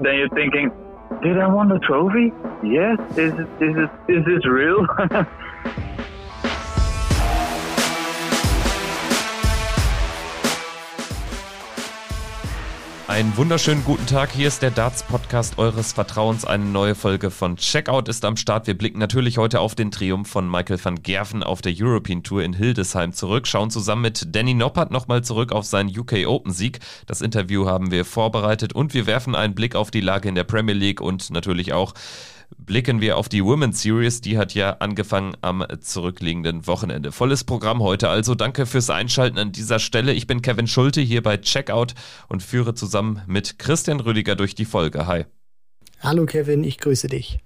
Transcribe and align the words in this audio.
then 0.00 0.14
you're 0.16 0.28
thinking, 0.30 0.70
did 1.22 1.38
I 1.38 1.46
win 1.52 1.68
the 1.68 1.78
trophy? 1.86 2.32
Yes. 2.62 2.98
Is 3.16 3.34
is 3.60 3.76
is, 3.76 3.88
is 4.08 4.24
this 4.24 4.46
real? 4.46 4.86
Einen 13.20 13.36
wunderschönen 13.36 13.84
guten 13.84 14.06
Tag. 14.06 14.32
Hier 14.32 14.48
ist 14.48 14.62
der 14.62 14.70
Darts 14.70 15.02
Podcast 15.02 15.58
eures 15.58 15.92
Vertrauens. 15.92 16.46
Eine 16.46 16.64
neue 16.64 16.94
Folge 16.94 17.30
von 17.30 17.56
Checkout 17.56 18.08
ist 18.08 18.24
am 18.24 18.38
Start. 18.38 18.66
Wir 18.66 18.72
blicken 18.72 18.98
natürlich 18.98 19.36
heute 19.36 19.60
auf 19.60 19.74
den 19.74 19.90
Triumph 19.90 20.26
von 20.26 20.50
Michael 20.50 20.82
van 20.82 21.02
Gerven 21.02 21.42
auf 21.42 21.60
der 21.60 21.74
European 21.76 22.22
Tour 22.22 22.42
in 22.42 22.54
Hildesheim 22.54 23.12
zurück. 23.12 23.46
Schauen 23.46 23.68
zusammen 23.68 24.00
mit 24.00 24.34
Danny 24.34 24.54
Noppert 24.54 24.90
nochmal 24.90 25.22
zurück 25.22 25.52
auf 25.52 25.66
seinen 25.66 25.90
UK 25.90 26.26
Open 26.26 26.54
Sieg. 26.54 26.78
Das 27.06 27.20
Interview 27.20 27.66
haben 27.66 27.90
wir 27.90 28.06
vorbereitet 28.06 28.72
und 28.72 28.94
wir 28.94 29.06
werfen 29.06 29.34
einen 29.34 29.54
Blick 29.54 29.76
auf 29.76 29.90
die 29.90 30.00
Lage 30.00 30.26
in 30.30 30.34
der 30.34 30.44
Premier 30.44 30.74
League 30.74 31.02
und 31.02 31.28
natürlich 31.28 31.74
auch 31.74 31.92
blicken 32.58 33.00
wir 33.00 33.16
auf 33.16 33.28
die 33.28 33.44
Women's 33.44 33.82
Series. 33.82 34.20
Die 34.20 34.38
hat 34.38 34.54
ja 34.54 34.76
angefangen 34.78 35.36
am 35.40 35.64
zurückliegenden 35.80 36.66
Wochenende. 36.66 37.12
Volles 37.12 37.44
Programm 37.44 37.82
heute 37.82 38.08
also. 38.08 38.34
Danke 38.34 38.66
fürs 38.66 38.90
Einschalten 38.90 39.38
an 39.38 39.52
dieser 39.52 39.78
Stelle. 39.78 40.12
Ich 40.12 40.26
bin 40.26 40.42
Kevin 40.42 40.66
Schulte 40.66 41.00
hier 41.00 41.22
bei 41.22 41.36
Checkout 41.36 41.94
und 42.28 42.42
führe 42.42 42.74
zusammen 42.74 43.22
mit 43.26 43.58
Christian 43.58 44.00
Rüdiger 44.00 44.36
durch 44.36 44.54
die 44.54 44.64
Folge. 44.64 45.06
Hi. 45.06 45.24
Hallo 46.00 46.26
Kevin, 46.26 46.64
ich 46.64 46.78
grüße 46.78 47.08
dich. 47.08 47.40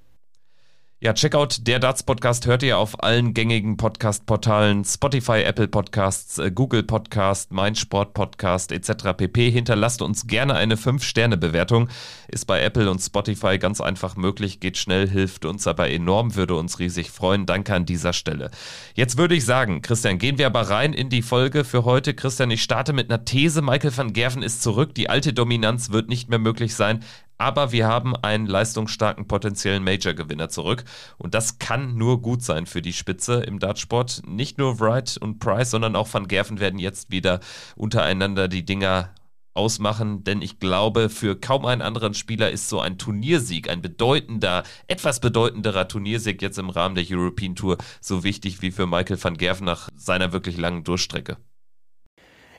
Ja, 1.05 1.13
Checkout, 1.13 1.67
der 1.67 1.81
Darts-Podcast 1.81 2.47
hört 2.47 2.63
ihr 2.63 2.79
auf 2.79 3.05
allen 3.05 3.35
gängigen 3.35 3.77
Podcast-Portalen, 3.77 4.87
Spotify, 4.87 5.43
Apple 5.43 5.69
Podcasts, 5.69 6.39
äh, 6.39 6.51
Google 6.51 6.83
Podcast, 6.83 7.53
Mein 7.53 7.75
Sport 7.75 8.15
Podcast 8.15 8.73
etc. 8.73 9.13
pp. 9.15 9.51
Hinterlasst 9.51 10.01
uns 10.01 10.27
gerne 10.27 10.55
eine 10.55 10.77
5-Sterne-Bewertung. 10.77 11.91
Ist 12.29 12.47
bei 12.47 12.63
Apple 12.63 12.91
und 12.91 13.01
Spotify 13.01 13.59
ganz 13.59 13.83
einfach 13.83 14.17
möglich, 14.17 14.61
geht 14.61 14.79
schnell, 14.79 15.07
hilft 15.07 15.45
uns 15.45 15.67
aber 15.67 15.91
enorm, 15.91 16.37
würde 16.37 16.55
uns 16.55 16.79
riesig 16.79 17.11
freuen. 17.11 17.45
Danke 17.45 17.75
an 17.75 17.85
dieser 17.85 18.15
Stelle. 18.15 18.51
Jetzt 18.95 19.19
würde 19.19 19.35
ich 19.35 19.45
sagen, 19.45 19.83
Christian, 19.83 20.17
gehen 20.17 20.39
wir 20.39 20.47
aber 20.47 20.71
rein 20.71 20.95
in 20.95 21.11
die 21.11 21.21
Folge 21.21 21.65
für 21.65 21.85
heute. 21.85 22.15
Christian, 22.15 22.51
ich 22.51 22.63
starte 22.63 22.95
mit 22.95 23.11
einer 23.11 23.27
These. 23.27 23.61
Michael 23.61 23.95
van 23.95 24.15
Gerven 24.15 24.43
ist 24.43 24.63
zurück. 24.63 24.95
Die 24.95 25.11
alte 25.11 25.35
Dominanz 25.35 25.91
wird 25.91 26.09
nicht 26.09 26.31
mehr 26.31 26.39
möglich 26.39 26.75
sein 26.75 27.05
aber 27.45 27.73
wir 27.73 27.87
haben 27.87 28.17
einen 28.17 28.47
leistungsstarken 28.47 29.29
potenziellen 29.29 29.85
Major-Gewinner 29.85 30.49
zurück 30.49 30.85
und 31.19 31.35
das 31.35 31.59
kann 31.59 31.95
nur 31.95 32.23
gut 32.23 32.43
sein 32.43 32.65
für 32.65 32.81
die 32.81 32.95
Spitze 32.95 33.43
im 33.43 33.59
Dartsport. 33.59 34.23
Nicht 34.27 34.57
nur 34.57 34.81
Wright 34.81 35.19
und 35.19 35.41
Price, 35.41 35.71
sondern 35.71 35.95
auch 35.95 36.09
Van 36.11 36.27
Gerven 36.27 36.59
werden 36.59 36.79
jetzt 36.79 37.11
wieder 37.11 37.41
untereinander 37.77 38.49
die 38.49 38.65
Dinger 38.65 39.11
ausmachen, 39.53 40.25
denn 40.25 40.41
ich 40.41 40.59
glaube, 40.59 41.11
für 41.11 41.39
kaum 41.39 41.67
einen 41.67 41.83
anderen 41.83 42.15
Spieler 42.15 42.51
ist 42.51 42.71
so 42.71 42.81
ein 42.81 42.97
Turniersieg, 42.97 43.69
ein 43.69 43.83
bedeutender, 43.83 44.63
etwas 44.87 45.21
bedeutenderer 45.21 45.87
Turniersieg 45.87 46.41
jetzt 46.41 46.59
im 46.59 46.71
Rahmen 46.71 46.95
der 46.95 47.05
European 47.07 47.55
Tour 47.55 47.77
so 48.01 48.25
wichtig 48.25 48.63
wie 48.63 48.71
für 48.71 48.87
Michael 48.87 49.23
van 49.23 49.37
Gerven 49.37 49.67
nach 49.67 49.91
seiner 49.95 50.33
wirklich 50.33 50.57
langen 50.57 50.83
Durchstrecke. 50.83 51.37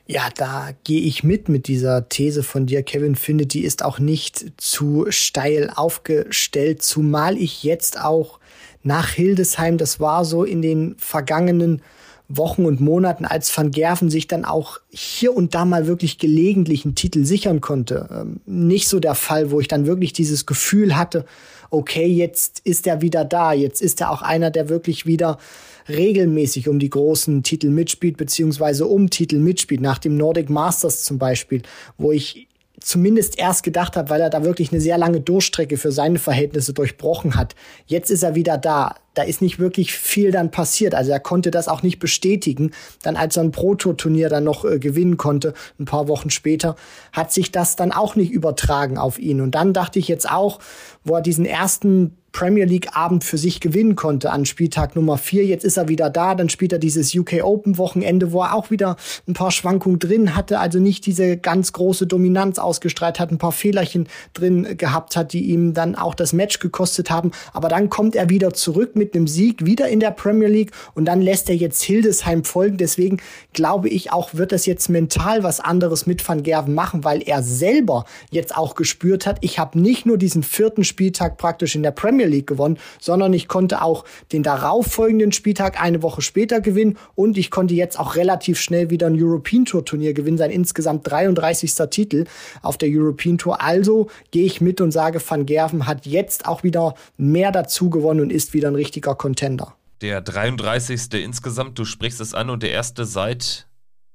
Ja, 0.08 0.28
da 0.36 0.70
gehe 0.84 1.00
ich 1.00 1.24
mit 1.24 1.48
mit 1.48 1.66
dieser 1.66 2.08
These 2.08 2.44
von 2.44 2.66
dir, 2.66 2.84
Kevin. 2.84 3.16
Finde, 3.16 3.46
die 3.46 3.64
ist 3.64 3.84
auch 3.84 3.98
nicht 3.98 4.52
zu 4.56 5.06
steil 5.08 5.70
aufgestellt, 5.74 6.82
zumal 6.82 7.36
ich 7.36 7.64
jetzt 7.64 8.00
auch 8.00 8.38
nach 8.84 9.10
Hildesheim, 9.10 9.78
das 9.78 9.98
war 9.98 10.24
so 10.24 10.44
in 10.44 10.62
den 10.62 10.94
vergangenen 10.96 11.82
Wochen 12.28 12.66
und 12.66 12.80
Monaten, 12.80 13.24
als 13.24 13.56
Van 13.56 13.72
Gerven 13.72 14.08
sich 14.08 14.28
dann 14.28 14.44
auch 14.44 14.78
hier 14.90 15.34
und 15.34 15.54
da 15.56 15.64
mal 15.64 15.88
wirklich 15.88 16.18
gelegentlich 16.18 16.84
einen 16.84 16.94
Titel 16.94 17.24
sichern 17.24 17.60
konnte. 17.60 18.08
Ähm, 18.12 18.40
nicht 18.46 18.88
so 18.88 19.00
der 19.00 19.16
Fall, 19.16 19.50
wo 19.50 19.60
ich 19.60 19.68
dann 19.68 19.86
wirklich 19.86 20.12
dieses 20.12 20.46
Gefühl 20.46 20.96
hatte, 20.96 21.24
okay, 21.70 22.06
jetzt 22.06 22.60
ist 22.60 22.86
er 22.86 23.00
wieder 23.00 23.24
da, 23.24 23.52
jetzt 23.52 23.82
ist 23.82 24.00
er 24.00 24.10
auch 24.10 24.22
einer, 24.22 24.50
der 24.52 24.68
wirklich 24.68 25.06
wieder 25.06 25.38
regelmäßig 25.88 26.68
um 26.68 26.78
die 26.78 26.90
großen 26.90 27.42
Titel 27.42 27.70
mitspielt, 27.70 28.16
beziehungsweise 28.16 28.86
um 28.86 29.10
Titel 29.10 29.38
mitspielt, 29.38 29.80
nach 29.80 29.98
dem 29.98 30.16
Nordic 30.16 30.50
Masters 30.50 31.04
zum 31.04 31.18
Beispiel, 31.18 31.62
wo 31.98 32.12
ich 32.12 32.48
zumindest 32.80 33.38
erst 33.38 33.62
gedacht 33.62 33.96
habe, 33.96 34.10
weil 34.10 34.20
er 34.20 34.30
da 34.30 34.44
wirklich 34.44 34.70
eine 34.72 34.80
sehr 34.80 34.98
lange 34.98 35.20
Durchstrecke 35.20 35.76
für 35.76 35.92
seine 35.92 36.18
Verhältnisse 36.18 36.72
durchbrochen 36.72 37.34
hat. 37.36 37.54
Jetzt 37.86 38.10
ist 38.10 38.22
er 38.22 38.34
wieder 38.34 38.58
da. 38.58 38.94
Da 39.16 39.22
ist 39.22 39.40
nicht 39.40 39.58
wirklich 39.58 39.94
viel 39.94 40.30
dann 40.30 40.50
passiert. 40.50 40.94
Also 40.94 41.10
er 41.10 41.20
konnte 41.20 41.50
das 41.50 41.68
auch 41.68 41.82
nicht 41.82 41.98
bestätigen. 41.98 42.72
Dann 43.02 43.16
als 43.16 43.36
er 43.36 43.44
ein 43.44 43.50
Proto-Turnier 43.50 44.28
dann 44.28 44.44
noch 44.44 44.64
äh, 44.64 44.78
gewinnen 44.78 45.16
konnte, 45.16 45.54
ein 45.80 45.86
paar 45.86 46.06
Wochen 46.06 46.28
später, 46.28 46.76
hat 47.12 47.32
sich 47.32 47.50
das 47.50 47.76
dann 47.76 47.92
auch 47.92 48.14
nicht 48.14 48.30
übertragen 48.30 48.98
auf 48.98 49.18
ihn. 49.18 49.40
Und 49.40 49.54
dann 49.54 49.72
dachte 49.72 49.98
ich 49.98 50.06
jetzt 50.06 50.30
auch, 50.30 50.60
wo 51.02 51.14
er 51.14 51.22
diesen 51.22 51.46
ersten 51.46 52.12
Premier 52.36 52.66
League 52.66 52.94
Abend 52.94 53.24
für 53.24 53.38
sich 53.38 53.60
gewinnen 53.60 53.96
konnte 53.96 54.30
an 54.30 54.44
Spieltag 54.44 54.94
Nummer 54.94 55.16
4. 55.16 55.46
Jetzt 55.46 55.64
ist 55.64 55.78
er 55.78 55.88
wieder 55.88 56.10
da, 56.10 56.34
dann 56.34 56.50
spielt 56.50 56.70
er 56.70 56.78
dieses 56.78 57.14
UK 57.14 57.42
Open 57.42 57.78
Wochenende, 57.78 58.30
wo 58.30 58.42
er 58.42 58.54
auch 58.54 58.70
wieder 58.70 58.96
ein 59.26 59.32
paar 59.32 59.50
Schwankungen 59.50 59.98
drin 59.98 60.36
hatte, 60.36 60.58
also 60.58 60.78
nicht 60.78 61.06
diese 61.06 61.38
ganz 61.38 61.72
große 61.72 62.06
Dominanz 62.06 62.58
ausgestrahlt 62.58 63.20
hat, 63.20 63.30
ein 63.30 63.38
paar 63.38 63.52
Fehlerchen 63.52 64.06
drin 64.34 64.76
gehabt 64.76 65.16
hat, 65.16 65.32
die 65.32 65.46
ihm 65.46 65.72
dann 65.72 65.94
auch 65.94 66.14
das 66.14 66.34
Match 66.34 66.58
gekostet 66.58 67.08
haben, 67.08 67.30
aber 67.54 67.70
dann 67.70 67.88
kommt 67.88 68.14
er 68.14 68.28
wieder 68.28 68.52
zurück 68.52 68.96
mit 68.96 69.05
einem 69.14 69.28
Sieg, 69.28 69.64
wieder 69.64 69.88
in 69.88 70.00
der 70.00 70.10
Premier 70.10 70.48
League 70.48 70.72
und 70.94 71.04
dann 71.04 71.20
lässt 71.20 71.48
er 71.48 71.56
jetzt 71.56 71.82
Hildesheim 71.82 72.44
folgen, 72.44 72.76
deswegen 72.76 73.18
glaube 73.52 73.88
ich 73.88 74.12
auch, 74.12 74.34
wird 74.34 74.52
das 74.52 74.66
jetzt 74.66 74.88
mental 74.88 75.42
was 75.42 75.60
anderes 75.60 76.06
mit 76.06 76.26
Van 76.26 76.42
Gerven 76.42 76.74
machen, 76.74 77.04
weil 77.04 77.22
er 77.22 77.42
selber 77.42 78.04
jetzt 78.30 78.56
auch 78.56 78.74
gespürt 78.74 79.26
hat, 79.26 79.38
ich 79.40 79.58
habe 79.58 79.78
nicht 79.78 80.06
nur 80.06 80.18
diesen 80.18 80.42
vierten 80.42 80.84
Spieltag 80.84 81.36
praktisch 81.38 81.74
in 81.74 81.82
der 81.82 81.90
Premier 81.90 82.26
League 82.26 82.46
gewonnen, 82.46 82.78
sondern 83.00 83.32
ich 83.32 83.48
konnte 83.48 83.82
auch 83.82 84.04
den 84.32 84.42
darauffolgenden 84.42 85.32
Spieltag 85.32 85.80
eine 85.80 86.02
Woche 86.02 86.22
später 86.22 86.60
gewinnen 86.60 86.98
und 87.14 87.38
ich 87.38 87.50
konnte 87.50 87.74
jetzt 87.74 87.98
auch 87.98 88.16
relativ 88.16 88.58
schnell 88.58 88.90
wieder 88.90 89.06
ein 89.06 89.22
European 89.22 89.64
Tour 89.64 89.84
Turnier 89.84 90.14
gewinnen, 90.14 90.38
sein 90.38 90.50
insgesamt 90.50 91.10
33. 91.10 91.74
Titel 91.90 92.24
auf 92.62 92.76
der 92.78 92.88
European 92.90 93.38
Tour. 93.38 93.62
Also 93.62 94.08
gehe 94.30 94.44
ich 94.44 94.60
mit 94.60 94.80
und 94.80 94.92
sage, 94.92 95.20
Van 95.26 95.46
Gerven 95.46 95.86
hat 95.86 96.06
jetzt 96.06 96.46
auch 96.46 96.62
wieder 96.62 96.94
mehr 97.16 97.52
dazu 97.52 97.90
gewonnen 97.90 98.20
und 98.20 98.32
ist 98.32 98.54
wieder 98.54 98.68
ein 98.68 98.74
richtiger 98.96 99.14
Contender. 99.14 99.74
Der 100.00 100.20
33. 100.20 101.12
insgesamt, 101.14 101.78
du 101.78 101.84
sprichst 101.84 102.20
es 102.20 102.34
an 102.34 102.50
und 102.50 102.62
der 102.62 102.70
erste 102.70 103.04
seit 103.04 103.66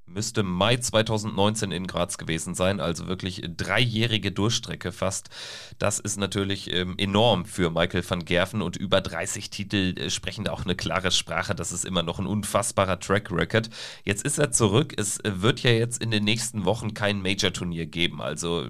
müsste 0.06 0.42
Mai 0.42 0.76
2019 0.76 1.72
in 1.72 1.86
Graz 1.86 2.18
gewesen 2.18 2.54
sein, 2.54 2.80
also 2.80 3.06
wirklich 3.06 3.42
dreijährige 3.56 4.30
Durchstrecke 4.30 4.92
fast. 4.92 5.30
Das 5.78 6.00
ist 6.00 6.18
natürlich 6.18 6.70
ähm, 6.72 6.96
enorm 6.98 7.46
für 7.46 7.70
Michael 7.70 8.04
van 8.06 8.24
Gerven 8.24 8.60
und 8.60 8.76
über 8.76 9.00
30 9.00 9.48
Titel 9.48 9.94
äh, 9.96 10.10
sprechen 10.10 10.48
auch 10.48 10.64
eine 10.64 10.74
klare 10.74 11.12
Sprache. 11.12 11.54
Das 11.54 11.72
ist 11.72 11.84
immer 11.84 12.02
noch 12.02 12.18
ein 12.18 12.26
unfassbarer 12.26 13.00
Track 13.00 13.30
Record. 13.30 13.70
Jetzt 14.04 14.26
ist 14.26 14.38
er 14.38 14.50
zurück. 14.50 14.92
Es 14.98 15.18
wird 15.24 15.60
ja 15.60 15.70
jetzt 15.70 16.02
in 16.02 16.10
den 16.10 16.24
nächsten 16.24 16.66
Wochen 16.66 16.92
kein 16.92 17.22
Major-Turnier 17.22 17.86
geben. 17.86 18.20
Also 18.20 18.66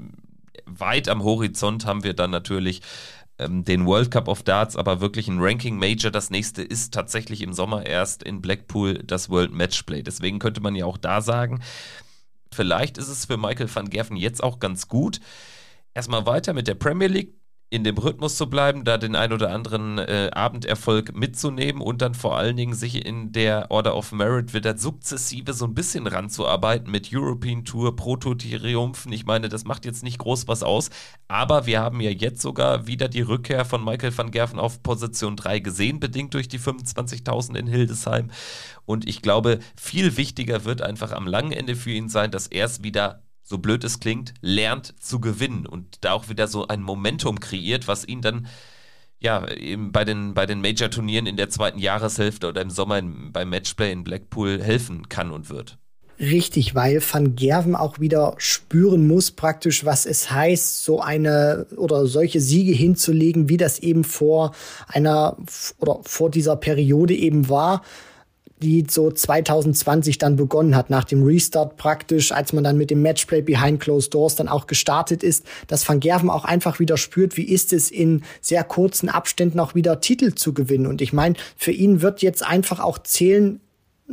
weit 0.66 1.08
am 1.08 1.24
Horizont 1.24 1.86
haben 1.86 2.04
wir 2.04 2.14
dann 2.14 2.30
natürlich 2.30 2.82
ähm, 3.38 3.64
den 3.64 3.86
World 3.86 4.10
Cup 4.10 4.28
of 4.28 4.42
Darts, 4.42 4.76
aber 4.76 5.00
wirklich 5.00 5.28
ein 5.28 5.40
Ranking 5.40 5.76
Major. 5.78 6.10
Das 6.10 6.30
nächste 6.30 6.62
ist 6.62 6.94
tatsächlich 6.94 7.42
im 7.42 7.52
Sommer 7.52 7.86
erst 7.86 8.22
in 8.22 8.40
Blackpool 8.40 8.94
das 9.04 9.30
World 9.30 9.52
Matchplay. 9.52 10.02
Deswegen 10.02 10.38
könnte 10.38 10.60
man 10.60 10.74
ja 10.74 10.86
auch 10.86 10.98
da 10.98 11.20
sagen, 11.20 11.60
vielleicht 12.52 12.98
ist 12.98 13.08
es 13.08 13.26
für 13.26 13.36
Michael 13.36 13.74
van 13.74 13.90
Gerven 13.90 14.16
jetzt 14.16 14.42
auch 14.42 14.58
ganz 14.58 14.88
gut. 14.88 15.20
Erstmal 15.94 16.26
weiter 16.26 16.52
mit 16.52 16.68
der 16.68 16.74
Premier 16.74 17.08
League 17.08 17.34
in 17.72 17.84
dem 17.84 17.96
Rhythmus 17.96 18.36
zu 18.36 18.50
bleiben, 18.50 18.84
da 18.84 18.98
den 18.98 19.16
ein 19.16 19.32
oder 19.32 19.50
anderen 19.50 19.96
äh, 19.96 20.28
Abenderfolg 20.34 21.16
mitzunehmen 21.16 21.80
und 21.80 22.02
dann 22.02 22.12
vor 22.12 22.36
allen 22.36 22.54
Dingen 22.54 22.74
sich 22.74 23.06
in 23.06 23.32
der 23.32 23.70
Order 23.70 23.96
of 23.96 24.12
Merit 24.12 24.52
wieder 24.52 24.76
sukzessive 24.76 25.54
so 25.54 25.64
ein 25.64 25.72
bisschen 25.72 26.06
ranzuarbeiten 26.06 26.90
mit 26.90 27.08
European 27.14 27.64
Tour, 27.64 27.96
Proto-Triumphen. 27.96 29.10
Ich 29.10 29.24
meine, 29.24 29.48
das 29.48 29.64
macht 29.64 29.86
jetzt 29.86 30.02
nicht 30.02 30.18
groß 30.18 30.48
was 30.48 30.62
aus, 30.62 30.90
aber 31.28 31.64
wir 31.64 31.80
haben 31.80 32.02
ja 32.02 32.10
jetzt 32.10 32.42
sogar 32.42 32.86
wieder 32.86 33.08
die 33.08 33.22
Rückkehr 33.22 33.64
von 33.64 33.82
Michael 33.82 34.16
van 34.18 34.30
Gerven 34.30 34.58
auf 34.58 34.82
Position 34.82 35.36
3 35.36 35.60
gesehen, 35.60 35.98
bedingt 35.98 36.34
durch 36.34 36.48
die 36.48 36.60
25.000 36.60 37.56
in 37.56 37.66
Hildesheim. 37.66 38.30
Und 38.84 39.08
ich 39.08 39.22
glaube, 39.22 39.60
viel 39.80 40.18
wichtiger 40.18 40.66
wird 40.66 40.82
einfach 40.82 41.12
am 41.12 41.26
langen 41.26 41.52
Ende 41.52 41.74
für 41.74 41.92
ihn 41.92 42.10
sein, 42.10 42.30
dass 42.30 42.48
er 42.48 42.66
es 42.66 42.82
wieder 42.82 43.22
so 43.42 43.58
blöd 43.58 43.84
es 43.84 44.00
klingt, 44.00 44.34
lernt 44.40 44.94
zu 45.00 45.20
gewinnen 45.20 45.66
und 45.66 46.04
da 46.04 46.12
auch 46.12 46.28
wieder 46.28 46.48
so 46.48 46.68
ein 46.68 46.82
Momentum 46.82 47.40
kreiert, 47.40 47.88
was 47.88 48.06
ihn 48.06 48.22
dann 48.22 48.46
ja, 49.22 49.48
eben 49.52 49.92
bei 49.92 50.04
den, 50.04 50.34
bei 50.34 50.46
den 50.46 50.60
Major-Turnieren 50.60 51.26
in 51.26 51.36
der 51.36 51.48
zweiten 51.48 51.78
Jahreshälfte 51.78 52.48
oder 52.48 52.60
im 52.60 52.70
Sommer 52.70 52.98
in, 52.98 53.30
beim 53.32 53.50
Matchplay 53.50 53.92
in 53.92 54.02
Blackpool 54.02 54.60
helfen 54.60 55.08
kann 55.08 55.30
und 55.30 55.48
wird. 55.48 55.78
Richtig, 56.18 56.74
weil 56.74 57.00
Van 57.00 57.36
Gerven 57.36 57.74
auch 57.74 57.98
wieder 57.98 58.34
spüren 58.38 59.06
muss, 59.06 59.30
praktisch, 59.30 59.84
was 59.84 60.06
es 60.06 60.30
heißt, 60.30 60.84
so 60.84 61.00
eine 61.00 61.66
oder 61.76 62.06
solche 62.06 62.40
Siege 62.40 62.72
hinzulegen, 62.72 63.48
wie 63.48 63.56
das 63.56 63.78
eben 63.78 64.04
vor 64.04 64.52
einer 64.88 65.36
oder 65.78 66.00
vor 66.02 66.30
dieser 66.30 66.56
Periode 66.56 67.14
eben 67.14 67.48
war 67.48 67.82
die 68.62 68.86
so 68.88 69.10
2020 69.10 70.18
dann 70.18 70.36
begonnen 70.36 70.76
hat, 70.76 70.88
nach 70.88 71.04
dem 71.04 71.24
Restart 71.24 71.76
praktisch, 71.76 72.32
als 72.32 72.52
man 72.52 72.64
dann 72.64 72.78
mit 72.78 72.90
dem 72.90 73.02
Matchplay 73.02 73.42
Behind 73.42 73.80
Closed 73.80 74.14
Doors 74.14 74.36
dann 74.36 74.48
auch 74.48 74.66
gestartet 74.66 75.22
ist, 75.22 75.44
dass 75.66 75.86
Van 75.88 76.00
Gerven 76.00 76.30
auch 76.30 76.44
einfach 76.44 76.78
wieder 76.78 76.96
spürt, 76.96 77.36
wie 77.36 77.44
ist 77.44 77.72
es 77.72 77.90
in 77.90 78.22
sehr 78.40 78.64
kurzen 78.64 79.08
Abständen 79.08 79.58
auch 79.60 79.74
wieder 79.74 80.00
Titel 80.00 80.34
zu 80.34 80.54
gewinnen. 80.54 80.86
Und 80.86 81.02
ich 81.02 81.12
meine, 81.12 81.34
für 81.56 81.72
ihn 81.72 82.02
wird 82.02 82.22
jetzt 82.22 82.46
einfach 82.46 82.80
auch 82.80 82.98
zählen, 82.98 83.60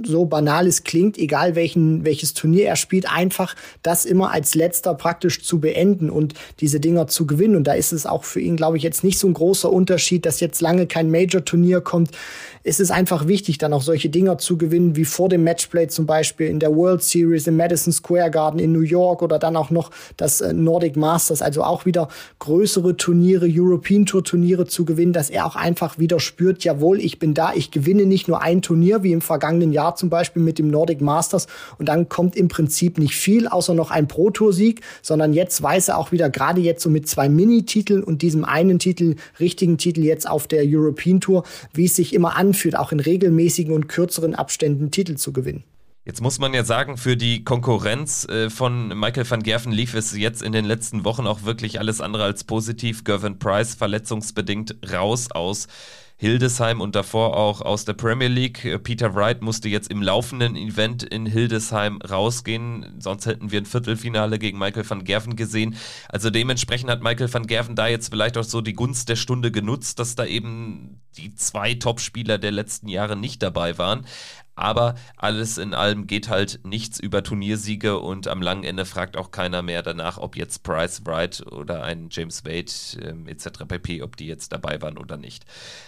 so 0.05 0.25
banal 0.25 0.67
es 0.67 0.83
klingt, 0.83 1.17
egal 1.17 1.55
welchen, 1.55 2.05
welches 2.05 2.33
Turnier 2.33 2.67
er 2.67 2.75
spielt, 2.75 3.11
einfach 3.11 3.55
das 3.81 4.05
immer 4.05 4.31
als 4.31 4.55
letzter 4.55 4.93
praktisch 4.93 5.43
zu 5.43 5.59
beenden 5.59 6.09
und 6.09 6.33
diese 6.59 6.79
Dinger 6.79 7.07
zu 7.07 7.25
gewinnen. 7.27 7.55
Und 7.55 7.65
da 7.65 7.73
ist 7.73 7.91
es 7.91 8.05
auch 8.05 8.23
für 8.23 8.39
ihn, 8.39 8.55
glaube 8.55 8.77
ich, 8.77 8.83
jetzt 8.83 9.03
nicht 9.03 9.19
so 9.19 9.27
ein 9.27 9.33
großer 9.33 9.71
Unterschied, 9.71 10.25
dass 10.25 10.39
jetzt 10.39 10.61
lange 10.61 10.87
kein 10.87 11.11
Major-Turnier 11.11 11.81
kommt 11.81 12.11
es 12.69 12.79
ist 12.79 12.91
einfach 12.91 13.27
wichtig, 13.27 13.57
dann 13.57 13.73
auch 13.73 13.81
solche 13.81 14.09
Dinger 14.09 14.37
zu 14.37 14.55
gewinnen, 14.55 14.95
wie 14.95 15.03
vor 15.03 15.27
dem 15.27 15.43
Matchplay 15.43 15.87
zum 15.87 16.05
Beispiel 16.05 16.45
in 16.45 16.59
der 16.59 16.75
World 16.75 17.01
Series 17.01 17.47
im 17.47 17.57
Madison 17.57 17.91
Square 17.91 18.29
Garden 18.29 18.59
in 18.59 18.71
New 18.71 18.81
York 18.81 19.23
oder 19.23 19.39
dann 19.39 19.55
auch 19.55 19.71
noch 19.71 19.89
das 20.17 20.39
äh, 20.39 20.53
Nordic 20.53 20.95
Masters, 20.95 21.41
also 21.41 21.63
auch 21.63 21.87
wieder 21.87 22.09
größere 22.37 22.95
Turniere, 22.95 23.47
European 23.49 24.05
Tour 24.05 24.23
Turniere 24.23 24.67
zu 24.67 24.85
gewinnen, 24.85 25.13
dass 25.13 25.31
er 25.31 25.47
auch 25.47 25.55
einfach 25.55 25.97
wieder 25.97 26.19
spürt, 26.19 26.63
jawohl, 26.63 26.99
ich 26.99 27.17
bin 27.17 27.33
da, 27.33 27.53
ich 27.55 27.71
gewinne 27.71 28.05
nicht 28.05 28.27
nur 28.27 28.39
ein 28.39 28.61
Turnier, 28.61 29.01
wie 29.01 29.13
im 29.13 29.21
vergangenen 29.21 29.73
Jahr 29.73 29.95
zum 29.95 30.11
Beispiel 30.11 30.43
mit 30.43 30.59
dem 30.59 30.69
Nordic 30.69 31.01
Masters 31.01 31.47
und 31.79 31.89
dann 31.89 32.07
kommt 32.07 32.35
im 32.35 32.49
Prinzip 32.49 32.99
nicht 32.99 33.15
viel, 33.15 33.47
außer 33.47 33.73
noch 33.73 33.89
ein 33.89 34.07
Pro 34.07 34.29
Tour 34.29 34.53
Sieg, 34.53 34.81
sondern 35.01 35.33
jetzt 35.33 35.63
weiß 35.63 35.87
er 35.87 35.97
auch 35.97 36.11
wieder, 36.11 36.29
gerade 36.29 36.61
jetzt 36.61 36.83
so 36.83 36.91
mit 36.91 37.07
zwei 37.07 37.29
Mini-Titeln 37.29 38.03
und 38.03 38.21
diesem 38.21 38.45
einen 38.45 38.77
Titel, 38.77 39.15
richtigen 39.39 39.79
Titel 39.79 40.03
jetzt 40.03 40.29
auf 40.29 40.45
der 40.45 40.63
European 40.67 41.19
Tour, 41.19 41.43
wie 41.73 41.85
es 41.85 41.95
sich 41.95 42.13
immer 42.13 42.35
an 42.35 42.53
anfühlt, 42.59 42.75
auch 42.75 42.91
in 42.91 42.99
regelmäßigen 42.99 43.73
und 43.73 43.87
kürzeren 43.87 44.35
Abständen 44.35 44.91
Titel 44.91 45.15
zu 45.15 45.31
gewinnen. 45.31 45.63
Jetzt 46.05 46.21
muss 46.21 46.39
man 46.39 46.53
ja 46.53 46.63
sagen, 46.63 46.97
für 46.97 47.15
die 47.15 47.43
Konkurrenz 47.43 48.27
äh, 48.27 48.49
von 48.49 48.87
Michael 48.99 49.29
van 49.29 49.43
Gerven 49.43 49.71
lief 49.71 49.93
es 49.93 50.17
jetzt 50.17 50.41
in 50.41 50.51
den 50.51 50.65
letzten 50.65 51.05
Wochen 51.05 51.27
auch 51.27 51.43
wirklich 51.43 51.79
alles 51.79 52.01
andere 52.01 52.23
als 52.23 52.43
positiv. 52.43 53.03
Gervin 53.03 53.37
Price 53.37 53.75
verletzungsbedingt 53.75 54.75
raus 54.91 55.31
aus 55.31 55.67
Hildesheim 56.21 56.81
und 56.81 56.95
davor 56.95 57.37
auch 57.37 57.61
aus 57.61 57.85
der 57.85 57.93
Premier 57.93 58.27
League. 58.27 58.83
Peter 58.83 59.15
Wright 59.15 59.41
musste 59.41 59.69
jetzt 59.69 59.89
im 59.89 60.01
laufenden 60.01 60.57
Event 60.57 61.01
in 61.01 61.25
Hildesheim 61.25 62.01
rausgehen, 62.01 62.97
sonst 62.99 63.25
hätten 63.25 63.51
wir 63.51 63.61
ein 63.61 63.65
Viertelfinale 63.65 64.37
gegen 64.37 64.59
Michael 64.59 64.89
van 64.89 65.05
Gerven 65.05 65.37
gesehen. 65.37 65.77
Also 66.09 66.29
dementsprechend 66.29 66.89
hat 66.89 67.01
Michael 67.01 67.33
van 67.33 67.47
Gerven 67.47 67.77
da 67.77 67.87
jetzt 67.87 68.09
vielleicht 68.09 68.37
auch 68.37 68.43
so 68.43 68.59
die 68.59 68.73
Gunst 68.73 69.07
der 69.07 69.15
Stunde 69.15 69.49
genutzt, 69.49 69.97
dass 69.97 70.15
da 70.15 70.25
eben 70.25 70.99
die 71.15 71.35
zwei 71.35 71.75
Topspieler 71.75 72.37
der 72.37 72.51
letzten 72.51 72.89
Jahre 72.89 73.15
nicht 73.15 73.41
dabei 73.41 73.77
waren. 73.77 74.05
Aber 74.59 74.95
alles 75.15 75.57
in 75.57 75.73
allem 75.73 76.05
geht 76.05 76.27
halt 76.27 76.59
nichts 76.65 76.99
über 76.99 77.23
Turniersiege 77.23 77.97
und 77.97 78.27
am 78.27 78.41
langen 78.41 78.65
Ende 78.65 78.83
fragt 78.83 79.15
auch 79.15 79.31
keiner 79.31 79.61
mehr 79.61 79.83
danach, 79.83 80.17
ob 80.17 80.35
jetzt 80.35 80.63
Price 80.63 81.05
Wright 81.05 81.41
oder 81.49 81.83
ein 81.83 82.09
James 82.11 82.43
Wade 82.43 82.69
ähm, 83.01 83.25
etc. 83.29 83.63
pp, 83.65 84.01
ob 84.01 84.17
die 84.17 84.27
jetzt 84.27 84.51
dabei 84.51 84.81
waren 84.81 84.97
oder 84.97 85.15
nicht. 85.15 85.45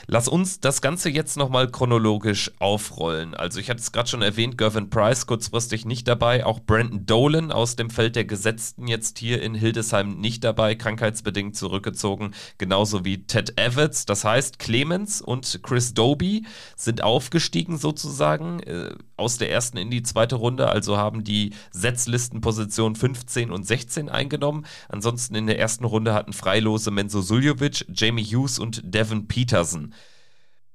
Lass 0.07 0.29
uns 0.29 0.61
das 0.61 0.81
Ganze 0.81 1.09
jetzt 1.09 1.35
nochmal 1.35 1.69
chronologisch 1.69 2.49
aufrollen. 2.59 3.35
Also 3.35 3.59
ich 3.59 3.69
hatte 3.69 3.81
es 3.81 3.91
gerade 3.91 4.07
schon 4.07 4.21
erwähnt, 4.21 4.57
Gervin 4.57 4.89
Price 4.89 5.25
kurzfristig 5.25 5.83
nicht 5.83 6.07
dabei, 6.07 6.45
auch 6.45 6.61
Brandon 6.61 7.05
Dolan 7.05 7.51
aus 7.51 7.75
dem 7.75 7.89
Feld 7.89 8.15
der 8.15 8.23
Gesetzten 8.23 8.87
jetzt 8.87 9.19
hier 9.19 9.41
in 9.41 9.53
Hildesheim 9.53 10.15
nicht 10.21 10.45
dabei, 10.45 10.75
krankheitsbedingt 10.75 11.57
zurückgezogen, 11.57 12.33
genauso 12.57 13.03
wie 13.03 13.23
Ted 13.25 13.59
Evans. 13.59 14.05
Das 14.05 14.23
heißt, 14.23 14.59
Clemens 14.59 15.21
und 15.21 15.59
Chris 15.61 15.93
Doby 15.93 16.45
sind 16.77 17.03
aufgestiegen 17.03 17.77
sozusagen 17.77 18.60
äh, 18.61 18.95
aus 19.17 19.37
der 19.37 19.51
ersten 19.51 19.77
in 19.77 19.91
die 19.91 20.03
zweite 20.03 20.35
Runde, 20.35 20.69
also 20.69 20.97
haben 20.97 21.23
die 21.23 21.53
Setzlistenposition 21.71 22.95
15 22.95 23.51
und 23.51 23.65
16 23.65 24.09
eingenommen. 24.09 24.65
Ansonsten 24.89 25.35
in 25.35 25.47
der 25.47 25.59
ersten 25.59 25.85
Runde 25.85 26.13
hatten 26.13 26.33
Freilose 26.33 26.91
Menzo 26.91 27.21
Suljovic, 27.21 27.85
Jamie 27.93 28.25
Hughes 28.25 28.59
und 28.59 28.81
Devin 28.83 29.27
Peterson. 29.27 29.93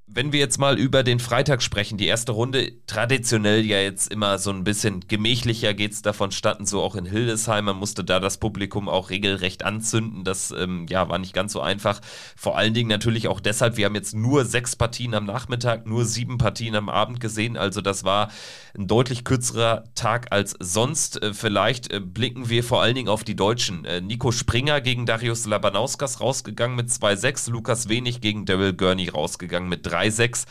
Wenn 0.08 0.32
wir 0.32 0.38
jetzt 0.38 0.58
mal 0.58 0.78
über 0.78 1.02
den 1.02 1.18
Freitag 1.18 1.62
sprechen, 1.62 1.98
die 1.98 2.06
erste 2.06 2.30
Runde, 2.30 2.74
traditionell 2.86 3.64
ja 3.64 3.80
jetzt 3.80 4.12
immer 4.12 4.38
so 4.38 4.50
ein 4.50 4.62
bisschen 4.62 5.00
gemächlicher 5.08 5.74
geht 5.74 5.94
es 5.94 6.00
davon 6.00 6.30
statten, 6.30 6.64
so 6.64 6.80
auch 6.80 6.94
in 6.94 7.06
Hildesheim. 7.06 7.64
Man 7.64 7.76
musste 7.76 8.04
da 8.04 8.20
das 8.20 8.38
Publikum 8.38 8.88
auch 8.88 9.10
regelrecht 9.10 9.64
anzünden. 9.64 10.22
Das 10.22 10.52
ähm, 10.52 10.86
ja, 10.88 11.08
war 11.08 11.18
nicht 11.18 11.32
ganz 11.32 11.52
so 11.52 11.60
einfach. 11.60 12.00
Vor 12.36 12.56
allen 12.56 12.72
Dingen 12.72 12.88
natürlich 12.88 13.26
auch 13.26 13.40
deshalb, 13.40 13.76
wir 13.76 13.86
haben 13.86 13.96
jetzt 13.96 14.14
nur 14.14 14.44
sechs 14.44 14.76
Partien 14.76 15.12
am 15.12 15.24
Nachmittag, 15.24 15.86
nur 15.86 16.04
sieben 16.04 16.38
Partien 16.38 16.76
am 16.76 16.88
Abend 16.88 17.18
gesehen. 17.18 17.56
Also 17.56 17.80
das 17.80 18.04
war 18.04 18.30
ein 18.78 18.86
deutlich 18.86 19.24
kürzerer 19.24 19.82
Tag 19.96 20.28
als 20.30 20.54
sonst. 20.60 21.20
Äh, 21.20 21.34
vielleicht 21.34 21.92
äh, 21.92 21.98
blicken 21.98 22.48
wir 22.48 22.62
vor 22.62 22.80
allen 22.80 22.94
Dingen 22.94 23.08
auf 23.08 23.24
die 23.24 23.34
Deutschen. 23.34 23.84
Äh, 23.84 24.02
Nico 24.02 24.30
Springer 24.30 24.80
gegen 24.80 25.04
Darius 25.04 25.46
Labanauskas 25.46 26.20
rausgegangen 26.20 26.76
mit 26.76 26.90
2-6, 26.90 27.50
Lukas 27.50 27.88
Wenig 27.88 28.20
gegen 28.20 28.46
Daryl 28.46 28.72
Gurney 28.72 29.08
rausgegangen 29.08 29.68
mit 29.68 29.84
3 29.84 29.95
3-6. 29.96 30.44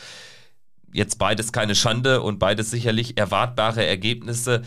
Jetzt 0.92 1.18
beides 1.18 1.52
keine 1.52 1.74
Schande 1.74 2.22
und 2.22 2.38
beides 2.38 2.70
sicherlich 2.70 3.18
erwartbare 3.18 3.84
Ergebnisse. 3.84 4.62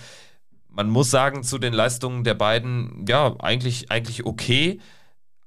Man 0.69 0.89
muss 0.89 1.09
sagen, 1.09 1.43
zu 1.43 1.57
den 1.57 1.73
Leistungen 1.73 2.23
der 2.23 2.35
beiden, 2.35 3.05
ja, 3.07 3.35
eigentlich, 3.39 3.91
eigentlich 3.91 4.25
okay 4.25 4.79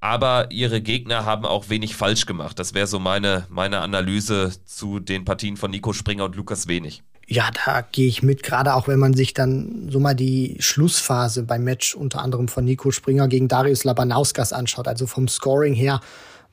aber 0.02 0.50
ihre 0.50 0.82
Gegner 0.82 1.24
haben 1.24 1.46
auch 1.46 1.68
wenig 1.68 1.94
falsch 1.94 2.26
gemacht. 2.26 2.58
Das 2.58 2.74
wäre 2.74 2.88
so 2.88 2.98
meine, 2.98 3.46
meine 3.48 3.80
Analyse 3.80 4.52
zu 4.64 4.98
den 4.98 5.24
Partien 5.24 5.56
von 5.56 5.70
Nico 5.70 5.92
Springer 5.92 6.24
und 6.24 6.34
Lukas 6.34 6.66
Wenig. 6.66 7.04
Ja, 7.28 7.50
da 7.64 7.82
gehe 7.82 8.08
ich 8.08 8.20
mit, 8.20 8.42
gerade 8.42 8.74
auch 8.74 8.88
wenn 8.88 8.98
man 8.98 9.14
sich 9.14 9.32
dann 9.32 9.88
so 9.90 10.00
mal 10.00 10.14
die 10.14 10.56
Schlussphase 10.58 11.44
beim 11.44 11.62
Match 11.62 11.94
unter 11.94 12.20
anderem 12.20 12.48
von 12.48 12.64
Nico 12.64 12.90
Springer 12.90 13.28
gegen 13.28 13.46
Darius 13.46 13.84
Labanauskas 13.84 14.52
anschaut. 14.52 14.88
Also 14.88 15.06
vom 15.06 15.28
Scoring 15.28 15.72
her 15.72 16.00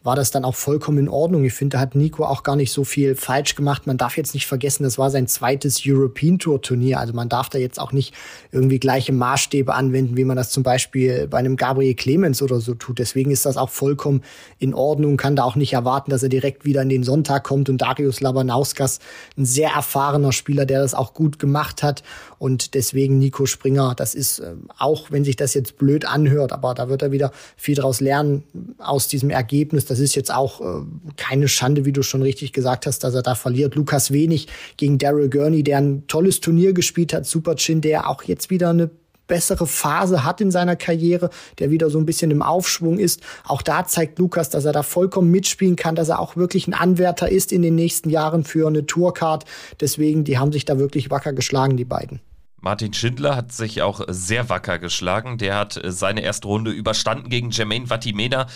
war 0.01 0.15
das 0.15 0.31
dann 0.31 0.45
auch 0.45 0.55
vollkommen 0.55 0.97
in 0.97 1.09
Ordnung. 1.09 1.43
Ich 1.43 1.53
finde, 1.53 1.75
da 1.75 1.81
hat 1.81 1.93
Nico 1.93 2.23
auch 2.23 2.43
gar 2.43 2.55
nicht 2.55 2.71
so 2.71 2.85
viel 2.85 3.15
falsch 3.15 3.55
gemacht. 3.55 3.85
Man 3.85 3.97
darf 3.97 4.15
jetzt 4.15 4.33
nicht 4.33 4.47
vergessen, 4.47 4.83
das 4.83 4.97
war 4.97 5.09
sein 5.09 5.27
zweites 5.27 5.81
European 5.85 6.39
Tour 6.39 6.61
Turnier. 6.61 6.99
Also 6.99 7.13
man 7.13 7.27
darf 7.27 7.49
da 7.49 7.57
jetzt 7.57 7.79
auch 7.79 7.91
nicht 7.91 8.13
irgendwie 8.51 8.79
gleiche 8.79 9.11
Maßstäbe 9.11 9.73
anwenden, 9.73 10.15
wie 10.15 10.23
man 10.23 10.37
das 10.37 10.51
zum 10.51 10.63
Beispiel 10.63 11.27
bei 11.27 11.37
einem 11.37 11.57
Gabriel 11.57 11.95
Clemens 11.95 12.41
oder 12.41 12.61
so 12.61 12.75
tut. 12.75 12.97
Deswegen 12.97 13.31
ist 13.31 13.45
das 13.45 13.57
auch 13.57 13.69
vollkommen 13.69 14.23
in 14.57 14.73
Ordnung. 14.73 15.17
Kann 15.17 15.35
da 15.35 15.43
auch 15.43 15.57
nicht 15.57 15.73
erwarten, 15.73 16.11
dass 16.11 16.23
er 16.23 16.29
direkt 16.29 16.63
wieder 16.63 16.81
in 16.81 16.89
den 16.89 17.03
Sonntag 17.03 17.43
kommt. 17.43 17.67
Und 17.67 17.81
Darius 17.81 18.21
Labanauskas, 18.21 18.99
ein 19.37 19.45
sehr 19.45 19.71
erfahrener 19.71 20.31
Spieler, 20.31 20.65
der 20.65 20.81
das 20.81 20.93
auch 20.93 21.13
gut 21.13 21.39
gemacht 21.39 21.83
hat. 21.83 22.03
Und 22.39 22.73
deswegen 22.73 23.19
Nico 23.19 23.45
Springer, 23.45 23.95
das 23.95 24.15
ist 24.15 24.39
äh, 24.39 24.53
auch, 24.77 25.11
wenn 25.11 25.25
sich 25.25 25.35
das 25.35 25.53
jetzt 25.53 25.77
blöd 25.77 26.05
anhört, 26.05 26.53
aber 26.53 26.73
da 26.73 26.87
wird 26.89 27.01
er 27.01 27.11
wieder 27.11 27.31
viel 27.57 27.75
daraus 27.75 27.99
lernen 27.99 28.43
aus 28.77 29.07
diesem 29.07 29.29
Ergebnis 29.29 29.89
das 29.89 29.99
ist 29.99 30.15
jetzt 30.15 30.33
auch 30.33 30.61
äh, 30.61 30.85
keine 31.17 31.47
Schande, 31.47 31.85
wie 31.85 31.91
du 31.91 32.03
schon 32.03 32.21
richtig 32.21 32.53
gesagt 32.53 32.85
hast, 32.85 33.03
dass 33.03 33.15
er 33.15 33.23
da 33.23 33.35
verliert. 33.35 33.75
Lukas 33.75 34.11
Wenig 34.11 34.47
gegen 34.77 34.97
Daryl 34.97 35.29
Gurney, 35.29 35.63
der 35.63 35.79
ein 35.79 36.07
tolles 36.07 36.39
Turnier 36.39 36.73
gespielt 36.73 37.13
hat. 37.13 37.25
Super 37.25 37.55
Chin, 37.55 37.81
der 37.81 38.07
auch 38.07 38.23
jetzt 38.23 38.49
wieder 38.49 38.69
eine 38.69 38.89
bessere 39.27 39.67
Phase 39.67 40.23
hat 40.23 40.41
in 40.41 40.51
seiner 40.51 40.75
Karriere, 40.75 41.29
der 41.59 41.69
wieder 41.69 41.89
so 41.89 41.99
ein 41.99 42.05
bisschen 42.05 42.31
im 42.31 42.41
Aufschwung 42.41 42.97
ist. 42.97 43.21
Auch 43.45 43.61
da 43.61 43.85
zeigt 43.85 44.17
Lukas, 44.19 44.49
dass 44.49 44.65
er 44.65 44.71
da 44.71 44.83
vollkommen 44.83 45.29
mitspielen 45.31 45.75
kann, 45.75 45.95
dass 45.95 46.09
er 46.09 46.19
auch 46.19 46.35
wirklich 46.35 46.67
ein 46.67 46.73
Anwärter 46.73 47.29
ist 47.29 47.51
in 47.51 47.61
den 47.61 47.75
nächsten 47.75 48.09
Jahren 48.09 48.43
für 48.43 48.67
eine 48.67 48.85
Tourcard. 48.85 49.45
Deswegen, 49.79 50.23
die 50.23 50.37
haben 50.37 50.51
sich 50.51 50.65
da 50.65 50.79
wirklich 50.79 51.11
wacker 51.11 51.33
geschlagen, 51.33 51.77
die 51.77 51.85
beiden. 51.85 52.21
Martin 52.61 52.93
Schindler 52.93 53.35
hat 53.35 53.51
sich 53.51 53.81
auch 53.81 54.01
sehr 54.07 54.49
wacker 54.49 54.79
geschlagen. 54.79 55.37
Der 55.37 55.55
hat 55.55 55.77
äh, 55.77 55.91
seine 55.91 56.21
erste 56.21 56.47
Runde 56.47 56.71
überstanden 56.71 57.29
gegen 57.29 57.51
Jermaine 57.51 57.87
Vatimena. 57.87 58.47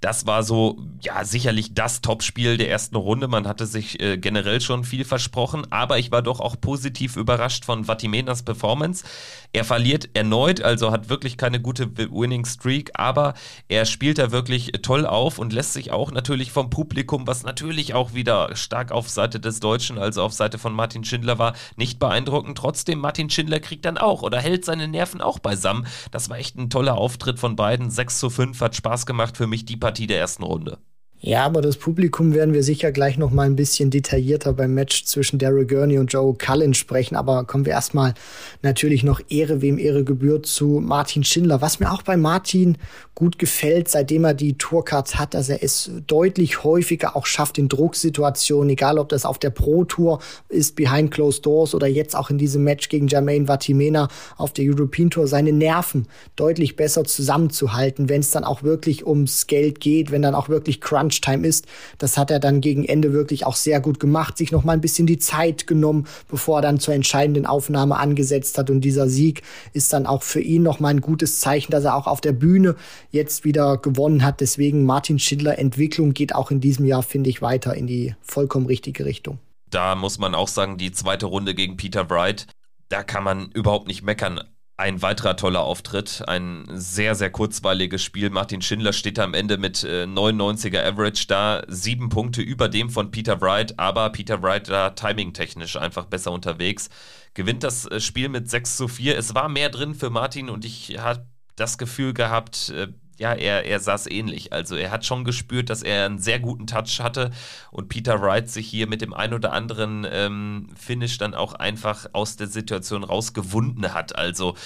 Das 0.00 0.26
war 0.26 0.42
so, 0.42 0.82
ja, 1.00 1.24
sicherlich 1.24 1.74
das 1.74 2.00
Topspiel 2.00 2.56
der 2.56 2.68
ersten 2.68 2.96
Runde. 2.96 3.28
Man 3.28 3.46
hatte 3.46 3.66
sich 3.66 4.02
äh, 4.02 4.18
generell 4.18 4.60
schon 4.60 4.82
viel 4.82 5.04
versprochen, 5.04 5.64
aber 5.70 5.98
ich 5.98 6.10
war 6.10 6.22
doch 6.22 6.40
auch 6.40 6.60
positiv 6.60 7.16
überrascht 7.16 7.64
von 7.64 7.84
Vatimenas 7.84 8.42
Performance. 8.42 9.04
Er 9.52 9.64
verliert 9.64 10.08
erneut, 10.14 10.60
also 10.60 10.90
hat 10.90 11.08
wirklich 11.08 11.36
keine 11.36 11.60
gute 11.60 11.96
Winning 11.96 12.44
Streak, 12.46 12.90
aber 12.94 13.34
er 13.68 13.84
spielt 13.84 14.18
da 14.18 14.32
wirklich 14.32 14.72
toll 14.82 15.06
auf 15.06 15.38
und 15.38 15.52
lässt 15.52 15.72
sich 15.74 15.92
auch 15.92 16.10
natürlich 16.10 16.50
vom 16.50 16.68
Publikum, 16.68 17.28
was 17.28 17.44
natürlich 17.44 17.94
auch 17.94 18.12
wieder 18.12 18.56
stark 18.56 18.90
auf 18.90 19.08
Seite 19.08 19.38
des 19.38 19.60
Deutschen, 19.60 19.98
also 19.98 20.24
auf 20.24 20.32
Seite 20.32 20.58
von 20.58 20.72
Martin 20.72 21.04
Schindler 21.04 21.38
war, 21.38 21.54
nicht 21.76 22.00
beeindrucken. 22.00 22.56
Trotzdem, 22.56 22.98
Martin 22.98 23.30
Schindler 23.30 23.51
kriegt 23.60 23.84
dann 23.84 23.98
auch 23.98 24.22
oder 24.22 24.40
hält 24.40 24.64
seine 24.64 24.88
Nerven 24.88 25.20
auch 25.20 25.38
beisammen. 25.38 25.86
Das 26.10 26.30
war 26.30 26.38
echt 26.38 26.56
ein 26.56 26.70
toller 26.70 26.96
Auftritt 26.96 27.38
von 27.38 27.56
beiden. 27.56 27.90
6 27.90 28.18
zu 28.18 28.30
5 28.30 28.60
hat 28.60 28.76
Spaß 28.76 29.06
gemacht 29.06 29.36
für 29.36 29.46
mich 29.46 29.64
die 29.64 29.76
Partie 29.76 30.06
der 30.06 30.18
ersten 30.18 30.42
Runde. 30.42 30.78
Ja, 31.24 31.44
aber 31.44 31.62
das 31.62 31.76
Publikum 31.76 32.34
werden 32.34 32.52
wir 32.52 32.64
sicher 32.64 32.90
gleich 32.90 33.16
noch 33.16 33.30
mal 33.30 33.46
ein 33.46 33.54
bisschen 33.54 33.90
detaillierter 33.90 34.54
beim 34.54 34.74
Match 34.74 35.04
zwischen 35.04 35.38
Daryl 35.38 35.68
Gurney 35.68 35.98
und 35.98 36.12
Joe 36.12 36.34
Cullen 36.34 36.74
sprechen. 36.74 37.14
Aber 37.14 37.44
kommen 37.44 37.64
wir 37.64 37.74
erstmal 37.74 38.14
natürlich 38.62 39.04
noch 39.04 39.20
Ehre, 39.28 39.62
wem 39.62 39.78
Ehre 39.78 40.02
gebührt, 40.02 40.46
zu 40.46 40.80
Martin 40.84 41.22
Schindler. 41.22 41.60
Was 41.60 41.78
mir 41.78 41.92
auch 41.92 42.02
bei 42.02 42.16
Martin 42.16 42.76
gut 43.14 43.38
gefällt, 43.38 43.86
seitdem 43.86 44.24
er 44.24 44.34
die 44.34 44.58
Tourcards 44.58 45.16
hat, 45.16 45.34
dass 45.34 45.48
er 45.48 45.62
es 45.62 45.92
deutlich 46.08 46.64
häufiger 46.64 47.14
auch 47.14 47.26
schafft 47.26 47.56
in 47.56 47.68
Drucksituationen, 47.68 48.70
egal 48.70 48.98
ob 48.98 49.08
das 49.10 49.24
auf 49.24 49.38
der 49.38 49.50
Pro 49.50 49.84
Tour 49.84 50.18
ist, 50.48 50.74
behind 50.74 51.12
closed 51.12 51.46
doors 51.46 51.72
oder 51.72 51.86
jetzt 51.86 52.16
auch 52.16 52.30
in 52.30 52.38
diesem 52.38 52.64
Match 52.64 52.88
gegen 52.88 53.06
Jermaine 53.06 53.46
Vatimena 53.46 54.08
auf 54.38 54.52
der 54.54 54.64
European 54.64 55.10
Tour, 55.10 55.28
seine 55.28 55.52
Nerven 55.52 56.08
deutlich 56.34 56.74
besser 56.74 57.04
zusammenzuhalten, 57.04 58.08
wenn 58.08 58.22
es 58.22 58.32
dann 58.32 58.42
auch 58.42 58.64
wirklich 58.64 59.06
ums 59.06 59.46
Geld 59.46 59.78
geht, 59.78 60.10
wenn 60.10 60.22
dann 60.22 60.34
auch 60.34 60.48
wirklich 60.48 60.80
Crunch 60.80 61.11
Crunch-Time 61.12 61.46
ist. 61.46 61.66
Das 61.98 62.16
hat 62.16 62.30
er 62.30 62.40
dann 62.40 62.60
gegen 62.60 62.84
Ende 62.84 63.12
wirklich 63.12 63.46
auch 63.46 63.56
sehr 63.56 63.80
gut 63.80 64.00
gemacht, 64.00 64.36
sich 64.38 64.52
noch 64.52 64.64
mal 64.64 64.72
ein 64.72 64.80
bisschen 64.80 65.06
die 65.06 65.18
Zeit 65.18 65.66
genommen, 65.66 66.06
bevor 66.28 66.58
er 66.58 66.62
dann 66.62 66.80
zur 66.80 66.94
entscheidenden 66.94 67.46
Aufnahme 67.46 67.96
angesetzt 67.96 68.58
hat. 68.58 68.70
Und 68.70 68.80
dieser 68.80 69.08
Sieg 69.08 69.42
ist 69.72 69.92
dann 69.92 70.06
auch 70.06 70.22
für 70.22 70.40
ihn 70.40 70.62
noch 70.62 70.80
mal 70.80 70.88
ein 70.88 71.00
gutes 71.00 71.40
Zeichen, 71.40 71.70
dass 71.70 71.84
er 71.84 71.94
auch 71.94 72.06
auf 72.06 72.20
der 72.20 72.32
Bühne 72.32 72.76
jetzt 73.10 73.44
wieder 73.44 73.76
gewonnen 73.76 74.24
hat. 74.24 74.40
Deswegen 74.40 74.84
Martin 74.84 75.18
Schindler 75.18 75.58
Entwicklung 75.58 76.14
geht 76.14 76.34
auch 76.34 76.50
in 76.50 76.60
diesem 76.60 76.86
Jahr, 76.86 77.02
finde 77.02 77.30
ich, 77.30 77.42
weiter 77.42 77.74
in 77.74 77.86
die 77.86 78.14
vollkommen 78.22 78.66
richtige 78.66 79.04
Richtung. 79.04 79.38
Da 79.70 79.94
muss 79.94 80.18
man 80.18 80.34
auch 80.34 80.48
sagen, 80.48 80.76
die 80.76 80.92
zweite 80.92 81.26
Runde 81.26 81.54
gegen 81.54 81.76
Peter 81.76 82.10
Wright, 82.10 82.46
da 82.88 83.02
kann 83.02 83.24
man 83.24 83.50
überhaupt 83.52 83.86
nicht 83.86 84.02
meckern. 84.02 84.40
Ein 84.82 85.00
weiterer 85.00 85.36
toller 85.36 85.60
Auftritt, 85.60 86.24
ein 86.26 86.64
sehr, 86.68 87.14
sehr 87.14 87.30
kurzweiliges 87.30 88.02
Spiel. 88.02 88.30
Martin 88.30 88.62
Schindler 88.62 88.92
steht 88.92 89.20
am 89.20 89.32
Ende 89.32 89.56
mit 89.56 89.84
äh, 89.84 90.06
99er 90.06 90.84
Average 90.84 91.26
da, 91.28 91.62
sieben 91.68 92.08
Punkte 92.08 92.42
über 92.42 92.68
dem 92.68 92.90
von 92.90 93.12
Peter 93.12 93.40
Wright, 93.40 93.78
aber 93.78 94.10
Peter 94.10 94.42
Wright 94.42 94.68
da 94.68 94.90
timingtechnisch 94.90 95.76
einfach 95.76 96.06
besser 96.06 96.32
unterwegs. 96.32 96.90
Gewinnt 97.34 97.62
das 97.62 97.86
äh, 97.86 98.00
Spiel 98.00 98.28
mit 98.28 98.50
6 98.50 98.76
zu 98.76 98.88
4. 98.88 99.16
Es 99.16 99.36
war 99.36 99.48
mehr 99.48 99.68
drin 99.68 99.94
für 99.94 100.10
Martin 100.10 100.50
und 100.50 100.64
ich 100.64 100.98
habe 100.98 101.28
das 101.54 101.78
Gefühl 101.78 102.12
gehabt, 102.12 102.70
äh, 102.70 102.88
ja, 103.22 103.34
er, 103.34 103.64
er 103.64 103.78
saß 103.78 104.08
ähnlich. 104.08 104.52
Also 104.52 104.74
er 104.74 104.90
hat 104.90 105.06
schon 105.06 105.22
gespürt, 105.22 105.70
dass 105.70 105.84
er 105.84 106.06
einen 106.06 106.18
sehr 106.18 106.40
guten 106.40 106.66
Touch 106.66 106.98
hatte 106.98 107.30
und 107.70 107.88
Peter 107.88 108.20
Wright 108.20 108.50
sich 108.50 108.66
hier 108.66 108.88
mit 108.88 109.00
dem 109.00 109.14
ein 109.14 109.32
oder 109.32 109.52
anderen 109.52 110.04
ähm, 110.10 110.70
Finish 110.74 111.18
dann 111.18 111.32
auch 111.32 111.54
einfach 111.54 112.06
aus 112.14 112.34
der 112.34 112.48
Situation 112.48 113.04
rausgewunden 113.04 113.94
hat. 113.94 114.16
Also 114.18 114.56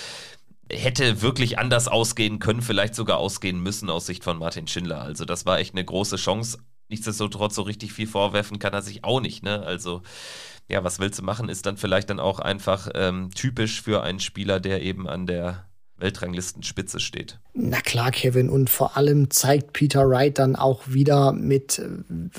hätte 0.72 1.20
wirklich 1.20 1.58
anders 1.58 1.86
ausgehen 1.86 2.38
können, 2.38 2.62
vielleicht 2.62 2.94
sogar 2.94 3.18
ausgehen 3.18 3.60
müssen 3.62 3.90
aus 3.90 4.06
Sicht 4.06 4.25
von 4.25 4.38
Martin 4.38 4.66
Schindler. 4.66 5.02
Also 5.02 5.26
das 5.26 5.44
war 5.44 5.58
echt 5.58 5.75
eine 5.75 5.84
große 5.84 6.16
Chance. 6.16 6.58
Nichtsdestotrotz 6.88 7.56
so 7.56 7.62
richtig 7.62 7.92
viel 7.92 8.06
vorwerfen 8.06 8.58
kann 8.58 8.72
er 8.72 8.80
sich 8.80 9.04
auch 9.04 9.20
nicht. 9.20 9.42
Ne? 9.42 9.60
Also 9.66 10.00
ja, 10.66 10.82
was 10.82 10.98
willst 10.98 11.18
du 11.18 11.22
machen, 11.22 11.50
ist 11.50 11.66
dann 11.66 11.76
vielleicht 11.76 12.08
dann 12.08 12.20
auch 12.20 12.38
einfach 12.38 12.88
ähm, 12.94 13.30
typisch 13.34 13.82
für 13.82 14.02
einen 14.02 14.18
Spieler, 14.18 14.60
der 14.60 14.80
eben 14.80 15.06
an 15.06 15.26
der 15.26 15.65
Weltranglistenspitze 15.98 17.00
steht. 17.00 17.38
Na 17.54 17.80
klar, 17.80 18.10
Kevin. 18.10 18.50
Und 18.50 18.68
vor 18.68 18.96
allem 18.96 19.30
zeigt 19.30 19.72
Peter 19.72 20.08
Wright 20.08 20.38
dann 20.38 20.56
auch 20.56 20.82
wieder 20.86 21.32
mit, 21.32 21.80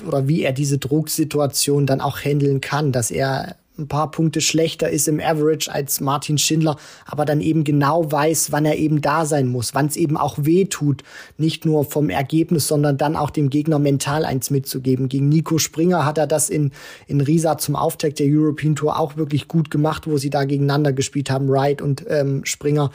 oder 0.06 0.28
wie 0.28 0.42
er 0.42 0.52
diese 0.52 0.78
Drucksituation 0.78 1.86
dann 1.86 2.00
auch 2.00 2.20
handeln 2.20 2.60
kann, 2.60 2.92
dass 2.92 3.10
er 3.10 3.56
ein 3.78 3.88
paar 3.88 4.10
Punkte 4.10 4.40
schlechter 4.40 4.90
ist 4.90 5.08
im 5.08 5.20
Average 5.20 5.72
als 5.72 6.00
Martin 6.00 6.36
Schindler, 6.36 6.76
aber 7.06 7.24
dann 7.24 7.40
eben 7.40 7.64
genau 7.64 8.10
weiß, 8.10 8.50
wann 8.50 8.64
er 8.64 8.76
eben 8.76 9.00
da 9.00 9.24
sein 9.24 9.46
muss, 9.48 9.74
wann 9.74 9.86
es 9.86 9.96
eben 9.96 10.16
auch 10.16 10.36
weh 10.40 10.64
tut, 10.64 11.04
nicht 11.36 11.64
nur 11.64 11.84
vom 11.84 12.10
Ergebnis, 12.10 12.66
sondern 12.66 12.98
dann 12.98 13.16
auch 13.16 13.30
dem 13.30 13.50
Gegner 13.50 13.78
mental 13.78 14.24
eins 14.24 14.50
mitzugeben. 14.50 15.08
Gegen 15.08 15.28
Nico 15.28 15.58
Springer 15.58 16.04
hat 16.04 16.18
er 16.18 16.26
das 16.26 16.50
in, 16.50 16.72
in 17.06 17.20
Riesa 17.20 17.58
zum 17.58 17.76
Auftakt 17.76 18.18
der 18.18 18.26
European 18.28 18.74
Tour 18.74 18.98
auch 18.98 19.16
wirklich 19.16 19.48
gut 19.48 19.70
gemacht, 19.70 20.06
wo 20.06 20.18
sie 20.18 20.30
da 20.30 20.44
gegeneinander 20.44 20.92
gespielt 20.92 21.30
haben, 21.30 21.48
Wright 21.48 21.80
und 21.80 22.04
ähm, 22.08 22.44
Springer 22.44 22.90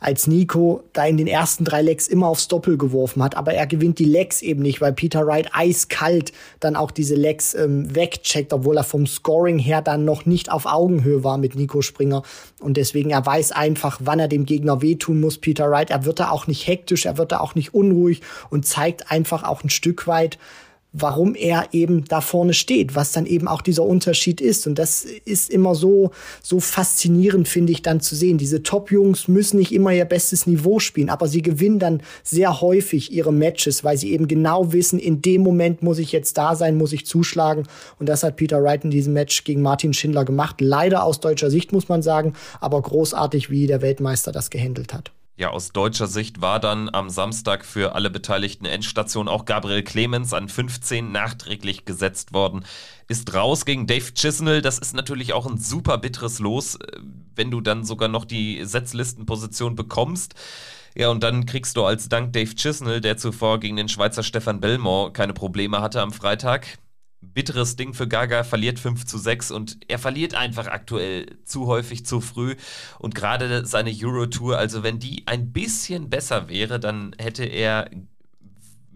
als 0.00 0.26
Nico 0.26 0.84
da 0.92 1.06
in 1.06 1.16
den 1.16 1.26
ersten 1.26 1.64
drei 1.64 1.82
Lecks 1.82 2.06
immer 2.06 2.28
aufs 2.28 2.48
Doppel 2.48 2.78
geworfen 2.78 3.22
hat. 3.22 3.36
Aber 3.36 3.52
er 3.54 3.66
gewinnt 3.66 3.98
die 3.98 4.04
Lecks 4.04 4.42
eben 4.42 4.62
nicht, 4.62 4.80
weil 4.80 4.92
Peter 4.92 5.26
Wright 5.26 5.50
eiskalt 5.52 6.32
dann 6.60 6.76
auch 6.76 6.90
diese 6.90 7.16
Lecks 7.16 7.54
ähm, 7.54 7.94
wegcheckt, 7.94 8.52
obwohl 8.52 8.76
er 8.76 8.84
vom 8.84 9.06
Scoring 9.06 9.58
her 9.58 9.82
dann 9.82 10.04
noch 10.04 10.24
nicht 10.24 10.52
auf 10.52 10.66
Augenhöhe 10.66 11.24
war 11.24 11.38
mit 11.38 11.56
Nico 11.56 11.82
Springer. 11.82 12.22
Und 12.60 12.76
deswegen, 12.76 13.10
er 13.10 13.26
weiß 13.26 13.52
einfach, 13.52 14.00
wann 14.02 14.20
er 14.20 14.28
dem 14.28 14.46
Gegner 14.46 14.82
wehtun 14.82 15.20
muss, 15.20 15.38
Peter 15.38 15.70
Wright. 15.70 15.90
Er 15.90 16.04
wird 16.04 16.20
da 16.20 16.30
auch 16.30 16.46
nicht 16.46 16.66
hektisch, 16.66 17.06
er 17.06 17.18
wird 17.18 17.32
da 17.32 17.40
auch 17.40 17.54
nicht 17.54 17.74
unruhig 17.74 18.22
und 18.50 18.66
zeigt 18.66 19.10
einfach 19.10 19.42
auch 19.42 19.64
ein 19.64 19.70
Stück 19.70 20.06
weit, 20.06 20.38
warum 21.00 21.34
er 21.34 21.68
eben 21.72 22.04
da 22.04 22.20
vorne 22.20 22.54
steht, 22.54 22.94
was 22.94 23.12
dann 23.12 23.26
eben 23.26 23.48
auch 23.48 23.62
dieser 23.62 23.84
Unterschied 23.84 24.40
ist. 24.40 24.66
Und 24.66 24.78
das 24.78 25.04
ist 25.04 25.50
immer 25.50 25.74
so, 25.74 26.10
so 26.42 26.60
faszinierend, 26.60 27.48
finde 27.48 27.72
ich, 27.72 27.82
dann 27.82 28.00
zu 28.00 28.14
sehen. 28.14 28.38
Diese 28.38 28.62
Top-Jungs 28.62 29.28
müssen 29.28 29.58
nicht 29.58 29.72
immer 29.72 29.92
ihr 29.92 30.04
bestes 30.04 30.46
Niveau 30.46 30.78
spielen, 30.78 31.10
aber 31.10 31.28
sie 31.28 31.42
gewinnen 31.42 31.78
dann 31.78 32.02
sehr 32.22 32.60
häufig 32.60 33.12
ihre 33.12 33.32
Matches, 33.32 33.84
weil 33.84 33.96
sie 33.96 34.12
eben 34.12 34.28
genau 34.28 34.72
wissen, 34.72 34.98
in 34.98 35.22
dem 35.22 35.42
Moment 35.42 35.82
muss 35.82 35.98
ich 35.98 36.12
jetzt 36.12 36.38
da 36.38 36.54
sein, 36.54 36.76
muss 36.76 36.92
ich 36.92 37.06
zuschlagen. 37.06 37.64
Und 37.98 38.08
das 38.08 38.22
hat 38.22 38.36
Peter 38.36 38.62
Wright 38.62 38.84
in 38.84 38.90
diesem 38.90 39.12
Match 39.12 39.44
gegen 39.44 39.62
Martin 39.62 39.92
Schindler 39.92 40.24
gemacht. 40.24 40.60
Leider 40.60 41.04
aus 41.04 41.20
deutscher 41.20 41.50
Sicht, 41.50 41.72
muss 41.72 41.88
man 41.88 42.02
sagen, 42.02 42.34
aber 42.60 42.80
großartig, 42.80 43.50
wie 43.50 43.66
der 43.66 43.82
Weltmeister 43.82 44.32
das 44.32 44.50
gehandelt 44.50 44.92
hat. 44.94 45.12
Ja, 45.38 45.50
aus 45.50 45.70
deutscher 45.70 46.08
Sicht 46.08 46.40
war 46.40 46.58
dann 46.58 46.92
am 46.92 47.10
Samstag 47.10 47.64
für 47.64 47.94
alle 47.94 48.10
beteiligten 48.10 48.64
Endstation 48.64 49.28
auch 49.28 49.44
Gabriel 49.44 49.84
Clemens 49.84 50.34
an 50.34 50.48
15 50.48 51.12
nachträglich 51.12 51.84
gesetzt 51.84 52.32
worden. 52.32 52.64
Ist 53.06 53.32
raus 53.32 53.64
gegen 53.64 53.86
Dave 53.86 54.12
Chisnell. 54.14 54.62
Das 54.62 54.80
ist 54.80 54.96
natürlich 54.96 55.34
auch 55.34 55.46
ein 55.46 55.56
super 55.56 55.96
bitteres 55.98 56.40
Los, 56.40 56.74
äh, 56.74 56.98
wenn 57.36 57.52
du 57.52 57.60
dann 57.60 57.84
sogar 57.84 58.08
noch 58.08 58.24
die 58.24 58.64
Setzlistenposition 58.64 59.76
bekommst. 59.76 60.34
Ja, 60.96 61.08
und 61.08 61.22
dann 61.22 61.46
kriegst 61.46 61.76
du 61.76 61.84
als 61.84 62.08
Dank 62.08 62.32
Dave 62.32 62.56
Chisnell, 62.56 63.00
der 63.00 63.16
zuvor 63.16 63.60
gegen 63.60 63.76
den 63.76 63.88
Schweizer 63.88 64.24
Stefan 64.24 64.58
Belmont 64.58 65.14
keine 65.14 65.34
Probleme 65.34 65.80
hatte 65.80 66.00
am 66.02 66.10
Freitag, 66.10 66.78
bitteres 67.20 67.76
Ding 67.76 67.94
für 67.94 68.08
Gaga, 68.08 68.44
verliert 68.44 68.78
5 68.78 69.04
zu 69.04 69.18
6 69.18 69.50
und 69.50 69.78
er 69.88 69.98
verliert 69.98 70.34
einfach 70.34 70.66
aktuell 70.66 71.38
zu 71.44 71.66
häufig 71.66 72.06
zu 72.06 72.20
früh 72.20 72.56
und 72.98 73.14
gerade 73.14 73.66
seine 73.66 73.90
Euro-Tour, 73.90 74.58
also 74.58 74.82
wenn 74.82 74.98
die 74.98 75.26
ein 75.26 75.52
bisschen 75.52 76.10
besser 76.10 76.48
wäre, 76.48 76.78
dann 76.78 77.14
hätte 77.18 77.44
er 77.44 77.90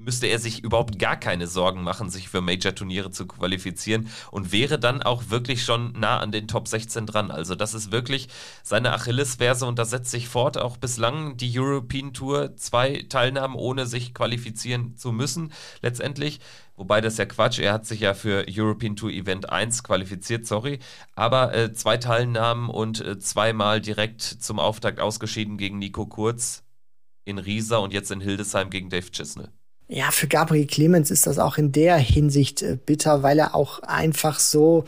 müsste 0.05 0.27
er 0.27 0.39
sich 0.39 0.63
überhaupt 0.63 0.99
gar 0.99 1.17
keine 1.17 1.47
Sorgen 1.47 1.83
machen, 1.83 2.11
sich 2.11 2.29
für 2.29 2.41
Major-Turniere 2.41 3.11
zu 3.11 3.27
qualifizieren 3.27 4.09
und 4.31 4.53
wäre 4.53 4.79
dann 4.79 5.03
auch 5.03 5.31
wirklich 5.31 5.65
schon 5.65 5.93
nah 5.93 6.19
an 6.19 6.33
den 6.33 6.49
Top 6.49 6.69
16 6.69 7.07
dran. 7.07 7.31
Also 7.31 7.55
das 7.55 7.75
ist 7.75 7.93
wirklich 7.93 8.29
seine 8.63 8.93
Achillesferse 8.93 9.67
und 9.67 9.79
das 9.79 9.91
setzt 9.91 10.11
sich 10.11 10.29
fort. 10.29 10.59
Auch 10.59 10.77
bislang 10.77 11.37
die 11.37 11.59
European 11.59 12.13
Tour, 12.13 12.57
zwei 12.57 13.05
Teilnahmen 13.09 13.55
ohne 13.55 13.87
sich 13.87 14.15
qualifizieren 14.15 14.97
zu 14.97 15.13
müssen 15.13 15.53
letztendlich. 15.81 16.41
Wobei 16.77 17.01
das 17.01 17.19
ja 17.19 17.27
Quatsch, 17.27 17.59
er 17.59 17.73
hat 17.73 17.87
sich 17.87 18.01
ja 18.01 18.15
für 18.15 18.47
European 18.49 18.97
Tour 18.97 19.11
Event 19.11 19.51
1 19.51 19.83
qualifiziert, 19.83 20.47
sorry. 20.47 20.79
Aber 21.15 21.55
äh, 21.55 21.73
zwei 21.73 21.99
Teilnahmen 21.99 22.71
und 22.71 23.01
äh, 23.01 23.19
zweimal 23.19 23.81
direkt 23.81 24.23
zum 24.23 24.59
Auftakt 24.59 24.99
ausgeschieden 24.99 25.59
gegen 25.59 25.79
Nico 25.79 26.07
Kurz 26.07 26.63
in 27.25 27.39
Riesa 27.39 27.77
und 27.77 27.93
jetzt 27.93 28.11
in 28.11 28.21
Hildesheim 28.21 28.71
gegen 28.71 28.89
Dave 28.89 29.11
Chisnell. 29.11 29.49
Ja, 29.89 30.11
für 30.11 30.27
Gabriel 30.27 30.67
Clemens 30.67 31.11
ist 31.11 31.27
das 31.27 31.39
auch 31.39 31.59
in 31.59 31.71
der 31.71 31.99
Hinsicht 31.99 32.63
äh, 32.63 32.79
bitter, 32.85 33.23
weil 33.23 33.39
er 33.39 33.55
auch 33.55 33.81
einfach 33.81 34.39
so 34.39 34.85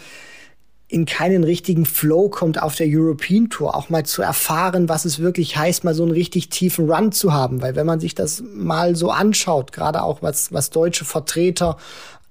in 0.95 1.07
keinen 1.07 1.43
richtigen 1.43 1.87
Flow 1.87 2.29
kommt 2.29 2.63
auf 2.63 2.77
der 2.77 2.87
European 2.89 3.51
Tour, 3.51 3.75
auch 3.75 3.91
mal 3.91 4.07
zu 4.07 4.23
erfahren, 4.23 4.89
was 4.89 5.05
es 5.05 5.19
wirklich 5.19 5.57
heißt, 5.57 5.83
mal 5.83 5.93
so 5.93 6.05
einen 6.05 6.13
richtig 6.13 6.51
tiefen 6.51 6.89
Run 6.89 7.11
zu 7.11 7.33
haben. 7.33 7.63
Weil 7.63 7.75
wenn 7.75 7.85
man 7.85 7.99
sich 7.99 8.15
das 8.15 8.45
mal 8.55 8.95
so 8.95 9.11
anschaut, 9.11 9.73
gerade 9.73 10.05
auch 10.05 10.23
was, 10.23 10.53
was 10.53 10.71
deutsche 10.71 11.05
Vertreter 11.05 11.79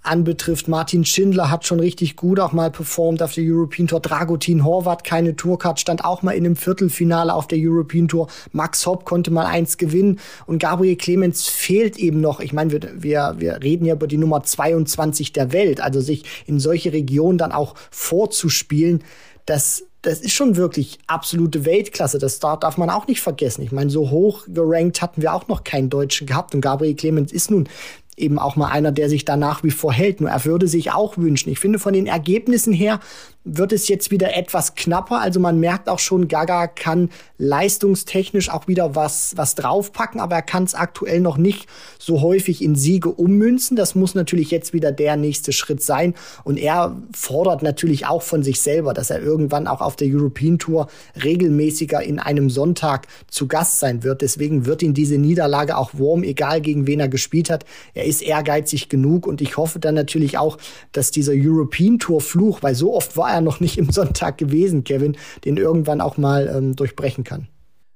anbetrifft. 0.04 0.68
Martin 0.68 1.06
Schindler 1.06 1.50
hat 1.50 1.66
schon 1.66 1.80
richtig 1.80 2.16
gut 2.16 2.40
auch 2.40 2.52
mal 2.52 2.70
performt 2.70 3.24
auf 3.24 3.34
der 3.34 3.44
European 3.46 3.88
Tour. 3.88 4.00
Dragutin 4.00 4.64
Horvath, 4.64 5.04
keine 5.04 5.36
Tourcard, 5.36 5.80
stand 5.80 6.06
auch 6.06 6.22
mal 6.22 6.34
in 6.34 6.46
einem 6.46 6.56
Viertelfinale 6.56 7.34
auf 7.34 7.48
der 7.48 7.60
European 7.62 8.08
Tour. 8.08 8.28
Max 8.52 8.86
Hopp 8.86 9.06
konnte 9.06 9.32
mal 9.32 9.46
eins 9.46 9.78
gewinnen 9.78 10.20
und 10.46 10.60
Gabriel 10.60 10.96
Clemens 10.96 11.48
fehlt 11.48 11.98
eben 11.98 12.22
noch. 12.22 12.40
Ich 12.40 12.54
meine, 12.54 12.72
wir, 12.72 12.82
wir, 12.96 13.36
wir 13.38 13.62
reden 13.64 13.86
ja 13.86 13.96
über 13.96 14.08
die 14.08 14.18
Nummer 14.18 14.44
22 14.44 15.34
der 15.34 15.54
Welt, 15.54 15.82
also 15.82 16.02
sich 16.02 16.26
in 16.46 16.60
solche 16.60 16.94
Regionen 16.94 17.38
dann 17.38 17.52
auch 17.52 17.76
vorzuspielen, 17.92 19.04
das 19.46 19.84
das 20.04 20.20
ist 20.20 20.34
schon 20.34 20.58
wirklich 20.58 21.00
absolute 21.08 21.64
Weltklasse. 21.64 22.20
Das 22.20 22.40
darf 22.40 22.78
man 22.78 22.90
auch 22.90 23.08
nicht 23.08 23.22
vergessen. 23.22 23.64
Ich 23.64 23.72
meine, 23.72 23.90
so 23.90 24.10
hoch 24.10 24.44
gerankt 24.48 25.02
hatten 25.02 25.22
wir 25.22 25.34
auch 25.34 25.48
noch 25.48 25.64
keinen 25.64 25.90
Deutschen 25.90 26.28
gehabt. 26.28 26.54
Und 26.54 26.60
Gabriel 26.60 26.94
Clemens 26.94 27.32
ist 27.32 27.50
nun 27.50 27.70
eben 28.18 28.40
auch 28.40 28.56
mal 28.56 28.70
einer, 28.70 28.92
der 28.92 29.10
sich 29.10 29.26
da 29.26 29.36
nach 29.36 29.64
wie 29.64 29.72
vor 29.72 29.94
hält. 29.94 30.22
Nur 30.22 30.30
er 30.30 30.46
würde 30.46 30.68
sich 30.68 30.92
auch 30.92 31.18
wünschen. 31.18 31.50
Ich 31.50 31.60
finde 31.60 31.80
von 31.80 31.94
den 31.94 32.08
Ergebnissen 32.08 32.74
her 32.74 33.00
wird 33.46 33.74
es 33.74 33.88
jetzt 33.88 34.10
wieder 34.12 34.36
etwas 34.36 34.76
knapper. 34.76 35.20
Also 35.20 35.40
man 35.40 35.60
merkt 35.60 35.90
auch 35.90 36.00
schon, 36.00 36.28
Gaga 36.28 36.68
kann 36.68 37.10
leistungstechnisch 37.38 38.50
auch 38.50 38.68
wieder 38.68 38.96
was, 38.96 39.34
was 39.36 39.56
draufpacken, 39.56 40.22
aber 40.22 40.36
er 40.36 40.42
kann 40.42 40.64
es 40.64 40.76
aktuell 40.76 41.20
noch 41.20 41.38
nicht 41.38 41.68
so 42.00 42.22
häufig 42.22 42.64
in 42.64 42.76
Siege 42.76 43.10
ummünzen. 43.10 43.76
Das 43.76 43.96
muss 43.96 44.16
natürlich 44.16 44.50
jetzt 44.50 44.72
wieder 44.72 44.92
der 44.92 45.18
nächste 45.18 45.52
Schritt 45.52 45.84
sein. 45.84 46.14
Und 46.46 46.58
er 46.58 46.96
fordert 47.14 47.64
natürlich 47.64 48.06
auch 48.06 48.22
von 48.22 48.44
sich 48.44 48.62
selber, 48.62 48.94
dass 48.94 49.10
er 49.10 49.22
irgendwann 49.22 49.68
auch 49.68 49.82
auf 49.82 49.98
der 49.98 50.08
European 50.10 50.58
Tour 50.58 50.88
regelmäßiger 51.22 52.02
in 52.02 52.20
einem 52.20 52.50
Sonntag 52.50 53.08
zu 53.30 53.48
Gast 53.48 53.80
sein 53.80 54.04
wird. 54.04 54.22
Deswegen 54.22 54.66
wird 54.66 54.82
ihn 54.82 54.94
diese 54.94 55.18
Niederlage 55.18 55.78
auch 55.78 55.92
warm, 55.94 56.24
egal 56.24 56.62
gegen 56.62 56.88
wen 56.88 57.02
er 57.02 57.10
gespielt 57.10 57.50
hat. 57.50 57.66
Er 57.94 58.06
ist 58.06 58.22
ehrgeizig 58.22 58.88
genug 58.88 59.28
und 59.28 59.42
ich 59.42 59.58
hoffe 59.58 59.80
dann 59.80 59.96
natürlich 59.96 60.38
auch, 60.38 60.58
dass 60.94 61.12
dieser 61.12 61.34
European 61.36 62.00
Tour 62.00 62.22
Fluch, 62.22 62.60
weil 62.62 62.76
so 62.76 62.94
oft 62.94 63.18
war 63.18 63.33
er 63.34 63.42
noch 63.42 63.60
nicht 63.60 63.78
im 63.78 63.92
Sonntag 63.92 64.38
gewesen, 64.38 64.84
Kevin, 64.84 65.18
den 65.46 65.58
irgendwann 65.58 66.02
auch 66.02 66.18
mal 66.18 66.52
ähm, 66.56 66.76
durchbrechen 66.76 67.24
kann. 67.24 67.48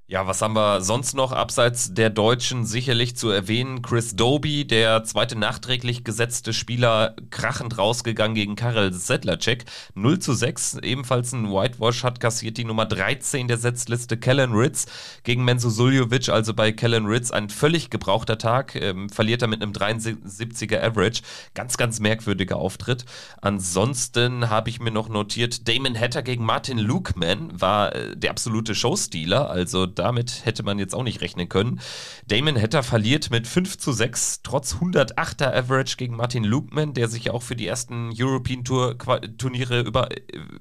Ja, 0.10 0.26
was 0.26 0.42
haben 0.42 0.56
wir 0.56 0.80
sonst 0.80 1.16
noch 1.16 1.34
abseits 1.34 1.94
der 1.94 2.10
Deutschen 2.10 2.66
sicherlich 2.66 3.18
zu 3.18 3.30
erwähnen? 3.30 3.82
Chris 3.82 4.16
Doby, 4.16 4.66
der 4.66 5.04
zweite 5.04 5.38
nachträglich 5.38 6.06
gesetzte 6.06 6.54
Spieler, 6.54 7.18
krachend 7.30 7.78
rausgegangen 7.78 8.34
gegen 8.34 8.56
Karel 8.56 8.94
Sedlacek. 8.94 9.66
0 9.96 10.20
zu 10.20 10.34
6, 10.34 10.76
ebenfalls 10.76 11.34
ein 11.34 11.52
Whitewash, 11.52 12.06
hat 12.06 12.22
kassiert 12.22 12.58
die 12.58 12.64
Nummer 12.64 12.86
13 12.86 13.50
der 13.50 13.58
Setzliste 13.58 14.16
Kellen 14.16 14.54
Ritz 14.54 14.86
gegen 15.24 15.44
Menzo 15.44 15.70
Suljovic, 15.70 16.30
also 16.30 16.54
bei 16.54 16.72
Kellen 16.72 17.08
Ritz 17.08 17.32
ein 17.32 17.50
völlig 17.50 17.90
gebrauchter 17.90 18.38
Tag, 18.38 18.76
ähm, 18.78 19.10
verliert 19.10 19.42
er 19.42 19.50
mit 19.50 19.62
einem 19.62 19.74
73er 19.74 20.82
Average. 20.82 21.22
Ganz, 21.54 21.76
ganz 21.76 22.00
merkwürdiger 22.00 22.56
Auftritt. 22.56 23.04
Ansonsten 23.42 24.50
habe 24.50 24.70
ich 24.70 24.80
mir 24.80 24.92
noch 24.92 25.10
notiert, 25.10 25.68
Damon 25.68 26.00
Hatter 26.00 26.22
gegen 26.24 26.46
Martin 26.46 26.78
Lukeman 26.78 27.60
war 27.60 27.94
äh, 27.94 28.16
der 28.16 28.32
absolute 28.32 28.74
Showstealer, 28.74 29.50
also 29.50 29.86
damit 30.00 30.46
hätte 30.46 30.64
man 30.64 30.80
jetzt 30.80 30.96
auch 30.96 31.04
nicht 31.04 31.22
rechnen 31.22 31.50
können. 31.50 31.80
Damon 32.28 32.60
Hatter 32.60 32.84
verliert 32.84 33.30
mit 33.32 33.48
5 33.48 33.78
zu 33.78 33.92
6, 33.92 34.42
trotz 34.44 34.76
108er 34.76 35.54
Average 35.54 35.98
gegen 35.98 36.16
Martin 36.16 36.44
Lukeman, 36.44 36.94
der 36.94 37.08
sich 37.08 37.26
ja 37.26 37.34
auch 37.34 37.44
für 37.44 37.56
die 37.56 37.68
ersten 37.68 38.12
European 38.18 38.64
Tour 38.64 38.98
Turniere 39.38 39.82
über, 39.82 40.10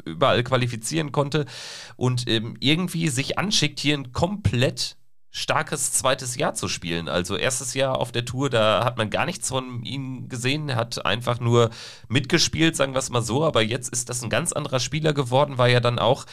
überall 0.04 0.42
qualifizieren 0.42 1.12
konnte 1.12 1.46
und 1.96 2.28
ähm, 2.28 2.56
irgendwie 2.60 3.08
sich 3.08 3.38
anschickt, 3.38 3.80
hier 3.80 3.96
ein 3.96 4.12
komplett 4.12 4.96
starkes 5.36 5.92
zweites 5.92 6.36
Jahr 6.36 6.54
zu 6.54 6.66
spielen. 6.66 7.10
Also 7.10 7.36
erstes 7.36 7.74
Jahr 7.74 7.98
auf 7.98 8.10
der 8.10 8.24
Tour, 8.24 8.48
da 8.48 8.84
hat 8.84 8.96
man 8.96 9.10
gar 9.10 9.26
nichts 9.26 9.50
von 9.50 9.82
ihm 9.84 10.30
gesehen, 10.30 10.74
hat 10.74 11.04
einfach 11.04 11.40
nur 11.40 11.68
mitgespielt, 12.08 12.74
sagen 12.74 12.94
wir 12.94 13.00
es 13.00 13.10
mal 13.10 13.20
so, 13.20 13.44
aber 13.44 13.60
jetzt 13.60 13.90
ist 13.90 14.08
das 14.08 14.22
ein 14.22 14.30
ganz 14.30 14.52
anderer 14.52 14.80
Spieler 14.80 15.12
geworden, 15.12 15.58
war 15.58 15.68
ja 15.68 15.80
dann 15.80 15.98
auch 15.98 16.24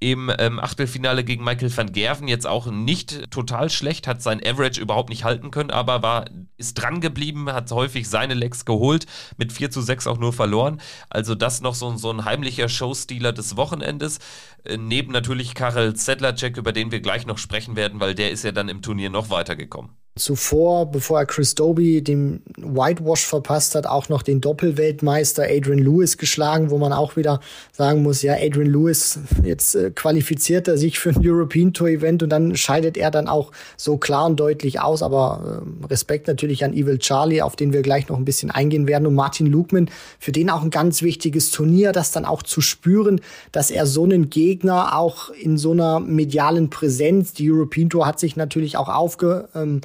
im 0.00 0.30
ähm, 0.38 0.60
Achtelfinale 0.60 1.24
gegen 1.24 1.42
Michael 1.42 1.76
van 1.76 1.92
Gerven 1.92 2.28
jetzt 2.28 2.46
auch 2.46 2.70
nicht 2.70 3.30
total 3.30 3.68
schlecht, 3.68 4.06
hat 4.06 4.22
sein 4.22 4.40
Average 4.44 4.80
überhaupt 4.80 5.08
nicht 5.10 5.24
halten 5.24 5.50
können, 5.50 5.70
aber 5.70 6.02
war, 6.02 6.26
ist 6.56 6.74
dran 6.74 7.00
geblieben, 7.00 7.52
hat 7.52 7.70
häufig 7.72 8.08
seine 8.08 8.34
Lecks 8.34 8.64
geholt, 8.64 9.06
mit 9.36 9.52
4 9.52 9.70
zu 9.70 9.80
6 9.80 10.06
auch 10.06 10.18
nur 10.18 10.32
verloren. 10.32 10.80
Also 11.10 11.34
das 11.34 11.60
noch 11.60 11.74
so, 11.74 11.96
so 11.96 12.10
ein 12.10 12.24
heimlicher 12.24 12.68
Showstealer 12.68 13.32
des 13.32 13.56
Wochenendes. 13.56 14.18
Äh, 14.64 14.76
neben 14.76 15.12
natürlich 15.12 15.54
Karel 15.54 15.96
Sedlacek, 15.96 16.56
über 16.56 16.72
den 16.72 16.92
wir 16.92 17.00
gleich 17.00 17.26
noch 17.26 17.38
sprechen 17.38 17.74
werden, 17.74 18.00
weil 18.00 18.14
der 18.14 18.30
ist 18.30 18.44
ja 18.44 18.52
dann 18.52 18.68
im 18.68 18.82
Turnier 18.82 19.10
noch 19.10 19.30
weitergekommen 19.30 19.90
zuvor, 20.18 20.90
bevor 20.90 21.20
er 21.20 21.26
Chris 21.26 21.54
Doby 21.54 22.02
dem 22.02 22.42
Whitewash 22.56 23.26
verpasst 23.26 23.74
hat, 23.74 23.86
auch 23.86 24.08
noch 24.08 24.22
den 24.22 24.40
Doppelweltmeister 24.40 25.44
Adrian 25.44 25.78
Lewis 25.78 26.18
geschlagen, 26.18 26.70
wo 26.70 26.78
man 26.78 26.92
auch 26.92 27.16
wieder 27.16 27.40
sagen 27.72 28.02
muss, 28.02 28.22
ja, 28.22 28.34
Adrian 28.34 28.70
Lewis, 28.70 29.18
jetzt 29.42 29.74
äh, 29.74 29.90
qualifiziert 29.90 30.68
er 30.68 30.76
sich 30.76 30.98
für 30.98 31.10
ein 31.10 31.20
European 31.24 31.72
Tour 31.72 31.88
Event 31.88 32.22
und 32.22 32.30
dann 32.30 32.56
scheidet 32.56 32.96
er 32.96 33.10
dann 33.10 33.28
auch 33.28 33.52
so 33.76 33.96
klar 33.96 34.26
und 34.26 34.38
deutlich 34.38 34.80
aus, 34.80 35.02
aber 35.02 35.62
äh, 35.62 35.86
Respekt 35.86 36.26
natürlich 36.28 36.64
an 36.64 36.72
Evil 36.72 36.98
Charlie, 36.98 37.42
auf 37.42 37.56
den 37.56 37.72
wir 37.72 37.82
gleich 37.82 38.08
noch 38.08 38.16
ein 38.16 38.24
bisschen 38.24 38.50
eingehen 38.50 38.86
werden. 38.86 39.06
Und 39.06 39.14
Martin 39.14 39.46
Lukman, 39.46 39.90
für 40.18 40.32
den 40.32 40.50
auch 40.50 40.62
ein 40.62 40.70
ganz 40.70 41.02
wichtiges 41.02 41.50
Turnier, 41.50 41.92
das 41.92 42.10
dann 42.10 42.24
auch 42.24 42.42
zu 42.42 42.60
spüren, 42.60 43.20
dass 43.52 43.70
er 43.70 43.86
so 43.86 44.04
einen 44.04 44.30
Gegner 44.30 44.96
auch 44.98 45.30
in 45.30 45.58
so 45.58 45.72
einer 45.72 46.00
medialen 46.00 46.70
Präsenz, 46.70 47.32
die 47.32 47.50
European 47.50 47.90
Tour 47.90 48.06
hat 48.06 48.18
sich 48.18 48.36
natürlich 48.36 48.76
auch 48.76 48.88
aufge, 48.88 49.48
ähm, 49.54 49.80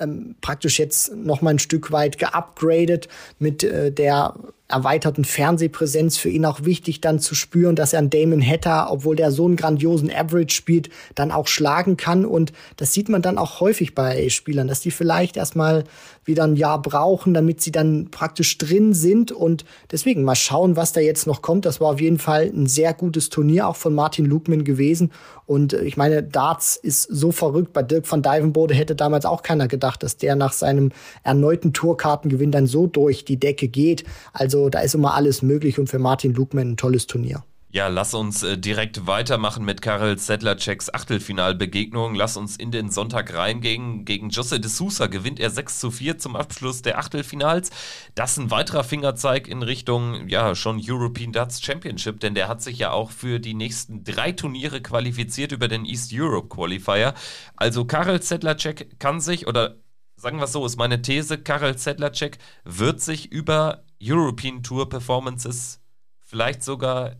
ähm, 0.00 0.36
praktisch 0.40 0.78
jetzt 0.78 1.14
noch 1.14 1.42
mal 1.42 1.50
ein 1.50 1.58
Stück 1.58 1.92
weit 1.92 2.18
geupgradet 2.18 3.08
mit 3.38 3.64
äh, 3.64 3.90
der 3.92 4.34
erweiterten 4.68 5.24
Fernsehpräsenz 5.24 6.18
für 6.18 6.28
ihn 6.28 6.44
auch 6.44 6.64
wichtig, 6.64 7.00
dann 7.00 7.20
zu 7.20 7.34
spüren, 7.34 7.74
dass 7.74 7.94
er 7.94 8.00
einen 8.00 8.10
Damon 8.10 8.46
Hatter, 8.46 8.88
obwohl 8.90 9.16
der 9.16 9.32
so 9.32 9.46
einen 9.46 9.56
grandiosen 9.56 10.10
Average 10.10 10.54
spielt, 10.54 10.90
dann 11.14 11.32
auch 11.32 11.46
schlagen 11.46 11.96
kann. 11.96 12.26
Und 12.26 12.52
das 12.76 12.92
sieht 12.92 13.08
man 13.08 13.22
dann 13.22 13.38
auch 13.38 13.60
häufig 13.60 13.94
bei 13.94 14.28
Spielern, 14.28 14.68
dass 14.68 14.80
die 14.80 14.90
vielleicht 14.90 15.38
erstmal 15.38 15.84
wieder 16.24 16.44
ein 16.44 16.56
Jahr 16.56 16.82
brauchen, 16.82 17.32
damit 17.32 17.62
sie 17.62 17.72
dann 17.72 18.10
praktisch 18.10 18.58
drin 18.58 18.92
sind. 18.92 19.32
Und 19.32 19.64
deswegen 19.90 20.22
mal 20.22 20.34
schauen, 20.34 20.76
was 20.76 20.92
da 20.92 21.00
jetzt 21.00 21.26
noch 21.26 21.40
kommt. 21.40 21.64
Das 21.64 21.80
war 21.80 21.88
auf 21.94 22.00
jeden 22.00 22.18
Fall 22.18 22.44
ein 22.44 22.66
sehr 22.66 22.92
gutes 22.92 23.30
Turnier, 23.30 23.68
auch 23.68 23.76
von 23.76 23.94
Martin 23.94 24.26
Lukman 24.26 24.64
gewesen. 24.64 25.12
Und 25.46 25.72
äh, 25.72 25.82
ich 25.84 25.96
meine, 25.96 26.22
Darts 26.22 26.76
ist 26.76 27.04
so 27.04 27.32
verrückt. 27.32 27.72
Bei 27.72 27.82
Dirk 27.82 28.10
van 28.10 28.22
Dijvenbode 28.22 28.74
hätte 28.74 28.94
damals 28.94 29.24
auch 29.24 29.42
keiner 29.42 29.66
gedacht, 29.66 30.02
dass 30.02 30.18
der 30.18 30.36
nach 30.36 30.52
seinem 30.52 30.92
erneuten 31.22 31.72
Tourkartengewinn 31.72 32.52
dann 32.52 32.66
so 32.66 32.86
durch 32.86 33.24
die 33.24 33.40
Decke 33.40 33.68
geht. 33.68 34.04
Also 34.34 34.57
da 34.68 34.80
ist 34.80 34.94
immer 34.94 35.14
alles 35.14 35.42
möglich 35.42 35.78
und 35.78 35.88
für 35.88 35.98
Martin 35.98 36.34
Lukman 36.34 36.72
ein 36.72 36.76
tolles 36.76 37.06
Turnier. 37.06 37.44
Ja, 37.70 37.88
lass 37.88 38.14
uns 38.14 38.42
äh, 38.42 38.56
direkt 38.56 39.06
weitermachen 39.06 39.62
mit 39.62 39.82
Karel 39.82 40.18
Sedlaceks 40.18 40.92
Achtelfinalbegegnung. 40.92 42.14
Lass 42.14 42.38
uns 42.38 42.56
in 42.56 42.70
den 42.70 42.90
Sonntag 42.90 43.34
reingehen. 43.34 44.06
Gegen 44.06 44.30
Jose 44.30 44.58
de 44.58 44.70
Sousa 44.70 45.06
gewinnt 45.06 45.38
er 45.38 45.50
6 45.50 45.78
zu 45.78 45.90
4 45.90 46.16
zum 46.16 46.34
Abschluss 46.34 46.80
der 46.80 46.98
Achtelfinals. 46.98 47.68
Das 48.14 48.38
ein 48.38 48.50
weiterer 48.50 48.84
Fingerzeig 48.84 49.48
in 49.48 49.62
Richtung, 49.62 50.28
ja, 50.28 50.54
schon 50.54 50.80
European 50.82 51.32
Darts 51.32 51.60
Championship, 51.60 52.20
denn 52.20 52.34
der 52.34 52.48
hat 52.48 52.62
sich 52.62 52.78
ja 52.78 52.92
auch 52.92 53.10
für 53.10 53.38
die 53.38 53.52
nächsten 53.52 54.02
drei 54.02 54.32
Turniere 54.32 54.80
qualifiziert 54.80 55.52
über 55.52 55.68
den 55.68 55.84
East 55.84 56.10
Europe 56.14 56.48
Qualifier. 56.48 57.12
Also 57.54 57.84
Karel 57.84 58.22
Sedlacek 58.22 58.98
kann 58.98 59.20
sich, 59.20 59.46
oder 59.46 59.76
sagen 60.16 60.38
wir 60.38 60.44
es 60.44 60.52
so, 60.52 60.64
ist 60.64 60.78
meine 60.78 61.02
These, 61.02 61.36
Karel 61.36 61.76
Sedlacek 61.76 62.38
wird 62.64 63.02
sich 63.02 63.30
über 63.30 63.84
European 64.00 64.62
Tour 64.62 64.88
Performances 64.88 65.80
vielleicht 66.20 66.62
sogar 66.62 67.16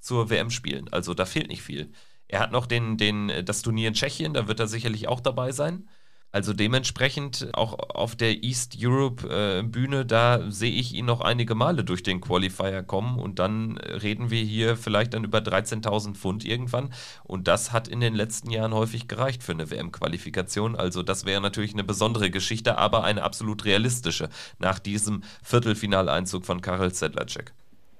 zur 0.00 0.30
WM 0.30 0.50
spielen. 0.50 0.88
Also 0.92 1.14
da 1.14 1.24
fehlt 1.26 1.48
nicht 1.48 1.62
viel. 1.62 1.92
Er 2.28 2.40
hat 2.40 2.52
noch 2.52 2.66
den, 2.66 2.96
den, 2.96 3.44
das 3.44 3.62
Turnier 3.62 3.88
in 3.88 3.94
Tschechien, 3.94 4.34
da 4.34 4.48
wird 4.48 4.60
er 4.60 4.66
sicherlich 4.66 5.08
auch 5.08 5.20
dabei 5.20 5.52
sein. 5.52 5.88
Also 6.32 6.54
dementsprechend 6.54 7.48
auch 7.52 7.78
auf 7.90 8.16
der 8.16 8.42
East 8.42 8.78
Europe 8.80 9.28
äh, 9.28 9.62
Bühne, 9.62 10.06
da 10.06 10.50
sehe 10.50 10.72
ich 10.72 10.94
ihn 10.94 11.04
noch 11.04 11.20
einige 11.20 11.54
Male 11.54 11.84
durch 11.84 12.02
den 12.02 12.22
Qualifier 12.22 12.82
kommen 12.82 13.18
und 13.18 13.38
dann 13.38 13.76
reden 13.76 14.30
wir 14.30 14.42
hier 14.42 14.78
vielleicht 14.78 15.12
dann 15.12 15.24
über 15.24 15.40
13.000 15.40 16.14
Pfund 16.14 16.46
irgendwann 16.46 16.90
und 17.22 17.48
das 17.48 17.72
hat 17.72 17.86
in 17.86 18.00
den 18.00 18.14
letzten 18.14 18.50
Jahren 18.50 18.72
häufig 18.72 19.08
gereicht 19.08 19.42
für 19.42 19.52
eine 19.52 19.70
WM-Qualifikation. 19.70 20.74
Also 20.74 21.02
das 21.02 21.26
wäre 21.26 21.42
natürlich 21.42 21.74
eine 21.74 21.84
besondere 21.84 22.30
Geschichte, 22.30 22.78
aber 22.78 23.04
eine 23.04 23.24
absolut 23.24 23.66
realistische 23.66 24.30
nach 24.58 24.78
diesem 24.78 25.22
Viertelfinaleinzug 25.42 26.46
von 26.46 26.62
Karel 26.62 26.94
Sedlacek. 26.94 27.52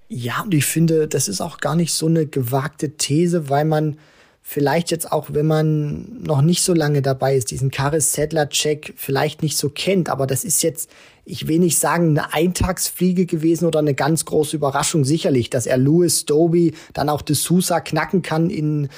Ja, 0.09 0.43
und 0.43 0.55
ich 0.55 0.65
finde, 0.65 1.07
das 1.07 1.29
ist 1.29 1.43
auch 1.43 1.59
gar 1.59 1.77
nicht 1.77 1.93
so 1.93 2.07
eine 2.07 2.27
gewagte 2.27 2.97
These, 2.97 3.51
weil 3.51 3.67
man 3.67 3.99
vielleicht 4.43 4.91
jetzt 4.91 5.11
auch, 5.11 5.29
wenn 5.31 5.47
man 5.47 6.23
noch 6.23 6.43
nicht 6.43 6.63
so 6.63 6.75
lange 6.75 7.01
dabei 7.01 7.37
ist, 7.37 7.51
diesen 7.51 7.71
Karis 7.71 8.13
Sedler-Check 8.13 8.95
vielleicht 8.97 9.43
nicht 9.43 9.57
so 9.57 9.71
kennt, 9.71 10.09
aber 10.09 10.27
das 10.27 10.45
ist 10.45 10.63
jetzt, 10.63 10.91
ich 11.25 11.47
will 11.47 11.61
nicht 11.61 11.79
sagen, 11.79 12.11
eine 12.11 12.35
Eintagsfliege 12.35 13.27
gewesen 13.27 13.67
oder 13.67 13.79
eine 13.79 13.95
ganz 13.95 14.25
große 14.25 14.57
Überraschung 14.57 15.05
sicherlich, 15.05 15.49
dass 15.49 15.67
er 15.67 15.79
Louis 15.79 16.27
Doby, 16.27 16.75
dann 16.93 17.09
auch 17.09 17.23
De 17.23 17.37
Sousa 17.37 17.81
knacken 17.81 18.23
kann 18.23 18.51
in 18.51 18.89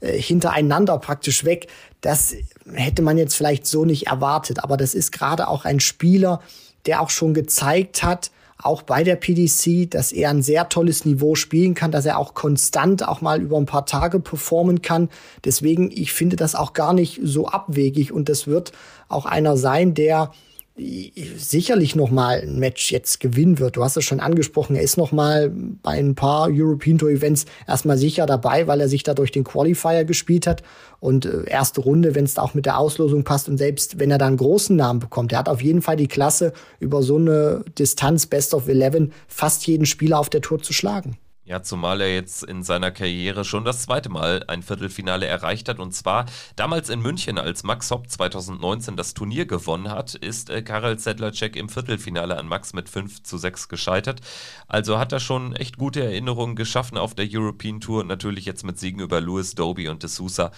äh, 0.00 0.20
hintereinander 0.20 0.98
praktisch 0.98 1.44
weg. 1.44 1.68
Das 2.00 2.34
hätte 2.72 3.02
man 3.02 3.18
jetzt 3.18 3.34
vielleicht 3.34 3.66
so 3.66 3.84
nicht 3.84 4.06
erwartet, 4.06 4.64
aber 4.64 4.76
das 4.76 4.94
ist 4.94 5.12
gerade 5.12 5.48
auch 5.48 5.64
ein 5.64 5.80
Spieler, 5.80 6.40
der 6.86 7.00
auch 7.00 7.10
schon 7.10 7.34
gezeigt 7.34 8.02
hat, 8.02 8.30
auch 8.58 8.82
bei 8.82 9.02
der 9.02 9.16
PDC, 9.16 9.90
dass 9.90 10.12
er 10.12 10.30
ein 10.30 10.42
sehr 10.42 10.68
tolles 10.68 11.04
Niveau 11.04 11.34
spielen 11.34 11.74
kann, 11.74 11.90
dass 11.90 12.06
er 12.06 12.18
auch 12.18 12.34
konstant 12.34 13.06
auch 13.06 13.20
mal 13.20 13.40
über 13.40 13.56
ein 13.56 13.66
paar 13.66 13.86
Tage 13.86 14.20
performen 14.20 14.82
kann. 14.82 15.08
Deswegen, 15.44 15.90
ich 15.90 16.12
finde 16.12 16.36
das 16.36 16.54
auch 16.54 16.72
gar 16.72 16.92
nicht 16.92 17.20
so 17.22 17.48
abwegig 17.48 18.12
und 18.12 18.28
das 18.28 18.46
wird 18.46 18.72
auch 19.08 19.26
einer 19.26 19.56
sein, 19.56 19.94
der 19.94 20.32
sicherlich 20.76 21.94
noch 21.94 22.10
mal 22.10 22.40
ein 22.40 22.58
Match 22.58 22.90
jetzt 22.90 23.20
gewinnen 23.20 23.60
wird. 23.60 23.76
Du 23.76 23.84
hast 23.84 23.96
es 23.96 24.04
schon 24.04 24.18
angesprochen, 24.18 24.74
er 24.74 24.82
ist 24.82 24.96
noch 24.96 25.12
mal 25.12 25.50
bei 25.50 25.92
ein 25.92 26.16
paar 26.16 26.48
European 26.50 26.98
Tour 26.98 27.10
Events 27.10 27.46
erstmal 27.68 27.96
sicher 27.96 28.26
dabei, 28.26 28.66
weil 28.66 28.80
er 28.80 28.88
sich 28.88 29.04
da 29.04 29.14
durch 29.14 29.30
den 29.30 29.44
Qualifier 29.44 30.04
gespielt 30.04 30.48
hat 30.48 30.64
und 30.98 31.26
äh, 31.26 31.44
erste 31.46 31.80
Runde, 31.80 32.16
wenn 32.16 32.24
es 32.24 32.38
auch 32.38 32.54
mit 32.54 32.66
der 32.66 32.78
Auslosung 32.78 33.22
passt 33.22 33.48
und 33.48 33.56
selbst 33.56 34.00
wenn 34.00 34.10
er 34.10 34.18
da 34.18 34.26
einen 34.26 34.36
großen 34.36 34.74
Namen 34.74 34.98
bekommt, 34.98 35.32
er 35.32 35.38
hat 35.38 35.48
auf 35.48 35.62
jeden 35.62 35.80
Fall 35.80 35.96
die 35.96 36.08
Klasse 36.08 36.52
über 36.80 37.02
so 37.02 37.16
eine 37.16 37.64
Distanz 37.78 38.26
Best 38.26 38.52
of 38.52 38.66
11 38.66 39.10
fast 39.28 39.64
jeden 39.68 39.86
Spieler 39.86 40.18
auf 40.18 40.28
der 40.28 40.40
Tour 40.40 40.60
zu 40.60 40.72
schlagen. 40.72 41.16
Ja, 41.46 41.62
zumal 41.62 42.00
er 42.00 42.14
jetzt 42.14 42.42
in 42.42 42.62
seiner 42.62 42.90
Karriere 42.90 43.44
schon 43.44 43.66
das 43.66 43.82
zweite 43.82 44.08
Mal 44.08 44.44
ein 44.48 44.62
Viertelfinale 44.62 45.26
erreicht 45.26 45.68
hat. 45.68 45.78
Und 45.78 45.92
zwar 45.92 46.24
damals 46.56 46.88
in 46.88 47.00
München, 47.00 47.36
als 47.36 47.64
Max 47.64 47.90
Hopp 47.90 48.08
2019 48.08 48.96
das 48.96 49.12
Turnier 49.12 49.44
gewonnen 49.44 49.90
hat, 49.90 50.14
ist 50.14 50.48
äh, 50.48 50.62
Karel 50.62 50.98
Sedlacek 50.98 51.56
im 51.56 51.68
Viertelfinale 51.68 52.38
an 52.38 52.48
Max 52.48 52.72
mit 52.72 52.88
5 52.88 53.24
zu 53.24 53.36
6 53.36 53.68
gescheitert. 53.68 54.22
Also 54.68 54.98
hat 54.98 55.12
er 55.12 55.20
schon 55.20 55.54
echt 55.54 55.76
gute 55.76 56.02
Erinnerungen 56.02 56.56
geschaffen 56.56 56.96
auf 56.96 57.14
der 57.14 57.28
European 57.30 57.78
Tour. 57.78 58.04
Natürlich 58.04 58.46
jetzt 58.46 58.64
mit 58.64 58.78
Siegen 58.78 59.00
über 59.00 59.20
Louis 59.20 59.54
Doby 59.54 59.88
und 59.88 60.02
De 60.02 60.08
Sousa 60.08 60.50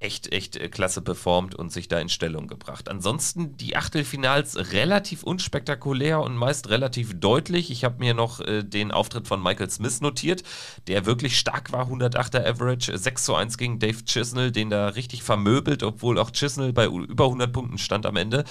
echt, 0.00 0.32
echt 0.32 0.56
äh, 0.56 0.68
klasse 0.68 1.02
performt 1.02 1.54
und 1.54 1.72
sich 1.72 1.88
da 1.88 1.98
in 1.98 2.08
Stellung 2.08 2.46
gebracht. 2.46 2.88
Ansonsten 2.88 3.56
die 3.56 3.76
Achtelfinals 3.76 4.72
relativ 4.72 5.24
unspektakulär 5.24 6.20
und 6.20 6.36
meist 6.36 6.68
relativ 6.68 7.18
deutlich. 7.18 7.70
Ich 7.70 7.84
habe 7.84 7.98
mir 7.98 8.14
noch 8.14 8.40
äh, 8.40 8.62
den 8.62 8.92
Auftritt 8.92 9.26
von 9.26 9.42
Michael 9.42 9.70
Smith 9.70 10.00
notiert, 10.00 10.42
der 10.86 11.06
wirklich 11.06 11.38
stark 11.38 11.72
war, 11.72 11.88
108er 11.88 12.46
Average, 12.46 12.96
6 12.96 13.24
zu 13.24 13.34
1 13.34 13.58
gegen 13.58 13.78
Dave 13.78 14.04
Chisnell, 14.04 14.52
den 14.52 14.70
da 14.70 14.88
richtig 14.88 15.22
vermöbelt, 15.22 15.82
obwohl 15.82 16.18
auch 16.18 16.30
Chisnell 16.30 16.72
bei 16.72 16.86
über 16.86 17.24
100 17.24 17.52
Punkten 17.52 17.78
stand 17.78 18.06
am 18.06 18.16
Ende 18.16 18.44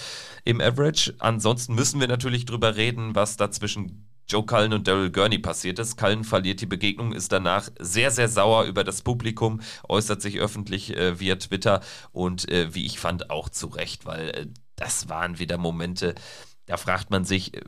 im 0.43 0.59
Average. 0.59 1.15
Ansonsten 1.19 1.75
müssen 1.75 1.99
wir 1.99 2.07
natürlich 2.07 2.45
drüber 2.45 2.75
reden, 2.75 3.15
was 3.15 3.37
da 3.37 3.51
zwischen 3.51 4.06
Joe 4.29 4.45
Cullen 4.45 4.73
und 4.73 4.87
Daryl 4.87 5.11
Gurney 5.11 5.39
passiert 5.39 5.79
ist. 5.79 5.97
Cullen 5.97 6.23
verliert 6.23 6.59
die 6.61 6.65
Begegnung, 6.65 7.13
ist 7.13 7.31
danach 7.31 7.69
sehr, 7.79 8.11
sehr 8.11 8.27
sauer 8.27 8.65
über 8.65 8.83
das 8.83 9.01
Publikum, 9.01 9.61
äußert 9.87 10.21
sich 10.21 10.39
öffentlich 10.39 10.95
äh, 10.95 11.19
via 11.19 11.35
Twitter 11.35 11.81
und 12.11 12.49
äh, 12.51 12.73
wie 12.75 12.85
ich 12.85 12.99
fand 12.99 13.29
auch 13.29 13.49
zu 13.49 13.67
Recht, 13.67 14.05
weil 14.05 14.29
äh, 14.29 14.47
das 14.75 15.09
waren 15.09 15.39
wieder 15.39 15.57
Momente, 15.57 16.13
da 16.65 16.77
fragt 16.77 17.09
man 17.09 17.23
sich, 17.23 17.55
äh, 17.55 17.61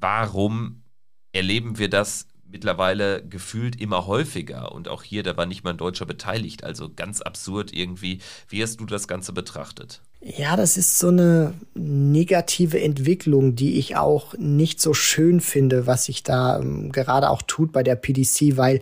warum 0.00 0.84
erleben 1.32 1.78
wir 1.78 1.90
das 1.90 2.28
mittlerweile 2.46 3.26
gefühlt 3.26 3.80
immer 3.80 4.06
häufiger 4.06 4.70
und 4.70 4.86
auch 4.86 5.02
hier, 5.02 5.24
da 5.24 5.36
war 5.36 5.46
nicht 5.46 5.64
mal 5.64 5.70
ein 5.70 5.76
Deutscher 5.76 6.06
beteiligt, 6.06 6.62
also 6.62 6.88
ganz 6.94 7.20
absurd 7.20 7.72
irgendwie. 7.72 8.20
Wie 8.48 8.62
hast 8.62 8.78
du 8.78 8.86
das 8.86 9.08
Ganze 9.08 9.32
betrachtet? 9.32 10.02
Ja, 10.26 10.56
das 10.56 10.78
ist 10.78 10.98
so 10.98 11.08
eine 11.08 11.52
negative 11.74 12.80
Entwicklung, 12.80 13.56
die 13.56 13.78
ich 13.78 13.96
auch 13.96 14.32
nicht 14.38 14.80
so 14.80 14.94
schön 14.94 15.40
finde, 15.40 15.86
was 15.86 16.06
sich 16.06 16.22
da 16.22 16.60
ähm, 16.60 16.92
gerade 16.92 17.28
auch 17.28 17.42
tut 17.42 17.72
bei 17.72 17.82
der 17.82 17.96
PDC, 17.96 18.56
weil 18.56 18.80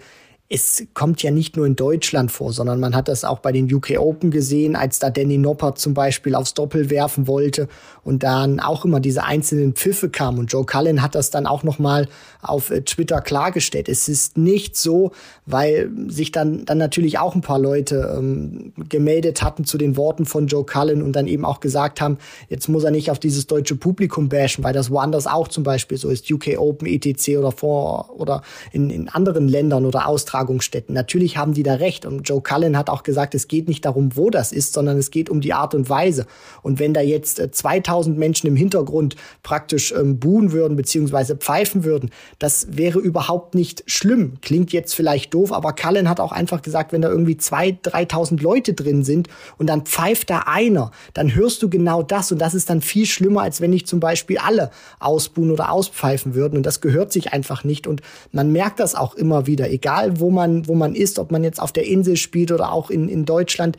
es 0.54 0.84
kommt 0.92 1.22
ja 1.22 1.30
nicht 1.30 1.56
nur 1.56 1.64
in 1.64 1.76
Deutschland 1.76 2.30
vor, 2.30 2.52
sondern 2.52 2.78
man 2.78 2.94
hat 2.94 3.08
das 3.08 3.24
auch 3.24 3.38
bei 3.38 3.52
den 3.52 3.72
UK 3.72 3.98
Open 3.98 4.30
gesehen, 4.30 4.76
als 4.76 4.98
da 4.98 5.08
Danny 5.08 5.38
Noppert 5.38 5.78
zum 5.78 5.94
Beispiel 5.94 6.34
aufs 6.34 6.52
Doppel 6.52 6.90
werfen 6.90 7.26
wollte 7.26 7.68
und 8.04 8.22
dann 8.22 8.60
auch 8.60 8.84
immer 8.84 9.00
diese 9.00 9.24
einzelnen 9.24 9.72
Pfiffe 9.72 10.10
kamen. 10.10 10.38
Und 10.38 10.52
Joe 10.52 10.66
Cullen 10.66 11.00
hat 11.00 11.14
das 11.14 11.30
dann 11.30 11.46
auch 11.46 11.62
nochmal 11.62 12.06
auf 12.42 12.70
äh, 12.70 12.82
Twitter 12.82 13.22
klargestellt. 13.22 13.88
Es 13.88 14.08
ist 14.08 14.36
nicht 14.36 14.76
so, 14.76 15.12
weil 15.46 15.90
sich 16.08 16.32
dann, 16.32 16.66
dann 16.66 16.76
natürlich 16.76 17.18
auch 17.18 17.34
ein 17.34 17.40
paar 17.40 17.58
Leute 17.58 18.14
ähm, 18.18 18.74
gemeldet 18.90 19.42
hatten 19.42 19.64
zu 19.64 19.78
den 19.78 19.96
Worten 19.96 20.26
von 20.26 20.48
Joe 20.48 20.66
Cullen 20.66 21.02
und 21.02 21.14
dann 21.14 21.28
eben 21.28 21.46
auch 21.46 21.60
gesagt 21.60 22.02
haben, 22.02 22.18
jetzt 22.50 22.68
muss 22.68 22.84
er 22.84 22.90
nicht 22.90 23.10
auf 23.10 23.18
dieses 23.18 23.46
deutsche 23.46 23.76
Publikum 23.76 24.28
bashen, 24.28 24.62
weil 24.62 24.74
das 24.74 24.90
woanders 24.90 25.26
auch 25.26 25.48
zum 25.48 25.64
Beispiel 25.64 25.96
so 25.96 26.10
ist, 26.10 26.30
UK 26.30 26.58
Open, 26.58 26.86
ETC 26.86 27.38
oder 27.38 27.52
vor 27.52 28.10
oder 28.18 28.42
in, 28.70 28.90
in 28.90 29.08
anderen 29.08 29.48
Ländern 29.48 29.86
oder 29.86 30.06
Australien 30.06 30.41
Austragungsstätten. 30.42 30.94
Natürlich 30.94 31.36
haben 31.36 31.54
die 31.54 31.62
da 31.62 31.74
recht. 31.74 32.04
Und 32.04 32.28
Joe 32.28 32.40
Cullen 32.40 32.76
hat 32.76 32.90
auch 32.90 33.02
gesagt, 33.02 33.34
es 33.34 33.48
geht 33.48 33.68
nicht 33.68 33.84
darum, 33.84 34.16
wo 34.16 34.30
das 34.30 34.52
ist, 34.52 34.72
sondern 34.72 34.98
es 34.98 35.10
geht 35.10 35.30
um 35.30 35.40
die 35.40 35.52
Art 35.52 35.74
und 35.74 35.88
Weise. 35.88 36.26
Und 36.62 36.78
wenn 36.78 36.94
da 36.94 37.00
jetzt 37.00 37.40
2000 37.52 38.16
äh, 38.16 38.18
Menschen 38.18 38.46
im 38.46 38.56
Hintergrund 38.56 39.16
praktisch 39.42 39.92
ähm, 39.92 40.18
buhen 40.18 40.52
würden, 40.52 40.76
beziehungsweise 40.76 41.36
pfeifen 41.36 41.84
würden, 41.84 42.10
das 42.38 42.66
wäre 42.70 42.98
überhaupt 42.98 43.54
nicht 43.54 43.84
schlimm. 43.86 44.34
Klingt 44.40 44.72
jetzt 44.72 44.94
vielleicht 44.94 45.32
doof, 45.34 45.52
aber 45.52 45.72
Cullen 45.72 46.08
hat 46.08 46.20
auch 46.20 46.32
einfach 46.32 46.62
gesagt, 46.62 46.92
wenn 46.92 47.02
da 47.02 47.08
irgendwie 47.08 47.34
2.000, 47.34 47.82
3.000 47.82 48.42
Leute 48.42 48.74
drin 48.74 49.04
sind 49.04 49.28
und 49.58 49.68
dann 49.68 49.82
pfeift 49.82 50.30
da 50.30 50.44
einer, 50.46 50.90
dann 51.14 51.34
hörst 51.34 51.62
du 51.62 51.70
genau 51.70 52.02
das. 52.02 52.32
Und 52.32 52.38
das 52.38 52.54
ist 52.54 52.68
dann 52.68 52.80
viel 52.80 53.06
schlimmer, 53.06 53.42
als 53.42 53.60
wenn 53.60 53.70
nicht 53.70 53.86
zum 53.86 54.00
Beispiel 54.00 54.38
alle 54.38 54.70
ausbuhen 54.98 55.50
oder 55.50 55.70
auspfeifen 55.70 56.34
würden. 56.34 56.56
Und 56.56 56.66
das 56.66 56.80
gehört 56.80 57.12
sich 57.12 57.32
einfach 57.32 57.64
nicht. 57.64 57.86
Und 57.86 58.02
man 58.32 58.50
merkt 58.50 58.80
das 58.80 58.94
auch 58.94 59.14
immer 59.14 59.46
wieder, 59.46 59.70
egal 59.70 60.20
wo 60.22 60.30
man, 60.30 60.66
wo 60.66 60.74
man 60.74 60.94
ist, 60.94 61.18
ob 61.18 61.30
man 61.30 61.44
jetzt 61.44 61.60
auf 61.60 61.72
der 61.72 61.86
Insel 61.86 62.16
spielt 62.16 62.50
oder 62.50 62.72
auch 62.72 62.88
in, 62.88 63.10
in 63.10 63.26
Deutschland. 63.26 63.76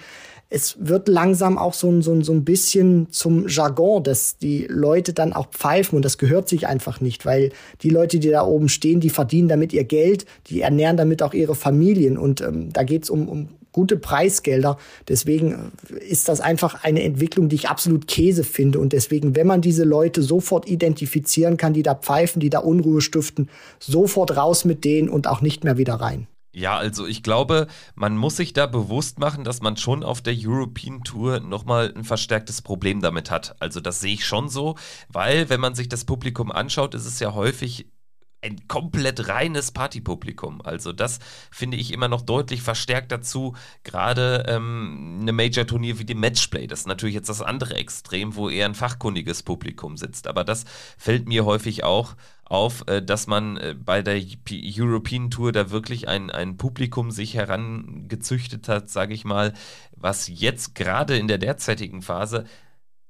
Es 0.49 0.75
wird 0.79 1.08
langsam 1.08 1.58
auch 1.58 1.73
so, 1.73 2.01
so, 2.01 2.21
so 2.21 2.32
ein 2.32 2.45
bisschen 2.45 3.08
zum 3.10 3.47
Jargon, 3.47 4.03
dass 4.03 4.38
die 4.38 4.67
Leute 4.69 5.12
dann 5.13 5.34
auch 5.34 5.47
pfeifen 5.49 5.95
und 5.95 6.06
das 6.06 6.19
gehört 6.19 6.47
sich 6.47 6.67
einfach 6.67 7.01
nicht, 7.01 7.25
weil 7.25 7.51
die 7.82 7.89
Leute, 7.89 8.19
die 8.19 8.29
da 8.29 8.45
oben 8.45 8.69
stehen, 8.69 8.99
die 8.99 9.10
verdienen 9.10 9.47
damit 9.47 9.73
ihr 9.73 9.84
Geld, 9.84 10.27
die 10.45 10.62
ernähren 10.62 10.97
damit 10.97 11.23
auch 11.23 11.34
ihre 11.34 11.56
Familien 11.56 12.19
und 12.19 12.41
ähm, 12.41 12.71
da 12.71 12.84
geht's 12.84 13.10
um, 13.10 13.27
um 13.27 13.49
gute 13.73 13.97
Preisgelder. 13.97 14.77
Deswegen 15.10 15.73
ist 16.08 16.29
das 16.29 16.39
einfach 16.39 16.84
eine 16.84 17.03
Entwicklung, 17.03 17.49
die 17.49 17.56
ich 17.56 17.67
absolut 17.67 18.08
Käse 18.08 18.45
finde. 18.45 18.79
Und 18.79 18.93
deswegen, 18.93 19.36
wenn 19.36 19.47
man 19.47 19.60
diese 19.60 19.84
Leute 19.84 20.21
sofort 20.21 20.69
identifizieren 20.69 21.58
kann, 21.58 21.73
die 21.73 21.84
da 21.84 21.95
pfeifen, 21.95 22.39
die 22.39 22.49
da 22.49 22.60
Unruhe 22.60 23.01
stiften, 23.01 23.49
sofort 23.79 24.38
raus 24.38 24.63
mit 24.63 24.86
denen 24.86 25.10
und 25.10 25.27
auch 25.27 25.41
nicht 25.41 25.65
mehr 25.65 25.77
wieder 25.77 25.95
rein. 25.95 26.27
Ja, 26.56 26.78
also 26.78 27.08
ich 27.08 27.24
glaube, 27.24 27.68
man 27.96 28.16
muss 28.16 28.36
sich 28.36 28.54
da 28.54 28.68
bewusst 28.68 29.18
machen, 29.18 29.44
dass 29.44 29.62
man 29.62 29.76
schon 29.76 30.04
auf 30.04 30.22
der 30.22 30.36
European 30.38 31.04
Tour 31.04 31.39
nochmal 31.39 31.92
ein 31.96 32.04
verstärktes 32.04 32.62
Problem 32.62 33.02
damit 33.02 33.32
hat. 33.32 33.56
Also 33.60 33.80
das 33.80 34.02
sehe 34.02 34.13
ich 34.13 34.26
schon 34.26 34.50
so, 34.50 34.76
weil 35.10 35.50
wenn 35.50 35.60
man 35.60 35.74
sich 35.74 35.89
das 35.89 36.06
Publikum 36.06 36.52
anschaut, 36.52 36.94
ist 36.94 37.06
es 37.06 37.20
ja 37.20 37.34
häufig 37.34 37.88
ein 38.43 38.67
komplett 38.67 39.27
reines 39.27 39.71
Partypublikum. 39.71 40.62
Also 40.62 40.93
das 40.93 41.19
finde 41.51 41.77
ich 41.77 41.93
immer 41.93 42.08
noch 42.08 42.21
deutlich 42.21 42.62
verstärkt 42.62 43.12
dazu. 43.12 43.56
Gerade 43.84 44.45
ähm, 44.47 45.19
eine 45.21 45.32
Major-Turnier 45.32 45.99
wie 45.99 46.06
die 46.06 46.15
Matchplay, 46.15 46.67
das 46.67 46.82
ist 46.82 46.88
natürlich 46.88 47.15
jetzt 47.15 47.29
das 47.29 47.41
andere 47.41 47.75
Extrem, 47.75 48.36
wo 48.36 48.49
eher 48.49 48.65
ein 48.65 48.75
fachkundiges 48.75 49.43
Publikum 49.43 49.97
sitzt. 49.97 50.27
Aber 50.27 50.43
das 50.43 50.65
fällt 50.97 51.27
mir 51.27 51.45
häufig 51.45 51.84
auch 51.84 52.15
auf, 52.45 52.88
äh, 52.88 53.01
dass 53.01 53.27
man 53.27 53.58
äh, 53.58 53.75
bei 53.77 54.01
der 54.01 54.21
European 54.51 55.32
Tour 55.32 55.51
da 55.51 55.71
wirklich 55.71 56.08
ein, 56.08 56.29
ein 56.29 56.58
Publikum 56.58 57.12
sich 57.12 57.36
herangezüchtet 57.36 58.67
hat, 58.67 58.89
sage 58.89 59.13
ich 59.13 59.25
mal, 59.25 59.53
was 59.95 60.27
jetzt 60.27 60.75
gerade 60.75 61.17
in 61.17 61.27
der 61.27 61.38
derzeitigen 61.38 62.01
Phase 62.01 62.45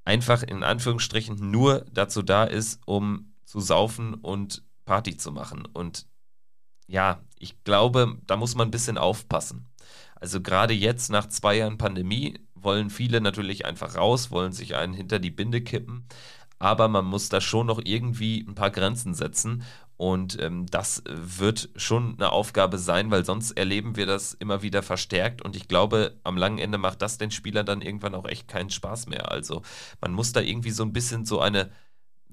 einfach 0.04 0.42
in 0.42 0.62
Anführungsstrichen 0.62 1.50
nur 1.50 1.84
dazu 1.92 2.22
da 2.22 2.44
ist, 2.44 2.80
um 2.86 3.32
zu 3.44 3.60
saufen 3.60 4.14
und 4.14 4.62
Party 4.84 5.16
zu 5.16 5.32
machen. 5.32 5.66
Und 5.66 6.06
ja, 6.86 7.22
ich 7.38 7.62
glaube, 7.64 8.18
da 8.26 8.36
muss 8.36 8.54
man 8.54 8.68
ein 8.68 8.72
bisschen 8.72 8.98
aufpassen. 8.98 9.68
Also 10.16 10.40
gerade 10.40 10.74
jetzt 10.74 11.10
nach 11.10 11.28
zwei 11.28 11.56
Jahren 11.56 11.78
Pandemie 11.78 12.38
wollen 12.54 12.90
viele 12.90 13.20
natürlich 13.20 13.66
einfach 13.66 13.96
raus, 13.96 14.30
wollen 14.30 14.52
sich 14.52 14.74
einen 14.74 14.94
hinter 14.94 15.18
die 15.18 15.30
Binde 15.30 15.60
kippen. 15.60 16.06
Aber 16.58 16.88
man 16.88 17.04
muss 17.04 17.28
da 17.28 17.40
schon 17.40 17.66
noch 17.66 17.80
irgendwie 17.84 18.40
ein 18.40 18.54
paar 18.54 18.70
Grenzen 18.70 19.14
setzen. 19.14 19.64
Und 19.96 20.40
ähm, 20.40 20.66
das 20.66 21.02
wird 21.06 21.68
schon 21.76 22.14
eine 22.14 22.32
Aufgabe 22.32 22.78
sein, 22.78 23.10
weil 23.10 23.24
sonst 23.24 23.52
erleben 23.52 23.96
wir 23.96 24.06
das 24.06 24.34
immer 24.34 24.62
wieder 24.62 24.82
verstärkt. 24.82 25.42
Und 25.42 25.56
ich 25.56 25.68
glaube, 25.68 26.18
am 26.24 26.36
langen 26.36 26.58
Ende 26.58 26.78
macht 26.78 27.02
das 27.02 27.18
den 27.18 27.30
Spielern 27.30 27.66
dann 27.66 27.82
irgendwann 27.82 28.14
auch 28.14 28.26
echt 28.26 28.48
keinen 28.48 28.70
Spaß 28.70 29.06
mehr. 29.06 29.30
Also 29.30 29.62
man 30.00 30.12
muss 30.12 30.32
da 30.32 30.40
irgendwie 30.40 30.70
so 30.70 30.84
ein 30.84 30.92
bisschen 30.92 31.24
so 31.24 31.40
eine 31.40 31.70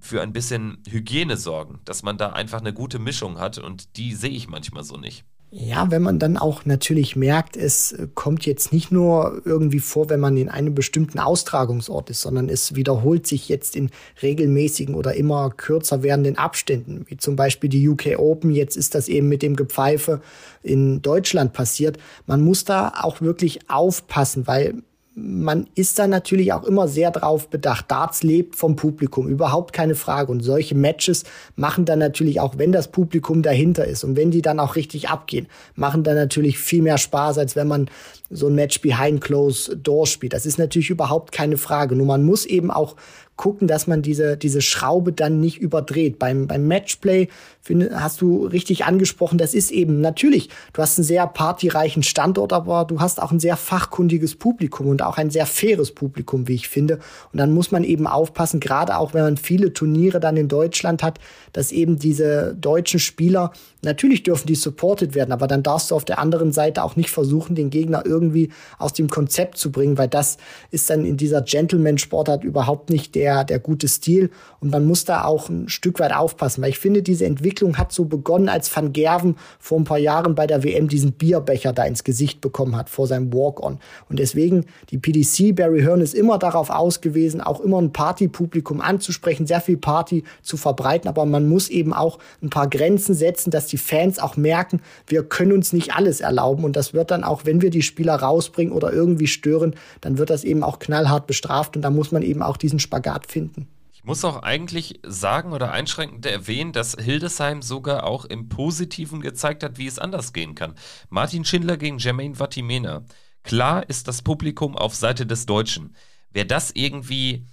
für 0.02 0.22
ein 0.22 0.34
bisschen 0.34 0.80
Hygiene 0.90 1.38
sorgen, 1.38 1.80
dass 1.86 2.04
man 2.04 2.18
da 2.18 2.32
einfach 2.32 2.60
eine 2.60 2.74
gute 2.74 3.00
Mischung 3.00 3.40
hat 3.40 3.58
und 3.58 3.98
die 3.98 4.14
sehe 4.14 4.32
ich 4.32 4.50
manchmal 4.50 4.84
so 4.84 4.98
nicht. 4.98 5.24
Ja, 5.54 5.92
wenn 5.92 6.02
man 6.02 6.18
dann 6.18 6.38
auch 6.38 6.64
natürlich 6.64 7.18
merkt, 7.18 7.58
es 7.58 7.94
kommt 8.16 8.46
jetzt 8.46 8.72
nicht 8.72 8.90
nur 8.90 9.42
irgendwie 9.44 9.82
vor, 9.82 10.10
wenn 10.10 10.22
man 10.22 10.38
in 10.38 10.48
einem 10.48 10.74
bestimmten 10.74 11.20
Austragungsort 11.20 12.10
ist, 12.10 12.22
sondern 12.22 12.48
es 12.48 12.74
wiederholt 12.76 13.28
sich 13.28 13.50
jetzt 13.50 13.76
in 13.76 13.90
regelmäßigen 14.22 14.96
oder 14.96 15.14
immer 15.14 15.50
kürzer 15.50 16.04
werdenden 16.04 16.38
Abständen, 16.38 17.04
wie 17.10 17.18
zum 17.18 17.36
Beispiel 17.36 17.70
die 17.70 17.86
UK 17.90 18.18
Open. 18.18 18.52
Jetzt 18.52 18.78
ist 18.78 18.96
das 18.96 19.10
eben 19.10 19.28
mit 19.28 19.42
dem 19.42 19.58
Gepfeife 19.58 20.22
in 20.64 21.02
Deutschland 21.02 21.52
passiert. 21.52 21.98
Man 22.28 22.42
muss 22.42 22.64
da 22.64 22.94
auch 23.02 23.20
wirklich 23.20 23.70
aufpassen, 23.70 24.48
weil 24.48 24.84
man 25.24 25.68
ist 25.76 26.00
da 26.00 26.08
natürlich 26.08 26.54
auch 26.54 26.64
immer 26.64 26.88
sehr 26.88 27.12
drauf 27.12 27.50
bedacht. 27.50 27.90
Darts 27.90 28.24
lebt 28.24 28.56
vom 28.56 28.76
Publikum, 28.76 29.28
überhaupt 29.28 29.74
keine 29.74 29.96
Frage. 29.96 30.32
Und 30.32 30.42
solche 30.42 30.76
Matches 30.76 31.24
machen 31.56 31.86
dann 31.86 32.00
natürlich 32.00 32.40
auch, 32.40 32.58
wenn 32.58 32.72
das 32.72 32.90
Publikum 32.90 33.42
dahinter 33.42 33.86
ist 33.86 34.04
und 34.04 34.16
wenn 34.16 34.32
die 34.32 34.42
dann 34.42 34.60
auch 34.60 34.76
richtig 34.76 35.10
abgehen, 35.10 35.48
machen 35.76 36.04
dann 36.04 36.16
natürlich 36.16 36.58
viel 36.58 36.82
mehr 36.82 36.98
Spaß, 36.98 37.38
als 37.38 37.56
wenn 37.56 37.68
man 37.68 37.90
so 38.30 38.48
ein 38.48 38.56
Match 38.56 38.82
behind 38.82 39.22
closed 39.22 39.78
doors 39.84 40.10
spielt. 40.10 40.34
Das 40.34 40.46
ist 40.46 40.58
natürlich 40.58 40.90
überhaupt 40.90 41.32
keine 41.32 41.58
Frage. 41.58 41.96
Nur 41.96 42.08
man 42.08 42.24
muss 42.24 42.46
eben 42.46 42.72
auch 42.72 42.96
gucken, 43.36 43.68
dass 43.68 43.88
man 43.88 44.02
diese, 44.02 44.38
diese 44.38 44.62
Schraube 44.62 45.14
dann 45.14 45.40
nicht 45.40 45.58
überdreht. 45.58 46.20
Beim, 46.20 46.48
beim 46.48 46.68
Matchplay 46.68 47.28
finde, 47.62 48.02
hast 48.02 48.22
du 48.22 48.46
richtig 48.46 48.86
angesprochen, 48.86 49.38
das 49.38 49.54
ist 49.54 49.72
eben 49.72 50.02
natürlich, 50.02 50.50
du 50.74 50.82
hast 50.82 50.98
einen 50.98 51.06
sehr 51.06 51.28
partyreichen 51.28 52.04
Standort, 52.04 52.54
aber 52.54 52.86
du 52.86 53.00
hast 53.00 53.22
auch 53.22 53.32
ein 53.32 53.40
sehr 53.40 53.56
fachkundiges 53.56 54.36
Publikum 54.36 54.88
und 54.88 55.04
auch 55.04 55.18
ein 55.18 55.30
sehr 55.30 55.46
faires 55.46 55.92
Publikum, 55.92 56.48
wie 56.48 56.56
ich 56.56 56.68
finde. 56.68 57.00
Und 57.32 57.38
dann 57.38 57.54
muss 57.54 57.72
man 57.72 57.84
eben 57.84 58.08
aufpassen, 58.08 58.60
gerade 58.60 58.98
auch 58.98 59.14
wenn 59.14 59.24
man 59.24 59.38
viele 59.38 59.74
Turniere 59.74 60.20
dann 60.20 60.38
in 60.38 60.48
Deutschland 60.48 61.04
hat, 61.04 61.20
dass 61.54 61.72
eben 61.72 62.00
diese 62.00 62.56
deutschen 62.60 63.00
Spieler, 63.00 63.52
natürlich 63.84 64.24
dürfen 64.24 64.48
die 64.48 64.56
supported 64.56 65.14
werden, 65.14 65.32
aber 65.32 65.48
dann 65.48 65.64
darfst 65.64 65.92
du 65.92 65.96
auf 65.96 66.06
der 66.06 66.20
anderen 66.20 66.52
Seite 66.52 66.84
auch 66.84 66.96
nicht 66.96 67.12
versuchen, 67.12 67.56
den 67.56 67.70
Gegner 67.70 68.04
irgendwie 68.06 68.50
aus 68.80 68.94
dem 68.94 69.10
Konzept 69.10 69.58
zu 69.58 69.72
bringen, 69.72 69.98
weil 69.98 70.08
das 70.08 70.38
ist 70.72 70.90
dann 70.90 71.06
in 71.06 71.18
dieser 71.18 71.42
Gentleman-Sportart 71.42 72.44
überhaupt 72.44 72.90
nicht 72.90 73.14
der, 73.14 73.44
der 73.44 73.60
gute 73.60 73.88
Stil. 73.88 74.32
Und 74.60 74.72
man 74.72 74.86
muss 74.86 75.06
da 75.06 75.26
auch 75.26 75.50
ein 75.50 75.70
Stück 75.70 76.00
weit 76.00 76.14
aufpassen, 76.14 76.62
weil 76.62 76.70
ich 76.70 76.80
finde, 76.80 77.04
diese 77.04 77.26
Entwicklung 77.26 77.51
hat 77.78 77.92
so 77.92 78.06
begonnen, 78.06 78.50
als 78.50 78.76
Van 78.76 78.94
Gerven 78.94 79.36
vor 79.60 79.80
ein 79.80 79.84
paar 79.84 79.98
Jahren 79.98 80.36
bei 80.36 80.48
der 80.48 80.64
WM 80.64 80.88
diesen 80.88 81.14
Bierbecher 81.14 81.74
da 81.74 81.84
ins 81.84 82.04
Gesicht 82.04 82.42
bekommen 82.42 82.76
hat 82.76 82.90
vor 82.90 83.08
seinem 83.08 83.34
Walk-on. 83.34 83.80
Und 84.10 84.20
deswegen, 84.20 84.66
die 84.90 84.98
PDC, 84.98 85.56
Barry 85.56 85.82
Hearn 85.82 86.02
ist 86.02 86.14
immer 86.14 86.38
darauf 86.38 86.70
ausgewiesen, 86.70 87.42
auch 87.42 87.60
immer 87.60 87.82
ein 87.82 87.94
Partypublikum 87.94 88.82
anzusprechen, 88.82 89.48
sehr 89.48 89.62
viel 89.62 89.78
Party 89.78 90.24
zu 90.42 90.58
verbreiten, 90.58 91.08
aber 91.08 91.26
man 91.26 91.50
muss 91.50 91.70
eben 91.70 91.94
auch 91.94 92.20
ein 92.42 92.50
paar 92.50 92.68
Grenzen 92.68 93.16
setzen, 93.16 93.52
dass 93.52 93.68
die 93.68 93.78
Fans 93.78 94.20
auch 94.20 94.38
merken, 94.38 94.82
wir 95.08 95.24
können 95.24 95.54
uns 95.54 95.74
nicht 95.74 95.96
alles 95.96 96.22
erlauben 96.22 96.64
und 96.64 96.76
das 96.76 96.94
wird 96.94 97.12
dann 97.12 97.24
auch, 97.24 97.46
wenn 97.46 97.62
wir 97.62 97.70
die 97.70 97.82
Spieler 97.82 98.16
rausbringen 98.16 98.74
oder 98.74 98.94
irgendwie 98.94 99.28
stören, 99.28 99.76
dann 100.02 100.18
wird 100.18 100.30
das 100.30 100.44
eben 100.44 100.64
auch 100.64 100.80
knallhart 100.80 101.28
bestraft 101.28 101.76
und 101.76 101.82
da 101.82 101.90
muss 101.90 102.12
man 102.12 102.22
eben 102.22 102.42
auch 102.42 102.58
diesen 102.58 102.80
Spagat 102.80 103.28
finden. 103.28 103.68
Ich 104.02 104.08
muss 104.08 104.26
auch 104.26 104.42
eigentlich 104.42 105.00
sagen 105.06 105.54
oder 105.54 105.72
einschränkend 105.72 106.26
erwähnen, 106.26 106.74
dass 106.74 106.96
Hildesheim 107.00 107.62
sogar 107.62 108.04
auch 108.04 108.26
im 108.26 108.50
Positiven 108.50 109.22
gezeigt 109.22 109.62
hat, 109.62 109.78
wie 109.78 109.86
es 109.86 110.00
anders 110.00 110.34
gehen 110.34 110.56
kann. 110.56 110.74
Martin 111.10 111.46
Schindler 111.46 111.78
gegen 111.78 112.00
Jermaine 112.00 112.34
Vatimena. 112.34 113.06
Klar 113.44 113.88
ist 113.88 114.08
das 114.08 114.24
Publikum 114.24 114.76
auf 114.76 114.96
Seite 114.96 115.28
des 115.28 115.46
Deutschen. 115.46 115.96
Wer 116.32 116.46
das 116.46 116.72
irgendwie 116.74 117.46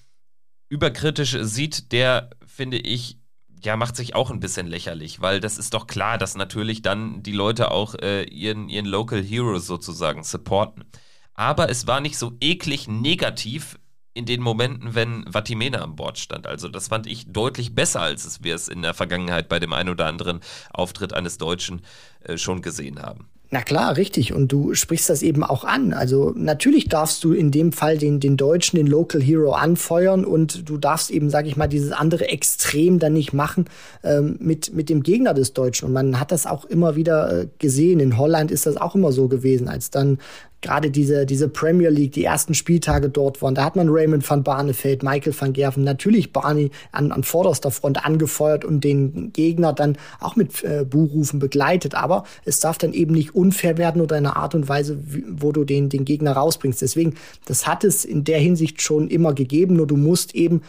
überkritisch 0.71 1.37
sieht, 1.43 1.93
der, 1.93 2.31
finde 2.47 2.79
ich, 2.79 3.19
ja, 3.63 3.77
macht 3.77 3.97
sich 3.97 4.15
auch 4.15 4.31
ein 4.31 4.41
bisschen 4.41 4.69
lächerlich, 4.69 5.21
weil 5.21 5.41
das 5.41 5.59
ist 5.59 5.75
doch 5.75 5.87
klar, 5.87 6.17
dass 6.17 6.35
natürlich 6.35 6.81
dann 6.81 7.23
die 7.23 7.33
Leute 7.33 7.71
auch 7.73 7.95
äh, 7.95 8.25
ihren, 8.25 8.71
ihren 8.71 8.87
Local 8.87 9.23
Hero 9.23 9.59
sozusagen 9.59 10.23
supporten. 10.23 10.87
Aber 11.35 11.69
es 11.69 11.87
war 11.87 12.01
nicht 12.01 12.17
so 12.17 12.33
eklig 12.41 12.89
negativ, 12.89 13.79
in 14.19 14.27
den 14.27 14.43
Momenten, 14.43 14.95
wenn 14.97 15.25
Vatimena 15.33 15.79
an 15.79 15.95
Bord 15.95 16.19
stand. 16.19 16.47
Also 16.47 16.69
das 16.69 16.89
fand 16.89 17.07
ich 17.07 17.31
deutlich 17.33 17.75
besser, 17.75 18.01
als 18.01 18.43
wir 18.43 18.55
es 18.55 18.67
in 18.67 18.83
der 18.83 18.93
Vergangenheit 18.93 19.49
bei 19.49 19.61
dem 19.61 19.73
ein 19.73 19.89
oder 19.89 20.07
anderen 20.07 20.41
Auftritt 20.73 21.15
eines 21.15 21.39
Deutschen 21.39 21.83
äh, 22.25 22.37
schon 22.37 22.61
gesehen 22.61 23.01
haben. 23.01 23.29
Na 23.51 23.63
klar, 23.63 23.97
richtig. 23.97 24.35
Und 24.35 24.53
du 24.53 24.75
sprichst 24.75 25.09
das 25.09 25.23
eben 25.23 25.43
auch 25.43 25.65
an. 25.65 25.95
Also 25.95 26.35
natürlich 26.37 26.89
darfst 26.89 27.25
du 27.25 27.33
in 27.33 27.51
dem 27.51 27.73
Fall 27.73 27.97
den, 27.97 28.21
den 28.21 28.37
Deutschen, 28.37 28.77
den 28.77 28.87
Local 28.87 29.23
Hero 29.23 29.53
anfeuern 29.53 30.27
und 30.27 30.69
du 30.69 30.77
darfst 30.77 31.11
eben, 31.11 31.31
sag 31.31 31.47
ich 31.47 31.57
mal, 31.57 31.67
dieses 31.67 31.93
andere 31.93 32.29
Extrem 32.29 32.99
dann 32.99 33.15
nicht 33.15 33.33
machen 33.33 33.65
ähm, 34.05 34.37
mit, 34.39 34.75
mit 34.75 34.91
dem 34.91 35.03
Gegner 35.03 35.33
des 35.33 35.55
Deutschen. 35.55 35.87
Und 35.87 35.95
man 35.95 36.21
hat 36.21 36.31
das 36.31 36.45
auch 36.45 36.67
immer 36.67 36.95
wieder 36.95 37.33
äh, 37.33 37.49
gesehen. 37.59 38.01
In 38.01 38.19
Holland 38.19 38.51
ist 38.51 38.67
das 38.67 38.77
auch 38.77 38.95
immer 38.95 39.13
so 39.13 39.29
gewesen, 39.29 39.67
als 39.67 39.91
dann 39.91 40.19
gerade 40.61 40.91
diese, 40.91 41.25
diese 41.25 41.49
Premier 41.49 41.91
League, 41.91 42.13
die 42.13 42.25
ersten 42.25 42.55
Spieltage 42.55 43.09
dort 43.09 43.41
waren, 43.43 43.55
da 43.55 43.65
hat 43.65 43.77
man 43.77 43.89
Raymond 43.89 44.29
van 44.29 44.43
Barneveld, 44.43 45.03
Michael 45.03 45.35
van 45.39 45.53
Gerven, 45.53 45.85
natürlich 45.85 46.33
Barney 46.33 46.71
an, 46.93 47.13
an 47.13 47.23
vorderster 47.23 47.71
Front 47.71 48.05
angefeuert 48.05 48.65
und 48.65 48.83
den 48.83 49.33
Gegner 49.33 49.73
dann 49.73 49.97
auch 50.21 50.37
mit 50.37 50.65
äh, 50.65 50.85
Buhrufen 50.85 51.39
begleitet. 51.39 51.95
Aber 51.95 52.25
es 52.45 52.61
darf 52.61 52.79
dann 52.79 52.93
eben 52.93 53.15
nicht 53.15 53.35
unfair 53.35 53.79
werden 53.79 54.03
oder 54.03 54.19
in 54.19 54.27
einer 54.27 54.37
Art 54.37 54.55
und 54.55 54.69
Weise, 54.69 54.99
wo 55.29 55.53
du 55.53 55.65
den, 55.65 55.89
den 55.89 56.05
Gegner 56.05 56.33
rausbringst. 56.33 56.83
Deswegen, 56.83 57.15
das 57.45 57.67
hat 57.67 57.85
es 57.85 58.05
in 58.05 58.25
der 58.25 58.39
Hinsicht 58.39 58.83
schon 58.83 59.09
immer 59.09 59.35
gegeben, 59.35 59.77
nur 59.77 59.87
du 59.87 59.97
musst 59.97 60.35
eben 60.35 60.63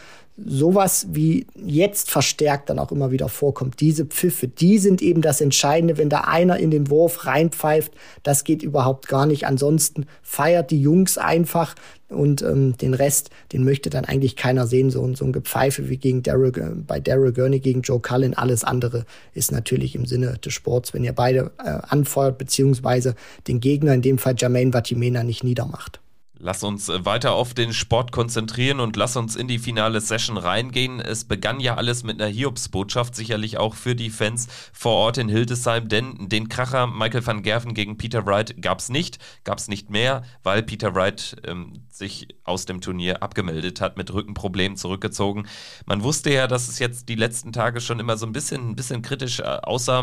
sowas 0.44 1.06
wie 1.10 1.46
jetzt 1.54 2.10
verstärkt 2.10 2.70
dann 2.70 2.78
auch 2.78 2.92
immer 2.92 3.10
wieder 3.10 3.28
vorkommt. 3.28 3.80
Diese 3.80 4.04
Pfiffe, 4.04 4.48
die 4.48 4.78
sind 4.78 5.02
eben 5.02 5.22
das 5.22 5.40
Entscheidende. 5.40 5.98
Wenn 5.98 6.08
da 6.08 6.22
einer 6.22 6.58
in 6.58 6.70
den 6.70 6.90
Wurf 6.90 7.26
reinpfeift, 7.26 7.92
das 8.22 8.44
geht 8.44 8.62
überhaupt 8.62 9.08
gar 9.08 9.26
nicht. 9.26 9.46
Ansonsten 9.46 10.06
feiert 10.22 10.70
die 10.70 10.80
Jungs 10.80 11.18
einfach 11.18 11.74
und 12.08 12.42
ähm, 12.42 12.76
den 12.76 12.94
Rest, 12.94 13.30
den 13.52 13.64
möchte 13.64 13.90
dann 13.90 14.04
eigentlich 14.04 14.36
keiner 14.36 14.66
sehen. 14.66 14.90
So, 14.90 15.14
so 15.14 15.24
ein 15.24 15.32
Gepfeife 15.32 15.88
wie 15.88 15.96
gegen 15.96 16.22
Daryl, 16.22 16.52
äh, 16.56 16.70
bei 16.74 17.00
Daryl 17.00 17.32
Gurney 17.32 17.60
gegen 17.60 17.82
Joe 17.82 18.00
Cullen. 18.00 18.34
Alles 18.34 18.64
andere 18.64 19.04
ist 19.34 19.52
natürlich 19.52 19.94
im 19.94 20.06
Sinne 20.06 20.38
des 20.44 20.52
Sports, 20.52 20.94
wenn 20.94 21.04
ihr 21.04 21.12
beide 21.12 21.52
äh, 21.58 21.78
anfeuert, 21.88 22.38
beziehungsweise 22.38 23.14
den 23.46 23.60
Gegner, 23.60 23.94
in 23.94 24.02
dem 24.02 24.18
Fall 24.18 24.34
Jermaine 24.36 24.72
Vatimena, 24.72 25.22
nicht 25.22 25.44
niedermacht. 25.44 26.00
Lass 26.42 26.62
uns 26.62 26.88
äh, 26.88 27.04
weiter 27.04 27.34
auf 27.34 27.52
den 27.52 27.74
Sport 27.74 28.12
konzentrieren 28.12 28.80
und 28.80 28.96
lass 28.96 29.14
uns 29.16 29.36
in 29.36 29.46
die 29.46 29.58
finale 29.58 30.00
Session 30.00 30.38
reingehen. 30.38 30.98
Es 30.98 31.24
begann 31.24 31.60
ja 31.60 31.74
alles 31.74 32.02
mit 32.02 32.20
einer 32.20 32.30
Hiobsbotschaft, 32.30 33.14
sicherlich 33.14 33.58
auch 33.58 33.74
für 33.74 33.94
die 33.94 34.08
Fans 34.08 34.48
vor 34.72 34.92
Ort 34.92 35.18
in 35.18 35.28
Hildesheim, 35.28 35.88
denn 35.88 36.28
den 36.30 36.48
Kracher 36.48 36.86
Michael 36.86 37.26
van 37.26 37.42
Gerven 37.42 37.74
gegen 37.74 37.98
Peter 37.98 38.24
Wright 38.24 38.60
gab 38.62 38.78
es 38.78 38.88
nicht, 38.88 39.18
gab 39.44 39.58
es 39.58 39.68
nicht 39.68 39.90
mehr, 39.90 40.22
weil 40.42 40.62
Peter 40.62 40.94
Wright 40.94 41.36
ähm, 41.44 41.82
sich 41.90 42.28
aus 42.44 42.64
dem 42.64 42.80
Turnier 42.80 43.22
abgemeldet 43.22 43.82
hat, 43.82 43.98
mit 43.98 44.10
Rückenproblemen 44.10 44.78
zurückgezogen. 44.78 45.46
Man 45.84 46.02
wusste 46.02 46.32
ja, 46.32 46.46
dass 46.46 46.68
es 46.68 46.78
jetzt 46.78 47.10
die 47.10 47.16
letzten 47.16 47.52
Tage 47.52 47.82
schon 47.82 48.00
immer 48.00 48.16
so 48.16 48.24
ein 48.24 48.32
bisschen, 48.32 48.70
ein 48.70 48.76
bisschen 48.76 49.02
kritisch 49.02 49.40
äh, 49.40 49.42
aussah, 49.42 50.02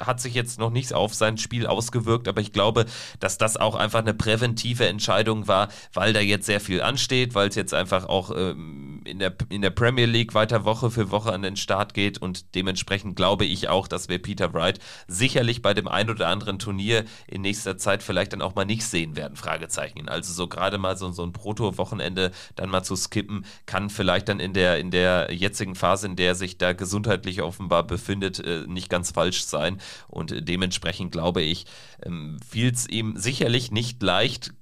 hat 0.00 0.20
sich 0.20 0.34
jetzt 0.34 0.58
noch 0.58 0.70
nicht 0.70 0.92
auf 0.92 1.14
sein 1.14 1.38
Spiel 1.38 1.68
ausgewirkt, 1.68 2.26
aber 2.26 2.40
ich 2.40 2.52
glaube, 2.52 2.86
dass 3.20 3.38
das 3.38 3.56
auch 3.56 3.76
einfach 3.76 4.00
eine 4.00 4.14
präventive 4.14 4.88
Entscheidung 4.88 5.46
war, 5.46 5.68
weil 5.92 6.12
da 6.12 6.20
jetzt 6.20 6.46
sehr 6.46 6.60
viel 6.60 6.82
ansteht, 6.82 7.34
weil 7.34 7.48
es 7.48 7.54
jetzt 7.54 7.74
einfach 7.74 8.06
auch 8.06 8.30
ähm, 8.36 9.02
in, 9.04 9.18
der, 9.18 9.34
in 9.48 9.62
der 9.62 9.70
Premier 9.70 10.06
League 10.06 10.34
weiter 10.34 10.64
Woche 10.64 10.90
für 10.90 11.10
Woche 11.10 11.32
an 11.32 11.42
den 11.42 11.56
Start 11.56 11.94
geht 11.94 12.18
und 12.18 12.54
dementsprechend 12.54 13.16
glaube 13.16 13.44
ich 13.44 13.68
auch, 13.68 13.88
dass 13.88 14.08
wir 14.08 14.20
Peter 14.20 14.52
Wright 14.52 14.78
sicherlich 15.06 15.62
bei 15.62 15.74
dem 15.74 15.88
ein 15.88 16.10
oder 16.10 16.28
anderen 16.28 16.58
Turnier 16.58 17.04
in 17.26 17.42
nächster 17.42 17.78
Zeit 17.78 18.02
vielleicht 18.02 18.32
dann 18.32 18.42
auch 18.42 18.54
mal 18.54 18.64
nicht 18.64 18.84
sehen 18.84 19.16
werden, 19.16 19.36
Fragezeichen. 19.36 20.08
Also 20.08 20.32
so 20.32 20.48
gerade 20.48 20.78
mal 20.78 20.96
so, 20.96 21.10
so 21.10 21.22
ein 21.22 21.32
Proto-Wochenende 21.32 22.32
dann 22.54 22.70
mal 22.70 22.82
zu 22.82 22.96
skippen, 22.96 23.44
kann 23.66 23.90
vielleicht 23.90 24.28
dann 24.28 24.40
in 24.40 24.52
der, 24.52 24.78
in 24.78 24.90
der 24.90 25.32
jetzigen 25.32 25.74
Phase, 25.74 26.06
in 26.06 26.16
der 26.16 26.34
sich 26.34 26.58
da 26.58 26.72
gesundheitlich 26.72 27.42
offenbar 27.42 27.86
befindet, 27.86 28.40
äh, 28.40 28.64
nicht 28.66 28.88
ganz 28.88 29.12
falsch 29.12 29.44
sein 29.44 29.80
und 30.08 30.48
dementsprechend 30.48 31.12
glaube 31.12 31.42
ich, 31.42 31.66
ähm, 32.04 32.38
fiel 32.48 32.70
es 32.72 32.88
ihm 32.88 33.16
sicherlich 33.16 33.70
nicht 33.70 34.02
leicht, 34.02 34.52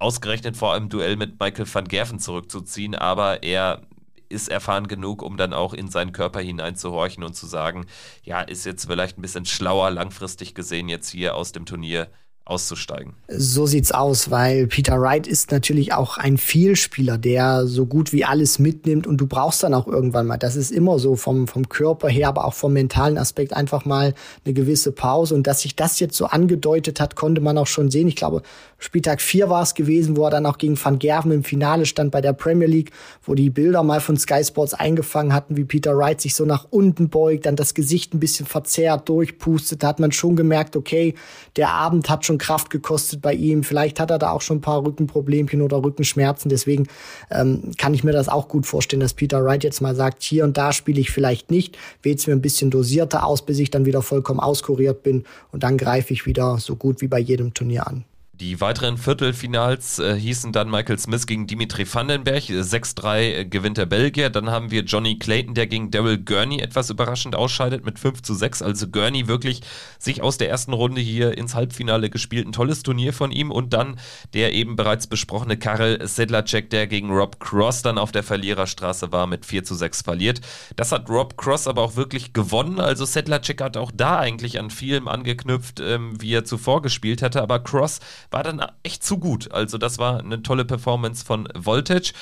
ausgerechnet 0.00 0.56
vor 0.56 0.74
einem 0.74 0.88
Duell 0.88 1.16
mit 1.16 1.38
Michael 1.38 1.72
van 1.72 1.86
Gerven 1.86 2.18
zurückzuziehen, 2.18 2.94
aber 2.94 3.42
er 3.42 3.82
ist 4.28 4.48
erfahren 4.48 4.88
genug, 4.88 5.22
um 5.22 5.36
dann 5.36 5.52
auch 5.52 5.74
in 5.74 5.88
seinen 5.88 6.12
Körper 6.12 6.40
hineinzuhorchen 6.40 7.22
und 7.22 7.34
zu 7.34 7.46
sagen, 7.46 7.86
ja, 8.22 8.40
ist 8.40 8.64
jetzt 8.64 8.86
vielleicht 8.86 9.18
ein 9.18 9.22
bisschen 9.22 9.44
schlauer 9.44 9.90
langfristig 9.90 10.54
gesehen 10.54 10.88
jetzt 10.88 11.10
hier 11.10 11.34
aus 11.34 11.52
dem 11.52 11.66
Turnier 11.66 12.08
auszusteigen. 12.50 13.14
So 13.28 13.66
sieht's 13.66 13.92
aus, 13.92 14.30
weil 14.30 14.66
Peter 14.66 15.00
Wright 15.00 15.26
ist 15.26 15.52
natürlich 15.52 15.92
auch 15.92 16.18
ein 16.18 16.36
Vielspieler, 16.36 17.16
der 17.16 17.66
so 17.66 17.86
gut 17.86 18.12
wie 18.12 18.24
alles 18.24 18.58
mitnimmt 18.58 19.06
und 19.06 19.18
du 19.18 19.26
brauchst 19.26 19.62
dann 19.62 19.72
auch 19.72 19.86
irgendwann 19.86 20.26
mal, 20.26 20.36
das 20.36 20.56
ist 20.56 20.72
immer 20.72 20.98
so 20.98 21.14
vom, 21.16 21.46
vom 21.46 21.68
Körper 21.68 22.08
her, 22.08 22.28
aber 22.28 22.44
auch 22.44 22.54
vom 22.54 22.72
mentalen 22.72 23.18
Aspekt 23.18 23.52
einfach 23.52 23.84
mal 23.84 24.14
eine 24.44 24.54
gewisse 24.54 24.92
Pause 24.92 25.34
und 25.34 25.46
dass 25.46 25.60
sich 25.60 25.76
das 25.76 26.00
jetzt 26.00 26.16
so 26.16 26.26
angedeutet 26.26 27.00
hat, 27.00 27.14
konnte 27.14 27.40
man 27.40 27.56
auch 27.56 27.66
schon 27.68 27.90
sehen. 27.90 28.08
Ich 28.08 28.16
glaube, 28.16 28.42
Spieltag 28.78 29.20
4 29.20 29.48
war 29.48 29.62
es 29.62 29.74
gewesen, 29.74 30.16
wo 30.16 30.24
er 30.24 30.30
dann 30.30 30.46
auch 30.46 30.58
gegen 30.58 30.82
Van 30.82 30.98
Gerven 30.98 31.32
im 31.32 31.44
Finale 31.44 31.86
stand 31.86 32.10
bei 32.10 32.20
der 32.20 32.32
Premier 32.32 32.66
League, 32.66 32.90
wo 33.22 33.34
die 33.34 33.50
Bilder 33.50 33.82
mal 33.82 34.00
von 34.00 34.16
Sky 34.16 34.42
Sports 34.42 34.74
eingefangen 34.74 35.32
hatten, 35.32 35.56
wie 35.56 35.64
Peter 35.64 35.96
Wright 35.96 36.20
sich 36.20 36.34
so 36.34 36.44
nach 36.44 36.66
unten 36.70 37.10
beugt, 37.10 37.46
dann 37.46 37.56
das 37.56 37.74
Gesicht 37.74 38.14
ein 38.14 38.20
bisschen 38.20 38.46
verzerrt 38.46 39.08
durchpustet, 39.08 39.82
da 39.82 39.88
hat 39.88 40.00
man 40.00 40.12
schon 40.12 40.34
gemerkt, 40.34 40.76
okay, 40.76 41.14
der 41.56 41.70
Abend 41.70 42.08
hat 42.08 42.24
schon 42.24 42.39
Kraft 42.40 42.70
gekostet 42.70 43.22
bei 43.22 43.32
ihm. 43.32 43.62
Vielleicht 43.62 44.00
hat 44.00 44.10
er 44.10 44.18
da 44.18 44.32
auch 44.32 44.40
schon 44.40 44.56
ein 44.56 44.60
paar 44.60 44.84
Rückenproblemchen 44.84 45.62
oder 45.62 45.84
Rückenschmerzen. 45.84 46.48
Deswegen 46.48 46.88
ähm, 47.30 47.70
kann 47.78 47.94
ich 47.94 48.02
mir 48.02 48.12
das 48.12 48.28
auch 48.28 48.48
gut 48.48 48.66
vorstellen, 48.66 49.00
dass 49.00 49.14
Peter 49.14 49.44
Wright 49.44 49.62
jetzt 49.62 49.80
mal 49.80 49.94
sagt, 49.94 50.24
hier 50.24 50.42
und 50.42 50.56
da 50.56 50.72
spiele 50.72 51.00
ich 51.00 51.10
vielleicht 51.10 51.52
nicht, 51.52 51.78
wählt's 52.02 52.26
mir 52.26 52.32
ein 52.32 52.42
bisschen 52.42 52.70
dosierter 52.70 53.24
aus, 53.24 53.42
bis 53.42 53.60
ich 53.60 53.70
dann 53.70 53.86
wieder 53.86 54.02
vollkommen 54.02 54.40
auskuriert 54.40 55.04
bin 55.04 55.24
und 55.52 55.62
dann 55.62 55.78
greife 55.78 56.12
ich 56.12 56.26
wieder 56.26 56.58
so 56.58 56.74
gut 56.74 57.00
wie 57.00 57.08
bei 57.08 57.20
jedem 57.20 57.54
Turnier 57.54 57.86
an. 57.86 58.04
Die 58.40 58.58
weiteren 58.58 58.96
Viertelfinals 58.96 59.98
äh, 59.98 60.18
hießen 60.18 60.50
dann 60.50 60.70
Michael 60.70 60.98
Smith 60.98 61.26
gegen 61.26 61.46
Dimitri 61.46 61.84
Vandenberg, 61.86 62.44
6-3 62.44 63.20
äh, 63.20 63.44
gewinnt 63.44 63.76
der 63.76 63.84
Belgier. 63.84 64.30
Dann 64.30 64.48
haben 64.48 64.70
wir 64.70 64.84
Johnny 64.84 65.18
Clayton, 65.18 65.52
der 65.52 65.66
gegen 65.66 65.90
Daryl 65.90 66.16
Gurney 66.16 66.60
etwas 66.60 66.88
überraschend 66.88 67.36
ausscheidet 67.36 67.84
mit 67.84 67.98
5 67.98 68.22
zu 68.22 68.32
6. 68.32 68.62
Also 68.62 68.88
Gurney 68.88 69.28
wirklich 69.28 69.60
sich 69.98 70.22
aus 70.22 70.38
der 70.38 70.48
ersten 70.48 70.72
Runde 70.72 71.02
hier 71.02 71.36
ins 71.36 71.54
Halbfinale 71.54 72.08
gespielt. 72.08 72.46
Ein 72.46 72.52
tolles 72.52 72.82
Turnier 72.82 73.12
von 73.12 73.30
ihm. 73.30 73.50
Und 73.50 73.74
dann 73.74 74.00
der 74.32 74.54
eben 74.54 74.74
bereits 74.74 75.06
besprochene 75.06 75.58
Karel 75.58 76.08
Sedlacek, 76.08 76.70
der 76.70 76.86
gegen 76.86 77.10
Rob 77.10 77.40
Cross 77.40 77.82
dann 77.82 77.98
auf 77.98 78.10
der 78.10 78.22
Verliererstraße 78.22 79.12
war, 79.12 79.26
mit 79.26 79.44
4 79.44 79.64
zu 79.64 79.74
6 79.74 80.00
verliert. 80.00 80.40
Das 80.76 80.92
hat 80.92 81.10
Rob 81.10 81.36
Cross 81.36 81.68
aber 81.68 81.82
auch 81.82 81.96
wirklich 81.96 82.32
gewonnen. 82.32 82.80
Also 82.80 83.04
Sedlacek 83.04 83.60
hat 83.60 83.76
auch 83.76 83.92
da 83.94 84.18
eigentlich 84.18 84.58
an 84.58 84.70
vielem 84.70 85.08
angeknüpft, 85.08 85.80
ähm, 85.80 86.18
wie 86.18 86.32
er 86.32 86.46
zuvor 86.46 86.80
gespielt 86.80 87.20
hatte. 87.20 87.42
Aber 87.42 87.58
Cross 87.58 88.00
war 88.30 88.42
dann 88.42 88.64
echt 88.82 89.04
zu 89.04 89.18
gut. 89.18 89.52
Also 89.52 89.78
das 89.78 89.98
war 89.98 90.20
eine 90.20 90.42
tolle 90.42 90.64
Performance 90.64 91.24
von 91.24 91.48
Voltage 91.54 92.12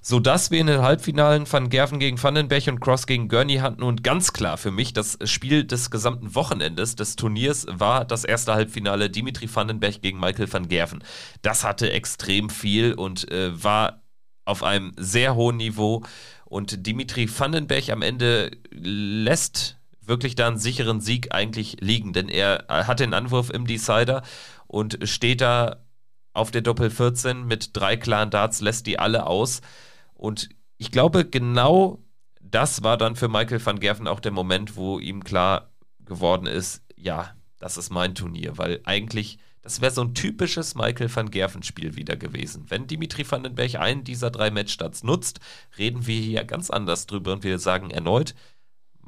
sodass 0.00 0.50
wir 0.50 0.60
in 0.60 0.66
den 0.68 0.82
Halbfinalen 0.82 1.50
Van 1.50 1.68
Gerven 1.68 1.98
gegen 1.98 2.22
Vandenberg 2.22 2.66
und 2.68 2.80
Cross 2.80 3.06
gegen 3.06 3.28
Gurney 3.28 3.56
hatten 3.56 3.82
und 3.82 4.04
ganz 4.04 4.32
klar 4.32 4.56
für 4.56 4.70
mich 4.70 4.92
das 4.92 5.18
Spiel 5.24 5.64
des 5.64 5.90
gesamten 5.90 6.34
Wochenendes 6.34 6.96
des 6.96 7.16
Turniers 7.16 7.66
war 7.70 8.04
das 8.04 8.24
erste 8.24 8.54
Halbfinale 8.54 9.10
Dimitri 9.10 9.54
Vandenberg 9.54 10.00
gegen 10.00 10.20
Michael 10.20 10.52
van 10.52 10.68
Gerven. 10.68 11.02
Das 11.42 11.64
hatte 11.64 11.90
extrem 11.92 12.50
viel 12.50 12.94
und 12.94 13.30
äh, 13.30 13.62
war 13.62 14.02
auf 14.44 14.62
einem 14.62 14.92
sehr 14.96 15.34
hohen 15.34 15.56
Niveau 15.56 16.02
und 16.44 16.86
Dimitri 16.86 17.28
Vandenberg 17.28 17.90
am 17.90 18.02
Ende 18.02 18.52
lässt 18.70 19.76
wirklich 20.00 20.34
da 20.34 20.46
einen 20.46 20.58
sicheren 20.58 21.02
Sieg 21.02 21.34
eigentlich 21.34 21.76
liegen, 21.80 22.14
denn 22.14 22.28
er 22.28 22.64
hat 22.68 23.00
den 23.00 23.12
Anwurf 23.12 23.50
im 23.50 23.66
Decider 23.66 24.22
und 24.68 24.98
steht 25.02 25.40
da 25.40 25.84
auf 26.32 26.52
der 26.52 26.62
Doppel 26.62 26.90
14 26.90 27.44
mit 27.44 27.76
drei 27.76 27.96
klaren 27.96 28.30
Darts, 28.30 28.60
lässt 28.60 28.86
die 28.86 28.98
alle 28.98 29.26
aus. 29.26 29.60
Und 30.14 30.50
ich 30.76 30.92
glaube, 30.92 31.24
genau 31.24 31.98
das 32.40 32.82
war 32.82 32.96
dann 32.96 33.16
für 33.16 33.28
Michael 33.28 33.64
van 33.64 33.80
Gerven 33.80 34.06
auch 34.06 34.20
der 34.20 34.32
Moment, 34.32 34.76
wo 34.76 34.98
ihm 34.98 35.24
klar 35.24 35.72
geworden 36.04 36.46
ist, 36.46 36.84
ja, 36.96 37.34
das 37.58 37.76
ist 37.76 37.90
mein 37.90 38.14
Turnier, 38.14 38.56
weil 38.56 38.80
eigentlich, 38.84 39.38
das 39.62 39.80
wäre 39.80 39.92
so 39.92 40.02
ein 40.02 40.14
typisches 40.14 40.74
Michael 40.74 41.14
van 41.14 41.30
Gerven-Spiel 41.30 41.96
wieder 41.96 42.16
gewesen. 42.16 42.66
Wenn 42.68 42.86
Dimitri 42.86 43.28
Vandenberg 43.28 43.74
einen 43.74 44.04
dieser 44.04 44.30
drei 44.30 44.50
Matchstarts 44.50 45.02
nutzt, 45.02 45.40
reden 45.76 46.06
wir 46.06 46.20
hier 46.20 46.44
ganz 46.44 46.70
anders 46.70 47.06
drüber 47.06 47.32
und 47.32 47.44
wir 47.44 47.58
sagen 47.58 47.90
erneut, 47.90 48.34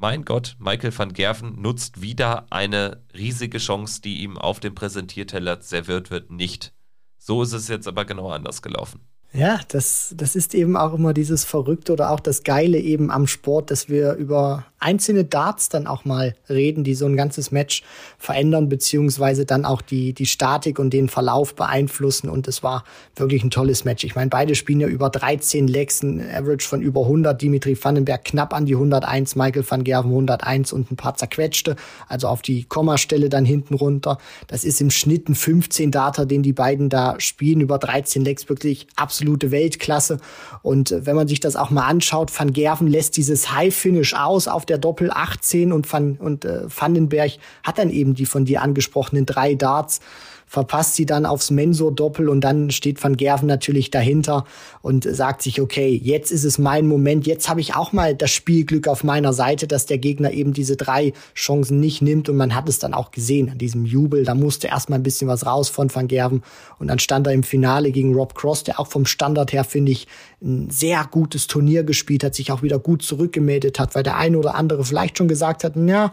mein 0.01 0.25
Gott, 0.25 0.55
Michael 0.59 0.97
van 0.97 1.13
Gerven 1.13 1.61
nutzt 1.61 2.01
wieder 2.01 2.47
eine 2.49 3.03
riesige 3.13 3.59
Chance, 3.59 4.01
die 4.01 4.23
ihm 4.23 4.37
auf 4.37 4.59
dem 4.59 4.73
Präsentierteller 4.73 5.61
serviert 5.61 6.09
wird, 6.09 6.31
nicht. 6.31 6.73
So 7.19 7.43
ist 7.43 7.53
es 7.53 7.67
jetzt 7.67 7.87
aber 7.87 8.03
genau 8.03 8.31
anders 8.31 8.63
gelaufen. 8.63 9.01
Ja, 9.31 9.61
das, 9.69 10.13
das 10.17 10.35
ist 10.35 10.55
eben 10.55 10.75
auch 10.75 10.93
immer 10.93 11.13
dieses 11.13 11.45
Verrückte 11.45 11.93
oder 11.93 12.09
auch 12.09 12.19
das 12.19 12.43
Geile 12.43 12.79
eben 12.79 13.11
am 13.11 13.27
Sport, 13.27 13.71
dass 13.71 13.87
wir 13.87 14.13
über 14.13 14.65
einzelne 14.81 15.25
Darts 15.25 15.69
dann 15.69 15.87
auch 15.87 16.05
mal 16.05 16.35
reden, 16.49 16.83
die 16.83 16.93
so 16.93 17.05
ein 17.05 17.15
ganzes 17.15 17.51
Match 17.51 17.83
verändern, 18.17 18.69
beziehungsweise 18.69 19.45
dann 19.45 19.65
auch 19.65 19.81
die, 19.81 20.13
die 20.13 20.25
Statik 20.25 20.79
und 20.79 20.91
den 20.91 21.09
Verlauf 21.09 21.55
beeinflussen. 21.55 22.29
Und 22.29 22.47
es 22.47 22.63
war 22.63 22.83
wirklich 23.15 23.43
ein 23.43 23.51
tolles 23.51 23.85
Match. 23.85 24.03
Ich 24.03 24.15
meine, 24.15 24.29
beide 24.29 24.55
spielen 24.55 24.79
ja 24.79 24.87
über 24.87 25.09
13 25.09 25.67
Legs, 25.67 26.03
ein 26.03 26.21
Average 26.21 26.67
von 26.67 26.81
über 26.81 27.01
100. 27.01 27.41
Dimitri 27.41 27.77
Vandenberg 27.81 28.23
knapp 28.23 28.53
an 28.53 28.65
die 28.65 28.75
101, 28.75 29.35
Michael 29.35 29.65
van 29.67 29.83
Gerven 29.83 30.11
101 30.11 30.73
und 30.73 30.91
ein 30.91 30.95
paar 30.95 31.15
zerquetschte, 31.15 31.75
also 32.07 32.27
auf 32.27 32.41
die 32.41 32.63
Kommastelle 32.63 33.29
dann 33.29 33.45
hinten 33.45 33.73
runter. 33.73 34.17
Das 34.47 34.63
ist 34.63 34.81
im 34.81 34.91
Schnitt 34.91 35.29
ein 35.29 35.35
15 35.35 35.91
Darter, 35.91 36.25
den 36.25 36.43
die 36.43 36.53
beiden 36.53 36.89
da 36.89 37.15
spielen, 37.19 37.61
über 37.61 37.77
13 37.77 38.23
Legs, 38.23 38.49
wirklich 38.49 38.87
absolut 38.95 39.31
absolute 39.31 39.51
Weltklasse. 39.51 40.17
Und 40.61 40.91
äh, 40.91 41.05
wenn 41.05 41.15
man 41.15 41.27
sich 41.27 41.39
das 41.39 41.55
auch 41.55 41.69
mal 41.69 41.87
anschaut, 41.87 42.31
Van 42.37 42.53
Gerven 42.53 42.87
lässt 42.87 43.17
dieses 43.17 43.51
High-Finish 43.51 44.13
aus 44.13 44.47
auf 44.47 44.65
der 44.71 44.77
Doppel 44.77 45.11
18 45.11 45.73
und 45.73 45.91
Van, 45.91 46.15
und 46.15 46.45
äh, 46.45 46.61
Vandenberg 46.65 47.33
hat 47.63 47.77
dann 47.77 47.89
eben 47.89 48.15
die 48.15 48.25
von 48.25 48.45
dir 48.45 48.61
angesprochenen 48.61 49.25
drei 49.25 49.53
Darts 49.53 49.99
verpasst 50.51 50.95
sie 50.95 51.05
dann 51.05 51.25
aufs 51.25 51.49
Mensur-Doppel 51.49 52.27
und 52.27 52.41
dann 52.41 52.71
steht 52.71 53.01
Van 53.01 53.15
Gerven 53.15 53.47
natürlich 53.47 53.89
dahinter 53.89 54.43
und 54.81 55.05
sagt 55.05 55.43
sich, 55.43 55.61
okay, 55.61 55.97
jetzt 56.03 56.29
ist 56.29 56.43
es 56.43 56.57
mein 56.57 56.87
Moment, 56.87 57.25
jetzt 57.25 57.47
habe 57.47 57.61
ich 57.61 57.73
auch 57.73 57.93
mal 57.93 58.15
das 58.15 58.31
Spielglück 58.31 58.89
auf 58.89 59.05
meiner 59.05 59.31
Seite, 59.31 59.65
dass 59.65 59.85
der 59.85 59.97
Gegner 59.97 60.31
eben 60.33 60.51
diese 60.51 60.75
drei 60.75 61.13
Chancen 61.35 61.79
nicht 61.79 62.01
nimmt 62.01 62.27
und 62.27 62.35
man 62.35 62.53
hat 62.53 62.67
es 62.67 62.79
dann 62.79 62.93
auch 62.93 63.11
gesehen 63.11 63.49
an 63.49 63.59
diesem 63.59 63.85
Jubel, 63.85 64.25
da 64.25 64.35
musste 64.35 64.67
erstmal 64.67 64.99
ein 64.99 65.03
bisschen 65.03 65.29
was 65.29 65.45
raus 65.45 65.69
von 65.69 65.89
Van 65.95 66.09
Gerven 66.09 66.43
und 66.79 66.89
dann 66.89 66.99
stand 66.99 67.27
er 67.27 67.33
im 67.33 67.43
Finale 67.43 67.93
gegen 67.93 68.13
Rob 68.13 68.35
Cross, 68.35 68.65
der 68.65 68.77
auch 68.77 68.87
vom 68.87 69.05
Standard 69.05 69.53
her, 69.53 69.63
finde 69.63 69.93
ich, 69.93 70.05
ein 70.41 70.69
sehr 70.69 71.07
gutes 71.09 71.47
Turnier 71.47 71.85
gespielt 71.85 72.25
hat, 72.25 72.35
sich 72.35 72.51
auch 72.51 72.61
wieder 72.61 72.77
gut 72.77 73.03
zurückgemeldet 73.03 73.79
hat, 73.79 73.95
weil 73.95 74.03
der 74.03 74.17
eine 74.17 74.37
oder 74.37 74.55
andere 74.55 74.83
vielleicht 74.83 75.17
schon 75.17 75.29
gesagt 75.29 75.63
hat, 75.63 75.77
ja, 75.77 76.11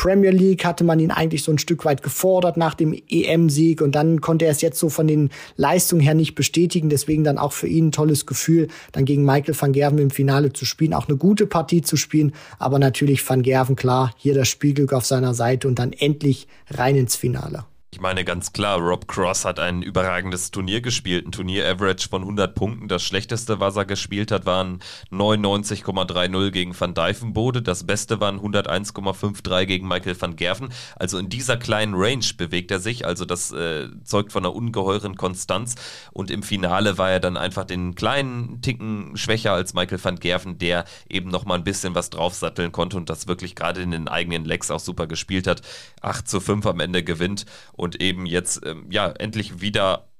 Premier 0.00 0.30
League 0.30 0.64
hatte 0.64 0.82
man 0.82 0.98
ihn 0.98 1.10
eigentlich 1.10 1.42
so 1.42 1.52
ein 1.52 1.58
Stück 1.58 1.84
weit 1.84 2.02
gefordert 2.02 2.56
nach 2.56 2.72
dem 2.72 2.94
EM-Sieg 3.10 3.82
und 3.82 3.94
dann 3.94 4.22
konnte 4.22 4.46
er 4.46 4.50
es 4.50 4.62
jetzt 4.62 4.78
so 4.78 4.88
von 4.88 5.06
den 5.06 5.28
Leistungen 5.56 6.00
her 6.00 6.14
nicht 6.14 6.34
bestätigen. 6.34 6.88
Deswegen 6.88 7.22
dann 7.22 7.36
auch 7.36 7.52
für 7.52 7.66
ihn 7.66 7.88
ein 7.88 7.92
tolles 7.92 8.24
Gefühl, 8.24 8.68
dann 8.92 9.04
gegen 9.04 9.26
Michael 9.26 9.54
van 9.60 9.72
Gerven 9.72 9.98
im 9.98 10.08
Finale 10.08 10.54
zu 10.54 10.64
spielen, 10.64 10.94
auch 10.94 11.06
eine 11.06 11.18
gute 11.18 11.46
Partie 11.46 11.82
zu 11.82 11.98
spielen. 11.98 12.32
Aber 12.58 12.78
natürlich 12.78 13.28
van 13.28 13.42
Gerven, 13.42 13.76
klar, 13.76 14.14
hier 14.16 14.32
das 14.32 14.48
Spielglück 14.48 14.94
auf 14.94 15.04
seiner 15.04 15.34
Seite 15.34 15.68
und 15.68 15.78
dann 15.78 15.92
endlich 15.92 16.48
rein 16.70 16.96
ins 16.96 17.16
Finale. 17.16 17.66
Ich 17.92 18.00
meine 18.00 18.24
ganz 18.24 18.52
klar, 18.52 18.78
Rob 18.78 19.08
Cross 19.08 19.44
hat 19.44 19.58
ein 19.58 19.82
überragendes 19.82 20.52
Turnier 20.52 20.80
gespielt, 20.80 21.26
ein 21.26 21.32
Turnier-Average 21.32 22.08
von 22.08 22.22
100 22.22 22.54
Punkten. 22.54 22.86
Das 22.86 23.02
schlechteste, 23.02 23.58
was 23.58 23.74
er 23.74 23.84
gespielt 23.84 24.30
hat, 24.30 24.46
waren 24.46 24.78
99,30 25.10 26.52
gegen 26.52 26.78
Van 26.78 26.94
Dijvenbode. 26.94 27.62
Das 27.62 27.82
beste 27.82 28.20
waren 28.20 28.38
101,53 28.38 29.64
gegen 29.64 29.88
Michael 29.88 30.14
van 30.20 30.36
Gerven. 30.36 30.68
Also 30.94 31.18
in 31.18 31.28
dieser 31.28 31.56
kleinen 31.56 31.94
Range 31.96 32.24
bewegt 32.36 32.70
er 32.70 32.78
sich. 32.78 33.06
Also 33.06 33.24
das 33.24 33.50
äh, 33.50 33.88
zeugt 34.04 34.30
von 34.30 34.44
einer 34.44 34.54
ungeheuren 34.54 35.16
Konstanz. 35.16 35.74
Und 36.12 36.30
im 36.30 36.44
Finale 36.44 36.96
war 36.96 37.10
er 37.10 37.18
dann 37.18 37.36
einfach 37.36 37.64
den 37.64 37.96
kleinen 37.96 38.62
Ticken 38.62 39.16
schwächer 39.16 39.52
als 39.52 39.74
Michael 39.74 40.02
van 40.02 40.20
Gerven, 40.20 40.58
der 40.58 40.84
eben 41.08 41.28
nochmal 41.28 41.58
ein 41.58 41.64
bisschen 41.64 41.96
was 41.96 42.10
draufsatteln 42.10 42.70
konnte 42.70 42.96
und 42.96 43.10
das 43.10 43.26
wirklich 43.26 43.56
gerade 43.56 43.82
in 43.82 43.90
den 43.90 44.06
eigenen 44.06 44.44
Legs 44.44 44.70
auch 44.70 44.78
super 44.78 45.08
gespielt 45.08 45.48
hat. 45.48 45.62
8 46.02 46.28
zu 46.28 46.38
5 46.38 46.64
am 46.66 46.78
Ende 46.78 47.02
gewinnt 47.02 47.46
und 47.80 48.00
eben 48.00 48.26
jetzt 48.26 48.64
ähm, 48.66 48.86
ja 48.90 49.08
endlich 49.08 49.60
wieder 49.60 50.10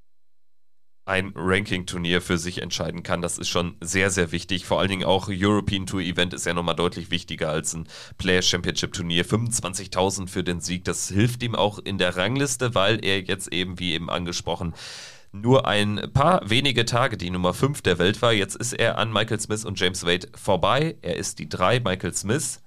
ein 1.05 1.33
Ranking-Turnier 1.35 2.23
für 2.23 2.38
sich 2.38 2.62
entscheiden 2.62 3.03
kann. 3.03 3.20
Das 3.20 3.37
ist 3.37 3.49
schon 3.49 3.77
sehr, 3.81 4.11
sehr 4.11 4.33
wichtig. 4.33 4.64
Vor 4.64 4.79
allen 4.79 4.88
Dingen 4.88 5.05
auch 5.05 5.29
European 5.29 5.87
Tour 5.87 6.01
Event 6.01 6.33
ist 6.33 6.46
ja 6.46 6.55
nochmal 6.55 6.77
deutlich 6.77 7.11
wichtiger 7.11 7.51
als 7.51 7.75
ein 7.75 7.88
Player 8.16 8.42
Championship 8.42 8.92
Turnier. 8.92 9.27
25.000 9.27 10.29
für 10.29 10.44
den 10.44 10.61
Sieg, 10.61 10.85
das 10.85 11.09
hilft 11.09 11.42
ihm 11.42 11.55
auch 11.55 11.79
in 11.79 11.99
der 11.99 12.16
Rangliste, 12.16 12.75
weil 12.75 13.05
er 13.05 13.20
jetzt 13.23 13.53
eben, 13.53 13.79
wie 13.79 13.92
eben 13.92 14.09
angesprochen, 14.09 14.75
nur 15.33 15.66
ein 15.66 16.11
paar 16.14 16.49
wenige 16.49 16.85
Tage 16.85 17.16
die 17.16 17.31
Nummer 17.31 17.55
5 17.55 17.83
der 17.83 17.99
Welt 17.99 18.23
war. 18.23 18.33
Jetzt 18.33 18.57
ist 18.57 18.73
er 18.73 18.96
an 18.96 19.12
Michael 19.12 19.40
Smith 19.40 19.64
und 19.64 19.79
James 19.79 20.07
Wade 20.07 20.29
vorbei. 20.35 20.96
Er 21.03 21.16
ist 21.16 21.38
die 21.38 21.49
3, 21.49 21.81
Michael 21.81 22.14
Smith 22.14 22.61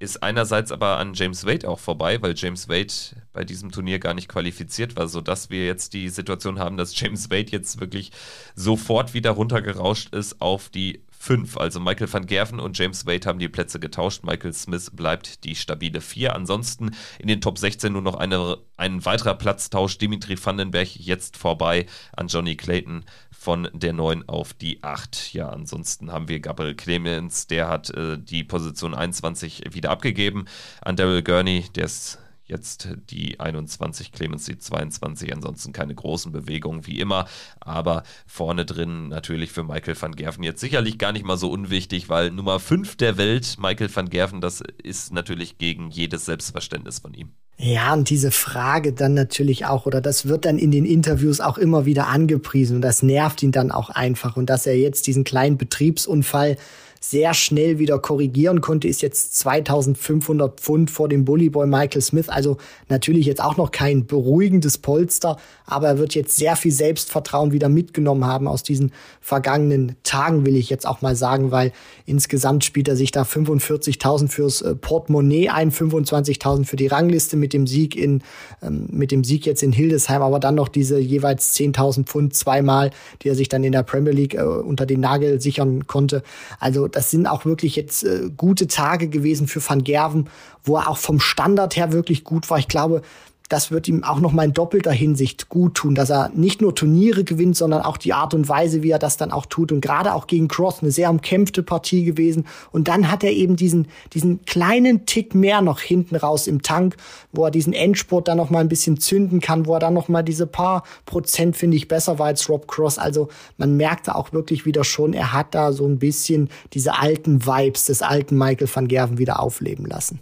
ist 0.00 0.22
einerseits 0.22 0.72
aber 0.72 0.96
an 0.98 1.12
James 1.12 1.46
Wade 1.46 1.68
auch 1.68 1.78
vorbei, 1.78 2.20
weil 2.22 2.34
James 2.34 2.68
Wade 2.70 2.92
bei 3.34 3.44
diesem 3.44 3.70
Turnier 3.70 3.98
gar 3.98 4.14
nicht 4.14 4.28
qualifiziert 4.28 4.96
war, 4.96 5.06
sodass 5.08 5.50
wir 5.50 5.66
jetzt 5.66 5.92
die 5.92 6.08
Situation 6.08 6.58
haben, 6.58 6.78
dass 6.78 6.98
James 6.98 7.30
Wade 7.30 7.52
jetzt 7.52 7.80
wirklich 7.80 8.10
sofort 8.56 9.12
wieder 9.12 9.32
runtergerauscht 9.32 10.14
ist 10.14 10.40
auf 10.40 10.70
die 10.70 11.02
5. 11.20 11.58
Also 11.58 11.80
Michael 11.80 12.10
van 12.10 12.24
Gerven 12.24 12.60
und 12.60 12.78
James 12.78 13.04
Wade 13.06 13.28
haben 13.28 13.38
die 13.38 13.48
Plätze 13.48 13.78
getauscht. 13.78 14.24
Michael 14.24 14.54
Smith 14.54 14.90
bleibt 14.90 15.44
die 15.44 15.54
stabile 15.54 16.00
4. 16.00 16.34
Ansonsten 16.34 16.92
in 17.18 17.28
den 17.28 17.42
Top 17.42 17.58
16 17.58 17.92
nur 17.92 18.00
noch 18.00 18.14
eine, 18.14 18.56
ein 18.78 19.04
weiterer 19.04 19.34
Platztausch. 19.34 19.98
Dimitri 19.98 20.42
Vandenberg 20.42 20.96
jetzt 20.96 21.36
vorbei 21.36 21.84
an 22.16 22.28
Johnny 22.28 22.56
Clayton 22.56 23.04
von 23.30 23.68
der 23.74 23.92
9 23.92 24.28
auf 24.30 24.54
die 24.54 24.82
8. 24.82 25.34
Ja, 25.34 25.50
ansonsten 25.50 26.10
haben 26.10 26.28
wir 26.28 26.40
Gabriel 26.40 26.74
Clemens, 26.74 27.46
der 27.46 27.68
hat 27.68 27.90
äh, 27.90 28.18
die 28.18 28.42
Position 28.42 28.94
21 28.94 29.64
wieder 29.72 29.90
abgegeben 29.90 30.46
an 30.80 30.96
Daryl 30.96 31.22
Gurney, 31.22 31.66
der 31.74 31.84
ist 31.84 32.18
Jetzt 32.50 32.88
die 33.10 33.38
21, 33.38 34.10
Clemens 34.10 34.44
die 34.44 34.58
22, 34.58 35.32
ansonsten 35.32 35.72
keine 35.72 35.94
großen 35.94 36.32
Bewegungen 36.32 36.84
wie 36.84 36.98
immer. 36.98 37.26
Aber 37.60 38.02
vorne 38.26 38.64
drin 38.64 39.08
natürlich 39.08 39.52
für 39.52 39.62
Michael 39.62 39.94
van 40.00 40.16
Gerven 40.16 40.42
jetzt 40.42 40.60
sicherlich 40.60 40.98
gar 40.98 41.12
nicht 41.12 41.24
mal 41.24 41.36
so 41.36 41.48
unwichtig, 41.48 42.08
weil 42.08 42.32
Nummer 42.32 42.58
5 42.58 42.96
der 42.96 43.16
Welt, 43.18 43.56
Michael 43.60 43.94
van 43.94 44.10
Gerven, 44.10 44.40
das 44.40 44.64
ist 44.82 45.12
natürlich 45.12 45.58
gegen 45.58 45.90
jedes 45.90 46.24
Selbstverständnis 46.24 46.98
von 46.98 47.14
ihm. 47.14 47.30
Ja, 47.56 47.92
und 47.92 48.10
diese 48.10 48.30
Frage 48.30 48.94
dann 48.94 49.14
natürlich 49.14 49.66
auch, 49.66 49.86
oder 49.86 50.00
das 50.00 50.26
wird 50.26 50.44
dann 50.44 50.58
in 50.58 50.72
den 50.72 50.86
Interviews 50.86 51.40
auch 51.40 51.58
immer 51.58 51.84
wieder 51.84 52.08
angepriesen 52.08 52.76
und 52.76 52.82
das 52.82 53.02
nervt 53.02 53.42
ihn 53.42 53.52
dann 53.52 53.70
auch 53.70 53.90
einfach. 53.90 54.36
Und 54.36 54.50
dass 54.50 54.66
er 54.66 54.76
jetzt 54.76 55.06
diesen 55.06 55.22
kleinen 55.22 55.56
Betriebsunfall 55.56 56.56
sehr 57.02 57.32
schnell 57.32 57.78
wieder 57.78 57.98
korrigieren 57.98 58.60
konnte, 58.60 58.86
ist 58.86 59.00
jetzt 59.00 59.38
2500 59.38 60.60
Pfund 60.60 60.90
vor 60.90 61.08
dem 61.08 61.24
Bullyboy 61.24 61.66
Michael 61.66 62.02
Smith. 62.02 62.28
Also 62.28 62.58
natürlich 62.90 63.24
jetzt 63.24 63.42
auch 63.42 63.56
noch 63.56 63.70
kein 63.70 64.06
beruhigendes 64.06 64.76
Polster, 64.76 65.38
aber 65.64 65.88
er 65.88 65.98
wird 65.98 66.14
jetzt 66.14 66.36
sehr 66.36 66.56
viel 66.56 66.72
Selbstvertrauen 66.72 67.52
wieder 67.52 67.70
mitgenommen 67.70 68.26
haben 68.26 68.46
aus 68.46 68.62
diesen 68.62 68.92
vergangenen 69.22 69.96
Tagen, 70.02 70.44
will 70.44 70.56
ich 70.56 70.68
jetzt 70.68 70.86
auch 70.86 71.00
mal 71.00 71.16
sagen, 71.16 71.50
weil 71.50 71.72
insgesamt 72.04 72.64
spielt 72.64 72.86
er 72.86 72.96
sich 72.96 73.12
da 73.12 73.22
45.000 73.22 74.28
fürs 74.28 74.60
äh, 74.60 74.74
Portemonnaie 74.74 75.48
ein, 75.48 75.72
25.000 75.72 76.66
für 76.66 76.76
die 76.76 76.88
Rangliste 76.88 77.38
mit 77.38 77.54
dem 77.54 77.66
Sieg 77.66 77.96
in, 77.96 78.22
ähm, 78.62 78.88
mit 78.90 79.10
dem 79.10 79.24
Sieg 79.24 79.46
jetzt 79.46 79.62
in 79.62 79.72
Hildesheim, 79.72 80.20
aber 80.20 80.38
dann 80.38 80.54
noch 80.54 80.68
diese 80.68 80.98
jeweils 80.98 81.56
10.000 81.56 82.04
Pfund 82.04 82.34
zweimal, 82.34 82.90
die 83.22 83.30
er 83.30 83.34
sich 83.34 83.48
dann 83.48 83.64
in 83.64 83.72
der 83.72 83.84
Premier 83.84 84.12
League 84.12 84.34
äh, 84.34 84.42
unter 84.42 84.84
den 84.84 85.00
Nagel 85.00 85.40
sichern 85.40 85.86
konnte. 85.86 86.22
Also 86.58 86.89
das 86.96 87.10
sind 87.10 87.26
auch 87.26 87.44
wirklich 87.44 87.76
jetzt 87.76 88.04
äh, 88.04 88.30
gute 88.36 88.66
Tage 88.66 89.08
gewesen 89.08 89.46
für 89.46 89.66
Van 89.66 89.84
Gerven, 89.84 90.28
wo 90.64 90.76
er 90.76 90.88
auch 90.88 90.98
vom 90.98 91.20
Standard 91.20 91.76
her 91.76 91.92
wirklich 91.92 92.24
gut 92.24 92.50
war. 92.50 92.58
Ich 92.58 92.68
glaube, 92.68 93.02
das 93.50 93.72
wird 93.72 93.88
ihm 93.88 94.04
auch 94.04 94.20
noch 94.20 94.32
mal 94.32 94.44
in 94.44 94.52
doppelter 94.52 94.92
Hinsicht 94.92 95.48
gut 95.48 95.74
tun, 95.74 95.96
dass 95.96 96.08
er 96.08 96.30
nicht 96.32 96.60
nur 96.60 96.72
Turniere 96.72 97.24
gewinnt, 97.24 97.56
sondern 97.56 97.82
auch 97.82 97.96
die 97.96 98.12
Art 98.12 98.32
und 98.32 98.48
Weise, 98.48 98.84
wie 98.84 98.92
er 98.92 99.00
das 99.00 99.16
dann 99.16 99.32
auch 99.32 99.44
tut. 99.44 99.72
Und 99.72 99.80
gerade 99.80 100.14
auch 100.14 100.28
gegen 100.28 100.46
Cross 100.46 100.82
eine 100.82 100.92
sehr 100.92 101.10
umkämpfte 101.10 101.64
Partie 101.64 102.04
gewesen. 102.04 102.46
Und 102.70 102.86
dann 102.86 103.10
hat 103.10 103.24
er 103.24 103.32
eben 103.32 103.56
diesen, 103.56 103.88
diesen 104.12 104.44
kleinen 104.44 105.04
Tick 105.04 105.34
mehr 105.34 105.62
noch 105.62 105.80
hinten 105.80 106.14
raus 106.14 106.46
im 106.46 106.62
Tank, 106.62 106.96
wo 107.32 107.44
er 107.44 107.50
diesen 107.50 107.72
Endspurt 107.72 108.28
dann 108.28 108.36
noch 108.36 108.50
mal 108.50 108.60
ein 108.60 108.68
bisschen 108.68 109.00
zünden 109.00 109.40
kann, 109.40 109.66
wo 109.66 109.74
er 109.74 109.80
dann 109.80 109.94
noch 109.94 110.08
mal 110.08 110.22
diese 110.22 110.46
paar 110.46 110.84
Prozent, 111.04 111.56
finde 111.56 111.76
ich, 111.76 111.88
besser 111.88 112.20
war 112.20 112.26
als 112.26 112.48
Rob 112.48 112.68
Cross. 112.68 112.98
Also 112.98 113.30
man 113.58 113.76
merkte 113.76 114.14
auch 114.14 114.32
wirklich 114.32 114.64
wieder 114.64 114.84
schon, 114.84 115.12
er 115.12 115.32
hat 115.32 115.56
da 115.56 115.72
so 115.72 115.86
ein 115.86 115.98
bisschen 115.98 116.50
diese 116.72 117.00
alten 117.00 117.44
Vibes 117.44 117.86
des 117.86 118.02
alten 118.02 118.38
Michael 118.38 118.68
van 118.72 118.86
Gerven 118.86 119.18
wieder 119.18 119.40
aufleben 119.40 119.86
lassen. 119.86 120.20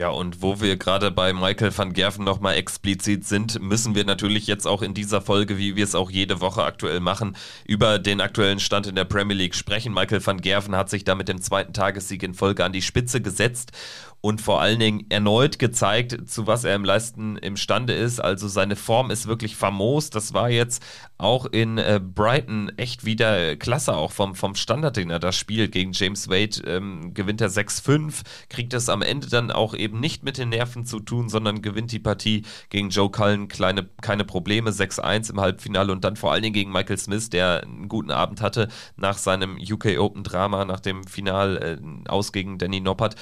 Ja, 0.00 0.08
und 0.08 0.40
wo 0.40 0.62
wir 0.62 0.78
gerade 0.78 1.10
bei 1.10 1.34
Michael 1.34 1.76
van 1.76 1.92
Gerven 1.92 2.24
nochmal 2.24 2.54
explizit 2.54 3.26
sind, 3.26 3.60
müssen 3.60 3.94
wir 3.94 4.06
natürlich 4.06 4.46
jetzt 4.46 4.66
auch 4.66 4.80
in 4.80 4.94
dieser 4.94 5.20
Folge, 5.20 5.58
wie 5.58 5.76
wir 5.76 5.84
es 5.84 5.94
auch 5.94 6.10
jede 6.10 6.40
Woche 6.40 6.64
aktuell 6.64 7.00
machen, 7.00 7.36
über 7.66 7.98
den 7.98 8.22
aktuellen 8.22 8.60
Stand 8.60 8.86
in 8.86 8.94
der 8.94 9.04
Premier 9.04 9.36
League 9.36 9.54
sprechen. 9.54 9.92
Michael 9.92 10.26
van 10.26 10.40
Gerven 10.40 10.74
hat 10.74 10.88
sich 10.88 11.04
da 11.04 11.14
mit 11.14 11.28
dem 11.28 11.42
zweiten 11.42 11.74
Tagessieg 11.74 12.22
in 12.22 12.32
Folge 12.32 12.64
an 12.64 12.72
die 12.72 12.80
Spitze 12.80 13.20
gesetzt 13.20 13.72
und 14.20 14.40
vor 14.40 14.60
allen 14.60 14.78
Dingen 14.78 15.06
erneut 15.08 15.58
gezeigt, 15.58 16.28
zu 16.28 16.46
was 16.46 16.64
er 16.64 16.74
im 16.74 16.84
Leisten 16.84 17.36
imstande 17.38 17.94
ist. 17.94 18.20
Also 18.20 18.48
seine 18.48 18.76
Form 18.76 19.10
ist 19.10 19.26
wirklich 19.26 19.56
famos. 19.56 20.10
Das 20.10 20.34
war 20.34 20.50
jetzt 20.50 20.82
auch 21.16 21.46
in 21.46 21.78
äh, 21.78 22.00
Brighton 22.02 22.70
echt 22.76 23.04
wieder 23.04 23.56
klasse, 23.56 23.96
auch 23.96 24.12
vom, 24.12 24.34
vom 24.34 24.54
Standard, 24.54 24.96
den 24.96 25.10
er 25.10 25.20
da 25.20 25.32
spielt. 25.32 25.72
Gegen 25.72 25.92
James 25.92 26.28
Wade 26.28 26.60
ähm, 26.66 27.14
gewinnt 27.14 27.40
er 27.40 27.48
6-5, 27.50 28.22
kriegt 28.50 28.74
es 28.74 28.88
am 28.90 29.00
Ende 29.00 29.28
dann 29.28 29.50
auch 29.50 29.74
eben 29.74 30.00
nicht 30.00 30.22
mit 30.22 30.36
den 30.36 30.50
Nerven 30.50 30.84
zu 30.84 31.00
tun, 31.00 31.30
sondern 31.30 31.62
gewinnt 31.62 31.92
die 31.92 31.98
Partie 31.98 32.42
gegen 32.68 32.90
Joe 32.90 33.10
Cullen 33.10 33.48
kleine, 33.48 33.88
keine 34.02 34.24
Probleme, 34.24 34.70
6-1 34.70 35.30
im 35.30 35.40
Halbfinale 35.40 35.92
und 35.92 36.04
dann 36.04 36.16
vor 36.16 36.32
allen 36.32 36.42
Dingen 36.42 36.54
gegen 36.54 36.72
Michael 36.72 36.98
Smith, 36.98 37.30
der 37.30 37.62
einen 37.62 37.88
guten 37.88 38.10
Abend 38.10 38.42
hatte 38.42 38.68
nach 38.96 39.16
seinem 39.16 39.56
UK 39.56 39.98
Open 39.98 40.24
Drama, 40.24 40.66
nach 40.66 40.80
dem 40.80 41.04
Final 41.04 41.56
äh, 41.56 42.08
aus 42.08 42.32
gegen 42.32 42.58
Danny 42.58 42.80
Noppert 42.80 43.16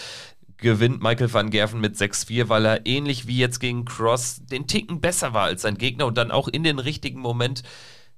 gewinnt 0.59 1.03
Michael 1.03 1.33
van 1.33 1.51
Gerven 1.51 1.81
mit 1.81 1.97
6-4, 1.97 2.49
weil 2.49 2.67
er 2.67 2.87
ähnlich 2.87 3.27
wie 3.27 3.39
jetzt 3.39 3.61
gegen 3.61 3.85
Cross 3.85 4.43
den 4.45 4.67
Ticken 4.67 5.01
besser 5.01 5.33
war 5.33 5.45
als 5.45 5.63
sein 5.63 5.79
Gegner 5.79 6.07
und 6.07 6.19
dann 6.19 6.31
auch 6.31 6.49
in 6.49 6.63
den 6.63 6.79
richtigen 6.79 7.21
Moment 7.21 7.63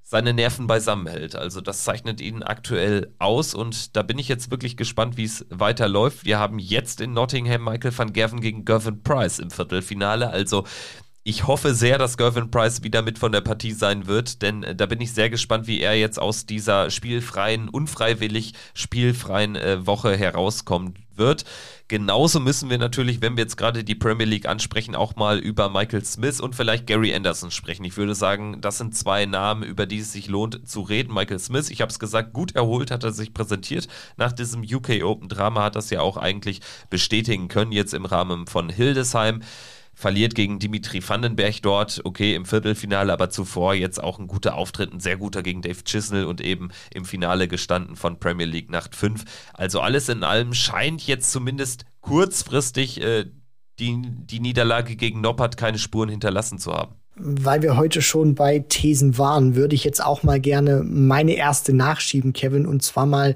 seine 0.03 0.35
Nerven 0.35 0.67
beisammen 0.67 1.07
hält. 1.07 1.37
Also 1.37 1.61
das 1.61 1.85
zeichnet 1.85 2.21
ihn 2.21 2.43
aktuell 2.43 3.15
aus 3.21 3.55
und 3.55 3.95
da 3.97 4.03
bin 4.03 4.19
ich 4.19 4.27
jetzt 4.27 4.51
wirklich 4.51 4.77
gespannt, 4.77 5.17
wie 5.17 5.25
es 5.25 5.47
weiterläuft. 5.51 6.25
Wir 6.25 6.39
haben 6.39 6.59
jetzt 6.59 7.01
in 7.01 7.13
Nottingham 7.13 7.65
Michael 7.65 7.97
van 7.97 8.13
Gerven 8.13 8.41
gegen 8.41 8.65
Gervin 8.65 9.03
Price 9.05 9.39
im 9.39 9.51
Viertelfinale. 9.51 10.31
Also 10.31 10.65
ich 11.23 11.47
hoffe 11.47 11.75
sehr, 11.75 11.99
dass 11.99 12.17
Gervin 12.17 12.51
Price 12.51 12.83
wieder 12.83 13.03
mit 13.03 13.19
von 13.19 13.31
der 13.31 13.43
Partie 13.43 13.73
sein 13.73 14.07
wird, 14.07 14.41
denn 14.41 14.63
äh, 14.63 14.75
da 14.75 14.87
bin 14.87 15.01
ich 15.01 15.13
sehr 15.13 15.29
gespannt, 15.29 15.67
wie 15.67 15.81
er 15.81 15.95
jetzt 15.99 16.19
aus 16.19 16.47
dieser 16.47 16.91
spielfreien, 16.91 17.69
unfreiwillig 17.69 18.55
spielfreien 18.73 19.55
äh, 19.55 19.87
Woche 19.87 20.17
herauskommen 20.17 20.95
wird. 21.17 21.45
Genauso 21.89 22.41
müssen 22.41 22.71
wir 22.71 22.79
natürlich, 22.79 23.21
wenn 23.21 23.37
wir 23.37 23.45
jetzt 23.45 23.59
gerade 23.59 23.85
die 23.85 23.95
Premier 23.95 24.25
League 24.25 24.49
ansprechen, 24.49 24.95
auch 24.95 25.17
mal 25.17 25.39
über 25.39 25.69
Michael 25.69 26.05
Smith 26.07 26.41
und 26.41 26.57
vielleicht 26.57 26.87
Gary 26.87 27.15
Anderson 27.15 27.51
sprechen. 27.51 27.85
Ich 27.85 27.99
würde 27.99 28.15
sagen, 28.15 28.63
das 28.63 28.79
sind 28.79 28.97
zwei 28.97 29.27
Namen, 29.27 29.63
über 29.63 29.85
die 29.85 29.99
es 29.99 30.13
sich 30.13 30.29
lohnt 30.29 30.67
zu 30.67 30.81
reden. 30.81 31.13
Michael 31.13 31.39
Smith, 31.39 31.69
ich 31.69 31.83
habe 31.83 31.91
es 31.91 31.99
gesagt, 31.99 32.33
gut 32.33 32.57
erholt 32.57 32.91
hat 32.91 33.05
er 33.05 33.13
sich 33.13 33.35
präsentiert. 33.35 33.89
Nach 34.17 34.33
diesem 34.33 34.63
UK 34.63 35.03
Open 35.03 35.29
Drama 35.29 35.65
hat 35.65 35.77
das 35.77 35.91
ja 35.91 36.01
auch 36.01 36.17
eigentlich 36.17 36.61
bestätigen 36.89 37.49
können, 37.49 37.73
jetzt 37.73 37.93
im 37.93 38.07
Rahmen 38.07 38.47
von 38.47 38.71
Hildesheim 38.71 39.43
verliert 40.01 40.35
gegen 40.35 40.59
Dimitri 40.59 41.07
Vandenberg 41.07 41.61
dort, 41.63 42.01
okay, 42.05 42.35
im 42.35 42.47
Viertelfinale, 42.47 43.13
aber 43.13 43.29
zuvor 43.31 43.75
jetzt 43.75 44.03
auch 44.03 44.19
ein 44.19 44.27
guter 44.27 44.55
Auftritt, 44.55 44.93
ein 44.93 45.01
sehr 45.01 45.19
guter 45.19 45.43
gegen 45.43 45.63
Dave 45.63 45.85
Chisnell 45.85 46.25
und 46.25 46.41
eben 46.41 46.71
im 46.95 47.05
Finale 47.05 47.49
gestanden 47.49 47.97
von 47.97 48.19
Premier 48.19 48.47
League 48.47 48.71
Nacht 48.71 48.97
5. 48.97 49.25
Also 49.53 49.81
alles 49.81 50.09
in 50.09 50.25
allem 50.25 50.55
scheint 50.55 51.07
jetzt 51.07 51.31
zumindest 51.31 51.85
kurzfristig 52.01 53.01
äh, 53.03 53.27
die, 53.79 54.03
die 54.05 54.41
Niederlage 54.41 54.97
gegen 54.97 55.21
Noppert 55.21 55.57
keine 55.57 55.79
Spuren 55.79 56.09
hinterlassen 56.09 56.59
zu 56.59 56.73
haben 56.73 56.95
weil 57.23 57.61
wir 57.61 57.77
heute 57.77 58.01
schon 58.01 58.35
bei 58.35 58.61
Thesen 58.61 59.19
waren, 59.19 59.55
würde 59.55 59.75
ich 59.75 59.85
jetzt 59.85 60.03
auch 60.03 60.23
mal 60.23 60.41
gerne 60.41 60.83
meine 60.83 61.35
erste 61.35 61.75
nachschieben, 61.75 62.33
Kevin, 62.33 62.67
und 62.67 62.83
zwar 62.83 63.05
mal 63.05 63.35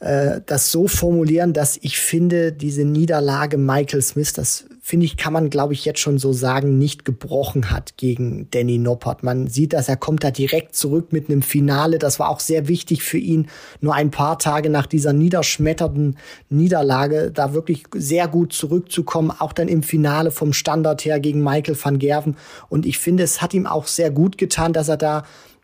äh, 0.00 0.40
das 0.44 0.72
so 0.72 0.88
formulieren, 0.88 1.52
dass 1.52 1.78
ich 1.82 1.98
finde, 1.98 2.52
diese 2.52 2.84
Niederlage 2.84 3.58
Michael 3.58 4.02
Smith, 4.02 4.32
das 4.32 4.64
finde 4.84 5.06
ich, 5.06 5.16
kann 5.16 5.32
man, 5.32 5.48
glaube 5.48 5.74
ich, 5.74 5.84
jetzt 5.84 6.00
schon 6.00 6.18
so 6.18 6.32
sagen, 6.32 6.76
nicht 6.76 7.04
gebrochen 7.04 7.70
hat 7.70 7.96
gegen 7.96 8.48
Danny 8.50 8.78
Noppert. 8.78 9.22
Man 9.22 9.46
sieht, 9.46 9.74
dass 9.74 9.88
er 9.88 9.96
kommt 9.96 10.24
da 10.24 10.32
direkt 10.32 10.74
zurück 10.74 11.12
mit 11.12 11.30
einem 11.30 11.42
Finale. 11.42 12.00
Das 12.00 12.18
war 12.18 12.28
auch 12.28 12.40
sehr 12.40 12.66
wichtig 12.66 13.04
für 13.04 13.16
ihn, 13.16 13.46
nur 13.80 13.94
ein 13.94 14.10
paar 14.10 14.40
Tage 14.40 14.70
nach 14.70 14.88
dieser 14.88 15.12
niederschmetternden 15.12 16.18
Niederlage 16.50 17.30
da 17.30 17.54
wirklich 17.54 17.84
sehr 17.94 18.26
gut 18.26 18.52
zurückzukommen, 18.52 19.30
auch 19.30 19.52
dann 19.52 19.68
im 19.68 19.84
Finale 19.84 20.32
vom 20.32 20.52
Standard 20.52 21.04
her 21.04 21.20
gegen 21.20 21.44
Michael 21.44 21.78
van 21.80 22.00
Gerven. 22.00 22.36
Und 22.68 22.84
ich 22.84 22.98
finde, 22.98 23.22
es 23.22 23.40
hat 23.40 23.54
ihm 23.54 23.68
auch 23.68 23.86
sehr 23.86 24.10
gut 24.10 24.36
getan, 24.36 24.72
dass 24.72 24.88
er 24.88 24.96
da 24.96 25.22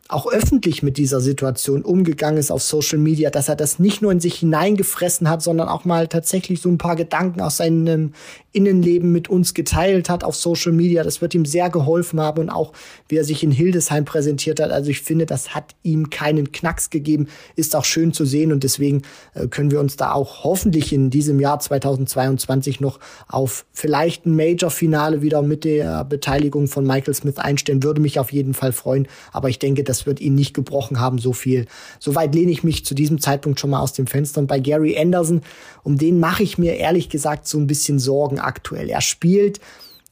auch 0.09 0.25
öffentlich 0.31 0.81
mit 0.81 0.97
dieser 0.97 1.21
Situation 1.21 1.83
umgegangen 1.83 2.39
ist 2.39 2.51
auf 2.51 2.63
Social 2.63 2.97
Media, 2.97 3.29
dass 3.29 3.47
er 3.47 3.55
das 3.55 3.77
nicht 3.77 4.01
nur 4.01 4.11
in 4.11 4.19
sich 4.19 4.35
hineingefressen 4.35 5.29
hat, 5.29 5.43
sondern 5.43 5.69
auch 5.69 5.85
mal 5.85 6.07
tatsächlich 6.07 6.61
so 6.61 6.69
ein 6.69 6.79
paar 6.79 6.95
Gedanken 6.95 7.41
aus 7.41 7.57
seinem 7.57 8.13
Innenleben 8.51 9.11
mit 9.11 9.29
uns 9.29 9.53
geteilt 9.53 10.09
hat 10.09 10.23
auf 10.23 10.35
Social 10.35 10.71
Media. 10.71 11.03
Das 11.03 11.21
wird 11.21 11.35
ihm 11.35 11.45
sehr 11.45 11.69
geholfen 11.69 12.19
haben 12.19 12.41
und 12.41 12.49
auch 12.49 12.73
wie 13.07 13.17
er 13.17 13.23
sich 13.23 13.43
in 13.43 13.51
Hildesheim 13.51 14.05
präsentiert 14.05 14.59
hat. 14.59 14.71
Also 14.71 14.89
ich 14.89 15.01
finde, 15.01 15.25
das 15.25 15.53
hat 15.53 15.75
ihm 15.83 16.09
keinen 16.09 16.51
Knacks 16.51 16.89
gegeben, 16.89 17.27
ist 17.55 17.75
auch 17.75 17.85
schön 17.85 18.11
zu 18.13 18.25
sehen 18.25 18.51
und 18.51 18.63
deswegen 18.63 19.03
äh, 19.35 19.47
können 19.47 19.71
wir 19.71 19.79
uns 19.79 19.97
da 19.97 20.13
auch 20.13 20.43
hoffentlich 20.43 20.91
in 20.91 21.09
diesem 21.09 21.39
Jahr 21.39 21.59
2022 21.59 22.79
noch 22.79 22.99
auf 23.27 23.65
vielleicht 23.71 24.25
ein 24.25 24.35
Major-Finale 24.35 25.21
wieder 25.21 25.41
mit 25.41 25.63
der 25.63 26.03
Beteiligung 26.03 26.67
von 26.67 26.85
Michael 26.85 27.13
Smith 27.13 27.37
einstellen. 27.37 27.83
Würde 27.83 28.01
mich 28.01 28.19
auf 28.19 28.31
jeden 28.31 28.53
Fall 28.53 28.71
freuen, 28.71 29.07
aber 29.31 29.49
ich 29.49 29.59
denke, 29.59 29.83
das 29.83 30.05
wird 30.05 30.19
ihn 30.19 30.35
nicht 30.35 30.53
gebrochen 30.53 30.99
haben, 30.99 31.19
so 31.19 31.33
viel. 31.33 31.65
Soweit 31.99 32.33
lehne 32.33 32.51
ich 32.51 32.63
mich 32.63 32.85
zu 32.85 32.95
diesem 32.95 33.19
Zeitpunkt 33.19 33.59
schon 33.59 33.69
mal 33.69 33.81
aus 33.81 33.93
dem 33.93 34.07
Fenster. 34.07 34.41
Und 34.41 34.47
bei 34.47 34.59
Gary 34.59 34.97
Anderson, 34.97 35.41
um 35.83 35.97
den 35.97 36.19
mache 36.19 36.43
ich 36.43 36.57
mir 36.57 36.77
ehrlich 36.77 37.09
gesagt 37.09 37.47
so 37.47 37.57
ein 37.57 37.67
bisschen 37.67 37.99
Sorgen 37.99 38.38
aktuell. 38.39 38.89
Er 38.89 39.01
spielt, 39.01 39.59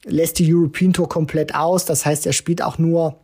lässt 0.03 0.39
die 0.39 0.53
European 0.53 0.93
Tour 0.93 1.09
komplett 1.09 1.55
aus. 1.55 1.85
Das 1.85 2.05
heißt, 2.05 2.25
er 2.25 2.33
spielt 2.33 2.61
auch 2.61 2.77
nur 2.77 3.19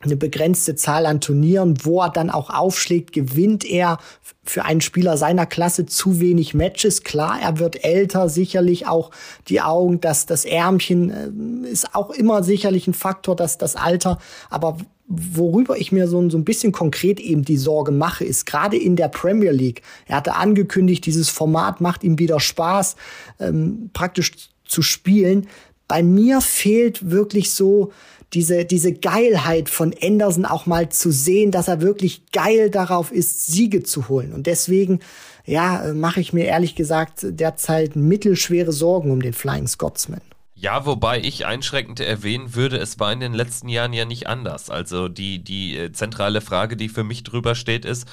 eine 0.00 0.16
begrenzte 0.16 0.74
Zahl 0.74 1.06
an 1.06 1.20
Turnieren, 1.20 1.74
wo 1.84 2.02
er 2.02 2.10
dann 2.10 2.30
auch 2.30 2.50
aufschlägt, 2.50 3.12
gewinnt 3.12 3.64
er 3.64 3.98
für 4.44 4.64
einen 4.64 4.80
Spieler 4.82 5.16
seiner 5.16 5.46
Klasse 5.46 5.86
zu 5.86 6.20
wenig 6.20 6.54
Matches. 6.54 7.02
Klar, 7.02 7.38
er 7.40 7.58
wird 7.58 7.82
älter, 7.82 8.28
sicherlich 8.28 8.86
auch 8.86 9.10
die 9.48 9.62
Augen, 9.62 10.00
dass 10.00 10.26
das 10.26 10.44
Ärmchen 10.44 11.64
äh, 11.64 11.70
ist 11.70 11.94
auch 11.94 12.10
immer 12.10 12.42
sicherlich 12.42 12.86
ein 12.86 12.94
Faktor, 12.94 13.36
dass 13.36 13.58
das 13.58 13.74
Alter. 13.74 14.18
Aber 14.50 14.76
worüber 15.08 15.76
ich 15.78 15.92
mir 15.92 16.08
so, 16.08 16.28
so 16.30 16.38
ein 16.38 16.44
bisschen 16.44 16.72
konkret 16.72 17.20
eben 17.20 17.42
die 17.42 17.56
Sorge 17.56 17.92
mache, 17.92 18.24
ist 18.24 18.44
gerade 18.44 18.76
in 18.76 18.96
der 18.96 19.08
Premier 19.08 19.52
League. 19.52 19.82
Er 20.06 20.16
hatte 20.16 20.34
angekündigt, 20.34 21.06
dieses 21.06 21.28
Format 21.28 21.80
macht 21.80 22.02
ihm 22.02 22.18
wieder 22.18 22.40
Spaß, 22.40 22.96
ähm, 23.38 23.90
praktisch 23.92 24.32
zu 24.64 24.82
spielen. 24.82 25.46
Bei 25.86 26.02
mir 26.02 26.40
fehlt 26.40 27.10
wirklich 27.10 27.52
so 27.52 27.92
diese, 28.32 28.64
diese 28.64 28.92
Geilheit 28.92 29.68
von 29.68 29.94
Anderson 30.02 30.44
auch 30.44 30.66
mal 30.66 30.88
zu 30.88 31.12
sehen, 31.12 31.52
dass 31.52 31.68
er 31.68 31.80
wirklich 31.80 32.22
geil 32.32 32.70
darauf 32.70 33.12
ist, 33.12 33.46
Siege 33.46 33.84
zu 33.84 34.08
holen. 34.08 34.32
Und 34.32 34.46
deswegen, 34.46 35.00
ja, 35.44 35.86
äh, 35.86 35.92
mache 35.94 36.20
ich 36.20 36.32
mir 36.32 36.46
ehrlich 36.46 36.74
gesagt 36.74 37.20
derzeit 37.22 37.94
mittelschwere 37.94 38.72
Sorgen 38.72 39.12
um 39.12 39.22
den 39.22 39.32
Flying 39.32 39.68
Scotsman. 39.68 40.20
Ja, 40.58 40.86
wobei 40.86 41.20
ich 41.20 41.44
einschränkend 41.44 42.00
erwähnen 42.00 42.54
würde, 42.54 42.78
es 42.78 42.98
war 42.98 43.12
in 43.12 43.20
den 43.20 43.34
letzten 43.34 43.68
Jahren 43.68 43.92
ja 43.92 44.06
nicht 44.06 44.26
anders. 44.26 44.70
Also 44.70 45.08
die, 45.08 45.44
die 45.44 45.76
äh, 45.76 45.92
zentrale 45.92 46.40
Frage, 46.40 46.78
die 46.78 46.88
für 46.88 47.04
mich 47.04 47.24
drüber 47.24 47.54
steht, 47.54 47.84
ist, 47.84 48.08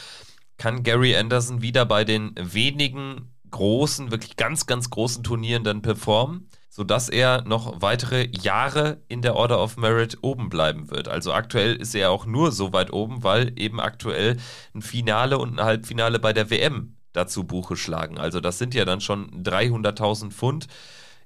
kann 0.57 0.83
Gary 0.83 1.15
Anderson 1.15 1.61
wieder 1.61 1.85
bei 1.85 2.03
den 2.03 2.35
wenigen 2.37 3.33
großen, 3.49 4.11
wirklich 4.11 4.35
ganz, 4.35 4.65
ganz 4.65 4.89
großen 4.89 5.23
Turnieren 5.23 5.63
dann 5.63 5.81
performen, 5.81 6.49
sodass 6.69 7.07
er 7.07 7.43
noch 7.43 7.81
weitere 7.81 8.27
Jahre 8.41 9.01
in 9.07 9.21
der 9.21 9.35
Order 9.37 9.63
of 9.63 9.77
Merit 9.77 10.17
oben 10.21 10.49
bleiben 10.49 10.91
wird. 10.91 11.07
Also 11.07 11.31
aktuell 11.31 11.75
ist 11.77 11.95
er 11.95 12.11
auch 12.11 12.25
nur 12.25 12.51
so 12.51 12.73
weit 12.73 12.91
oben, 12.91 13.23
weil 13.23 13.53
eben 13.57 13.79
aktuell 13.79 14.35
ein 14.75 14.81
Finale 14.81 15.37
und 15.37 15.57
ein 15.57 15.65
Halbfinale 15.65 16.19
bei 16.19 16.33
der 16.33 16.49
WM 16.49 16.97
dazu 17.13 17.45
Buche 17.45 17.77
schlagen. 17.77 18.17
Also 18.17 18.41
das 18.41 18.57
sind 18.57 18.73
ja 18.73 18.83
dann 18.83 18.99
schon 18.99 19.43
300.000 19.43 20.31
Pfund. 20.31 20.67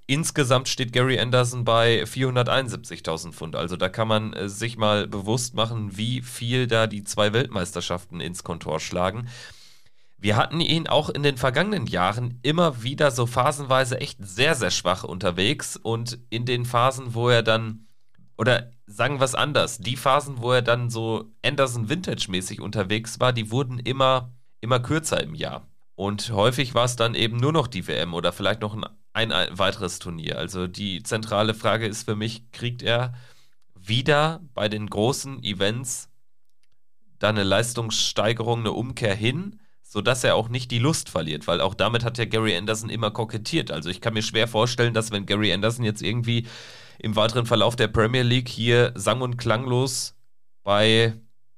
Insgesamt 0.09 0.69
steht 0.69 0.93
Gary 0.93 1.19
Anderson 1.19 1.65
bei 1.65 2.03
471.000 2.03 3.33
Pfund. 3.33 3.57
Also 3.57 3.75
da 3.75 3.89
kann 3.89 4.07
man 4.07 4.31
äh, 4.31 4.47
sich 4.47 4.77
mal 4.77 5.05
bewusst 5.05 5.53
machen, 5.53 5.97
wie 5.97 6.21
viel 6.21 6.65
da 6.65 6.87
die 6.87 7.03
zwei 7.03 7.33
Weltmeisterschaften 7.33 8.21
ins 8.21 8.45
Kontor 8.45 8.79
schlagen. 8.79 9.27
Wir 10.17 10.37
hatten 10.37 10.61
ihn 10.61 10.87
auch 10.87 11.09
in 11.09 11.23
den 11.23 11.37
vergangenen 11.37 11.87
Jahren 11.87 12.39
immer 12.41 12.81
wieder 12.83 13.11
so 13.11 13.25
phasenweise 13.25 13.99
echt 13.99 14.17
sehr, 14.25 14.55
sehr 14.55 14.71
schwach 14.71 15.03
unterwegs 15.03 15.75
und 15.75 16.17
in 16.29 16.45
den 16.45 16.65
Phasen, 16.65 17.13
wo 17.13 17.27
er 17.27 17.43
dann, 17.43 17.85
oder 18.37 18.71
sagen 18.87 19.19
wir 19.19 19.25
es 19.25 19.35
anders, 19.35 19.77
die 19.77 19.97
Phasen, 19.97 20.41
wo 20.41 20.53
er 20.53 20.61
dann 20.61 20.89
so 20.89 21.25
Anderson 21.43 21.89
Vintage-mäßig 21.89 22.61
unterwegs 22.61 23.19
war, 23.19 23.33
die 23.33 23.51
wurden 23.51 23.77
immer, 23.77 24.33
immer 24.61 24.79
kürzer 24.79 25.21
im 25.21 25.35
Jahr. 25.35 25.67
Und 25.95 26.31
häufig 26.31 26.73
war 26.73 26.85
es 26.85 26.95
dann 26.95 27.13
eben 27.13 27.37
nur 27.37 27.51
noch 27.51 27.67
die 27.67 27.87
WM 27.87 28.13
oder 28.13 28.31
vielleicht 28.31 28.61
noch 28.61 28.75
ein, 28.75 28.85
ein, 29.17 29.31
weiteres 29.57 29.99
Turnier. 29.99 30.37
Also 30.37 30.67
die 30.67 31.01
zentrale 31.03 31.53
Frage 31.53 31.87
ist 31.87 32.03
für 32.03 32.15
mich, 32.15 32.51
kriegt 32.51 32.83
er 32.83 33.13
wieder 33.75 34.41
bei 34.53 34.69
den 34.69 34.87
großen 34.87 35.43
Events 35.43 36.09
da 37.19 37.29
eine 37.29 37.43
Leistungssteigerung, 37.43 38.59
eine 38.59 38.71
Umkehr 38.71 39.15
hin? 39.15 39.59
sodass 39.89 40.25
er 40.25 40.35
auch 40.35 40.49
nicht 40.49 40.69
die 40.71 40.79
Lust 40.79 41.09
verliert, 41.09 41.47
weil 41.47 41.61
auch 41.61 41.73
damit 41.73 42.03
hat 42.03 42.17
ja 42.17 42.25
Gary 42.25 42.57
Anderson 42.57 42.89
immer 42.89 43.09
kokettiert. 43.09 43.71
Also 43.71 43.89
ich 43.89 44.01
kann 44.01 44.13
mir 44.13 44.21
schwer 44.21 44.47
vorstellen, 44.47 44.93
dass 44.93 45.11
wenn 45.11 45.25
Gary 45.25 45.53
Anderson 45.53 45.85
jetzt 45.85 46.01
irgendwie 46.01 46.45
im 46.99 47.15
weiteren 47.15 47.45
Verlauf 47.45 47.77
der 47.77 47.87
Premier 47.87 48.23
League 48.23 48.49
hier 48.49 48.91
sang- 48.95 49.21
und 49.21 49.37
klanglos 49.37 50.13
bei 50.63 51.13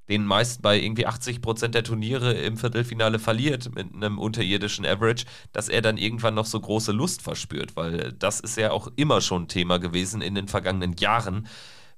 den 0.10 0.26
meisten 0.26 0.62
bei 0.62 0.80
irgendwie 0.80 1.06
80 1.06 1.42
Prozent 1.42 1.76
der 1.76 1.84
Turniere 1.84 2.34
im 2.34 2.58
Viertelfinale 2.58 3.20
verliert 3.20 3.74
mit 3.74 3.94
einem 3.94 4.18
unterirdischen 4.18 4.86
Average, 4.86 5.26
dass 5.54 5.70
er 5.70 5.82
dann 5.82 5.98
irgendwann 5.98 6.36
noch 6.36 6.46
so 6.46 6.60
große 6.60 6.92
Lust 6.92 7.22
verspürt, 7.22 7.76
weil 7.76 8.14
das 8.14 8.40
ist 8.40 8.58
ja 8.58 8.72
auch 8.72 8.92
immer 8.96 9.22
schon 9.22 9.48
Thema 9.48 9.78
gewesen 9.78 10.22
in 10.22 10.36
den 10.36 10.48
vergangenen 10.48 10.96
Jahren, 10.98 11.48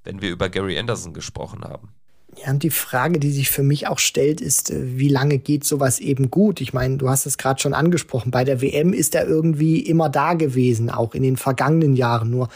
wenn 0.04 0.22
wir 0.22 0.30
über 0.30 0.50
Gary 0.50 0.78
Anderson 0.78 1.14
gesprochen 1.14 1.64
haben. 1.64 1.90
Ja, 2.38 2.52
und 2.52 2.64
die 2.64 2.70
Frage, 2.70 3.20
die 3.20 3.32
sich 3.32 3.50
für 3.50 3.64
mich 3.64 3.88
auch 3.88 4.00
stellt, 4.00 4.40
ist, 4.40 4.72
äh, 4.72 4.98
wie 4.98 5.10
lange 5.10 5.38
geht 5.38 5.66
sowas 5.66 6.00
eben 6.00 6.32
gut? 6.32 6.62
Ich 6.62 6.74
meine, 6.74 6.98
du 6.98 7.10
hast 7.10 7.26
es 7.26 7.38
gerade 7.38 7.62
schon 7.62 7.74
angesprochen. 7.74 8.32
Bei 8.32 8.46
der 8.46 8.62
WM 8.62 8.94
ist 8.94 9.16
er 9.16 9.28
irgendwie 9.28 9.80
immer 9.82 10.10
da 10.10 10.34
gewesen, 10.34 10.90
auch 10.90 11.14
in 11.14 11.24
den 11.24 11.36
vergangenen 11.36 11.96
Jahren. 11.96 12.30
Nur 12.30 12.48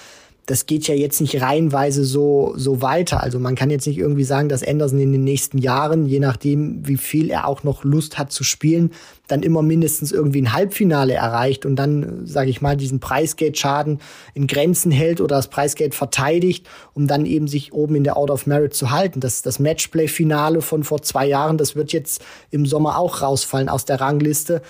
das 0.46 0.68
geht 0.68 0.88
ja 0.88 0.94
jetzt 0.94 1.22
nicht 1.22 1.42
reihenweise 1.42 2.04
so, 2.04 2.54
so 2.56 2.82
weiter. 2.82 3.24
Also 3.24 3.40
man 3.40 3.56
kann 3.56 3.72
jetzt 3.72 3.88
nicht 3.88 3.98
irgendwie 3.98 4.24
sagen, 4.24 4.48
dass 4.48 4.64
Anderson 4.64 5.00
in 5.00 5.12
den 5.12 5.24
nächsten 5.24 5.58
Jahren, 5.58 6.06
je 6.06 6.20
nachdem, 6.20 6.88
wie 6.88 6.98
viel 6.98 7.32
er 7.32 7.48
auch 7.48 7.64
noch 7.64 7.84
Lust 7.84 8.20
hat 8.20 8.32
zu 8.32 8.44
spielen, 8.44 8.92
dann 9.28 9.42
immer 9.42 9.64
mindestens 9.64 10.12
irgendwie 10.12 10.44
ein 10.44 10.54
Halbfinale 10.54 11.16
erreicht 11.16 11.66
und 11.66 11.76
dann, 11.76 12.28
sage 12.28 12.52
ich 12.52 12.62
mal, 12.62 12.78
diesen 12.78 13.00
Preisgeld-Schaden 13.00 14.00
in 14.36 14.46
Grenzen 14.46 14.92
hält 14.92 15.20
oder 15.20 15.38
das 15.38 15.48
Preisgeld 15.48 15.96
verteidigt, 15.96 16.68
um 16.94 17.08
dann 17.08 17.26
eben 17.26 17.48
sich 17.48 17.74
oben 17.74 17.96
in 17.96 18.04
der 18.04 18.16
Order 18.18 18.36
of 18.36 18.46
Merit 18.46 18.76
zu 18.76 18.92
halten. 18.92 19.22
Das, 19.22 19.42
das 19.42 19.58
Matchplay-Finale 19.58 20.62
von 20.62 20.84
vor 20.84 21.02
zwei 21.02 21.26
Jahren, 21.26 21.58
das 21.58 21.76
wird 21.76 21.92
jetzt 21.92 22.24
im 22.52 22.68
Sommer 22.68 23.00
auch 23.00 23.24
rausfallen 23.24 23.68
aus 23.68 23.86
der 23.86 24.00
Rangliste. 24.00 24.62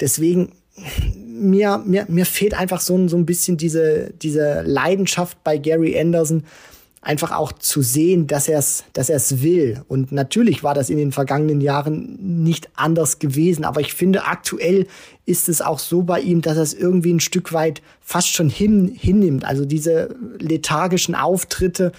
Deswegen 0.00 0.50
mir, 1.26 1.82
mir, 1.84 2.06
mir 2.08 2.26
fehlt 2.26 2.54
einfach 2.54 2.80
so, 2.80 3.08
so 3.08 3.16
ein 3.16 3.26
bisschen 3.26 3.56
diese, 3.56 4.12
diese 4.22 4.62
Leidenschaft 4.62 5.42
bei 5.42 5.58
Gary 5.58 5.98
Anderson, 5.98 6.44
einfach 7.02 7.32
auch 7.32 7.52
zu 7.52 7.80
sehen, 7.80 8.26
dass 8.26 8.46
er 8.46 8.58
es 8.58 8.84
dass 8.92 9.42
will. 9.42 9.82
Und 9.88 10.12
natürlich 10.12 10.62
war 10.62 10.74
das 10.74 10.90
in 10.90 10.98
den 10.98 11.12
vergangenen 11.12 11.62
Jahren 11.62 12.44
nicht 12.44 12.68
anders 12.74 13.18
gewesen, 13.18 13.64
aber 13.64 13.80
ich 13.80 13.94
finde, 13.94 14.26
aktuell 14.26 14.86
ist 15.24 15.48
es 15.48 15.62
auch 15.62 15.78
so 15.78 16.02
bei 16.02 16.20
ihm, 16.20 16.42
dass 16.42 16.56
er 16.56 16.62
es 16.62 16.74
irgendwie 16.74 17.12
ein 17.12 17.20
Stück 17.20 17.52
weit 17.52 17.80
fast 18.02 18.28
schon 18.28 18.50
hin, 18.50 18.94
hinnimmt. 18.94 19.44
Also 19.44 19.64
diese 19.64 20.14
lethargischen 20.38 21.14
Auftritte 21.14 21.92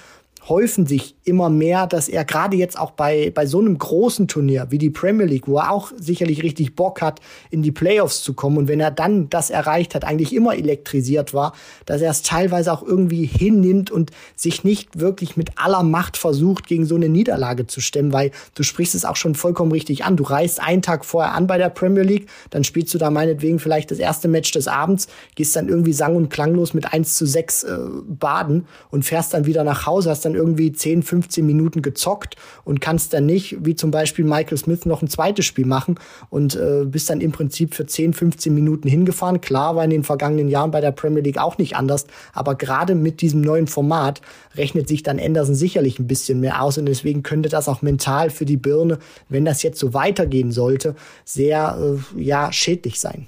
häufen 0.50 0.88
sich 0.88 1.16
immer 1.24 1.50
mehr, 1.50 1.86
dass 1.86 2.10
er 2.10 2.26
gerade 2.26 2.58
jetzt 2.58 2.78
auch 2.78 2.92
bei, 2.92 3.32
bei 3.34 3.46
so 3.46 3.60
einem 3.60 3.78
großen 3.78 4.28
Turnier 4.28 4.68
wie 4.70 4.80
die 4.80 4.90
Premier 4.90 5.26
League, 5.26 5.48
wo 5.48 5.58
er 5.58 5.72
auch 5.72 5.92
sicherlich 5.96 6.42
richtig 6.42 6.76
Bock 6.76 7.02
hat, 7.02 7.20
in 7.52 7.62
die 7.62 7.72
Playoffs 7.72 8.24
zu 8.24 8.34
kommen 8.34 8.58
und 8.58 8.68
wenn 8.68 8.80
er 8.80 8.92
dann 8.92 9.30
das 9.30 9.52
erreicht 9.52 9.94
hat, 9.94 10.04
eigentlich 10.04 10.34
immer 10.34 10.56
elektrisiert 10.56 11.34
war, 11.34 11.54
dass 11.86 12.02
er 12.02 12.10
es 12.10 12.24
teilweise 12.24 12.74
auch 12.74 12.82
irgendwie 12.82 13.26
hinnimmt 13.26 13.92
und 13.92 14.12
sich 14.36 14.64
nicht 14.64 15.00
wirklich 15.00 15.38
mit 15.38 15.52
aller 15.58 15.84
Macht 15.84 16.18
versucht, 16.18 16.68
gegen 16.68 16.86
so 16.86 16.96
eine 16.96 17.10
Niederlage 17.10 17.68
zu 17.68 17.80
stemmen, 17.80 18.12
weil 18.12 18.32
du 18.56 18.64
sprichst 18.64 18.96
es 18.96 19.06
auch 19.06 19.16
schon 19.16 19.36
vollkommen 19.36 19.72
richtig 19.72 20.04
an. 20.06 20.18
Du 20.18 20.24
reist 20.24 20.60
einen 20.60 20.82
Tag 20.82 21.06
vorher 21.06 21.34
an 21.34 21.46
bei 21.46 21.58
der 21.60 21.70
Premier 21.70 22.04
League, 22.04 22.28
dann 22.50 22.64
spielst 22.64 22.94
du 22.94 22.98
da 22.98 23.12
meinetwegen 23.12 23.60
vielleicht 23.60 23.92
das 23.92 24.00
erste 24.00 24.28
Match 24.28 24.52
des 24.52 24.68
Abends, 24.68 25.08
gehst 25.36 25.56
dann 25.56 25.70
irgendwie 25.70 25.94
sang- 25.94 26.16
und 26.16 26.30
klanglos 26.30 26.74
mit 26.74 26.92
1 26.92 27.16
zu 27.16 27.26
6 27.26 27.64
äh, 27.64 27.78
baden 28.08 28.66
und 28.90 29.06
fährst 29.06 29.34
dann 29.34 29.46
wieder 29.46 29.64
nach 29.64 29.86
Hause, 29.86 30.10
hast 30.10 30.26
dann 30.26 30.31
irgendwie 30.36 30.72
10, 30.72 31.04
15 31.04 31.46
Minuten 31.46 31.82
gezockt 31.82 32.36
und 32.64 32.82
kannst 32.82 33.14
dann 33.14 33.26
nicht, 33.26 33.58
wie 33.66 33.76
zum 33.76 33.92
Beispiel 33.92 34.26
Michael 34.26 34.58
Smith, 34.58 34.86
noch 34.86 35.02
ein 35.02 35.08
zweites 35.08 35.46
Spiel 35.46 35.66
machen 35.66 35.96
und 36.30 36.56
äh, 36.56 36.86
bist 36.86 37.10
dann 37.10 37.22
im 37.22 37.32
Prinzip 37.32 37.76
für 37.76 37.86
10, 37.86 38.14
15 38.14 38.54
Minuten 38.54 38.88
hingefahren. 38.88 39.42
Klar 39.42 39.76
war 39.76 39.84
in 39.84 39.90
den 39.90 40.04
vergangenen 40.04 40.48
Jahren 40.48 40.72
bei 40.72 40.82
der 40.82 40.92
Premier 40.92 41.22
League 41.22 41.40
auch 41.40 41.58
nicht 41.58 41.76
anders, 41.76 42.08
aber 42.34 42.56
gerade 42.56 42.96
mit 42.96 43.22
diesem 43.22 43.42
neuen 43.42 43.68
Format 43.68 44.22
rechnet 44.56 44.88
sich 44.88 45.04
dann 45.04 45.20
Anderson 45.20 45.56
sicherlich 45.56 46.00
ein 46.00 46.08
bisschen 46.08 46.40
mehr 46.40 46.62
aus 46.62 46.78
und 46.78 46.86
deswegen 46.86 47.24
könnte 47.24 47.50
das 47.50 47.68
auch 47.68 47.82
mental 47.82 48.30
für 48.30 48.46
die 48.46 48.58
Birne, 48.58 49.00
wenn 49.30 49.46
das 49.46 49.64
jetzt 49.64 49.80
so 49.80 49.94
weitergehen 49.94 50.52
sollte, 50.52 50.96
sehr 51.26 51.78
äh, 52.16 52.22
ja 52.22 52.52
schädlich 52.52 53.00
sein. 53.00 53.28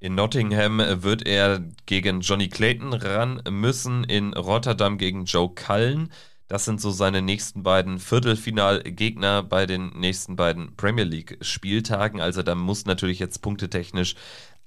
In 0.00 0.14
Nottingham 0.14 0.78
wird 1.02 1.26
er 1.26 1.60
gegen 1.86 2.20
Johnny 2.20 2.48
Clayton 2.48 2.92
ran 2.92 3.42
müssen, 3.50 4.04
in 4.04 4.32
Rotterdam 4.32 4.96
gegen 4.96 5.24
Joe 5.24 5.52
Cullen. 5.52 6.12
Das 6.46 6.64
sind 6.64 6.80
so 6.80 6.92
seine 6.92 7.20
nächsten 7.20 7.64
beiden 7.64 7.98
Viertelfinalgegner 7.98 9.42
bei 9.42 9.66
den 9.66 9.90
nächsten 9.98 10.36
beiden 10.36 10.76
Premier 10.76 11.04
League-Spieltagen. 11.04 12.20
Also 12.20 12.44
da 12.44 12.54
muss 12.54 12.86
natürlich 12.86 13.18
jetzt 13.18 13.42
punktetechnisch 13.42 14.14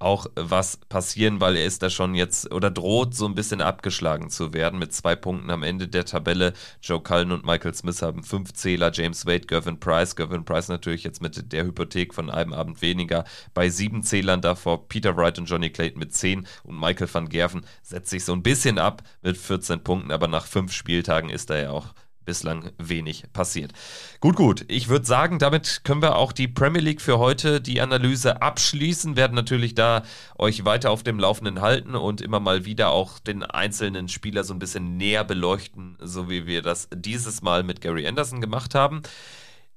auch 0.02 0.26
was 0.34 0.76
passieren, 0.88 1.40
weil 1.40 1.56
er 1.56 1.64
ist 1.64 1.82
da 1.82 1.90
schon 1.90 2.14
jetzt 2.14 2.52
oder 2.52 2.70
droht 2.70 3.14
so 3.14 3.26
ein 3.26 3.34
bisschen 3.34 3.60
abgeschlagen 3.60 4.30
zu 4.30 4.52
werden 4.52 4.78
mit 4.78 4.92
zwei 4.92 5.16
Punkten 5.16 5.50
am 5.50 5.62
Ende 5.62 5.88
der 5.88 6.04
Tabelle. 6.04 6.52
Joe 6.82 7.00
Cullen 7.00 7.32
und 7.32 7.46
Michael 7.46 7.74
Smith 7.74 8.02
haben 8.02 8.22
fünf 8.22 8.52
Zähler, 8.52 8.90
James 8.92 9.26
Wade, 9.26 9.46
Gervin 9.46 9.78
Price. 9.78 10.16
Gervin 10.16 10.44
Price 10.44 10.68
natürlich 10.68 11.04
jetzt 11.04 11.22
mit 11.22 11.52
der 11.52 11.64
Hypothek 11.64 12.14
von 12.14 12.30
einem 12.30 12.52
Abend 12.52 12.82
weniger 12.82 13.24
bei 13.54 13.68
sieben 13.68 14.02
Zählern 14.02 14.40
davor. 14.40 14.88
Peter 14.88 15.16
Wright 15.16 15.38
und 15.38 15.46
Johnny 15.46 15.70
Clayton 15.70 15.98
mit 15.98 16.14
zehn 16.14 16.46
und 16.64 16.78
Michael 16.78 17.12
van 17.12 17.28
Gerven 17.28 17.62
setzt 17.82 18.10
sich 18.10 18.24
so 18.24 18.32
ein 18.32 18.42
bisschen 18.42 18.78
ab 18.78 19.02
mit 19.22 19.36
14 19.36 19.82
Punkten, 19.82 20.10
aber 20.10 20.28
nach 20.28 20.46
fünf 20.46 20.72
Spieltagen 20.72 21.30
ist 21.30 21.50
er 21.50 21.62
ja 21.62 21.70
auch 21.70 21.94
bislang 22.24 22.70
wenig 22.78 23.24
passiert. 23.32 23.72
Gut, 24.20 24.36
gut. 24.36 24.64
Ich 24.68 24.88
würde 24.88 25.06
sagen, 25.06 25.38
damit 25.38 25.82
können 25.84 26.02
wir 26.02 26.16
auch 26.16 26.32
die 26.32 26.48
Premier 26.48 26.80
League 26.80 27.00
für 27.00 27.18
heute 27.18 27.60
die 27.60 27.80
Analyse 27.80 28.42
abschließen. 28.42 29.16
Werden 29.16 29.34
natürlich 29.34 29.74
da 29.74 30.02
euch 30.38 30.64
weiter 30.64 30.90
auf 30.90 31.02
dem 31.02 31.18
Laufenden 31.18 31.60
halten 31.60 31.94
und 31.94 32.20
immer 32.20 32.40
mal 32.40 32.64
wieder 32.64 32.90
auch 32.90 33.18
den 33.18 33.42
einzelnen 33.42 34.08
Spieler 34.08 34.44
so 34.44 34.54
ein 34.54 34.58
bisschen 34.58 34.96
näher 34.96 35.24
beleuchten, 35.24 35.96
so 36.00 36.28
wie 36.28 36.46
wir 36.46 36.62
das 36.62 36.88
dieses 36.94 37.42
Mal 37.42 37.62
mit 37.62 37.80
Gary 37.80 38.06
Anderson 38.06 38.40
gemacht 38.40 38.74
haben. 38.74 39.02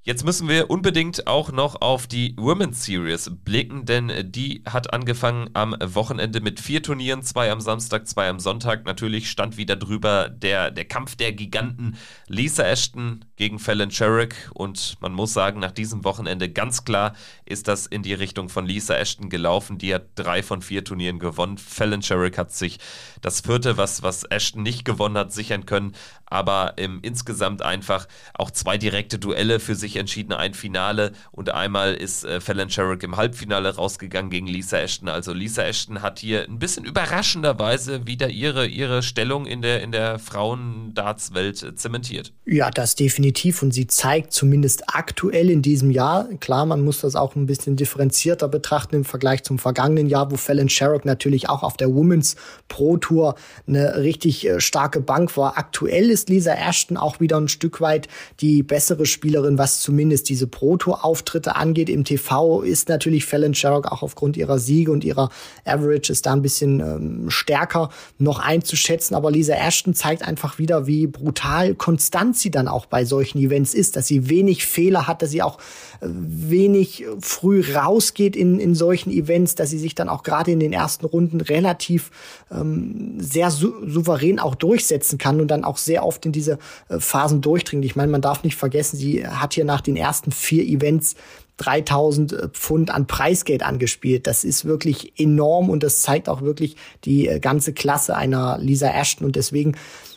Jetzt 0.06 0.24
müssen 0.24 0.48
wir 0.48 0.70
unbedingt 0.70 1.26
auch 1.26 1.50
noch 1.50 1.80
auf 1.80 2.06
die 2.06 2.32
Women's 2.38 2.84
Series 2.84 3.28
blicken, 3.44 3.86
denn 3.86 4.12
die 4.30 4.62
hat 4.64 4.92
angefangen 4.92 5.50
am 5.52 5.74
Wochenende 5.82 6.40
mit 6.40 6.60
vier 6.60 6.80
Turnieren, 6.80 7.24
zwei 7.24 7.50
am 7.50 7.60
Samstag, 7.60 8.06
zwei 8.06 8.28
am 8.28 8.38
Sonntag. 8.38 8.86
Natürlich 8.86 9.28
stand 9.28 9.56
wieder 9.56 9.74
drüber 9.74 10.28
der, 10.28 10.70
der 10.70 10.84
Kampf 10.84 11.16
der 11.16 11.32
Giganten 11.32 11.96
Lisa 12.28 12.62
Ashton 12.62 13.24
gegen 13.34 13.58
Fallon 13.58 13.90
Sherrick 13.90 14.48
und 14.54 14.96
man 15.00 15.12
muss 15.12 15.32
sagen, 15.32 15.58
nach 15.58 15.72
diesem 15.72 16.04
Wochenende 16.04 16.48
ganz 16.48 16.84
klar 16.84 17.12
ist 17.44 17.66
das 17.66 17.88
in 17.88 18.04
die 18.04 18.14
Richtung 18.14 18.48
von 18.48 18.64
Lisa 18.64 18.94
Ashton 18.94 19.28
gelaufen. 19.28 19.76
Die 19.76 19.92
hat 19.92 20.10
drei 20.14 20.44
von 20.44 20.62
vier 20.62 20.84
Turnieren 20.84 21.18
gewonnen. 21.18 21.58
Fallon 21.58 22.02
Sherrick 22.02 22.38
hat 22.38 22.52
sich 22.52 22.78
das 23.22 23.40
vierte, 23.40 23.76
was, 23.76 24.04
was 24.04 24.22
Ashton 24.22 24.62
nicht 24.62 24.84
gewonnen 24.84 25.18
hat, 25.18 25.32
sichern 25.32 25.66
können, 25.66 25.96
aber 26.26 26.74
ähm, 26.76 27.00
insgesamt 27.02 27.62
einfach 27.62 28.06
auch 28.34 28.52
zwei 28.52 28.78
direkte 28.78 29.18
Duelle 29.18 29.58
für 29.58 29.74
sich 29.74 29.95
sich 29.96 30.00
entschieden, 30.00 30.32
ein 30.32 30.54
Finale 30.54 31.12
und 31.32 31.50
einmal 31.50 31.94
ist 31.94 32.24
äh, 32.24 32.40
Fallon 32.40 32.70
Sherrick 32.70 33.02
im 33.02 33.16
Halbfinale 33.16 33.74
rausgegangen 33.74 34.30
gegen 34.30 34.46
Lisa 34.46 34.78
Ashton. 34.78 35.08
Also 35.08 35.32
Lisa 35.32 35.62
Ashton 35.62 36.02
hat 36.02 36.18
hier 36.18 36.44
ein 36.44 36.58
bisschen 36.58 36.84
überraschenderweise 36.84 38.06
wieder 38.06 38.28
ihre, 38.28 38.66
ihre 38.66 39.02
Stellung 39.02 39.46
in 39.46 39.62
der, 39.62 39.82
in 39.82 39.92
der 39.92 40.18
Frauendartswelt 40.18 41.62
äh, 41.62 41.74
zementiert. 41.74 42.32
Ja, 42.44 42.70
das 42.70 42.94
definitiv 42.94 43.62
und 43.62 43.72
sie 43.72 43.86
zeigt 43.86 44.32
zumindest 44.32 44.84
aktuell 44.94 45.50
in 45.50 45.62
diesem 45.62 45.90
Jahr, 45.90 46.28
klar, 46.40 46.66
man 46.66 46.84
muss 46.84 47.00
das 47.00 47.16
auch 47.16 47.34
ein 47.34 47.46
bisschen 47.46 47.76
differenzierter 47.76 48.48
betrachten 48.48 48.96
im 48.96 49.04
Vergleich 49.04 49.42
zum 49.42 49.58
vergangenen 49.58 50.08
Jahr, 50.08 50.30
wo 50.30 50.36
Fallon 50.36 50.68
Sherrick 50.68 51.04
natürlich 51.04 51.48
auch 51.48 51.62
auf 51.62 51.76
der 51.76 51.94
Women's 51.94 52.36
Pro 52.68 52.96
Tour 52.96 53.36
eine 53.66 53.96
richtig 53.98 54.46
äh, 54.46 54.60
starke 54.60 55.00
Bank 55.00 55.36
war. 55.36 55.58
Aktuell 55.58 56.10
ist 56.10 56.28
Lisa 56.28 56.52
Ashton 56.52 56.96
auch 56.96 57.20
wieder 57.20 57.38
ein 57.38 57.48
Stück 57.48 57.80
weit 57.80 58.08
die 58.40 58.62
bessere 58.62 59.06
Spielerin, 59.06 59.58
was 59.58 59.75
zumindest 59.80 60.28
diese 60.28 60.46
Pro 60.46 60.76
Tour 60.76 61.04
Auftritte 61.04 61.56
angeht. 61.56 61.88
Im 61.88 62.04
TV 62.04 62.62
ist 62.62 62.88
natürlich 62.88 63.24
Fallon 63.24 63.54
Sherrock 63.54 63.86
auch 63.90 64.02
aufgrund 64.02 64.36
ihrer 64.36 64.58
Siege 64.58 64.90
und 64.90 65.04
ihrer 65.04 65.30
Average 65.64 66.12
ist 66.12 66.26
da 66.26 66.32
ein 66.32 66.42
bisschen 66.42 66.80
ähm, 66.80 67.30
stärker 67.30 67.90
noch 68.18 68.38
einzuschätzen. 68.38 69.14
Aber 69.14 69.30
Lisa 69.30 69.54
Ashton 69.54 69.94
zeigt 69.94 70.26
einfach 70.26 70.58
wieder, 70.58 70.86
wie 70.86 71.06
brutal 71.06 71.74
konstant 71.74 72.36
sie 72.36 72.50
dann 72.50 72.68
auch 72.68 72.86
bei 72.86 73.04
solchen 73.04 73.38
Events 73.38 73.74
ist, 73.74 73.96
dass 73.96 74.06
sie 74.06 74.28
wenig 74.28 74.66
Fehler 74.66 75.06
hat, 75.06 75.22
dass 75.22 75.30
sie 75.30 75.42
auch 75.42 75.58
wenig 76.00 77.04
früh 77.20 77.62
rausgeht 77.74 78.36
in, 78.36 78.60
in 78.60 78.74
solchen 78.74 79.10
Events, 79.10 79.54
dass 79.54 79.70
sie 79.70 79.78
sich 79.78 79.94
dann 79.94 80.08
auch 80.08 80.22
gerade 80.22 80.50
in 80.50 80.60
den 80.60 80.72
ersten 80.72 81.06
Runden 81.06 81.40
relativ 81.40 82.10
ähm, 82.50 83.16
sehr 83.18 83.50
sou 83.50 83.72
souverän 83.86 84.38
auch 84.38 84.54
durchsetzen 84.54 85.18
kann 85.18 85.40
und 85.40 85.48
dann 85.48 85.64
auch 85.64 85.78
sehr 85.78 86.04
oft 86.04 86.26
in 86.26 86.32
diese 86.32 86.58
äh, 86.88 86.98
Phasen 86.98 87.40
durchdringt. 87.40 87.84
Ich 87.84 87.96
meine, 87.96 88.12
man 88.12 88.22
darf 88.22 88.44
nicht 88.44 88.56
vergessen, 88.56 88.96
sie 88.96 89.26
hat 89.26 89.54
hier 89.54 89.64
nach 89.64 89.80
den 89.80 89.96
ersten 89.96 90.32
vier 90.32 90.64
Events 90.64 91.16
3000 91.58 92.32
äh, 92.32 92.48
Pfund 92.48 92.90
an 92.90 93.06
Preisgeld 93.06 93.62
angespielt. 93.62 94.26
Das 94.26 94.44
ist 94.44 94.64
wirklich 94.64 95.18
enorm 95.18 95.70
und 95.70 95.82
das 95.82 96.02
zeigt 96.02 96.28
auch 96.28 96.42
wirklich 96.42 96.76
die 97.04 97.28
äh, 97.28 97.40
ganze 97.40 97.72
Klasse 97.72 98.16
einer 98.16 98.58
Lisa 98.58 98.88
Ashton 98.88 99.26
und 99.26 99.36
deswegen 99.36 99.76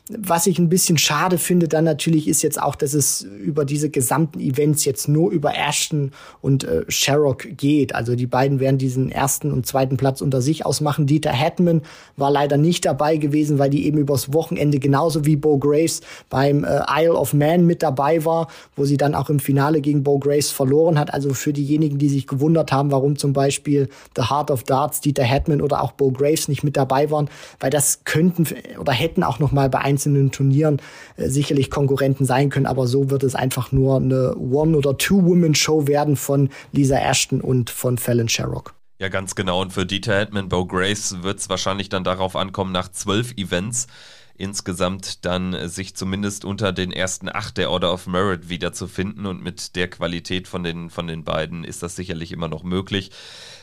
was 0.09 0.47
ich 0.47 0.57
ein 0.57 0.69
bisschen 0.69 0.97
schade 0.97 1.37
finde 1.37 1.67
dann 1.67 1.83
natürlich 1.83 2.27
ist 2.27 2.41
jetzt 2.41 2.59
auch, 2.59 2.75
dass 2.75 2.95
es 2.95 3.21
über 3.21 3.63
diese 3.63 3.91
gesamten 3.91 4.39
Events 4.39 4.83
jetzt 4.83 5.07
nur 5.07 5.29
über 5.29 5.53
Ashton 5.55 6.11
und 6.41 6.63
äh, 6.63 6.83
Sherrock 6.87 7.45
geht. 7.57 7.93
Also 7.93 8.15
die 8.15 8.25
beiden 8.25 8.59
werden 8.59 8.79
diesen 8.79 9.11
ersten 9.11 9.51
und 9.51 9.67
zweiten 9.67 9.97
Platz 9.97 10.21
unter 10.21 10.41
sich 10.41 10.65
ausmachen. 10.65 11.05
Dieter 11.05 11.31
Hetman 11.31 11.83
war 12.17 12.31
leider 12.31 12.57
nicht 12.57 12.85
dabei 12.85 13.17
gewesen, 13.17 13.59
weil 13.59 13.69
die 13.69 13.85
eben 13.85 13.99
übers 13.99 14.33
Wochenende 14.33 14.79
genauso 14.79 15.25
wie 15.25 15.35
Bo 15.35 15.59
Graves 15.59 16.01
beim 16.29 16.63
äh, 16.63 16.81
Isle 16.89 17.13
of 17.13 17.33
Man 17.33 17.67
mit 17.67 17.83
dabei 17.83 18.25
war, 18.25 18.47
wo 18.75 18.85
sie 18.85 18.97
dann 18.97 19.13
auch 19.13 19.29
im 19.29 19.39
Finale 19.39 19.79
gegen 19.79 20.03
Bo 20.03 20.17
Graves 20.17 20.49
verloren 20.49 20.97
hat. 20.97 21.13
Also 21.13 21.35
für 21.35 21.53
diejenigen, 21.53 21.99
die 21.99 22.09
sich 22.09 22.25
gewundert 22.25 22.71
haben, 22.71 22.91
warum 22.91 23.15
zum 23.15 23.33
Beispiel 23.33 23.89
The 24.15 24.23
Heart 24.23 24.49
of 24.49 24.63
Darts, 24.63 25.01
Dieter 25.01 25.23
Hetman 25.23 25.61
oder 25.61 25.83
auch 25.83 25.91
Bo 25.91 26.09
Graves 26.09 26.47
nicht 26.47 26.63
mit 26.63 26.77
dabei 26.77 27.11
waren, 27.11 27.29
weil 27.59 27.69
das 27.69 28.05
könnten 28.05 28.47
oder 28.79 28.91
hätten 28.91 29.21
auch 29.21 29.37
noch 29.37 29.51
mal 29.51 29.69
bei 29.69 29.79
einzelnen 29.99 30.31
Turnieren 30.31 30.81
äh, 31.17 31.27
sicherlich 31.27 31.69
Konkurrenten 31.69 32.25
sein 32.25 32.49
können, 32.49 32.65
aber 32.65 32.87
so 32.87 33.09
wird 33.09 33.23
es 33.23 33.35
einfach 33.35 33.71
nur 33.71 33.97
eine 33.97 34.35
One- 34.37 34.77
oder 34.77 34.97
Two-Women-Show 34.97 35.87
werden 35.87 36.15
von 36.15 36.49
Lisa 36.71 36.97
Ashton 36.97 37.41
und 37.41 37.69
von 37.69 37.97
Fallon 37.97 38.29
Sherrock. 38.29 38.73
Ja, 38.99 39.09
ganz 39.09 39.35
genau. 39.35 39.61
Und 39.61 39.71
für 39.71 39.85
Dieter 39.85 40.17
Hetman, 40.17 40.49
Bo 40.49 40.65
Grace 40.65 41.21
wird 41.21 41.39
es 41.39 41.49
wahrscheinlich 41.49 41.89
dann 41.89 42.03
darauf 42.03 42.35
ankommen, 42.35 42.71
nach 42.71 42.89
zwölf 42.89 43.33
Events 43.37 43.87
insgesamt 44.35 45.25
dann 45.25 45.67
sich 45.67 45.95
zumindest 45.95 46.45
unter 46.45 46.71
den 46.71 46.93
ersten 46.93 47.27
acht 47.27 47.57
der 47.57 47.71
Order 47.71 47.93
of 47.93 48.07
Merit 48.07 48.47
wiederzufinden. 48.47 49.25
Und 49.25 49.43
mit 49.43 49.75
der 49.75 49.89
Qualität 49.89 50.47
von 50.47 50.63
den, 50.63 50.89
von 50.89 51.07
den 51.07 51.23
beiden 51.25 51.65
ist 51.65 51.83
das 51.83 51.97
sicherlich 51.97 52.31
immer 52.31 52.47
noch 52.47 52.63
möglich. 52.63 53.11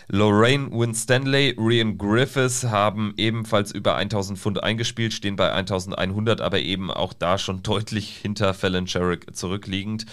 Lorraine 0.08 0.70
Winstanley, 0.70 1.56
Rian 1.58 1.98
Griffiths 1.98 2.62
haben 2.64 3.12
ebenfalls 3.16 3.72
über 3.72 3.96
1000 3.96 4.38
Pfund 4.38 4.62
eingespielt, 4.62 5.12
stehen 5.12 5.34
bei 5.34 5.52
1100, 5.52 6.40
aber 6.40 6.60
eben 6.60 6.92
auch 6.92 7.12
da 7.12 7.38
schon 7.38 7.64
deutlich 7.64 8.16
hinter 8.16 8.54
Fallon 8.54 8.86
Sherrick 8.86 9.34
zurückliegend. 9.34 10.06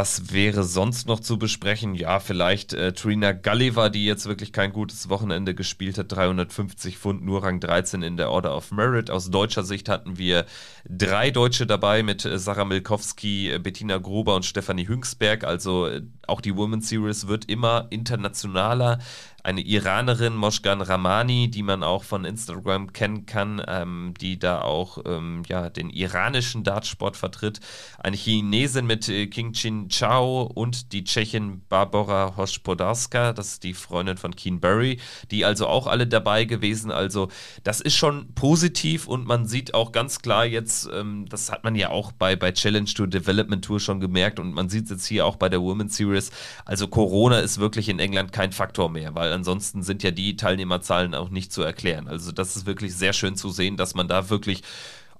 Was 0.00 0.32
wäre 0.32 0.62
sonst 0.62 1.08
noch 1.08 1.18
zu 1.18 1.40
besprechen? 1.40 1.96
Ja, 1.96 2.20
vielleicht 2.20 2.72
äh, 2.72 2.92
Trina 2.92 3.32
Gulliver, 3.32 3.90
die 3.90 4.06
jetzt 4.06 4.26
wirklich 4.26 4.52
kein 4.52 4.72
gutes 4.72 5.08
Wochenende 5.08 5.56
gespielt 5.56 5.98
hat. 5.98 6.12
350 6.12 6.98
Pfund, 6.98 7.24
nur 7.24 7.42
Rang 7.42 7.58
13 7.58 8.02
in 8.02 8.16
der 8.16 8.30
Order 8.30 8.56
of 8.56 8.70
Merit. 8.70 9.10
Aus 9.10 9.28
deutscher 9.28 9.64
Sicht 9.64 9.88
hatten 9.88 10.16
wir 10.16 10.46
drei 10.88 11.32
Deutsche 11.32 11.66
dabei 11.66 12.04
mit 12.04 12.24
äh, 12.24 12.38
Sarah 12.38 12.64
Milkowski, 12.64 13.50
äh, 13.50 13.58
Bettina 13.58 13.98
Gruber 13.98 14.36
und 14.36 14.44
Stefanie 14.44 14.86
Hüngsberg. 14.86 15.42
Also 15.42 15.88
äh, 15.88 16.02
auch 16.28 16.40
die 16.40 16.54
Women's 16.54 16.88
Series 16.88 17.26
wird 17.26 17.46
immer 17.46 17.88
internationaler 17.90 19.00
eine 19.44 19.60
Iranerin, 19.60 20.34
Moshgan 20.34 20.80
Ramani, 20.80 21.48
die 21.48 21.62
man 21.62 21.82
auch 21.82 22.02
von 22.02 22.24
Instagram 22.24 22.92
kennen 22.92 23.24
kann, 23.24 23.62
ähm, 23.66 24.14
die 24.20 24.38
da 24.38 24.62
auch 24.62 24.98
ähm, 25.06 25.42
ja, 25.48 25.70
den 25.70 25.90
iranischen 25.90 26.64
Dartsport 26.64 27.16
vertritt. 27.16 27.60
Eine 27.98 28.16
Chinesin 28.16 28.86
mit 28.86 29.08
äh, 29.08 29.26
King 29.28 29.52
Chin 29.52 29.88
Chao 29.88 30.42
und 30.42 30.92
die 30.92 31.04
Tschechin 31.04 31.62
Barbara 31.68 32.36
Hospodarska, 32.36 33.32
das 33.32 33.52
ist 33.52 33.64
die 33.64 33.74
Freundin 33.74 34.16
von 34.16 34.34
Keen 34.34 34.60
Berry, 34.60 34.98
die 35.30 35.44
also 35.44 35.66
auch 35.68 35.86
alle 35.86 36.06
dabei 36.08 36.44
gewesen. 36.44 36.90
Also 36.90 37.28
das 37.62 37.80
ist 37.80 37.94
schon 37.94 38.34
positiv 38.34 39.06
und 39.06 39.26
man 39.26 39.46
sieht 39.46 39.72
auch 39.72 39.92
ganz 39.92 40.20
klar 40.20 40.46
jetzt, 40.46 40.88
ähm, 40.92 41.26
das 41.28 41.52
hat 41.52 41.62
man 41.62 41.76
ja 41.76 41.90
auch 41.90 42.10
bei, 42.10 42.34
bei 42.34 42.50
Challenge 42.50 42.88
Tour, 42.88 43.06
Development 43.06 43.64
Tour 43.64 43.78
schon 43.78 44.00
gemerkt 44.00 44.40
und 44.40 44.52
man 44.52 44.68
sieht 44.68 44.84
es 44.84 44.90
jetzt 44.90 45.06
hier 45.06 45.26
auch 45.26 45.36
bei 45.36 45.48
der 45.48 45.62
Women's 45.62 45.96
Series. 45.96 46.30
Also 46.64 46.88
Corona 46.88 47.38
ist 47.38 47.58
wirklich 47.58 47.88
in 47.88 48.00
England 48.00 48.32
kein 48.32 48.50
Faktor 48.50 48.90
mehr, 48.90 49.14
weil 49.14 49.27
weil 49.28 49.34
ansonsten 49.34 49.82
sind 49.82 50.02
ja 50.02 50.10
die 50.10 50.36
Teilnehmerzahlen 50.36 51.14
auch 51.14 51.28
nicht 51.28 51.52
zu 51.52 51.62
erklären. 51.62 52.08
Also 52.08 52.32
das 52.32 52.56
ist 52.56 52.66
wirklich 52.66 52.94
sehr 52.94 53.12
schön 53.12 53.36
zu 53.36 53.50
sehen, 53.50 53.76
dass 53.76 53.94
man 53.94 54.08
da 54.08 54.30
wirklich 54.30 54.62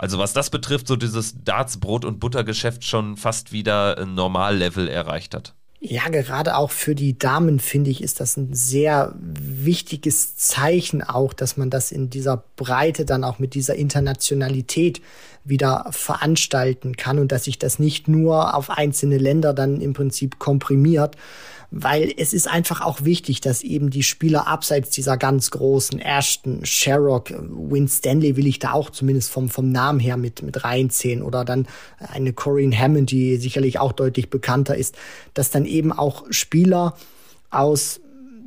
also 0.01 0.17
was 0.19 0.33
das 0.33 0.51
betrifft, 0.51 0.87
so 0.87 0.95
dieses 0.95 1.43
Darts 1.43 1.79
Brot 1.79 2.05
und 2.05 2.21
Buttergeschäft 2.21 2.85
schon 2.85 3.17
fast 3.17 3.51
wieder 3.51 3.99
ein 3.99 4.15
Normallevel 4.15 4.87
erreicht 4.87 5.35
hat. 5.35 5.55
Ja, 5.81 6.09
gerade 6.09 6.57
auch 6.57 6.71
für 6.71 6.95
die 6.95 7.19
Damen 7.19 7.59
finde 7.59 7.91
ich, 7.91 8.01
ist 8.01 8.21
das 8.21 8.37
ein 8.37 8.55
sehr 8.55 9.13
wichtiges 9.19 10.37
Zeichen 10.37 11.03
auch, 11.03 11.33
dass 11.33 11.57
man 11.57 11.69
das 11.69 11.91
in 11.91 12.11
dieser 12.11 12.45
Breite 12.55 13.05
dann 13.05 13.25
auch 13.25 13.41
mit 13.41 13.55
dieser 13.55 13.75
Internationalität 13.75 15.03
wieder 15.43 15.87
veranstalten 15.91 16.97
kann 16.97 17.19
und 17.19 17.33
dass 17.33 17.45
sich 17.45 17.59
das 17.59 17.81
nicht 17.81 18.07
nur 18.07 18.55
auf 18.55 18.71
einzelne 18.71 19.19
Länder 19.19 19.53
dann 19.53 19.81
im 19.81 19.95
Prinzip 19.95 20.39
komprimiert, 20.39 21.17
weil 21.71 22.13
es 22.17 22.33
ist 22.33 22.49
einfach 22.49 22.81
auch 22.81 23.05
wichtig, 23.05 23.41
dass 23.41 23.63
eben 23.63 23.91
die 23.91 24.03
Spieler 24.03 24.47
abseits 24.47 24.91
dieser 24.91 25.17
ganz 25.17 25.51
großen 25.51 26.01
Ashton, 26.01 26.65
Sherrock, 26.65 27.31
Win 27.31 27.89
Stanley 27.89 28.37
will 28.37 28.47
ich 28.47 28.59
da 28.59 28.73
auch 28.73 28.91
zumindest 28.91 29.31
vom, 29.31 29.49
vom 29.51 29.71
Namen 29.71 30.01
her 30.01 30.17
mit, 30.17 30.43
mit 30.43 30.65
reinziehen 30.65 31.23
oder 31.23 31.45
dann 31.45 31.67
eine 31.99 32.33
Corinne 32.33 32.77
Hammond, 32.77 33.11
die 33.11 33.37
sicherlich 33.37 33.79
auch 33.79 33.93
deutlich 33.93 34.31
bekannter 34.31 34.77
ist, 34.77 34.97
dass 35.35 35.51
dann 35.51 35.67
eben 35.67 35.93
auch 35.93 36.25
Spieler 36.31 36.95
aus 37.51 38.01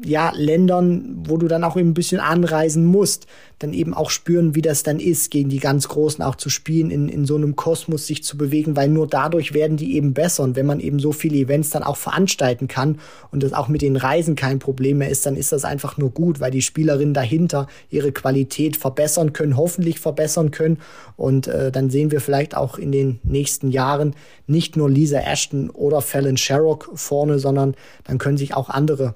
ja, 0.04 0.32
Ländern, 0.36 1.24
wo 1.26 1.38
du 1.38 1.48
dann 1.48 1.64
auch 1.64 1.78
eben 1.78 1.90
ein 1.90 1.94
bisschen 1.94 2.20
anreisen 2.20 2.86
musst, 2.86 3.28
dann 3.60 3.74
eben 3.74 3.94
auch 3.94 4.10
spüren, 4.10 4.56
wie 4.56 4.62
das 4.62 4.84
dann 4.84 5.00
ist, 5.00 5.30
gegen 5.30 5.50
die 5.50 5.60
ganz 5.60 5.88
Großen 5.88 6.24
auch 6.24 6.36
zu 6.36 6.50
spielen, 6.50 6.90
in, 6.90 7.08
in 7.08 7.26
so 7.26 7.36
einem 7.36 7.56
Kosmos 7.56 8.08
sich 8.08 8.24
zu 8.24 8.38
bewegen, 8.38 8.76
weil 8.76 8.90
nur 8.90 9.08
dadurch 9.08 9.54
werden 9.54 9.78
die 9.78 9.96
eben 9.96 10.14
besser. 10.14 10.44
Und 10.44 10.56
wenn 10.56 10.66
man 10.66 10.80
eben 10.80 11.00
so 11.00 11.12
viele 11.12 11.38
Events 11.38 11.70
dann 11.70 11.84
auch 11.84 11.98
veranstalten 11.98 12.68
kann 12.68 13.00
und 13.32 13.44
das 13.44 13.54
auch 13.54 13.68
mit 13.68 13.82
den 13.82 13.96
Reisen 13.96 14.36
kein 14.36 14.60
Problem 14.60 15.00
mehr 15.00 15.10
ist, 15.10 15.26
dann 15.26 15.36
ist 15.36 15.52
das 15.52 15.66
einfach 15.66 15.98
nur 15.98 16.10
gut, 16.10 16.40
weil 16.40 16.52
die 16.52 16.62
Spielerinnen 16.64 17.14
dahinter 17.14 17.68
ihre 17.90 18.12
Qualität 18.12 18.78
verbessern 18.78 19.34
können, 19.34 19.58
hoffentlich 19.58 20.00
verbessern 20.00 20.52
können. 20.52 20.80
Und 21.16 21.48
äh, 21.48 21.72
dann 21.72 21.92
sehen 21.92 22.12
wir 22.12 22.22
vielleicht 22.22 22.58
auch 22.58 22.80
in 22.80 22.92
den 22.92 23.20
nächsten 23.24 23.70
Jahren 23.70 24.16
nicht 24.48 24.76
nur 24.76 24.90
Lisa 24.90 25.20
Ashton 25.20 25.70
oder 25.70 26.02
Fallon 26.02 26.38
Sherrock 26.38 26.90
vorne, 26.96 27.38
sondern 27.38 27.76
dann 28.06 28.18
können 28.18 28.38
sich 28.38 28.56
auch 28.56 28.70
andere 28.70 29.16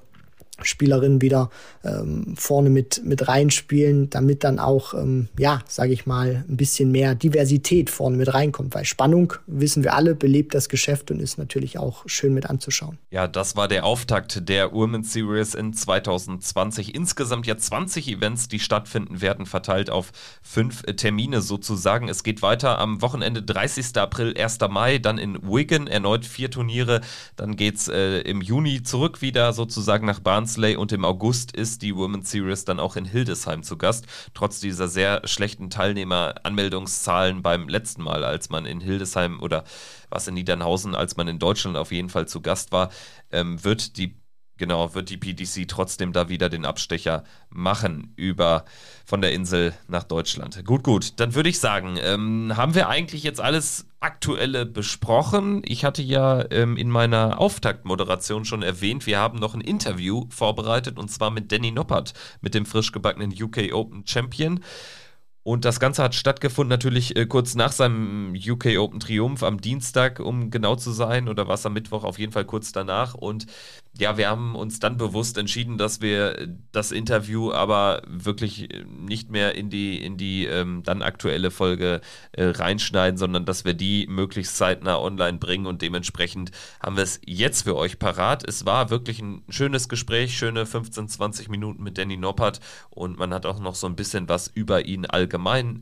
Spielerinnen 0.62 1.20
wieder 1.20 1.50
ähm, 1.84 2.34
vorne 2.36 2.70
mit 2.70 3.02
mit 3.04 3.28
reinspielen, 3.28 4.10
damit 4.10 4.44
dann 4.44 4.58
auch 4.58 4.94
ähm, 4.94 5.28
ja, 5.38 5.60
sage 5.68 5.92
ich 5.92 6.06
mal, 6.06 6.44
ein 6.48 6.56
bisschen 6.56 6.90
mehr 6.90 7.14
Diversität 7.14 7.90
vorne 7.90 8.16
mit 8.16 8.32
reinkommt, 8.32 8.74
weil 8.74 8.84
Spannung 8.84 9.34
wissen 9.46 9.84
wir 9.84 9.94
alle 9.94 10.14
belebt 10.14 10.54
das 10.54 10.68
Geschäft 10.68 11.10
und 11.10 11.20
ist 11.20 11.38
natürlich 11.38 11.78
auch 11.78 12.04
schön 12.06 12.34
mit 12.34 12.48
anzuschauen. 12.48 12.98
Ja, 13.10 13.28
das 13.28 13.56
war 13.56 13.68
der 13.68 13.84
Auftakt 13.84 14.48
der 14.48 14.72
Women's 14.72 15.12
Series 15.12 15.54
in 15.54 15.72
2020. 15.72 16.94
Insgesamt 16.94 17.46
ja 17.46 17.56
20 17.56 18.08
Events, 18.08 18.48
die 18.48 18.58
stattfinden 18.58 19.20
werden, 19.20 19.46
verteilt 19.46 19.90
auf 19.90 20.12
fünf 20.42 20.82
Termine 20.82 21.40
sozusagen. 21.40 22.08
Es 22.08 22.22
geht 22.22 22.42
weiter 22.42 22.78
am 22.78 23.02
Wochenende 23.02 23.42
30. 23.42 23.96
April, 23.96 24.34
1. 24.36 24.58
Mai, 24.70 24.98
dann 24.98 25.18
in 25.18 25.42
Wigan 25.42 25.86
erneut 25.86 26.24
vier 26.24 26.50
Turniere, 26.50 27.00
dann 27.36 27.56
geht's 27.56 27.88
äh, 27.88 28.20
im 28.20 28.40
Juni 28.40 28.82
zurück 28.82 29.22
wieder 29.22 29.52
sozusagen 29.52 30.06
nach 30.06 30.20
Bahn 30.20 30.45
Barnsley 30.46 30.76
und 30.76 30.92
im 30.92 31.04
August 31.04 31.56
ist 31.56 31.82
die 31.82 31.96
Women's 31.96 32.30
Series 32.30 32.64
dann 32.64 32.78
auch 32.78 32.94
in 32.94 33.04
Hildesheim 33.04 33.64
zu 33.64 33.76
Gast, 33.76 34.06
trotz 34.32 34.60
dieser 34.60 34.86
sehr 34.86 35.22
schlechten 35.24 35.70
Teilnehmeranmeldungszahlen 35.70 37.42
beim 37.42 37.68
letzten 37.68 38.04
Mal, 38.04 38.22
als 38.22 38.48
man 38.48 38.64
in 38.64 38.80
Hildesheim 38.80 39.40
oder 39.40 39.64
was 40.08 40.28
in 40.28 40.34
Niedernhausen, 40.34 40.94
als 40.94 41.16
man 41.16 41.26
in 41.26 41.40
Deutschland 41.40 41.76
auf 41.76 41.90
jeden 41.90 42.10
Fall 42.10 42.28
zu 42.28 42.42
Gast 42.42 42.70
war, 42.70 42.90
ähm, 43.32 43.64
wird 43.64 43.96
die 43.96 44.14
Genau, 44.58 44.94
wird 44.94 45.10
die 45.10 45.18
PDC 45.18 45.68
trotzdem 45.68 46.12
da 46.12 46.28
wieder 46.28 46.48
den 46.48 46.64
Abstecher 46.64 47.24
machen 47.50 48.12
über 48.16 48.64
von 49.04 49.20
der 49.20 49.32
Insel 49.32 49.74
nach 49.86 50.04
Deutschland. 50.04 50.64
Gut, 50.64 50.82
gut. 50.82 51.20
Dann 51.20 51.34
würde 51.34 51.48
ich 51.48 51.58
sagen, 51.58 51.98
ähm, 52.00 52.56
haben 52.56 52.74
wir 52.74 52.88
eigentlich 52.88 53.22
jetzt 53.22 53.40
alles 53.40 53.86
Aktuelle 54.00 54.66
besprochen. 54.66 55.62
Ich 55.64 55.84
hatte 55.84 56.02
ja 56.02 56.44
ähm, 56.50 56.76
in 56.76 56.90
meiner 56.90 57.40
Auftaktmoderation 57.40 58.44
schon 58.44 58.62
erwähnt, 58.62 59.06
wir 59.06 59.18
haben 59.18 59.38
noch 59.38 59.54
ein 59.54 59.60
Interview 59.60 60.26
vorbereitet 60.30 60.98
und 60.98 61.10
zwar 61.10 61.30
mit 61.30 61.52
Danny 61.52 61.70
Noppert, 61.70 62.14
mit 62.40 62.54
dem 62.54 62.66
frisch 62.66 62.92
gebackenen 62.92 63.32
UK 63.32 63.72
Open 63.72 64.06
Champion. 64.06 64.60
Und 65.46 65.64
das 65.64 65.78
Ganze 65.78 66.02
hat 66.02 66.16
stattgefunden 66.16 66.70
natürlich 66.70 67.14
äh, 67.14 67.24
kurz 67.24 67.54
nach 67.54 67.70
seinem 67.70 68.34
UK 68.34 68.78
Open 68.78 68.98
Triumph 68.98 69.44
am 69.44 69.60
Dienstag, 69.60 70.18
um 70.18 70.50
genau 70.50 70.74
zu 70.74 70.90
sein, 70.90 71.28
oder 71.28 71.46
was 71.46 71.64
am 71.64 71.72
Mittwoch, 71.72 72.02
auf 72.02 72.18
jeden 72.18 72.32
Fall 72.32 72.44
kurz 72.44 72.72
danach. 72.72 73.14
Und 73.14 73.46
ja, 73.96 74.18
wir 74.18 74.28
haben 74.28 74.56
uns 74.56 74.80
dann 74.80 74.96
bewusst 74.96 75.38
entschieden, 75.38 75.78
dass 75.78 76.00
wir 76.00 76.48
das 76.72 76.90
Interview 76.90 77.52
aber 77.52 78.02
wirklich 78.08 78.68
nicht 78.88 79.30
mehr 79.30 79.54
in 79.54 79.70
die, 79.70 80.02
in 80.04 80.16
die 80.16 80.46
ähm, 80.46 80.82
dann 80.82 81.00
aktuelle 81.00 81.52
Folge 81.52 82.00
äh, 82.32 82.46
reinschneiden, 82.46 83.16
sondern 83.16 83.44
dass 83.44 83.64
wir 83.64 83.74
die 83.74 84.08
möglichst 84.08 84.56
zeitnah 84.56 84.98
online 84.98 85.38
bringen 85.38 85.66
und 85.66 85.80
dementsprechend 85.80 86.50
haben 86.80 86.96
wir 86.96 87.04
es 87.04 87.20
jetzt 87.24 87.62
für 87.62 87.76
euch 87.76 88.00
parat. 88.00 88.42
Es 88.46 88.66
war 88.66 88.90
wirklich 88.90 89.20
ein 89.22 89.44
schönes 89.48 89.88
Gespräch, 89.88 90.36
schöne 90.36 90.66
15, 90.66 91.06
20 91.06 91.48
Minuten 91.48 91.84
mit 91.84 91.98
Danny 91.98 92.16
Noppert 92.16 92.58
und 92.90 93.16
man 93.16 93.32
hat 93.32 93.46
auch 93.46 93.60
noch 93.60 93.76
so 93.76 93.86
ein 93.86 93.94
bisschen 93.94 94.28
was 94.28 94.48
über 94.48 94.84
ihn 94.86 95.06
allgemein 95.06 95.35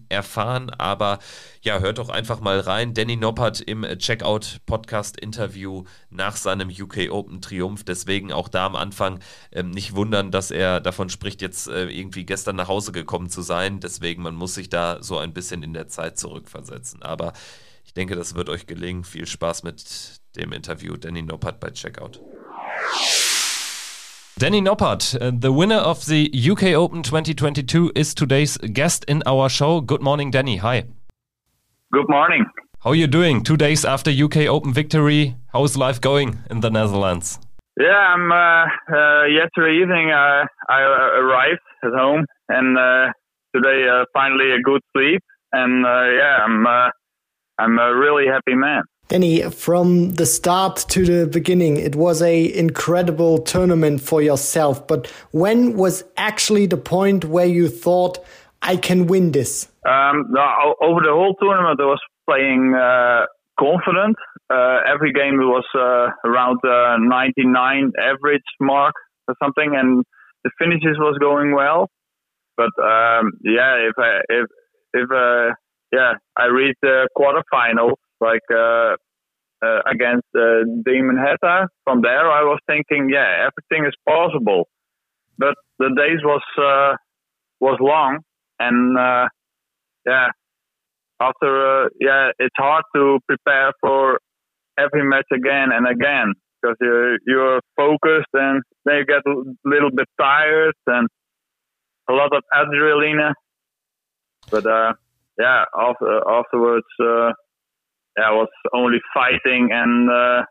erfahren, 0.09 0.71
aber 0.71 1.19
ja, 1.63 1.81
hört 1.81 1.99
doch 1.99 2.11
einfach 2.11 2.41
mal 2.41 2.61
rein. 2.61 2.95
Danny 2.95 3.17
Noppert 3.17 3.61
im 3.61 3.83
Checkout 3.99 4.61
Podcast 4.67 5.19
Interview 5.19 5.85
nach 6.11 6.37
seinem 6.37 6.69
UK 6.69 7.11
Open 7.11 7.41
Triumph 7.41 7.83
des 7.83 8.05
Deswegen 8.05 8.33
auch 8.33 8.49
da 8.49 8.67
am 8.67 8.77
Anfang 8.77 9.21
ähm, 9.51 9.71
nicht 9.71 9.95
wundern, 9.95 10.31
dass 10.31 10.51
er 10.51 10.81
davon 10.81 11.09
spricht, 11.09 11.41
jetzt 11.41 11.69
äh, 11.69 11.87
irgendwie 11.89 12.27
gestern 12.27 12.55
nach 12.57 12.69
Hause 12.69 12.93
gekommen 12.93 13.31
zu 13.31 13.41
sein. 13.41 13.81
Deswegen, 13.81 14.23
man 14.23 14.35
muss 14.35 14.55
sich 14.55 14.69
da 14.69 15.03
so 15.03 15.17
ein 15.17 15.33
bisschen 15.33 15.63
in 15.63 15.73
der 15.73 15.89
Zeit 15.89 16.19
zurückversetzen. 16.19 17.03
Aber 17.03 17.33
ich 17.85 17.95
denke, 17.95 18.15
das 18.15 18.35
wird 18.35 18.51
euch 18.51 18.67
gelingen. 18.67 19.05
Viel 19.05 19.27
Spaß 19.27 19.63
mit 19.63 20.21
dem 20.37 20.53
Interview. 20.53 20.99
Danny 20.99 21.23
Noppert 21.23 21.61
bei 21.61 21.71
Checkout. 21.71 22.21
Danny 24.45 24.61
Noppert, 24.61 25.17
uh, 25.23 25.31
the 25.35 25.51
winner 25.51 25.79
of 25.79 26.05
the 26.05 26.31
UK 26.51 26.75
Open 26.75 27.03
2022, 27.03 27.93
is 27.95 28.13
today's 28.13 28.59
guest 28.59 29.03
in 29.09 29.23
our 29.25 29.49
show. 29.49 29.81
Good 29.81 30.03
morning, 30.03 30.31
Danny. 30.31 30.59
Hi. 30.59 30.85
Good 31.91 32.11
morning. 32.11 32.45
How 32.81 32.91
are 32.91 32.95
you 32.95 33.07
doing? 33.07 33.43
Two 33.43 33.57
days 33.57 33.87
after 33.87 34.11
UK 34.11 34.47
Open 34.47 34.75
victory, 34.75 35.35
how 35.55 35.65
is 35.65 35.79
life 35.79 35.99
going 35.99 36.41
in 36.51 36.61
the 36.61 36.69
Netherlands? 36.69 37.39
Yeah, 37.81 37.97
I'm. 37.97 38.31
Uh, 38.31 38.67
uh, 38.95 39.25
yesterday 39.33 39.81
evening, 39.81 40.11
uh, 40.11 40.45
I 40.69 40.81
arrived 41.23 41.65
at 41.83 41.95
home, 41.99 42.27
and 42.51 42.77
uh, 42.77 43.13
today 43.57 43.89
uh, 43.89 44.05
finally 44.13 44.51
a 44.53 44.61
good 44.61 44.83
sleep, 44.95 45.23
and 45.55 45.87
uh, 45.87 46.05
yeah, 46.21 46.45
I'm. 46.45 46.67
I'm 47.57 47.79
a 47.79 47.97
really 47.97 48.27
happy 48.27 48.57
man. 48.57 48.83
Danny, 49.09 49.43
from 49.51 50.11
the 50.13 50.27
start 50.27 50.77
to 50.89 51.05
the 51.05 51.27
beginning, 51.27 51.77
it 51.77 51.95
was 51.95 52.23
a 52.23 52.57
incredible 52.57 53.39
tournament 53.39 54.01
for 54.01 54.23
yourself. 54.23 54.87
But 54.87 55.07
when 55.33 55.77
was 55.77 56.05
actually 56.17 56.67
the 56.67 56.79
point 56.79 57.25
where 57.25 57.47
you 57.47 57.69
thought, 57.69 58.19
"I 58.63 58.77
can 58.77 59.07
win 59.07 59.33
this"? 59.33 59.69
Um, 59.87 60.35
over 60.81 61.01
the 61.01 61.13
whole 61.13 61.35
tournament, 61.41 61.81
I 61.81 61.85
was 61.85 62.01
playing 62.27 62.75
confident. 63.59 64.17
Uh, 64.53 64.81
every 64.87 65.13
game 65.13 65.39
was 65.39 65.65
uh, 65.75 66.13
around 66.29 66.59
uh, 66.65 66.97
99 66.99 67.93
average 67.99 68.43
mark 68.61 68.95
or 69.27 69.35
something, 69.43 69.75
and 69.75 70.05
the 70.45 70.51
finishes 70.59 70.99
was 70.99 71.17
going 71.19 71.55
well. 71.55 71.89
But 72.57 72.71
um, 72.79 73.33
yeah, 73.43 73.89
if 73.89 73.95
I, 73.99 74.21
if 74.29 74.47
if 74.93 75.11
uh, 75.11 75.55
yeah, 75.93 76.13
I 76.37 76.47
reached 76.47 76.81
the 76.83 77.09
quarterfinals 77.17 77.97
like 78.21 78.43
uh, 78.51 78.95
uh, 79.65 79.81
against 79.91 80.27
Damon 80.33 81.17
Heta. 81.17 81.67
From 81.85 82.03
there, 82.03 82.31
I 82.31 82.43
was 82.43 82.59
thinking, 82.67 83.09
yeah, 83.13 83.49
everything 83.49 83.87
is 83.87 83.95
possible. 84.07 84.69
But 85.39 85.55
the 85.79 85.91
days 85.97 86.21
was 86.23 86.43
was 87.61 87.79
long, 87.81 88.19
and 88.59 88.97
yeah, 90.07 90.29
after 91.21 91.85
uh, 91.85 91.89
yeah, 92.01 92.31
it's 92.39 92.57
hard 92.57 92.85
to 92.95 93.19
prepare 93.27 93.73
for 93.81 94.19
every 94.79 95.05
match 95.09 95.27
again 95.33 95.71
and 95.73 95.87
again 95.87 96.35
because 96.61 96.77
you're 96.81 97.19
you're 97.27 97.61
focused 97.77 98.33
and 98.33 98.63
then 98.85 98.97
you 98.97 99.07
get 99.07 99.23
a 99.27 99.35
little 99.65 99.91
bit 99.91 100.09
tired 100.21 100.75
and 100.87 101.09
a 102.09 102.13
lot 102.13 102.35
of 102.35 102.43
adrenaline. 102.53 103.33
But 104.51 104.67
uh, 104.67 104.93
yeah, 105.39 105.65
after, 105.77 106.21
afterwards, 106.29 106.87
uh, 107.01 107.33
yeah, 108.19 108.29
I 108.29 108.33
was 108.33 108.49
only 108.75 108.99
fighting 109.13 109.71
and 109.73 110.11
uh, 110.11 110.43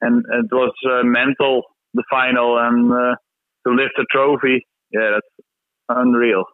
and 0.00 0.24
it 0.44 0.52
was 0.52 0.72
uh, 0.88 1.02
mental 1.04 1.62
the 1.94 2.04
final 2.10 2.58
and 2.58 2.90
uh, 2.92 3.16
to 3.66 3.74
lift 3.74 3.94
the 3.96 4.06
trophy. 4.10 4.66
Yeah, 4.92 5.12
that's 5.14 5.46
unreal. 5.88 6.44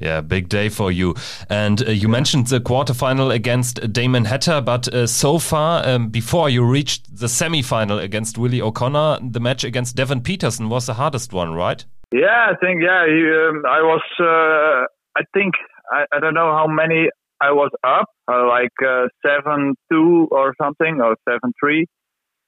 Yeah, 0.00 0.20
big 0.20 0.50
day 0.50 0.68
for 0.68 0.92
you. 0.92 1.14
And 1.48 1.82
uh, 1.86 1.90
you 1.90 2.08
mentioned 2.08 2.48
the 2.48 2.60
quarterfinal 2.60 3.32
against 3.32 3.92
Damon 3.92 4.26
Hatter, 4.26 4.60
but 4.60 4.92
uh, 4.92 5.06
so 5.06 5.38
far, 5.38 5.86
um, 5.88 6.08
before 6.10 6.50
you 6.50 6.64
reached 6.64 7.16
the 7.18 7.26
semifinal 7.26 8.02
against 8.02 8.36
Willie 8.36 8.60
O'Connor, 8.60 9.20
the 9.22 9.40
match 9.40 9.64
against 9.64 9.96
Devon 9.96 10.20
Peterson 10.20 10.68
was 10.68 10.86
the 10.86 10.94
hardest 10.94 11.32
one, 11.32 11.54
right? 11.54 11.82
Yeah, 12.12 12.50
I 12.50 12.54
think, 12.60 12.82
yeah, 12.82 13.06
he, 13.06 13.24
um, 13.24 13.62
I 13.66 13.80
was, 13.80 14.02
uh, 14.20 14.86
I 15.18 15.24
think, 15.32 15.54
I, 15.90 16.04
I, 16.12 16.20
don't 16.20 16.34
know 16.34 16.52
how 16.52 16.66
many 16.68 17.08
I 17.40 17.52
was 17.52 17.70
up, 17.84 18.06
uh, 18.30 18.46
like 18.48 18.72
uh, 18.82 19.08
7 19.24 19.74
2 19.92 20.28
or 20.30 20.54
something, 20.60 21.00
or 21.00 21.16
7 21.28 21.38
3. 21.60 21.86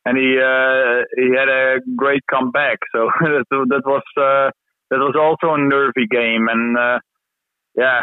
And 0.07 0.16
he 0.16 0.39
uh, 0.39 1.05
he 1.16 1.36
had 1.36 1.49
a 1.49 1.80
great 1.97 2.22
comeback, 2.30 2.78
so 2.95 3.11
that, 3.20 3.45
was 3.84 4.03
that 4.16 4.53
was 4.97 5.16
also 5.18 5.55
a 5.55 5.59
nervy 5.59 6.07
game, 6.11 6.49
and 6.49 7.01
yeah, 7.76 8.01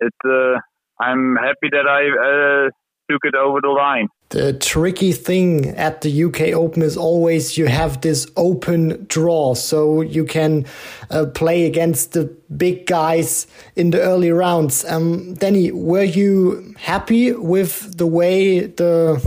it. 0.00 0.14
Uh, 0.24 0.58
I'm 0.98 1.36
happy 1.36 1.68
that 1.72 1.86
I 1.86 2.08
uh, 2.08 2.70
took 3.10 3.22
it 3.24 3.34
over 3.34 3.60
the 3.60 3.68
line. 3.68 4.08
The 4.36 4.52
tricky 4.52 5.12
thing 5.12 5.70
at 5.78 6.02
the 6.02 6.24
UK 6.24 6.52
Open 6.52 6.82
is 6.82 6.94
always 6.94 7.56
you 7.56 7.68
have 7.68 8.02
this 8.02 8.26
open 8.36 9.06
draw, 9.08 9.54
so 9.54 10.02
you 10.02 10.26
can 10.26 10.66
uh, 11.10 11.24
play 11.34 11.64
against 11.64 12.12
the 12.12 12.24
big 12.54 12.84
guys 12.84 13.46
in 13.76 13.92
the 13.92 14.02
early 14.02 14.30
rounds. 14.30 14.84
Um, 14.84 15.32
Danny, 15.36 15.72
were 15.72 16.04
you 16.04 16.74
happy 16.76 17.32
with 17.32 17.96
the 17.96 18.06
way 18.06 18.66
the 18.66 19.24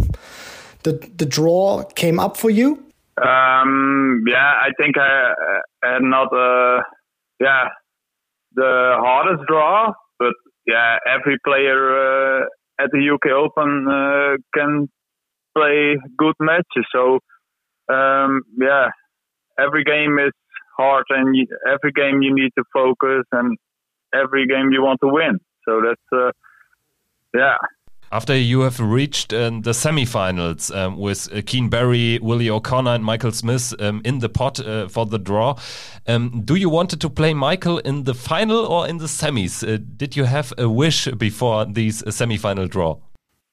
the, 0.83 0.91
the 1.17 1.25
draw 1.25 1.85
came 1.95 2.19
up 2.19 2.37
for 2.37 2.51
you? 2.51 2.73
Um, 3.17 4.23
yeah, 4.27 4.59
I 4.61 4.69
think 4.79 4.95
I, 4.99 5.33
I 5.83 5.93
had 5.93 6.03
not. 6.03 6.31
Uh, 6.31 6.83
yeah, 7.39 7.69
the 8.53 8.93
hardest 8.99 9.47
draw, 9.47 9.91
but 10.19 10.33
yeah, 10.67 10.97
every 11.07 11.39
player 11.43 12.43
uh, 12.43 12.45
at 12.79 12.91
the 12.91 13.09
UK 13.09 13.31
Open 13.31 13.87
uh, 13.89 14.37
can 14.53 14.87
play 15.59 15.97
good 16.17 16.35
matches. 16.39 16.85
So 16.91 17.19
um, 17.93 18.41
yeah, 18.59 18.87
every 19.59 19.83
game 19.83 20.17
is 20.19 20.33
hard, 20.77 21.05
and 21.09 21.35
you, 21.35 21.47
every 21.67 21.91
game 21.91 22.21
you 22.21 22.33
need 22.33 22.51
to 22.57 22.63
focus, 22.73 23.25
and 23.31 23.57
every 24.13 24.47
game 24.47 24.71
you 24.71 24.81
want 24.81 24.99
to 25.03 25.09
win. 25.09 25.39
So 25.65 25.81
that's 25.85 26.07
uh, 26.11 26.31
yeah, 27.33 27.57
after 28.11 28.35
you 28.35 28.61
have 28.61 28.79
reached 28.79 29.33
um, 29.33 29.61
the 29.61 29.71
semifinals 29.71 30.75
um, 30.75 30.97
with 30.97 31.31
uh, 31.31 31.41
Keen 31.45 31.69
Barry, 31.69 32.17
Willie 32.19 32.49
O'Connor, 32.49 32.95
and 32.95 33.03
Michael 33.03 33.31
Smith 33.31 33.73
um, 33.79 34.01
in 34.03 34.19
the 34.19 34.29
pot 34.29 34.59
uh, 34.59 34.87
for 34.87 35.05
the 35.05 35.19
draw, 35.19 35.55
um, 36.07 36.41
do 36.43 36.55
you 36.55 36.69
wanted 36.69 36.99
to 37.01 37.09
play 37.09 37.33
Michael 37.33 37.77
in 37.79 38.05
the 38.05 38.15
final 38.15 38.65
or 38.65 38.87
in 38.87 38.97
the 38.97 39.05
semis? 39.05 39.63
Uh, 39.63 39.79
did 39.95 40.15
you 40.15 40.23
have 40.23 40.53
a 40.57 40.67
wish 40.67 41.05
before 41.17 41.65
these 41.65 42.01
semifinal 42.03 42.67
draw? 42.67 42.97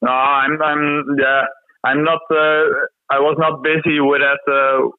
No, 0.02 0.10
I'm, 0.10 0.60
I'm, 0.62 1.16
yeah, 1.18 1.42
I'm 1.84 2.04
not. 2.04 2.20
Uh, 2.30 2.88
I 3.10 3.20
was 3.20 3.36
not 3.38 3.62
busy 3.62 4.00
with 4.00 4.20
that. 4.20 4.40
Uh, 4.50 4.90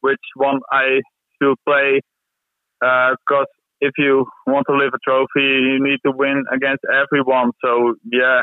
which 0.00 0.20
one 0.36 0.60
I 0.70 1.00
should 1.40 1.56
play? 1.66 2.00
Because 2.80 3.46
if 3.80 3.92
you 3.98 4.26
want 4.46 4.66
to 4.68 4.76
live 4.76 4.92
a 4.94 4.98
trophy, 5.04 5.28
you 5.36 5.78
need 5.80 5.98
to 6.06 6.12
win 6.12 6.44
against 6.52 6.84
everyone. 6.84 7.52
So 7.64 7.94
yeah, 8.10 8.42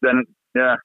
then 0.00 0.24
yeah. 0.54 0.76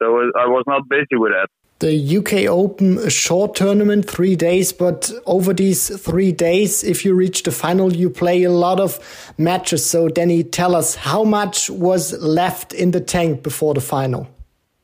So 0.00 0.30
I 0.36 0.46
was 0.46 0.64
not 0.66 0.88
busy 0.88 1.16
with 1.16 1.32
that. 1.32 1.48
the 1.80 2.16
UK 2.18 2.48
Open, 2.48 2.98
a 2.98 3.10
short 3.10 3.54
tournament, 3.54 4.08
three 4.08 4.36
days, 4.36 4.72
but 4.72 5.12
over 5.26 5.52
these 5.52 5.96
three 6.00 6.32
days, 6.32 6.82
if 6.84 7.04
you 7.04 7.14
reach 7.14 7.42
the 7.44 7.52
final, 7.52 7.92
you 7.92 8.10
play 8.10 8.42
a 8.42 8.50
lot 8.50 8.80
of 8.80 8.98
matches. 9.38 9.88
So, 9.88 10.08
Danny, 10.08 10.42
tell 10.42 10.74
us 10.74 10.96
how 10.96 11.24
much 11.24 11.70
was 11.70 12.12
left 12.20 12.72
in 12.72 12.90
the 12.90 13.00
tank 13.00 13.42
before 13.42 13.74
the 13.74 13.80
final? 13.80 14.28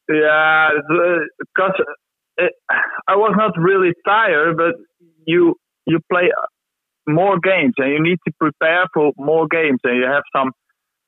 Yeah, 0.09 0.68
because 1.38 1.80
uh, 2.40 2.44
I 3.09 3.16
was 3.16 3.34
not 3.36 3.52
really 3.57 3.92
tired, 4.07 4.57
but 4.57 4.74
you 5.26 5.55
you 5.86 5.98
play 6.12 6.30
more 7.09 7.38
games 7.40 7.74
and 7.78 7.90
you 7.92 8.02
need 8.02 8.18
to 8.26 8.32
prepare 8.40 8.86
for 8.94 9.12
more 9.18 9.46
games, 9.48 9.80
and 9.84 9.96
you 9.98 10.05
have 10.07 10.22
some 10.36 10.52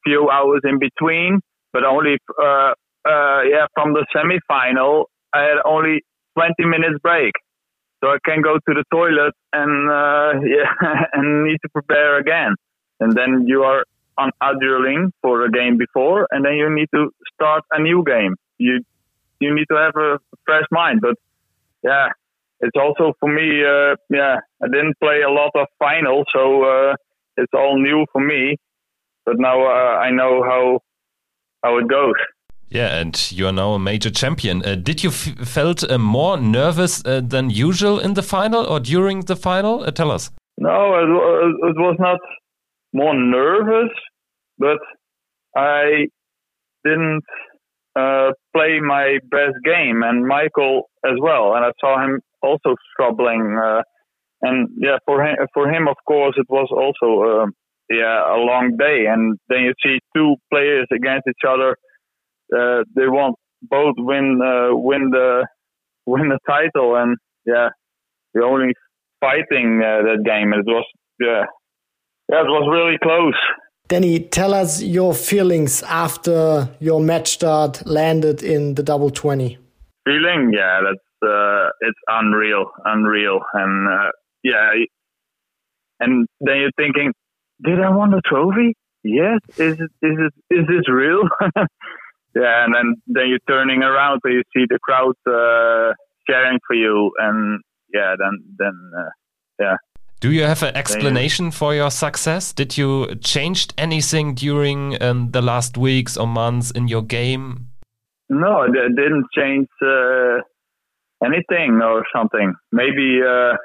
few 0.05 0.31
hours 0.31 0.63
in 0.65 0.79
between, 0.79 1.41
but 1.73 1.85
only 1.85 2.19
uh, 2.43 2.73
uh, 3.09 3.43
yeah 3.45 3.67
from 3.75 3.95
the 3.95 4.07
semi-final 4.15 5.11
I 5.35 5.43
had 5.43 5.59
only 5.65 6.03
20 6.39 6.65
minutes 6.65 6.99
break. 7.03 7.33
So 8.03 8.11
I 8.11 8.19
can 8.25 8.43
go 8.43 8.55
to 8.55 8.75
the 8.75 8.85
toilet 8.93 9.35
and 9.53 9.91
uh, 9.91 10.41
yeah, 10.47 11.05
and 11.15 11.45
need 11.45 11.59
to 11.63 11.69
prepare 11.73 12.19
again. 12.19 12.55
And 13.01 13.13
then 13.13 13.45
you 13.47 13.63
are 13.63 13.85
on 14.19 14.31
adrenaline 14.43 15.11
for 15.23 15.45
a 15.45 15.51
game 15.51 15.79
before, 15.79 16.27
and 16.31 16.45
then 16.45 16.55
you 16.55 16.69
need 16.75 16.89
to 16.95 17.11
start 17.35 17.65
a 17.73 17.81
new 17.83 18.05
game. 18.07 18.37
You 18.59 18.81
you 19.41 19.55
need 19.55 19.67
to 19.71 19.77
have 19.77 19.97
a 19.97 20.19
fresh 20.45 20.65
mind. 20.71 21.01
But 21.01 21.17
yeah, 21.83 22.09
it's 22.61 22.77
also 22.77 23.13
for 23.21 23.33
me. 23.33 23.63
Uh, 23.65 23.97
yeah, 24.11 24.37
I 24.63 24.67
didn't 24.69 24.99
play 25.01 25.23
a 25.23 25.31
lot 25.31 25.51
of 25.55 25.67
finals, 25.79 26.27
so 26.33 26.65
uh, 26.65 26.95
it's 27.37 27.53
all 27.55 27.79
new 27.79 28.07
for 28.13 28.21
me. 28.21 28.57
But 29.25 29.37
now 29.39 29.63
uh, 29.63 29.99
I 29.99 30.11
know 30.11 30.43
how 30.43 30.81
how 31.63 31.79
it 31.79 31.89
goes. 31.89 32.15
Yeah, 32.69 32.99
and 33.01 33.31
you 33.31 33.47
are 33.47 33.53
now 33.53 33.75
a 33.75 33.79
major 33.79 34.11
champion. 34.11 34.65
Uh, 34.65 34.75
did 34.75 35.05
you 35.05 35.11
felt 35.11 35.89
uh, 35.89 35.99
more 35.99 36.37
nervous 36.37 37.05
uh, 37.05 37.21
than 37.21 37.49
usual 37.49 38.01
in 38.01 38.15
the 38.15 38.23
final 38.23 38.67
or 38.67 38.81
during 38.81 39.21
the 39.21 39.37
final? 39.37 39.85
Uh, 39.85 39.93
tell 39.93 40.11
us. 40.11 40.31
No, 40.59 40.95
it, 40.95 41.69
it, 41.69 41.77
was 41.77 41.97
not 42.01 42.19
more 42.93 43.15
nervous, 43.15 43.91
but 44.59 44.79
I 45.55 46.07
didn't 46.83 47.25
uh, 47.99 48.33
play 48.55 48.81
my 48.81 49.19
best 49.31 49.57
game, 49.65 50.03
and 50.03 50.27
Michael 50.27 50.91
as 51.05 51.15
well. 51.21 51.55
And 51.55 51.65
I 51.65 51.71
saw 51.81 52.03
him 52.03 52.21
also 52.43 52.75
struggling. 52.93 53.59
Uh, 53.63 53.83
and 54.43 54.69
yeah, 54.79 54.99
for 55.07 55.25
him, 55.25 55.37
for 55.55 55.69
him, 55.69 55.89
of 55.89 55.97
course, 56.07 56.35
it 56.37 56.47
was 56.49 56.69
also 56.71 57.51
yeah 57.91 58.35
a 58.35 58.39
long 58.39 58.77
day. 58.79 59.07
And 59.07 59.39
then 59.49 59.61
you 59.61 59.73
see 59.83 59.99
two 60.17 60.37
players 60.53 60.87
against 60.93 61.27
each 61.29 61.45
other 61.49 61.77
uh, 62.55 62.85
they 62.95 63.09
want 63.09 63.37
both 63.63 63.95
win 63.99 64.39
uh, 64.43 64.77
win 64.77 65.11
the 65.11 65.47
win 66.07 66.29
the 66.29 66.39
title, 66.47 66.97
and 66.97 67.17
yeah, 67.45 67.69
we're 68.35 68.45
only 68.45 68.73
fighting 69.21 69.83
uh, 69.83 70.03
that 70.07 70.23
game. 70.25 70.53
It 70.53 70.65
was 70.67 70.85
yeah, 71.21 71.45
yeah, 72.31 72.41
it 72.41 72.49
was 72.49 72.69
really 72.71 72.99
close. 73.03 73.35
Danny, 73.89 74.19
tell 74.19 74.53
us 74.53 74.83
your 74.83 75.15
feelings 75.15 75.83
after 75.85 76.69
your 76.81 77.01
match 77.01 77.29
start 77.29 77.87
landed 77.87 78.43
in 78.43 78.75
the 78.75 78.83
double 78.83 79.11
twenty. 79.11 79.59
Feeling, 80.05 80.53
yeah, 80.53 80.81
that's 80.83 81.31
uh, 81.31 81.69
it's 81.81 81.99
unreal, 82.09 82.67
unreal, 82.85 83.41
and 83.55 83.89
uh, 83.89 84.11
yeah, 84.43 84.73
and 86.01 86.27
then 86.41 86.57
you're 86.59 86.71
thinking, 86.77 87.13
did 87.65 87.81
I 87.81 87.91
win 87.91 88.11
the 88.11 88.23
trophy? 88.25 88.75
Yes. 89.05 89.39
Is 89.57 89.75
is 89.79 89.89
it, 90.03 90.35
is 90.51 90.67
this 90.67 90.89
real? 90.89 91.23
yeah, 92.35 92.65
and 92.65 92.75
then 92.75 92.97
then 93.07 93.29
you're 93.29 93.47
turning 93.49 93.83
around 93.83 94.21
so 94.23 94.31
you 94.31 94.43
see 94.55 94.65
the 94.69 94.79
crowd 94.83 95.15
uh, 95.29 95.95
cheering 96.29 96.59
for 96.67 96.75
you, 96.75 97.13
and 97.19 97.61
yeah, 97.95 98.15
then 98.19 98.43
then 98.59 98.91
uh, 98.99 99.11
yeah. 99.61 99.77
Do 100.21 100.33
you 100.33 100.45
have 100.45 100.63
an 100.63 100.75
explanation 100.75 101.51
for 101.51 101.75
your 101.75 101.91
success? 101.91 102.53
Did 102.53 102.79
you 102.79 103.17
changed 103.17 103.75
anything 103.77 104.35
during 104.35 105.01
um, 105.03 105.31
the 105.31 105.43
last 105.43 105.77
weeks 105.77 106.17
or 106.17 106.27
months 106.27 106.71
in 106.71 106.89
your 106.89 107.03
game? 107.03 107.69
No, 108.31 108.63
I 108.63 108.69
didn't 108.69 109.27
change 109.37 109.69
uh, 109.83 110.39
anything 111.23 111.81
or 111.83 112.05
something. 112.15 112.55
Maybe 112.73 113.21
uh, 113.23 113.57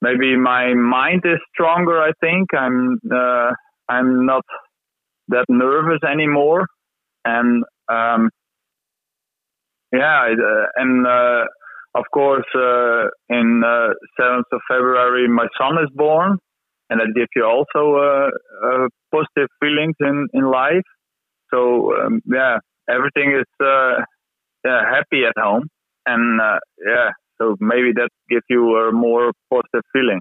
maybe 0.00 0.36
my 0.36 0.72
mind 0.74 1.22
is 1.24 1.38
stronger. 1.52 2.00
I 2.00 2.12
think 2.20 2.48
I'm 2.54 2.98
uh, 3.12 3.52
I'm 3.88 4.24
not 4.24 4.44
that 5.28 5.44
nervous 5.48 6.00
anymore, 6.10 6.66
and 7.24 7.64
um, 7.88 8.30
yeah, 9.92 10.32
uh, 10.32 10.66
and 10.76 11.06
uh, 11.06 11.44
of 11.96 12.04
course, 12.12 12.46
uh, 12.54 13.08
in 13.28 13.62
uh, 13.64 13.94
seventh 14.20 14.46
of 14.52 14.60
February, 14.68 15.28
my 15.28 15.46
son 15.58 15.74
is 15.82 15.90
born, 15.94 16.38
and 16.90 17.00
that 17.00 17.12
gives 17.16 17.28
you 17.36 17.44
also 17.44 17.96
uh, 17.96 18.30
uh, 18.66 18.88
positive 19.12 19.48
feelings 19.60 19.96
in 20.00 20.28
in 20.34 20.44
life. 20.50 20.88
So 21.52 21.94
um, 21.96 22.20
yeah, 22.26 22.58
everything 22.90 23.32
is 23.40 23.46
yeah, 23.60 24.82
happy 24.96 25.24
at 25.24 25.36
home, 25.40 25.68
and 26.06 26.40
yeah, 26.86 27.10
so 27.38 27.56
maybe 27.60 27.92
that 27.96 28.10
gives 28.28 28.44
you 28.50 28.62
a 28.76 28.92
more 28.92 29.32
positive 29.50 29.84
feeling. 29.92 30.20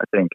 I 0.00 0.04
think. 0.16 0.30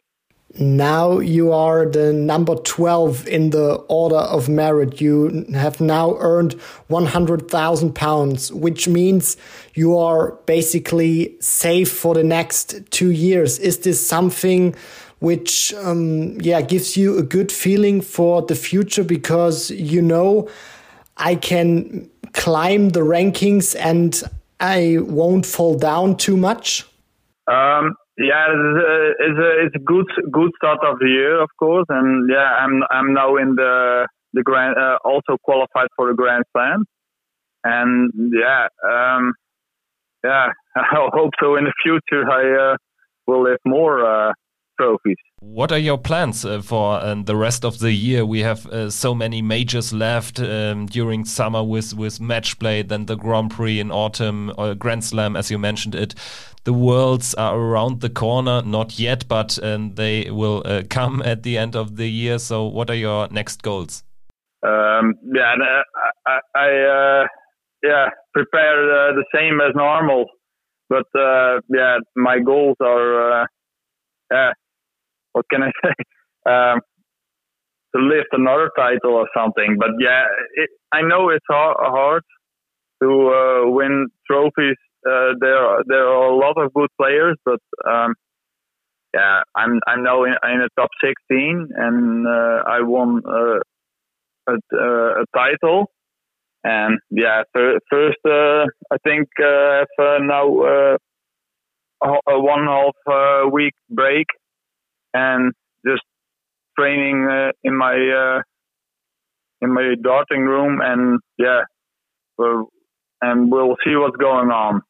Now 0.58 1.18
you 1.18 1.52
are 1.52 1.84
the 1.86 2.12
number 2.12 2.54
12 2.54 3.28
in 3.28 3.50
the 3.50 3.74
order 3.88 4.16
of 4.16 4.48
merit. 4.48 5.00
You 5.00 5.44
have 5.52 5.80
now 5.80 6.16
earned 6.18 6.54
100,000 6.88 7.94
pounds, 7.94 8.52
which 8.52 8.88
means 8.88 9.36
you 9.74 9.98
are 9.98 10.32
basically 10.46 11.36
safe 11.40 11.92
for 11.92 12.14
the 12.14 12.24
next 12.24 12.90
two 12.90 13.10
years. 13.10 13.58
Is 13.58 13.80
this 13.80 14.06
something 14.06 14.74
which, 15.18 15.74
um, 15.74 16.40
yeah, 16.40 16.62
gives 16.62 16.96
you 16.96 17.18
a 17.18 17.22
good 17.22 17.52
feeling 17.52 18.00
for 18.00 18.42
the 18.42 18.54
future 18.54 19.04
because 19.04 19.70
you 19.70 20.00
know 20.00 20.48
I 21.16 21.34
can 21.34 22.10
climb 22.32 22.90
the 22.90 23.00
rankings 23.00 23.76
and 23.78 24.22
I 24.60 24.98
won't 25.00 25.44
fall 25.44 25.76
down 25.76 26.16
too 26.16 26.36
much? 26.36 26.86
Um, 27.46 27.94
yeah, 28.18 28.46
it's 28.48 28.78
a, 28.78 29.10
it's 29.20 29.38
a 29.38 29.66
it's 29.66 29.76
a 29.76 29.84
good 29.84 30.06
good 30.32 30.50
start 30.56 30.78
of 30.82 30.98
the 30.98 31.08
year, 31.08 31.40
of 31.40 31.50
course, 31.58 31.86
and 31.88 32.28
yeah, 32.30 32.48
I'm 32.60 32.82
I'm 32.90 33.12
now 33.12 33.36
in 33.36 33.54
the 33.54 34.08
the 34.32 34.42
grand 34.42 34.76
uh, 34.76 34.98
also 35.04 35.36
qualified 35.42 35.88
for 35.96 36.08
the 36.08 36.14
Grand 36.14 36.44
Slam, 36.52 36.84
and 37.64 38.10
yeah, 38.32 38.68
um, 38.84 39.34
yeah, 40.24 40.48
I 40.76 41.08
hope 41.12 41.32
so. 41.40 41.56
In 41.56 41.64
the 41.64 41.74
future, 41.82 42.24
I 42.28 42.72
uh, 42.72 42.76
will 43.26 43.42
live 43.44 43.58
more 43.66 44.04
uh, 44.04 44.32
trophies. 44.80 45.16
What 45.40 45.70
are 45.70 45.78
your 45.78 45.98
plans 45.98 46.44
uh, 46.44 46.62
for 46.62 46.94
uh, 46.94 47.14
the 47.22 47.36
rest 47.36 47.64
of 47.64 47.78
the 47.78 47.92
year? 47.92 48.24
We 48.24 48.40
have 48.40 48.66
uh, 48.66 48.90
so 48.90 49.14
many 49.14 49.42
majors 49.42 49.92
left 49.92 50.40
um, 50.40 50.86
during 50.86 51.24
summer 51.24 51.62
with 51.62 51.94
with 51.94 52.20
match 52.20 52.58
play, 52.58 52.82
then 52.82 53.06
the 53.06 53.16
Grand 53.16 53.50
Prix 53.50 53.78
in 53.78 53.90
autumn, 53.90 54.52
or 54.56 54.74
Grand 54.74 55.04
Slam, 55.04 55.36
as 55.36 55.50
you 55.50 55.58
mentioned 55.58 55.94
it. 55.94 56.14
The 56.64 56.72
Worlds 56.72 57.34
are 57.34 57.56
around 57.56 58.00
the 58.00 58.08
corner, 58.08 58.62
not 58.62 58.98
yet, 58.98 59.28
but 59.28 59.58
um, 59.62 59.94
they 59.94 60.30
will 60.30 60.62
uh, 60.64 60.82
come 60.88 61.22
at 61.22 61.42
the 61.42 61.58
end 61.58 61.76
of 61.76 61.96
the 61.96 62.08
year. 62.08 62.38
So, 62.38 62.64
what 62.64 62.90
are 62.90 62.96
your 62.96 63.28
next 63.28 63.62
goals? 63.62 64.02
Um, 64.62 65.14
yeah, 65.34 65.54
uh, 65.54 65.82
I, 66.26 66.38
I 66.56 66.68
uh, 67.22 67.26
yeah 67.84 68.08
prepare 68.32 69.12
the 69.12 69.24
same 69.34 69.60
as 69.60 69.74
normal, 69.74 70.24
but 70.88 71.04
yeah, 71.68 71.98
my 72.16 72.38
goals 72.40 72.76
are 72.80 73.46
yeah 74.32 74.52
what 75.36 75.44
can 75.50 75.62
I 75.62 75.70
say? 75.84 75.94
Um, 76.50 76.80
to 77.94 78.02
lift 78.02 78.28
another 78.32 78.70
title 78.76 79.14
or 79.14 79.28
something. 79.36 79.76
But 79.78 79.90
yeah, 80.00 80.24
it, 80.54 80.70
I 80.92 81.02
know 81.02 81.28
it's 81.28 81.44
hard, 81.48 81.76
hard 81.78 82.22
to 83.02 83.08
uh, 83.08 83.70
win 83.70 84.08
trophies. 84.26 84.76
Uh, 85.06 85.36
there, 85.38 85.58
are, 85.58 85.82
there 85.86 86.06
are 86.08 86.30
a 86.30 86.36
lot 86.36 86.56
of 86.56 86.72
good 86.72 86.88
players, 86.98 87.36
but 87.44 87.60
um, 87.88 88.14
yeah, 89.14 89.42
I'm 89.54 89.80
I'm 89.86 90.02
now 90.02 90.24
in, 90.24 90.32
in 90.32 90.58
the 90.60 90.68
top 90.78 90.90
16, 91.04 91.68
and 91.76 92.26
uh, 92.26 92.62
I 92.66 92.80
won 92.80 93.22
uh, 93.24 93.60
a, 94.48 94.54
uh, 94.74 95.22
a, 95.22 95.24
title. 95.34 95.90
And 96.64 96.98
yeah, 97.10 97.42
first 97.54 98.18
uh, 98.26 98.64
I 98.90 98.96
think 99.04 99.28
uh, 99.38 99.84
have 99.98 100.22
now 100.22 100.96
a 102.02 102.40
one 102.40 102.66
half 102.66 103.52
week 103.52 103.74
break 103.90 104.26
and 105.16 105.52
just 105.86 106.02
training 106.78 107.26
uh, 107.30 107.52
in 107.64 107.76
my 107.76 107.94
uh, 107.94 108.42
in 109.62 109.72
my 109.72 109.94
darting 110.02 110.42
room, 110.42 110.80
and 110.82 111.20
yeah, 111.38 111.62
we'll, 112.36 112.68
and 113.22 113.50
we'll 113.50 113.76
see 113.84 113.96
what's 113.96 114.16
going 114.16 114.50
on. 114.50 114.82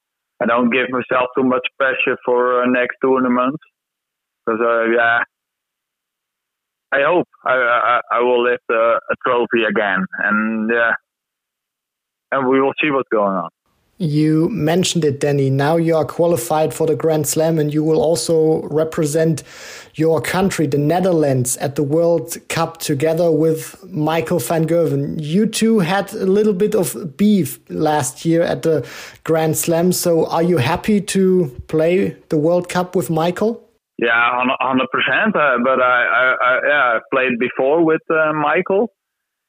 I 0.42 0.46
don't 0.46 0.70
give 0.70 0.90
myself 0.90 1.28
too 1.36 1.44
much 1.44 1.66
pressure 1.78 2.18
for 2.24 2.62
uh, 2.62 2.66
next 2.66 2.96
tournament 3.00 3.56
because 4.44 4.60
uh, 4.60 4.84
yeah, 4.90 5.20
I 6.92 6.98
hope 7.06 7.28
I 7.44 7.54
I, 7.54 8.00
I 8.18 8.20
will 8.20 8.42
lift 8.42 8.64
a, 8.70 8.98
a, 9.10 9.14
trophy 9.26 9.64
again, 9.68 10.04
and 10.18 10.70
yeah, 10.72 10.92
and 12.32 12.48
we 12.48 12.60
will 12.60 12.74
see 12.82 12.90
what's 12.90 13.08
going 13.10 13.36
on. 13.36 13.50
You 13.98 14.50
mentioned 14.50 15.06
it, 15.06 15.20
Danny. 15.20 15.48
Now 15.48 15.76
you 15.76 15.96
are 15.96 16.04
qualified 16.04 16.74
for 16.74 16.86
the 16.86 16.94
Grand 16.94 17.26
Slam 17.26 17.58
and 17.58 17.72
you 17.72 17.82
will 17.82 18.02
also 18.02 18.62
represent 18.68 19.42
your 19.94 20.20
country, 20.20 20.66
the 20.66 20.76
Netherlands, 20.76 21.56
at 21.56 21.76
the 21.76 21.82
World 21.82 22.36
Cup 22.50 22.76
together 22.76 23.30
with 23.30 23.82
Michael 23.90 24.38
van 24.38 24.66
Gerven. 24.66 25.16
You 25.18 25.46
two 25.46 25.78
had 25.78 26.12
a 26.12 26.26
little 26.26 26.52
bit 26.52 26.74
of 26.74 27.16
beef 27.16 27.58
last 27.70 28.26
year 28.26 28.42
at 28.42 28.62
the 28.62 28.86
Grand 29.24 29.56
Slam. 29.56 29.92
So 29.92 30.26
are 30.26 30.42
you 30.42 30.58
happy 30.58 31.00
to 31.00 31.56
play 31.68 32.16
the 32.28 32.36
World 32.36 32.68
Cup 32.68 32.94
with 32.94 33.08
Michael? 33.08 33.62
Yeah, 33.96 34.44
hundred 34.60 34.88
percent. 34.90 35.34
Uh, 35.34 35.56
but 35.64 35.80
I, 35.80 36.04
I, 36.04 36.34
I, 36.42 36.60
yeah, 36.68 36.98
played 37.10 37.38
before 37.38 37.82
with 37.82 38.02
uh, 38.10 38.34
Michael. 38.34 38.92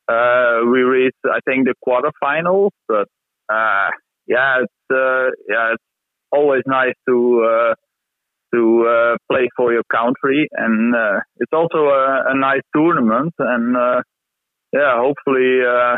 Uh, 0.08 0.62
we 0.72 0.84
reached, 0.84 1.18
I 1.26 1.40
think, 1.44 1.68
the 1.68 1.76
quarterfinals, 1.86 2.70
but 2.88 3.10
uh, 3.54 3.90
yeah, 4.28 4.62
it's 4.62 4.74
uh, 4.92 5.30
yeah, 5.50 5.74
it's 5.74 5.84
always 6.32 6.64
nice 6.66 6.94
to 7.08 7.46
uh, 7.46 7.74
to 8.54 8.86
uh, 8.88 9.18
play 9.32 9.50
for 9.56 9.74
your 9.74 9.84
country, 9.92 10.48
and 10.54 10.96
uh, 10.96 11.20
it's 11.38 11.52
also 11.54 11.78
a, 11.78 12.24
a, 12.32 12.38
nice 12.38 12.62
tournament, 12.76 13.34
and 13.40 13.76
uh, 13.76 14.02
yeah, 14.72 14.98
hopefully 14.98 15.60
uh, 15.68 15.98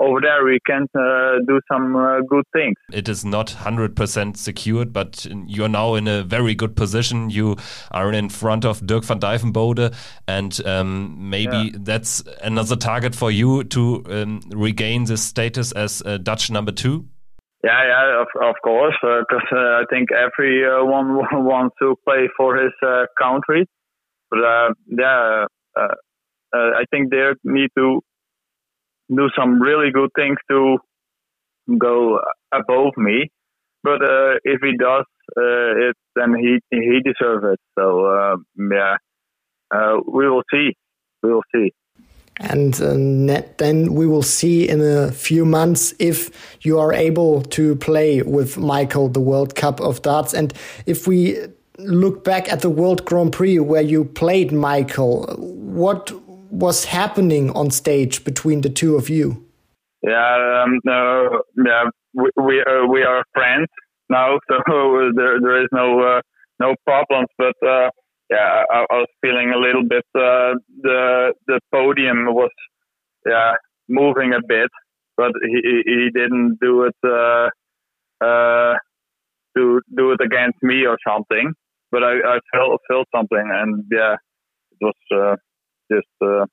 over 0.00 0.20
there 0.20 0.44
we 0.44 0.58
can 0.66 0.86
uh, 0.94 1.38
do 1.46 1.60
some 1.70 1.96
uh, 1.96 2.20
good 2.28 2.44
things. 2.52 2.74
It 2.92 3.08
is 3.08 3.24
not 3.24 3.48
100% 3.48 4.36
secured, 4.36 4.92
but 4.92 5.26
you're 5.46 5.68
now 5.68 5.94
in 5.94 6.08
a 6.08 6.22
very 6.22 6.54
good 6.54 6.76
position. 6.76 7.30
You 7.30 7.56
are 7.90 8.12
in 8.12 8.28
front 8.28 8.64
of 8.64 8.84
Dirk 8.86 9.04
van 9.04 9.20
Dijvenbode, 9.20 9.94
and 10.26 10.60
um, 10.66 11.30
maybe 11.30 11.56
yeah. 11.56 11.78
that's 11.80 12.22
another 12.42 12.76
target 12.76 13.14
for 13.14 13.30
you 13.30 13.64
to 13.64 14.04
um, 14.08 14.40
regain 14.50 15.04
this 15.04 15.22
status 15.22 15.72
as 15.72 16.02
Dutch 16.22 16.50
number 16.50 16.72
two. 16.72 17.06
Yeah, 17.64 17.82
yeah, 17.86 18.22
of, 18.22 18.28
of 18.50 18.54
course, 18.62 18.94
because 19.02 19.46
uh, 19.52 19.56
uh, 19.56 19.82
I 19.82 19.84
think 19.90 20.10
everyone 20.12 21.16
wants 21.44 21.74
to 21.82 21.96
play 22.06 22.28
for 22.36 22.56
his 22.56 22.72
uh, 22.86 23.06
country. 23.20 23.66
But 24.30 24.40
uh, 24.44 24.68
yeah, 24.88 25.46
uh, 25.78 25.82
uh, 26.54 26.70
I 26.76 26.84
think 26.90 27.10
they 27.10 27.30
need 27.44 27.70
to 27.78 28.00
do 29.14 29.28
some 29.36 29.60
really 29.60 29.90
good 29.92 30.10
things 30.16 30.36
to 30.50 30.78
go 31.78 32.20
above 32.52 32.92
me. 32.96 33.28
But 33.82 34.00
if 34.44 34.60
he 34.62 34.76
does 34.78 35.04
it, 35.36 35.96
then 36.16 36.34
he 36.38 36.58
he 36.70 37.00
deserves 37.04 37.44
it. 37.54 37.60
So 37.78 38.36
yeah, 38.58 38.96
we 40.06 40.28
will 40.28 40.42
see. 40.52 40.72
We 41.22 41.32
will 41.32 41.44
see. 41.54 41.72
And 42.40 42.80
uh, 42.80 43.42
then 43.56 43.94
we 43.94 44.06
will 44.06 44.22
see 44.22 44.68
in 44.68 44.80
a 44.80 45.10
few 45.10 45.44
months 45.44 45.92
if 45.98 46.30
you 46.62 46.78
are 46.78 46.92
able 46.92 47.42
to 47.42 47.76
play 47.76 48.22
with 48.22 48.58
Michael 48.58 49.08
the 49.08 49.20
World 49.20 49.54
Cup 49.54 49.80
of 49.80 50.02
Darts. 50.02 50.34
And 50.34 50.52
if 50.86 51.06
we 51.06 51.36
look 51.78 52.24
back 52.24 52.50
at 52.52 52.60
the 52.60 52.70
World 52.70 53.04
Grand 53.04 53.32
Prix 53.32 53.58
where 53.58 53.82
you 53.82 54.04
played 54.04 54.52
Michael, 54.52 55.26
what 55.38 56.12
was 56.50 56.84
happening 56.84 57.50
on 57.50 57.70
stage 57.70 58.24
between 58.24 58.60
the 58.62 58.70
two 58.70 58.96
of 58.96 59.08
you? 59.08 59.44
Yeah, 60.02 60.62
um, 60.64 60.80
no, 60.84 61.42
yeah, 61.56 61.84
we 62.14 62.30
we, 62.36 62.60
uh, 62.60 62.86
we 62.86 63.02
are 63.02 63.24
friends 63.34 63.66
now, 64.08 64.38
so 64.48 65.10
there 65.16 65.40
there 65.40 65.62
is 65.62 65.68
no 65.72 66.00
uh, 66.00 66.20
no 66.60 66.74
problems. 66.86 67.28
But 67.36 67.54
uh, 67.66 67.90
yeah, 68.30 68.64
I, 68.70 68.84
I, 68.90 68.94
was 68.94 69.08
feeling 69.22 69.52
a 69.54 69.58
little 69.58 69.82
bit. 69.82 70.04
Uh, 70.14 70.54
the 70.82 71.32
the 71.46 71.60
podium 71.72 72.26
was 72.26 72.50
yeah 73.26 73.52
moving 73.88 74.32
a 74.34 74.40
bit, 74.46 74.70
but 75.16 75.32
he 75.42 75.82
he 75.84 76.10
didn't 76.12 76.58
do 76.60 76.84
it 76.84 76.96
uh, 77.04 77.48
uh, 78.24 78.74
do 79.54 79.80
do 79.96 80.12
it 80.12 80.20
against 80.20 80.62
me 80.62 80.84
or 80.86 80.98
something. 81.06 81.52
But 81.90 82.04
I, 82.04 82.14
I 82.34 82.38
felt 82.52 82.80
felt 82.88 83.08
something, 83.14 83.50
and 83.50 83.84
yeah, 83.90 84.16
it 84.72 84.78
was 84.80 84.94
uh, 85.14 85.36
just 85.90 86.06
uh, 86.22 86.44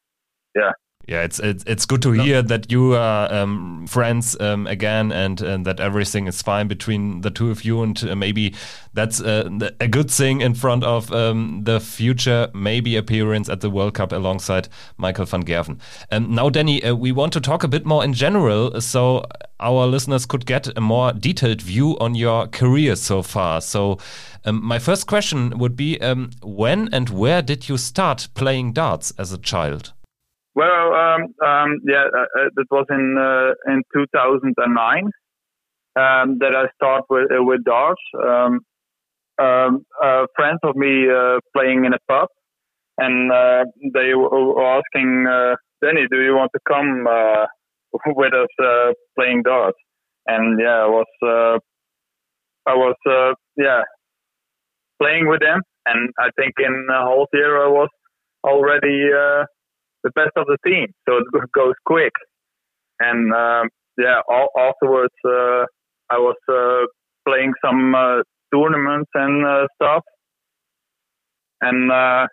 yeah 0.55 0.71
yeah, 1.07 1.21
it's 1.21 1.39
it's 1.39 1.63
it's 1.67 1.85
good 1.85 2.01
to 2.01 2.11
hear 2.13 2.41
that 2.41 2.71
you 2.71 2.95
are 2.95 3.31
um, 3.31 3.85
friends 3.87 4.39
um, 4.39 4.65
again, 4.65 5.11
and, 5.11 5.39
and 5.39 5.65
that 5.65 5.79
everything 5.79 6.25
is 6.27 6.41
fine 6.41 6.67
between 6.67 7.21
the 7.21 7.29
two 7.29 7.51
of 7.51 7.63
you, 7.63 7.83
and 7.83 8.03
uh, 8.03 8.15
maybe 8.15 8.55
that's 8.93 9.21
uh, 9.21 9.47
a 9.79 9.87
good 9.87 10.09
thing 10.09 10.41
in 10.41 10.55
front 10.55 10.83
of 10.83 11.11
um, 11.13 11.61
the 11.63 11.79
future 11.79 12.49
maybe 12.55 12.95
appearance 12.95 13.49
at 13.49 13.61
the 13.61 13.69
World 13.69 13.93
Cup 13.93 14.11
alongside 14.11 14.67
Michael 14.97 15.25
van 15.25 15.43
Gerven. 15.43 15.79
Um, 16.11 16.33
now, 16.33 16.49
Danny, 16.49 16.83
uh, 16.83 16.95
we 16.95 17.11
want 17.11 17.33
to 17.33 17.41
talk 17.41 17.63
a 17.63 17.67
bit 17.67 17.85
more 17.85 18.03
in 18.03 18.13
general, 18.13 18.81
so 18.81 19.25
our 19.59 19.85
listeners 19.85 20.25
could 20.25 20.47
get 20.47 20.75
a 20.75 20.81
more 20.81 21.13
detailed 21.13 21.61
view 21.61 21.97
on 21.99 22.15
your 22.15 22.47
career 22.47 22.95
so 22.95 23.21
far. 23.21 23.61
So, 23.61 23.99
um, 24.43 24.63
my 24.63 24.79
first 24.79 25.05
question 25.05 25.59
would 25.59 25.75
be: 25.75 26.01
um, 26.01 26.31
When 26.41 26.89
and 26.91 27.09
where 27.09 27.43
did 27.43 27.69
you 27.69 27.77
start 27.77 28.27
playing 28.33 28.73
darts 28.73 29.13
as 29.19 29.31
a 29.31 29.37
child? 29.37 29.93
Well, 30.55 30.93
um, 30.93 31.21
um, 31.45 31.79
yeah, 31.85 32.05
uh, 32.17 32.39
uh 32.39 32.63
was 32.71 32.85
in 32.89 33.17
uh, 33.19 33.73
in 33.73 33.83
2009 33.93 35.03
um, 35.97 36.37
that 36.39 36.55
I 36.55 36.67
started 36.75 37.03
with 37.09 37.29
uh, 37.29 37.43
with 37.43 37.65
darts. 37.65 38.01
Um, 38.15 38.61
um, 39.37 39.85
friends 40.37 40.59
of 40.63 40.77
me 40.77 41.09
uh, 41.11 41.39
playing 41.53 41.83
in 41.83 41.93
a 41.93 41.99
pub, 42.07 42.29
and 42.97 43.33
uh, 43.33 43.65
they 43.93 44.13
were 44.13 44.79
asking 44.79 45.25
Danny, 45.83 46.07
"Do 46.09 46.21
you 46.21 46.35
want 46.35 46.51
to 46.55 46.61
come 46.65 47.03
with 48.15 48.33
us 48.33 48.95
playing 49.19 49.43
darts?" 49.43 49.77
And 50.25 50.57
yeah, 50.57 50.85
I 50.85 50.87
was 50.87 51.59
I 52.65 52.75
was 52.75 52.95
yeah 53.57 53.83
playing 55.01 55.27
with 55.27 55.41
them, 55.41 55.59
and 55.85 56.11
I 56.17 56.29
think 56.37 56.53
in 56.59 56.87
a 56.89 57.03
whole 57.03 57.27
year 57.33 57.61
I 57.61 57.67
was 57.67 57.89
already 58.45 59.09
the 60.05 60.11
best 60.11 60.31
of 60.37 60.45
the 60.45 60.57
team, 60.65 60.87
so 61.09 61.17
it 61.17 61.51
goes 61.51 61.73
quick. 61.85 62.13
And 62.99 63.33
um, 63.33 63.69
yeah, 63.97 64.21
all, 64.29 64.49
afterwards 64.57 65.13
uh, 65.25 65.65
I 66.09 66.17
was 66.19 66.37
uh, 66.47 66.85
playing 67.27 67.53
some 67.65 67.95
uh, 67.95 68.21
tournaments 68.53 69.09
and 69.15 69.45
uh, 69.45 69.65
stuff, 69.75 70.03
and 71.59 71.91
uh, 71.91 72.27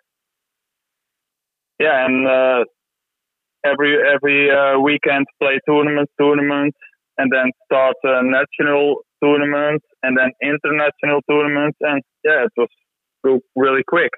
yeah, 1.79 2.05
and 2.05 2.27
uh, 2.27 2.63
every 3.65 3.97
every 4.15 4.79
weekend 4.81 5.25
play 5.41 5.59
tournaments, 5.67 6.13
tournaments, 6.21 6.77
and 7.17 7.31
then 7.33 7.51
start 7.65 7.95
national 8.03 9.01
tournaments, 9.23 9.85
and 10.03 10.15
then 10.15 10.31
international 10.43 11.21
tournaments, 11.27 11.77
and 11.81 12.03
yeah, 12.23 12.45
it 12.45 12.51
was 12.55 13.41
really 13.55 13.83
quick 13.87 14.11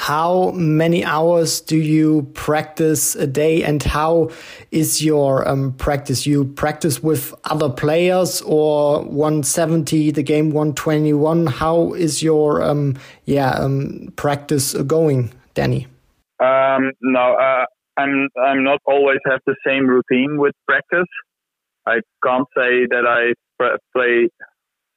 how 0.00 0.50
many 0.52 1.04
hours 1.04 1.60
do 1.60 1.76
you 1.76 2.22
practice 2.32 3.14
a 3.16 3.26
day 3.26 3.62
and 3.62 3.82
how 3.82 4.30
is 4.70 5.04
your 5.04 5.46
um, 5.46 5.74
practice? 5.74 6.26
You 6.26 6.46
practice 6.46 7.02
with 7.02 7.34
other 7.44 7.68
players 7.68 8.40
or 8.46 9.02
170 9.02 10.12
the 10.12 10.22
game 10.22 10.52
121 10.52 11.46
how 11.48 11.92
is 11.92 12.22
your 12.22 12.62
um, 12.62 12.96
yeah 13.26 13.50
um, 13.50 14.10
practice 14.16 14.72
going 14.72 15.34
danny? 15.52 15.86
Um, 16.42 16.92
no 17.02 17.34
uh, 17.34 17.66
i'm 17.98 18.30
i'm 18.42 18.64
not 18.64 18.80
always 18.86 19.18
have 19.26 19.40
the 19.46 19.56
same 19.66 19.86
routine 19.86 20.38
with 20.38 20.54
practice. 20.66 21.12
I 21.86 22.00
can't 22.24 22.48
say 22.56 22.86
that 22.88 23.04
i 23.06 23.34
play 23.94 24.30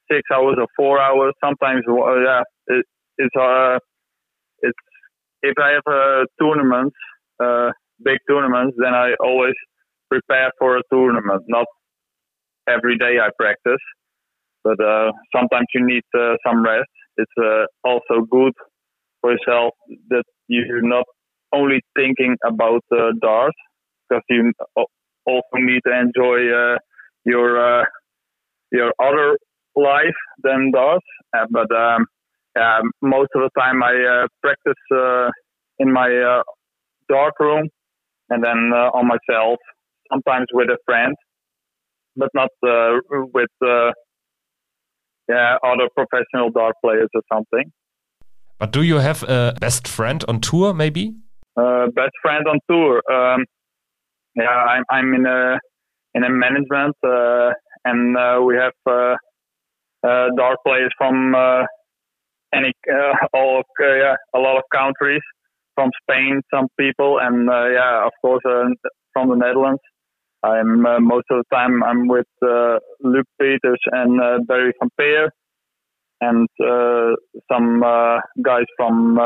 six 0.10 0.22
hours 0.34 0.56
or 0.58 0.68
four 0.78 1.02
hours. 1.02 1.34
Sometimes 1.44 1.84
uh, 1.90 2.16
yeah 2.24 2.44
it, 2.68 2.86
it's 3.18 3.36
uh 3.36 3.80
if 5.44 5.56
I 5.60 5.70
have 5.78 5.88
a 5.88 6.26
tournament, 6.42 6.94
uh, 7.44 7.70
big 8.04 8.20
tournaments, 8.30 8.76
then 8.82 8.94
I 8.94 9.14
always 9.20 9.54
prepare 10.10 10.52
for 10.60 10.78
a 10.78 10.82
tournament. 10.92 11.44
Not 11.48 11.68
every 12.68 12.98
day 12.98 13.18
I 13.22 13.30
practice, 13.38 13.84
but 14.64 14.80
uh, 14.84 15.12
sometimes 15.36 15.68
you 15.76 15.86
need 15.86 16.04
uh, 16.18 16.36
some 16.46 16.64
rest. 16.64 16.90
It's 17.18 17.32
uh, 17.38 17.66
also 17.84 18.26
good 18.32 18.54
for 19.22 19.32
yourself 19.34 19.74
that 20.10 20.24
you're 20.48 20.82
not 20.82 21.06
only 21.54 21.82
thinking 21.96 22.36
about 22.46 22.84
uh, 22.92 23.12
darts, 23.22 23.58
because 24.10 24.24
you 24.30 24.52
also 25.26 25.56
need 25.56 25.82
to 25.86 25.94
enjoy 26.06 26.40
uh, 26.52 26.78
your 27.26 27.82
uh, 27.82 27.86
your 28.72 28.92
other 29.00 29.38
life 29.76 30.20
than 30.44 30.72
darts. 30.74 31.06
Uh, 31.36 31.46
but 31.52 31.70
um, 31.76 32.06
yeah, 32.56 32.80
most 33.02 33.30
of 33.36 33.42
the 33.42 33.50
time 33.58 33.84
I 33.84 33.94
uh, 33.94 34.28
practice 34.42 34.84
uh, 34.92 35.30
in 35.80 35.92
my 35.92 36.10
uh, 36.10 36.44
dark 37.10 37.34
room 37.40 37.70
and 38.30 38.44
then 38.44 38.72
uh, 38.74 38.98
on 38.98 39.08
myself, 39.08 39.60
sometimes 40.12 40.48
with 40.54 40.70
a 40.70 40.78
friend, 40.86 41.16
but 42.16 42.30
not 42.34 42.50
uh, 42.66 43.00
with 43.34 43.50
yeah 45.30 45.58
other 45.64 45.88
professional 45.96 46.52
dart 46.52 46.76
players 46.84 47.10
or 47.14 47.22
something. 47.32 47.72
But 48.60 48.72
do 48.72 48.82
you 48.82 48.98
have 48.98 49.24
a 49.24 49.56
best 49.60 49.88
friend 49.88 50.24
on 50.28 50.40
tour, 50.40 50.74
maybe? 50.74 51.16
best 51.56 52.16
friend 52.22 52.46
on 52.48 52.60
tour. 52.70 53.02
Um, 53.12 53.46
yeah, 54.36 54.48
I'm, 54.50 54.84
I'm 54.90 55.14
in 55.14 55.26
a 55.26 55.60
in 56.16 56.24
a 56.24 56.30
management, 56.30 56.96
uh, 57.04 57.52
and 57.86 58.18
uh, 58.18 58.40
we 58.46 58.56
have 58.56 58.74
uh, 58.88 59.16
uh, 60.08 60.28
dart 60.38 60.58
players 60.66 60.92
from 60.98 61.36
any 62.54 62.74
uh, 62.92 63.14
all 63.34 63.60
of, 63.60 63.66
uh, 63.82 63.96
yeah 63.96 64.16
a 64.36 64.40
lot 64.40 64.58
of 64.58 64.64
countries 64.74 65.22
from 65.76 65.90
Spain, 66.04 66.42
some 66.54 66.68
people, 66.80 67.20
and 67.20 67.50
uh, 67.50 67.68
yeah, 67.70 68.06
of 68.06 68.12
course 68.22 68.44
from 69.14 69.30
the 69.30 69.36
Netherlands. 69.36 69.82
I'm 70.44 70.86
uh, 70.86 71.00
most 71.00 71.26
of 71.32 71.38
the 71.42 71.56
time 71.56 71.84
I'm 71.84 72.08
with 72.08 72.28
uh, 72.46 72.80
Luke 73.02 73.28
Peters 73.40 73.80
and 73.92 74.22
uh, 74.22 74.40
Barry 74.46 74.74
van 74.80 74.90
Peer, 74.98 75.30
and 76.22 76.48
some 77.52 77.82
guys 78.42 78.66
from 78.78 79.18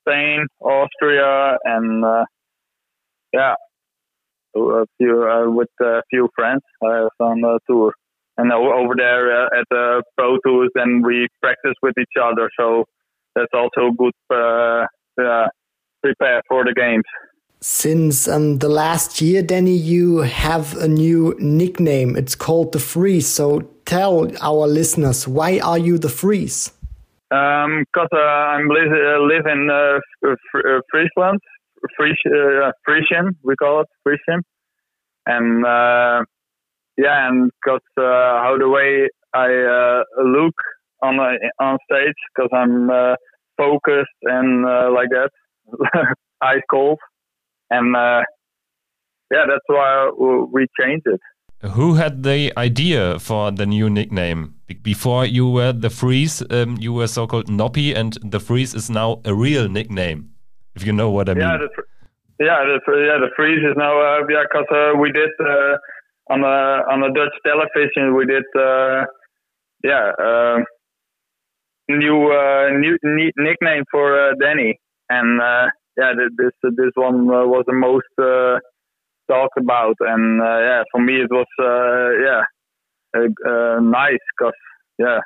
Spain, 0.00 0.46
Austria, 0.60 1.58
and 1.64 2.04
yeah, 3.32 3.54
a 4.56 4.86
few 4.96 5.52
with 5.54 5.68
a 5.80 6.02
few 6.10 6.28
friends 6.34 6.62
I 6.82 6.86
uh, 6.86 7.24
on 7.24 7.40
the 7.42 7.58
tour. 7.68 7.92
And 8.38 8.52
over 8.52 8.94
there 8.96 9.44
uh, 9.44 9.58
at 9.58 9.66
the 9.70 10.02
pro 10.16 10.38
tours, 10.46 10.70
then 10.74 11.02
we 11.04 11.26
practice 11.42 11.74
with 11.82 11.94
each 11.98 12.16
other. 12.20 12.48
So 12.58 12.84
that's 13.34 13.52
also 13.52 13.90
good. 13.90 14.14
Uh, 14.32 14.86
yeah, 15.18 15.48
prepare 16.02 16.40
for 16.48 16.64
the 16.64 16.72
games. 16.72 17.04
Since 17.60 18.28
um, 18.28 18.58
the 18.58 18.68
last 18.68 19.20
year, 19.20 19.42
Danny, 19.42 19.76
you 19.76 20.18
have 20.18 20.76
a 20.76 20.86
new 20.86 21.34
nickname. 21.40 22.16
It's 22.16 22.36
called 22.36 22.70
the 22.72 22.78
Freeze. 22.78 23.26
So 23.26 23.68
tell 23.84 24.30
our 24.40 24.68
listeners, 24.68 25.26
why 25.26 25.58
are 25.58 25.78
you 25.78 25.98
the 25.98 26.08
Freeze? 26.08 26.72
Um, 27.32 27.84
cause 27.92 28.08
uh, 28.14 28.18
I'm 28.18 28.68
li- 28.68 28.88
uh, 28.88 29.20
live 29.20 29.46
in 29.46 29.68
uh, 29.68 29.98
uh, 30.26 30.80
Friesland, 30.90 31.40
Fries, 31.96 32.16
uh, 32.26 32.70
Frisian, 32.84 33.36
we 33.42 33.54
call 33.56 33.82
it 33.82 33.88
Frisian, 34.02 34.42
and 35.26 35.66
uh, 35.66 36.24
yeah, 36.98 37.28
and 37.28 37.50
cause 37.64 37.80
uh, 37.96 38.02
how 38.42 38.56
the 38.58 38.68
way 38.68 39.08
I 39.32 39.46
uh, 39.46 40.02
look 40.24 40.54
on 41.02 41.20
uh, 41.20 41.64
on 41.64 41.78
stage, 41.90 42.20
cause 42.36 42.50
I'm 42.52 42.90
uh, 42.90 43.14
focused 43.56 44.18
and 44.22 44.66
uh, 44.66 44.90
like 44.92 45.08
that, 45.10 45.30
ice 46.42 46.62
cold, 46.70 46.98
and 47.70 47.96
uh, 47.96 48.22
yeah, 49.32 49.44
that's 49.48 49.64
why 49.66 50.10
we 50.52 50.66
changed 50.78 51.06
it. 51.06 51.20
Who 51.72 51.94
had 51.94 52.22
the 52.22 52.52
idea 52.56 53.18
for 53.18 53.50
the 53.50 53.66
new 53.66 53.90
nickname? 53.90 54.54
Before 54.82 55.24
you 55.24 55.48
were 55.50 55.72
the 55.72 55.90
Freeze, 55.90 56.42
um, 56.50 56.76
you 56.78 56.92
were 56.92 57.08
so-called 57.08 57.48
Noppy, 57.48 57.96
and 57.96 58.16
the 58.22 58.38
Freeze 58.38 58.74
is 58.74 58.88
now 58.90 59.20
a 59.24 59.34
real 59.34 59.68
nickname. 59.68 60.30
If 60.76 60.86
you 60.86 60.92
know 60.92 61.10
what 61.10 61.28
I 61.28 61.32
Yeah, 61.32 61.56
mean. 61.58 61.68
the, 61.68 61.82
yeah, 62.44 62.62
the, 62.62 62.78
yeah, 63.02 63.18
the 63.18 63.30
freeze 63.34 63.64
is 63.68 63.74
now 63.76 63.98
uh, 63.98 64.22
yeah, 64.30 64.44
cause 64.52 64.70
uh, 64.70 64.96
we 64.96 65.10
did 65.10 65.30
uh, 65.40 65.76
on 66.30 66.40
the 66.42 66.46
on 66.90 67.00
Dutch 67.14 67.36
television 67.44 68.14
we 68.16 68.26
did 68.26 68.44
uh, 68.56 69.04
yeah 69.84 70.12
uh, 70.18 70.58
new 71.88 72.30
uh, 72.30 72.68
new 72.70 72.98
nickname 73.36 73.84
for 73.90 74.30
uh, 74.30 74.34
Danny, 74.40 74.78
and 75.08 75.40
uh, 75.40 75.66
yeah, 75.96 76.12
this 76.36 76.52
this 76.62 76.92
one 76.94 77.28
uh, 77.30 77.46
was 77.46 77.64
the 77.66 77.72
most 77.72 78.06
talked 79.28 79.58
about, 79.58 79.96
and 80.00 80.40
yeah, 80.40 80.82
for 80.92 81.00
me 81.00 81.20
it 81.20 81.30
was 81.30 81.46
yeah 82.24 82.42
nice, 83.80 84.26
cause 84.38 84.52
yeah, 84.98 85.20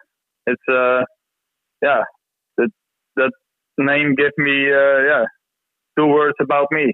it's 0.46 0.62
uh, 0.70 1.02
yeah 1.82 2.02
that 2.58 2.70
that 3.16 3.32
name 3.78 4.14
gave 4.14 4.32
me 4.38 4.68
yeah 4.68 5.24
two 5.98 6.06
words 6.06 6.36
about 6.40 6.68
me, 6.70 6.92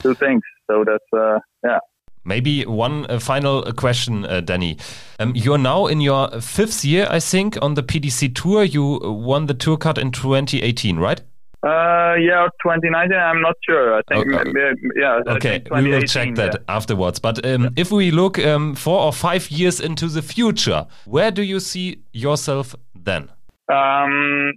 two 0.00 0.14
things. 0.14 0.42
So 0.68 0.84
that's 0.84 1.40
yeah. 1.64 1.78
Maybe 2.26 2.64
one 2.66 3.06
uh, 3.08 3.20
final 3.20 3.66
uh, 3.66 3.72
question, 3.72 4.26
uh, 4.26 4.40
Danny. 4.40 4.76
Um, 5.20 5.32
you're 5.36 5.58
now 5.58 5.86
in 5.86 6.00
your 6.00 6.28
fifth 6.40 6.84
year, 6.84 7.06
I 7.08 7.20
think, 7.20 7.56
on 7.62 7.74
the 7.74 7.82
PDC 7.84 8.34
Tour. 8.34 8.64
You 8.64 9.00
uh, 9.02 9.12
won 9.12 9.46
the 9.46 9.54
Tour 9.54 9.76
Card 9.76 9.96
in 9.96 10.10
2018, 10.10 10.98
right? 10.98 11.20
Uh, 11.62 12.14
yeah, 12.18 12.46
2019. 12.62 13.16
I'm 13.16 13.40
not 13.40 13.54
sure. 13.64 13.96
I 13.96 14.02
think 14.08 14.32
Okay. 14.32 14.50
yeah. 14.96 15.20
Okay, 15.26 15.62
we 15.70 15.88
will 15.88 16.02
check 16.02 16.34
that 16.34 16.54
yeah. 16.54 16.74
afterwards. 16.76 17.20
But 17.20 17.44
um, 17.46 17.70
if 17.76 17.90
we 17.92 18.10
look 18.10 18.38
um, 18.38 18.74
four 18.74 19.00
or 19.00 19.12
five 19.12 19.48
years 19.50 19.80
into 19.80 20.08
the 20.08 20.22
future, 20.22 20.86
where 21.06 21.30
do 21.30 21.42
you 21.42 21.60
see 21.60 22.02
yourself 22.12 22.74
then? 22.94 23.30
Um, 23.68 24.52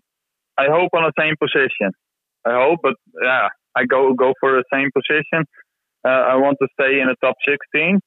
I 0.57 0.65
hope 0.67 0.89
on 0.93 1.03
the 1.03 1.13
same 1.17 1.35
position. 1.39 1.91
I 2.45 2.53
hope, 2.53 2.79
but 2.83 2.95
yeah, 3.23 3.47
I 3.75 3.85
go 3.85 4.13
go 4.13 4.33
for 4.39 4.51
the 4.51 4.63
same 4.73 4.89
position. 4.91 5.45
Uh, 6.05 6.09
I 6.09 6.35
want 6.35 6.57
to 6.61 6.67
stay 6.79 6.99
in 6.99 7.07
the 7.07 7.15
top 7.21 7.35
16, 7.47 7.99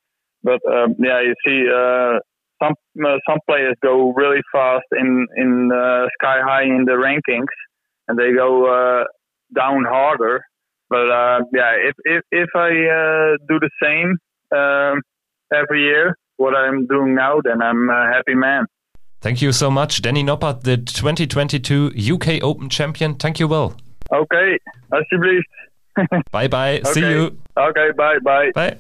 but 0.43 0.61
um, 0.67 0.95
yeah, 0.99 1.21
you 1.21 1.35
see, 1.45 1.69
uh, 1.69 2.19
some 2.63 2.75
uh, 3.05 3.19
some 3.29 3.39
players 3.49 3.77
go 3.83 4.13
really 4.13 4.41
fast 4.53 4.87
in 4.93 5.27
in 5.37 5.71
uh, 5.73 6.07
sky 6.19 6.41
high 6.43 6.63
in 6.65 6.85
the 6.87 6.93
rankings, 6.93 7.53
and 8.09 8.19
they 8.19 8.33
go 8.33 8.67
uh, 8.67 9.05
down 9.55 9.85
harder. 9.85 10.45
But 10.89 11.11
uh, 11.11 11.41
yeah, 11.53 11.73
if 11.89 11.95
if 12.05 12.23
if 12.31 12.49
I 12.55 12.69
uh, 12.69 13.37
do 13.49 13.59
the 13.61 13.71
same 13.83 14.19
um, 14.57 15.03
every 15.53 15.83
year, 15.83 16.17
what 16.37 16.55
I'm 16.55 16.87
doing 16.87 17.15
now, 17.15 17.41
then 17.43 17.63
I'm 17.63 17.89
a 17.89 18.11
happy 18.13 18.35
man. 18.35 18.67
Thank 19.21 19.41
you 19.41 19.53
so 19.53 19.71
much, 19.71 20.03
Danny 20.03 20.25
Noppert, 20.25 20.63
the 20.63 20.77
2022 20.77 21.93
UK 22.15 22.43
Open 22.43 22.69
champion. 22.69 23.15
Thank 23.15 23.39
you 23.39 23.47
well. 23.47 23.77
Okay, 24.13 24.59
alsjeblieft. 24.93 25.43
Bye 26.33 26.49
bye. 26.49 26.81
See 26.85 27.01
you. 27.01 27.39
Okay, 27.55 27.93
bye, 27.97 28.19
bye. 28.21 28.51
Bye. 28.53 28.77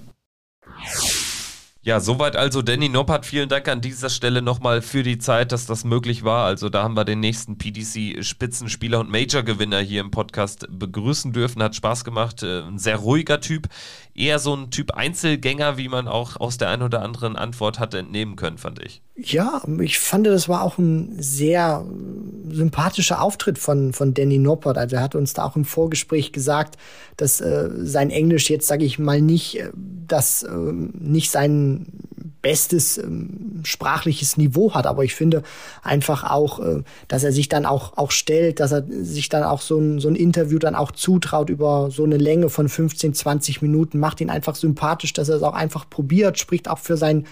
Ja, 1.85 1.99
soweit 1.99 2.37
also 2.37 2.63
Danny 2.63 2.89
Noppert. 2.89 3.27
Vielen 3.27 3.49
Dank 3.49 3.67
an 3.67 3.81
dieser 3.81 4.09
Stelle 4.09 4.41
nochmal 4.41 4.83
für 4.83 5.03
die 5.03 5.19
Zeit, 5.19 5.51
dass 5.51 5.67
das 5.67 5.83
möglich 5.83 6.23
war. 6.23 6.47
Also 6.47 6.69
da 6.69 6.85
haben 6.85 6.95
wir 6.95 7.05
den 7.05 7.19
nächsten 7.19 7.59
PDC-Spitzenspieler 7.59 9.01
und 9.01 9.11
Major-Gewinner 9.11 9.81
hier 9.81 10.01
im 10.01 10.13
Podcast 10.13 10.69
begrüßen 10.71 11.33
dürfen. 11.33 11.61
Hat 11.61 11.75
Spaß 11.75 12.05
gemacht. 12.05 12.45
Äh, 12.45 12.63
Ein 12.63 12.79
sehr 12.79 12.99
ruhiger 12.99 13.41
Typ. 13.41 13.67
Eher 14.15 14.39
so 14.39 14.55
ein 14.55 14.71
Typ 14.71 14.93
Einzelgänger, 14.93 15.79
wie 15.79 15.89
man 15.89 16.07
auch 16.07 16.37
aus 16.39 16.59
der 16.59 16.69
ein 16.69 16.83
oder 16.83 17.03
anderen 17.03 17.37
Antwort 17.37 17.79
hat 17.79 17.95
entnehmen 17.95 18.37
können, 18.37 18.59
fand 18.59 18.83
ich. 18.85 19.01
Ja, 19.17 19.63
ich 19.81 19.99
fand, 19.99 20.27
das 20.27 20.49
war 20.49 20.63
auch 20.63 20.79
ein 20.79 21.15
sehr 21.19 21.85
äh, 21.87 22.55
sympathischer 22.55 23.23
Auftritt 23.23 23.59
von, 23.59 23.93
von 23.93 24.13
Danny 24.15 24.39
Noppert. 24.39 24.77
Also 24.77 24.97
er 24.97 25.03
hat 25.03 25.15
uns 25.15 25.33
da 25.33 25.45
auch 25.45 25.57
im 25.57 25.65
Vorgespräch 25.65 26.33
gesagt, 26.33 26.77
dass 27.17 27.41
äh, 27.41 27.71
sein 27.75 28.11
Englisch 28.11 28.51
jetzt, 28.51 28.67
sage 28.67 28.85
ich 28.85 28.99
mal, 28.99 29.23
nicht 29.23 29.61
äh, 29.61 29.71
das 29.75 30.43
äh, 30.43 30.53
nicht 30.53 31.31
sein 31.31 31.87
bestes 32.43 32.99
ähm, 32.99 33.61
sprachliches 33.63 34.37
Niveau 34.37 34.75
hat. 34.75 34.87
Aber 34.87 35.05
ich 35.05 35.15
finde 35.15 35.43
einfach 35.83 36.29
auch, 36.29 36.59
äh, 36.59 36.83
dass 37.09 37.25
er 37.25 37.33
sich 37.33 37.49
dann 37.49 37.65
auch, 37.65 37.97
auch 37.97 38.11
stellt, 38.11 38.61
dass 38.61 38.73
er 38.73 38.85
sich 38.89 39.29
dann 39.29 39.45
auch 39.45 39.63
so 39.63 39.79
ein, 39.79 40.01
so 40.01 40.09
ein 40.09 40.17
Interview 40.17 40.59
dann 40.59 40.75
auch 40.75 40.91
zutraut 40.91 41.49
über 41.49 41.91
so 41.91 42.05
eine 42.05 42.17
Länge 42.17 42.51
von 42.51 42.69
15, 42.69 43.15
20 43.15 43.63
Minuten, 43.63 43.99
macht 44.03 44.21
ihn 44.21 44.29
einfach 44.29 44.57
sympathisch, 44.57 45.13
dass 45.13 45.29
er 45.29 45.37
es 45.37 45.43
auch 45.43 45.55
einfach 45.55 45.89
probiert, 45.89 46.39
spricht 46.39 46.69
auch 46.69 46.79
für 46.79 46.97
seinen 46.97 47.27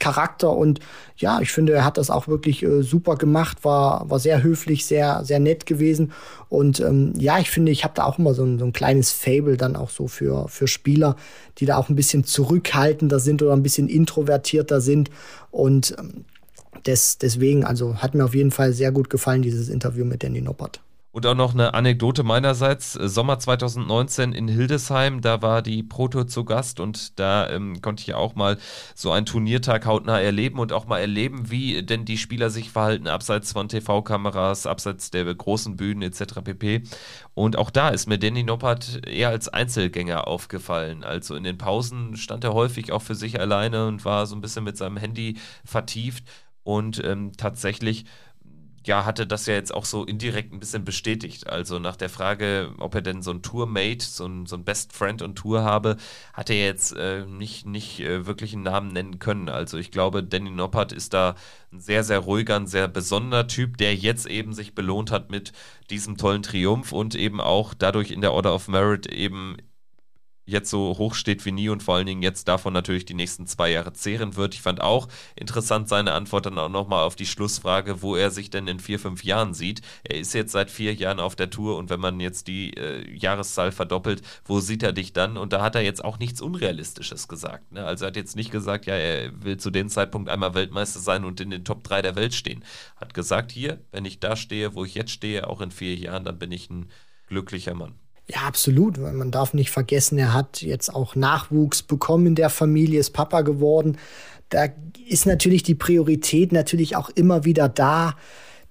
Charakter. 0.00 0.50
Und 0.50 0.80
ja, 1.16 1.40
ich 1.40 1.52
finde, 1.52 1.72
er 1.72 1.84
hat 1.84 1.96
das 1.96 2.10
auch 2.10 2.28
wirklich 2.28 2.62
äh, 2.62 2.82
super 2.82 3.14
gemacht, 3.16 3.64
war, 3.64 4.10
war 4.10 4.18
sehr 4.18 4.42
höflich, 4.42 4.84
sehr, 4.84 5.24
sehr 5.24 5.38
nett 5.38 5.64
gewesen. 5.64 6.12
Und 6.48 6.80
ähm, 6.80 7.14
ja, 7.16 7.38
ich 7.38 7.48
finde, 7.48 7.70
ich 7.70 7.84
habe 7.84 7.94
da 7.94 8.04
auch 8.04 8.18
immer 8.18 8.34
so 8.34 8.44
ein, 8.44 8.58
so 8.58 8.64
ein 8.64 8.72
kleines 8.72 9.12
Fable 9.12 9.56
dann 9.56 9.76
auch 9.76 9.88
so 9.88 10.08
für, 10.08 10.48
für 10.48 10.66
Spieler, 10.66 11.16
die 11.58 11.64
da 11.64 11.76
auch 11.76 11.88
ein 11.88 11.96
bisschen 11.96 12.24
zurückhaltender 12.24 13.20
sind 13.20 13.40
oder 13.40 13.52
ein 13.52 13.62
bisschen 13.62 13.88
introvertierter 13.88 14.80
sind. 14.80 15.10
Und 15.50 15.94
ähm, 15.98 16.24
des, 16.84 17.18
deswegen, 17.18 17.64
also 17.64 17.96
hat 17.96 18.14
mir 18.14 18.24
auf 18.24 18.34
jeden 18.34 18.50
Fall 18.50 18.72
sehr 18.72 18.92
gut 18.92 19.08
gefallen, 19.08 19.42
dieses 19.42 19.68
Interview 19.68 20.04
mit 20.04 20.22
Danny 20.22 20.40
Noppert. 20.40 20.80
Und 21.16 21.24
auch 21.24 21.34
noch 21.34 21.54
eine 21.54 21.72
Anekdote 21.72 22.24
meinerseits. 22.24 22.94
Äh, 22.94 23.08
Sommer 23.08 23.38
2019 23.38 24.34
in 24.34 24.48
Hildesheim, 24.48 25.22
da 25.22 25.40
war 25.40 25.62
die 25.62 25.82
Proto 25.82 26.24
zu 26.24 26.44
Gast 26.44 26.78
und 26.78 27.18
da 27.18 27.48
ähm, 27.48 27.80
konnte 27.80 28.02
ich 28.02 28.08
ja 28.08 28.16
auch 28.18 28.34
mal 28.34 28.58
so 28.94 29.12
einen 29.12 29.24
Turniertag 29.24 29.86
hautnah 29.86 30.20
erleben 30.20 30.58
und 30.58 30.74
auch 30.74 30.86
mal 30.86 30.98
erleben, 30.98 31.50
wie 31.50 31.82
denn 31.82 32.04
die 32.04 32.18
Spieler 32.18 32.50
sich 32.50 32.68
verhalten, 32.68 33.08
abseits 33.08 33.52
von 33.52 33.70
TV-Kameras, 33.70 34.66
abseits 34.66 35.10
der 35.10 35.24
großen 35.34 35.78
Bühnen 35.78 36.02
etc. 36.02 36.42
pp. 36.44 36.82
Und 37.32 37.56
auch 37.56 37.70
da 37.70 37.88
ist 37.88 38.08
mir 38.08 38.18
Danny 38.18 38.42
Noppert 38.42 39.06
eher 39.06 39.30
als 39.30 39.48
Einzelgänger 39.48 40.26
aufgefallen. 40.26 41.02
Also 41.02 41.34
in 41.34 41.44
den 41.44 41.56
Pausen 41.56 42.18
stand 42.18 42.44
er 42.44 42.52
häufig 42.52 42.92
auch 42.92 43.00
für 43.00 43.14
sich 43.14 43.40
alleine 43.40 43.86
und 43.86 44.04
war 44.04 44.26
so 44.26 44.36
ein 44.36 44.42
bisschen 44.42 44.64
mit 44.64 44.76
seinem 44.76 44.98
Handy 44.98 45.38
vertieft 45.64 46.24
und 46.66 47.02
ähm, 47.04 47.32
tatsächlich 47.38 48.04
ja, 48.86 49.04
hatte 49.04 49.26
das 49.26 49.46
ja 49.46 49.54
jetzt 49.54 49.74
auch 49.74 49.84
so 49.84 50.04
indirekt 50.04 50.52
ein 50.52 50.60
bisschen 50.60 50.84
bestätigt. 50.84 51.48
Also 51.48 51.78
nach 51.78 51.96
der 51.96 52.08
Frage, 52.08 52.72
ob 52.78 52.94
er 52.94 53.02
denn 53.02 53.22
so 53.22 53.32
ein 53.32 53.42
Tourmate, 53.42 54.04
so 54.04 54.26
ein, 54.26 54.46
so 54.46 54.56
ein 54.56 54.64
Best 54.64 54.92
Friend 54.92 55.22
und 55.22 55.36
Tour 55.36 55.62
habe, 55.62 55.96
hat 56.32 56.50
er 56.50 56.56
jetzt 56.56 56.92
äh, 56.96 57.26
nicht, 57.26 57.66
nicht 57.66 58.00
äh, 58.00 58.26
wirklich 58.26 58.54
einen 58.54 58.62
Namen 58.62 58.92
nennen 58.92 59.18
können. 59.18 59.48
Also 59.48 59.76
ich 59.78 59.90
glaube, 59.90 60.22
Danny 60.22 60.50
Noppert 60.50 60.92
ist 60.92 61.14
da 61.14 61.34
ein 61.72 61.80
sehr, 61.80 62.04
sehr 62.04 62.20
ruhiger, 62.20 62.56
ein 62.56 62.66
sehr 62.66 62.88
besonderer 62.88 63.48
Typ, 63.48 63.76
der 63.76 63.94
jetzt 63.94 64.26
eben 64.26 64.52
sich 64.52 64.74
belohnt 64.74 65.10
hat 65.10 65.30
mit 65.30 65.52
diesem 65.90 66.16
tollen 66.16 66.42
Triumph 66.42 66.92
und 66.92 67.14
eben 67.14 67.40
auch 67.40 67.74
dadurch 67.74 68.10
in 68.10 68.20
der 68.20 68.32
Order 68.32 68.54
of 68.54 68.68
Merit 68.68 69.06
eben 69.06 69.56
jetzt 70.46 70.70
so 70.70 70.96
hoch 70.96 71.14
steht 71.14 71.44
wie 71.44 71.52
nie 71.52 71.68
und 71.68 71.82
vor 71.82 71.96
allen 71.96 72.06
Dingen 72.06 72.22
jetzt 72.22 72.48
davon 72.48 72.72
natürlich 72.72 73.04
die 73.04 73.14
nächsten 73.14 73.46
zwei 73.46 73.70
Jahre 73.70 73.92
zehren 73.92 74.36
wird. 74.36 74.54
Ich 74.54 74.62
fand 74.62 74.80
auch 74.80 75.08
interessant 75.34 75.88
seine 75.88 76.12
Antwort 76.12 76.46
dann 76.46 76.58
auch 76.58 76.68
nochmal 76.68 77.04
auf 77.04 77.16
die 77.16 77.26
Schlussfrage, 77.26 78.00
wo 78.00 78.16
er 78.16 78.30
sich 78.30 78.48
denn 78.48 78.68
in 78.68 78.80
vier, 78.80 78.98
fünf 78.98 79.24
Jahren 79.24 79.54
sieht. 79.54 79.82
Er 80.04 80.18
ist 80.18 80.32
jetzt 80.34 80.52
seit 80.52 80.70
vier 80.70 80.94
Jahren 80.94 81.20
auf 81.20 81.36
der 81.36 81.50
Tour 81.50 81.76
und 81.76 81.90
wenn 81.90 82.00
man 82.00 82.20
jetzt 82.20 82.46
die 82.46 82.74
äh, 82.76 83.10
Jahreszahl 83.12 83.72
verdoppelt, 83.72 84.22
wo 84.44 84.60
sieht 84.60 84.82
er 84.82 84.92
dich 84.92 85.12
dann? 85.12 85.36
Und 85.36 85.52
da 85.52 85.62
hat 85.62 85.74
er 85.74 85.82
jetzt 85.82 86.04
auch 86.04 86.18
nichts 86.18 86.40
Unrealistisches 86.40 87.28
gesagt. 87.28 87.72
Ne? 87.72 87.84
Also 87.84 88.04
er 88.04 88.08
hat 88.08 88.16
jetzt 88.16 88.36
nicht 88.36 88.52
gesagt, 88.52 88.86
ja, 88.86 88.94
er 88.94 89.32
will 89.42 89.56
zu 89.56 89.70
dem 89.70 89.88
Zeitpunkt 89.88 90.28
einmal 90.28 90.54
Weltmeister 90.54 91.00
sein 91.00 91.24
und 91.24 91.40
in 91.40 91.50
den 91.50 91.64
Top 91.64 91.82
3 91.82 92.02
der 92.02 92.14
Welt 92.14 92.34
stehen. 92.34 92.64
Hat 92.96 93.14
gesagt, 93.14 93.50
hier, 93.50 93.80
wenn 93.90 94.04
ich 94.04 94.20
da 94.20 94.36
stehe, 94.36 94.74
wo 94.74 94.84
ich 94.84 94.94
jetzt 94.94 95.10
stehe, 95.10 95.48
auch 95.48 95.60
in 95.60 95.72
vier 95.72 95.96
Jahren, 95.96 96.24
dann 96.24 96.38
bin 96.38 96.52
ich 96.52 96.70
ein 96.70 96.88
glücklicher 97.26 97.74
Mann. 97.74 97.94
Ja, 98.28 98.40
absolut. 98.46 98.98
Man 98.98 99.30
darf 99.30 99.54
nicht 99.54 99.70
vergessen, 99.70 100.18
er 100.18 100.32
hat 100.32 100.62
jetzt 100.62 100.92
auch 100.92 101.14
Nachwuchs 101.14 101.82
bekommen 101.82 102.26
in 102.26 102.34
der 102.34 102.50
Familie, 102.50 102.98
ist 102.98 103.10
Papa 103.12 103.42
geworden. 103.42 103.98
Da 104.48 104.66
ist 105.08 105.26
natürlich 105.26 105.62
die 105.62 105.74
Priorität 105.76 106.52
natürlich 106.52 106.96
auch 106.96 107.10
immer 107.10 107.44
wieder 107.44 107.68
da, 107.68 108.14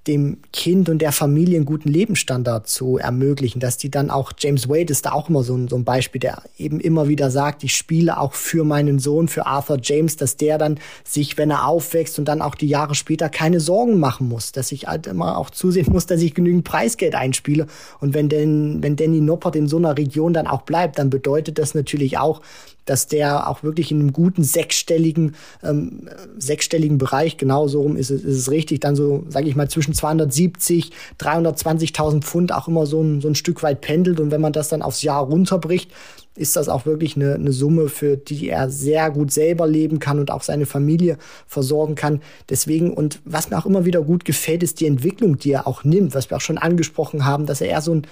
dem 0.07 0.38
Kind 0.53 0.90
und 0.90 0.99
der 0.99 1.11
Familie 1.11 1.57
einen 1.57 1.65
guten 1.65 1.90
Lebensstandard 1.90 2.68
zu 2.68 2.98
ermöglichen, 2.98 3.60
dass 3.60 3.77
die 3.77 3.90
dann 3.90 4.10
auch, 4.10 4.34
James 4.38 4.69
Wade 4.69 4.91
ist 4.91 5.06
da 5.06 5.11
auch 5.14 5.30
immer 5.30 5.44
so 5.44 5.56
ein, 5.56 5.68
so 5.68 5.76
ein 5.76 5.84
Beispiel, 5.84 6.19
der 6.19 6.44
eben 6.57 6.80
immer 6.80 7.07
wieder 7.07 7.32
sagt, 7.32 7.64
ich 7.64 7.76
spiele 7.76 8.19
auch 8.19 8.34
für 8.34 8.64
meinen 8.64 8.99
Sohn, 8.99 9.27
für 9.27 9.45
Arthur 9.45 9.80
James, 9.82 10.15
dass 10.15 10.38
der 10.38 10.57
dann 10.57 10.80
sich, 11.03 11.38
wenn 11.38 11.49
er 11.49 11.68
aufwächst 11.68 12.19
und 12.19 12.26
dann 12.26 12.41
auch 12.41 12.56
die 12.56 12.68
Jahre 12.68 12.95
später 12.95 13.30
keine 13.30 13.60
Sorgen 13.60 13.99
machen 13.99 14.27
muss, 14.27 14.52
dass 14.52 14.72
ich 14.72 14.88
halt 14.88 15.07
immer 15.07 15.38
auch 15.38 15.49
zusehen 15.49 15.88
muss, 15.91 16.06
dass 16.06 16.22
ich 16.22 16.34
genügend 16.34 16.64
Preisgeld 16.64 17.15
einspiele. 17.15 17.68
Und 17.99 18.14
wenn 18.14 18.30
denn, 18.30 18.84
wenn 18.84 18.95
Danny 18.95 19.22
Noppert 19.22 19.56
in 19.56 19.68
so 19.68 19.77
einer 19.77 19.98
Region 19.98 20.34
dann 20.34 20.48
auch 20.48 20.61
bleibt, 20.61 20.99
dann 20.99 21.10
bedeutet 21.10 21.57
das 21.57 21.73
natürlich 21.73 22.18
auch, 22.18 22.41
dass 22.85 23.07
der 23.07 23.49
auch 23.49 23.63
wirklich 23.63 23.91
in 23.91 23.99
einem 23.99 24.13
guten 24.13 24.43
sechsstelligen, 24.43 25.35
ähm, 25.63 26.07
sechsstelligen 26.37 26.97
Bereich, 26.97 27.37
genau 27.37 27.67
so 27.67 27.81
rum 27.81 27.97
ist 27.97 28.11
es, 28.11 28.23
ist 28.23 28.37
es 28.37 28.51
richtig, 28.51 28.79
dann 28.79 28.95
so, 28.95 29.25
sage 29.27 29.47
ich 29.47 29.55
mal, 29.55 29.69
zwischen 29.69 29.93
270, 29.93 30.91
320.000 31.19 32.21
Pfund 32.21 32.53
auch 32.53 32.67
immer 32.67 32.85
so 32.85 33.01
ein, 33.01 33.21
so 33.21 33.27
ein 33.27 33.35
Stück 33.35 33.63
weit 33.63 33.81
pendelt. 33.81 34.19
Und 34.19 34.31
wenn 34.31 34.41
man 34.41 34.53
das 34.53 34.69
dann 34.69 34.81
aufs 34.81 35.01
Jahr 35.01 35.23
runterbricht, 35.23 35.91
ist 36.35 36.55
das 36.57 36.67
auch 36.67 36.85
wirklich 36.85 37.15
eine, 37.15 37.35
eine 37.35 37.53
Summe, 37.53 37.87
für 37.87 38.17
die 38.17 38.49
er 38.49 38.69
sehr 38.69 39.09
gut 39.09 39.31
selber 39.31 39.67
leben 39.67 39.99
kann 39.99 40.19
und 40.19 40.31
auch 40.31 40.43
seine 40.43 40.65
Familie 40.65 41.17
versorgen 41.47 41.95
kann. 41.95 42.21
Deswegen, 42.49 42.93
und 42.93 43.21
was 43.23 43.49
mir 43.49 43.57
auch 43.57 43.65
immer 43.65 43.85
wieder 43.85 44.01
gut 44.01 44.25
gefällt, 44.25 44.61
ist 44.61 44.81
die 44.81 44.87
Entwicklung, 44.87 45.37
die 45.37 45.51
er 45.51 45.65
auch 45.65 45.83
nimmt, 45.83 46.13
was 46.13 46.29
wir 46.29 46.37
auch 46.37 46.41
schon 46.41 46.57
angesprochen 46.57 47.25
haben, 47.25 47.45
dass 47.45 47.61
er 47.61 47.69
eher 47.69 47.81
so 47.81 47.95
ein 47.95 48.07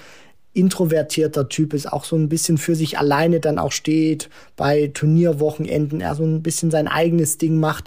introvertierter 0.54 1.50
Typ 1.50 1.74
ist, 1.74 1.92
auch 1.92 2.06
so 2.06 2.16
ein 2.16 2.30
bisschen 2.30 2.58
für 2.58 2.76
sich 2.76 3.00
alleine 3.00 3.40
dann 3.40 3.58
auch 3.58 3.72
steht, 3.72 4.30
bei 4.56 4.92
Turnierwochenenden, 4.94 6.02
er 6.02 6.16
so 6.16 6.24
ein 6.24 6.44
bisschen 6.44 6.72
sein 6.72 6.88
eigenes 6.88 7.38
Ding 7.38 7.60
macht. 7.60 7.86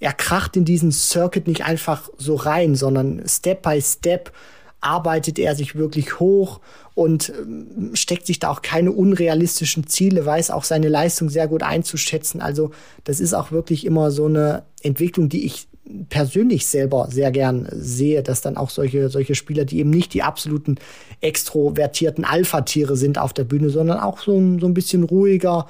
Er 0.00 0.14
kracht 0.14 0.56
in 0.56 0.64
diesen 0.64 0.92
Circuit 0.92 1.46
nicht 1.46 1.64
einfach 1.64 2.08
so 2.16 2.34
rein, 2.34 2.74
sondern 2.74 3.22
Step 3.26 3.62
by 3.62 3.80
Step 3.82 4.32
arbeitet 4.80 5.38
er 5.38 5.54
sich 5.54 5.74
wirklich 5.74 6.20
hoch 6.20 6.60
und 6.94 7.30
ähm, 7.38 7.90
steckt 7.94 8.26
sich 8.26 8.38
da 8.38 8.48
auch 8.50 8.62
keine 8.62 8.92
unrealistischen 8.92 9.86
Ziele, 9.86 10.24
weiß 10.24 10.50
auch 10.50 10.64
seine 10.64 10.88
Leistung 10.88 11.28
sehr 11.28 11.48
gut 11.48 11.62
einzuschätzen. 11.62 12.40
Also 12.40 12.70
das 13.04 13.20
ist 13.20 13.34
auch 13.34 13.52
wirklich 13.52 13.84
immer 13.84 14.10
so 14.10 14.26
eine 14.26 14.64
Entwicklung, 14.82 15.28
die 15.28 15.44
ich 15.44 15.68
persönlich 16.08 16.66
selber 16.66 17.08
sehr 17.10 17.30
gern 17.30 17.68
sehe, 17.72 18.22
dass 18.22 18.40
dann 18.40 18.56
auch 18.56 18.70
solche, 18.70 19.08
solche 19.08 19.34
Spieler, 19.34 19.64
die 19.64 19.78
eben 19.78 19.90
nicht 19.90 20.14
die 20.14 20.22
absoluten 20.22 20.76
extrovertierten 21.20 22.24
Alpha-Tiere 22.24 22.96
sind 22.96 23.18
auf 23.18 23.32
der 23.32 23.44
Bühne, 23.44 23.70
sondern 23.70 23.98
auch 23.98 24.18
so, 24.18 24.32
so 24.58 24.66
ein 24.66 24.74
bisschen 24.74 25.02
ruhiger, 25.02 25.66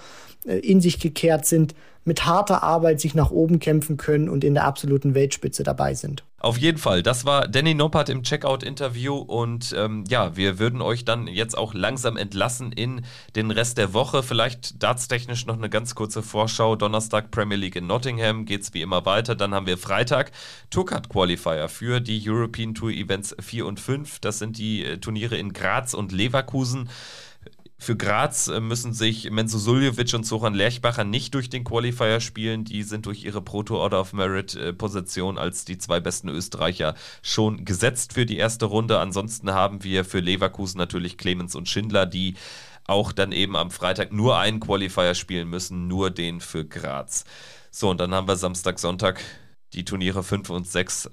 äh, 0.47 0.59
in 0.59 0.81
sich 0.81 1.01
gekehrt 1.01 1.47
sind, 1.47 1.75
mit 2.05 2.25
harter 2.25 2.63
Arbeit 2.63 3.01
sich 3.01 3.15
nach 3.15 3.31
oben 3.31 3.59
kämpfen 3.59 3.97
können 3.97 4.29
und 4.29 4.43
in 4.45 4.55
der 4.55 4.65
absoluten 4.65 5.15
Weltspitze 5.15 5.63
dabei 5.63 5.95
sind. 5.95 6.25
Auf 6.43 6.57
jeden 6.57 6.79
Fall, 6.79 7.03
das 7.03 7.27
war 7.27 7.47
Danny 7.47 7.75
Noppert 7.75 8.09
im 8.09 8.23
Checkout-Interview 8.23 9.15
und 9.15 9.75
ähm, 9.77 10.05
ja, 10.09 10.39
wir 10.39 10.59
würden 10.59 10.81
euch 10.81 11.05
dann 11.05 11.27
jetzt 11.27 11.57
auch 11.57 11.75
langsam 11.75 12.17
entlassen 12.17 12.73
in 12.73 13.05
den 13.37 13.51
Rest 13.51 13.77
der 13.77 13.93
Woche. 13.93 14.23
Vielleicht 14.23 14.83
dartstechnisch 14.83 15.45
noch 15.45 15.59
eine 15.59 15.69
ganz 15.69 15.95
kurze 15.95 16.23
Vorschau. 16.23 16.77
Donnerstag 16.77 17.31
Premier 17.31 17.59
League 17.59 17.77
in 17.77 17.87
Nottingham 17.87 18.47
geht 18.47 18.63
es 18.63 18.73
wie 18.73 18.81
immer 18.81 19.05
weiter. 19.05 19.35
Dann 19.35 19.53
haben 19.53 19.67
wir 19.67 19.77
Freitag 19.77 20.33
Tourcard 20.71 21.11
Qualifier 21.11 21.69
für 21.69 22.01
die 22.01 22.23
European 22.27 22.75
Tour 22.75 22.91
Events 22.91 23.37
4 23.39 23.67
und 23.67 23.79
5. 23.79 24.21
Das 24.21 24.39
sind 24.39 24.57
die 24.57 24.83
äh, 24.83 24.97
Turniere 24.97 25.37
in 25.37 25.53
Graz 25.53 25.93
und 25.93 26.11
Leverkusen. 26.11 26.89
Für 27.83 27.97
Graz 27.97 28.49
äh, 28.49 28.61
müssen 28.61 28.93
sich 28.93 29.31
Menzo 29.31 29.57
Suljovic 29.57 30.13
und 30.13 30.27
Soran 30.27 30.53
Lerchbacher 30.53 31.03
nicht 31.03 31.33
durch 31.33 31.49
den 31.49 31.65
Qualifier 31.65 32.21
spielen. 32.21 32.65
Die 32.65 32.83
sind 32.83 33.07
durch 33.07 33.25
ihre 33.25 33.41
Proto 33.41 33.79
Order 33.79 34.03
of 34.03 34.13
Merit 34.13 34.55
äh, 34.55 34.75
als 35.39 35.65
die 35.65 35.79
zwei 35.79 35.99
besten 35.99 36.29
Österreicher 36.29 36.95
schon 37.23 37.65
gesetzt 37.65 38.13
für 38.13 38.27
die 38.27 38.37
erste 38.37 38.67
Runde. 38.67 38.99
Ansonsten 38.99 39.53
haben 39.53 39.83
wir 39.83 40.05
für 40.05 40.21
Leverkusen 40.21 40.77
natürlich 40.77 41.17
Clemens 41.17 41.55
und 41.55 41.71
Schindler, 41.71 42.05
die 42.05 42.35
auch 42.87 43.13
dann 43.13 43.33
eben 43.33 43.57
am 43.57 43.71
Freitag 43.71 44.13
nur 44.13 44.37
einen 44.37 44.61
Qualifier 44.61 45.15
spielen 45.15 45.49
müssen, 45.49 45.89
nur 45.89 46.11
den 46.11 46.43
für 46.43 46.67
Graz. 46.67 47.25
So, 47.71 47.89
und 47.89 47.99
dann 47.99 48.15
haben 48.15 48.29
wir 48.29 48.37
Samstag, 48.37 48.79
Sonntag 48.79 49.23
die 49.73 49.87
Turniere 49.87 50.23
5 50.23 50.51
und 50.51 50.69
6 50.69 51.09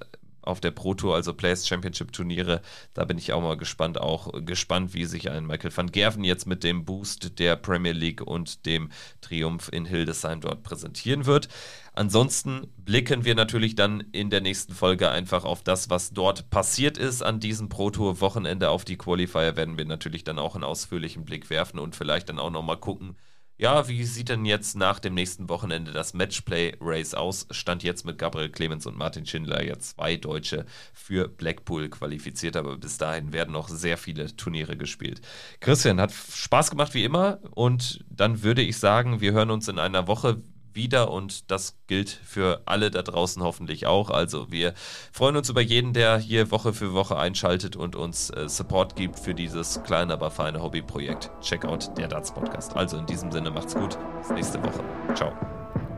auf 0.47 0.59
der 0.59 0.71
Pro 0.71 0.93
Tour, 0.93 1.15
also 1.15 1.33
Players 1.33 1.67
Championship 1.67 2.11
Turniere. 2.11 2.61
Da 2.93 3.05
bin 3.05 3.17
ich 3.17 3.33
auch 3.33 3.41
mal 3.41 3.57
gespannt, 3.57 3.99
auch 3.99 4.31
gespannt, 4.45 4.93
wie 4.93 5.05
sich 5.05 5.29
ein 5.29 5.45
Michael 5.45 5.75
van 5.75 5.91
Gerven 5.91 6.23
jetzt 6.23 6.47
mit 6.47 6.63
dem 6.63 6.85
Boost 6.85 7.39
der 7.39 7.55
Premier 7.55 7.91
League 7.91 8.21
und 8.21 8.65
dem 8.65 8.89
Triumph 9.21 9.69
in 9.71 9.85
Hildesheim 9.85 10.41
dort 10.41 10.63
präsentieren 10.63 11.25
wird. 11.25 11.49
Ansonsten 11.93 12.67
blicken 12.77 13.25
wir 13.25 13.33
natürlich 13.33 13.73
dann 13.73 14.01
in 14.11 14.29
der 14.29 14.41
nächsten 14.41 14.73
Folge 14.73 15.09
einfach 15.09 15.45
auf 15.45 15.63
das, 15.63 15.89
was 15.89 16.11
dort 16.11 16.49
passiert 16.51 16.97
ist 16.97 17.23
an 17.23 17.39
diesem 17.39 17.69
Pro 17.69 17.89
Tour 17.89 18.21
Wochenende. 18.21 18.69
Auf 18.69 18.85
die 18.85 18.97
Qualifier 18.97 19.55
werden 19.55 19.77
wir 19.77 19.85
natürlich 19.85 20.23
dann 20.23 20.37
auch 20.37 20.55
einen 20.55 20.63
ausführlichen 20.63 21.25
Blick 21.25 21.49
werfen 21.49 21.79
und 21.79 21.95
vielleicht 21.95 22.29
dann 22.29 22.37
auch 22.37 22.51
nochmal 22.51 22.77
gucken, 22.77 23.15
ja, 23.57 23.87
wie 23.87 24.03
sieht 24.03 24.29
denn 24.29 24.45
jetzt 24.45 24.75
nach 24.75 24.99
dem 24.99 25.15
nächsten 25.15 25.49
Wochenende 25.49 25.91
das 25.91 26.13
Matchplay-Race 26.13 27.15
aus? 27.15 27.47
Stand 27.51 27.83
jetzt 27.83 28.05
mit 28.05 28.17
Gabriel 28.19 28.49
Clemens 28.49 28.85
und 28.85 28.97
Martin 28.97 29.25
Schindler 29.25 29.63
ja 29.63 29.79
zwei 29.79 30.15
Deutsche 30.15 30.65
für 30.93 31.27
Blackpool 31.27 31.89
qualifiziert, 31.89 32.55
aber 32.55 32.77
bis 32.77 32.97
dahin 32.97 33.33
werden 33.33 33.53
noch 33.53 33.67
sehr 33.69 33.97
viele 33.97 34.35
Turniere 34.35 34.77
gespielt. 34.77 35.21
Christian, 35.59 35.99
hat 35.99 36.13
Spaß 36.13 36.69
gemacht 36.69 36.93
wie 36.93 37.03
immer 37.03 37.39
und 37.51 38.05
dann 38.09 38.43
würde 38.43 38.61
ich 38.61 38.77
sagen, 38.77 39.21
wir 39.21 39.31
hören 39.31 39.49
uns 39.49 39.67
in 39.67 39.79
einer 39.79 40.07
Woche 40.07 40.41
wieder 40.77 41.11
und 41.11 41.51
das 41.51 41.75
gilt 41.87 42.09
für 42.09 42.61
alle 42.65 42.89
da 42.89 43.01
draußen 43.01 43.43
hoffentlich 43.43 43.85
auch. 43.85 44.09
Also 44.09 44.49
wir 44.49 44.73
freuen 45.11 45.35
uns 45.35 45.49
über 45.49 45.59
jeden, 45.59 45.91
der 45.91 46.17
hier 46.17 46.49
Woche 46.51 46.71
für 46.71 46.93
Woche 46.93 47.17
einschaltet 47.17 47.75
und 47.75 47.97
uns 47.97 48.29
äh, 48.29 48.47
Support 48.47 48.95
gibt 48.95 49.19
für 49.19 49.33
dieses 49.33 49.83
kleine, 49.83 50.13
aber 50.13 50.31
feine 50.31 50.61
Hobbyprojekt. 50.61 51.29
Check 51.41 51.65
out 51.65 51.89
der 51.97 52.07
Darts 52.07 52.33
Podcast. 52.33 52.77
Also 52.77 52.95
in 52.97 53.05
diesem 53.05 53.29
Sinne 53.29 53.51
macht's 53.51 53.75
gut. 53.75 53.97
Bis 54.19 54.29
nächste 54.29 54.63
Woche. 54.63 54.83
Ciao. 55.13 55.33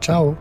Ciao. 0.01 0.37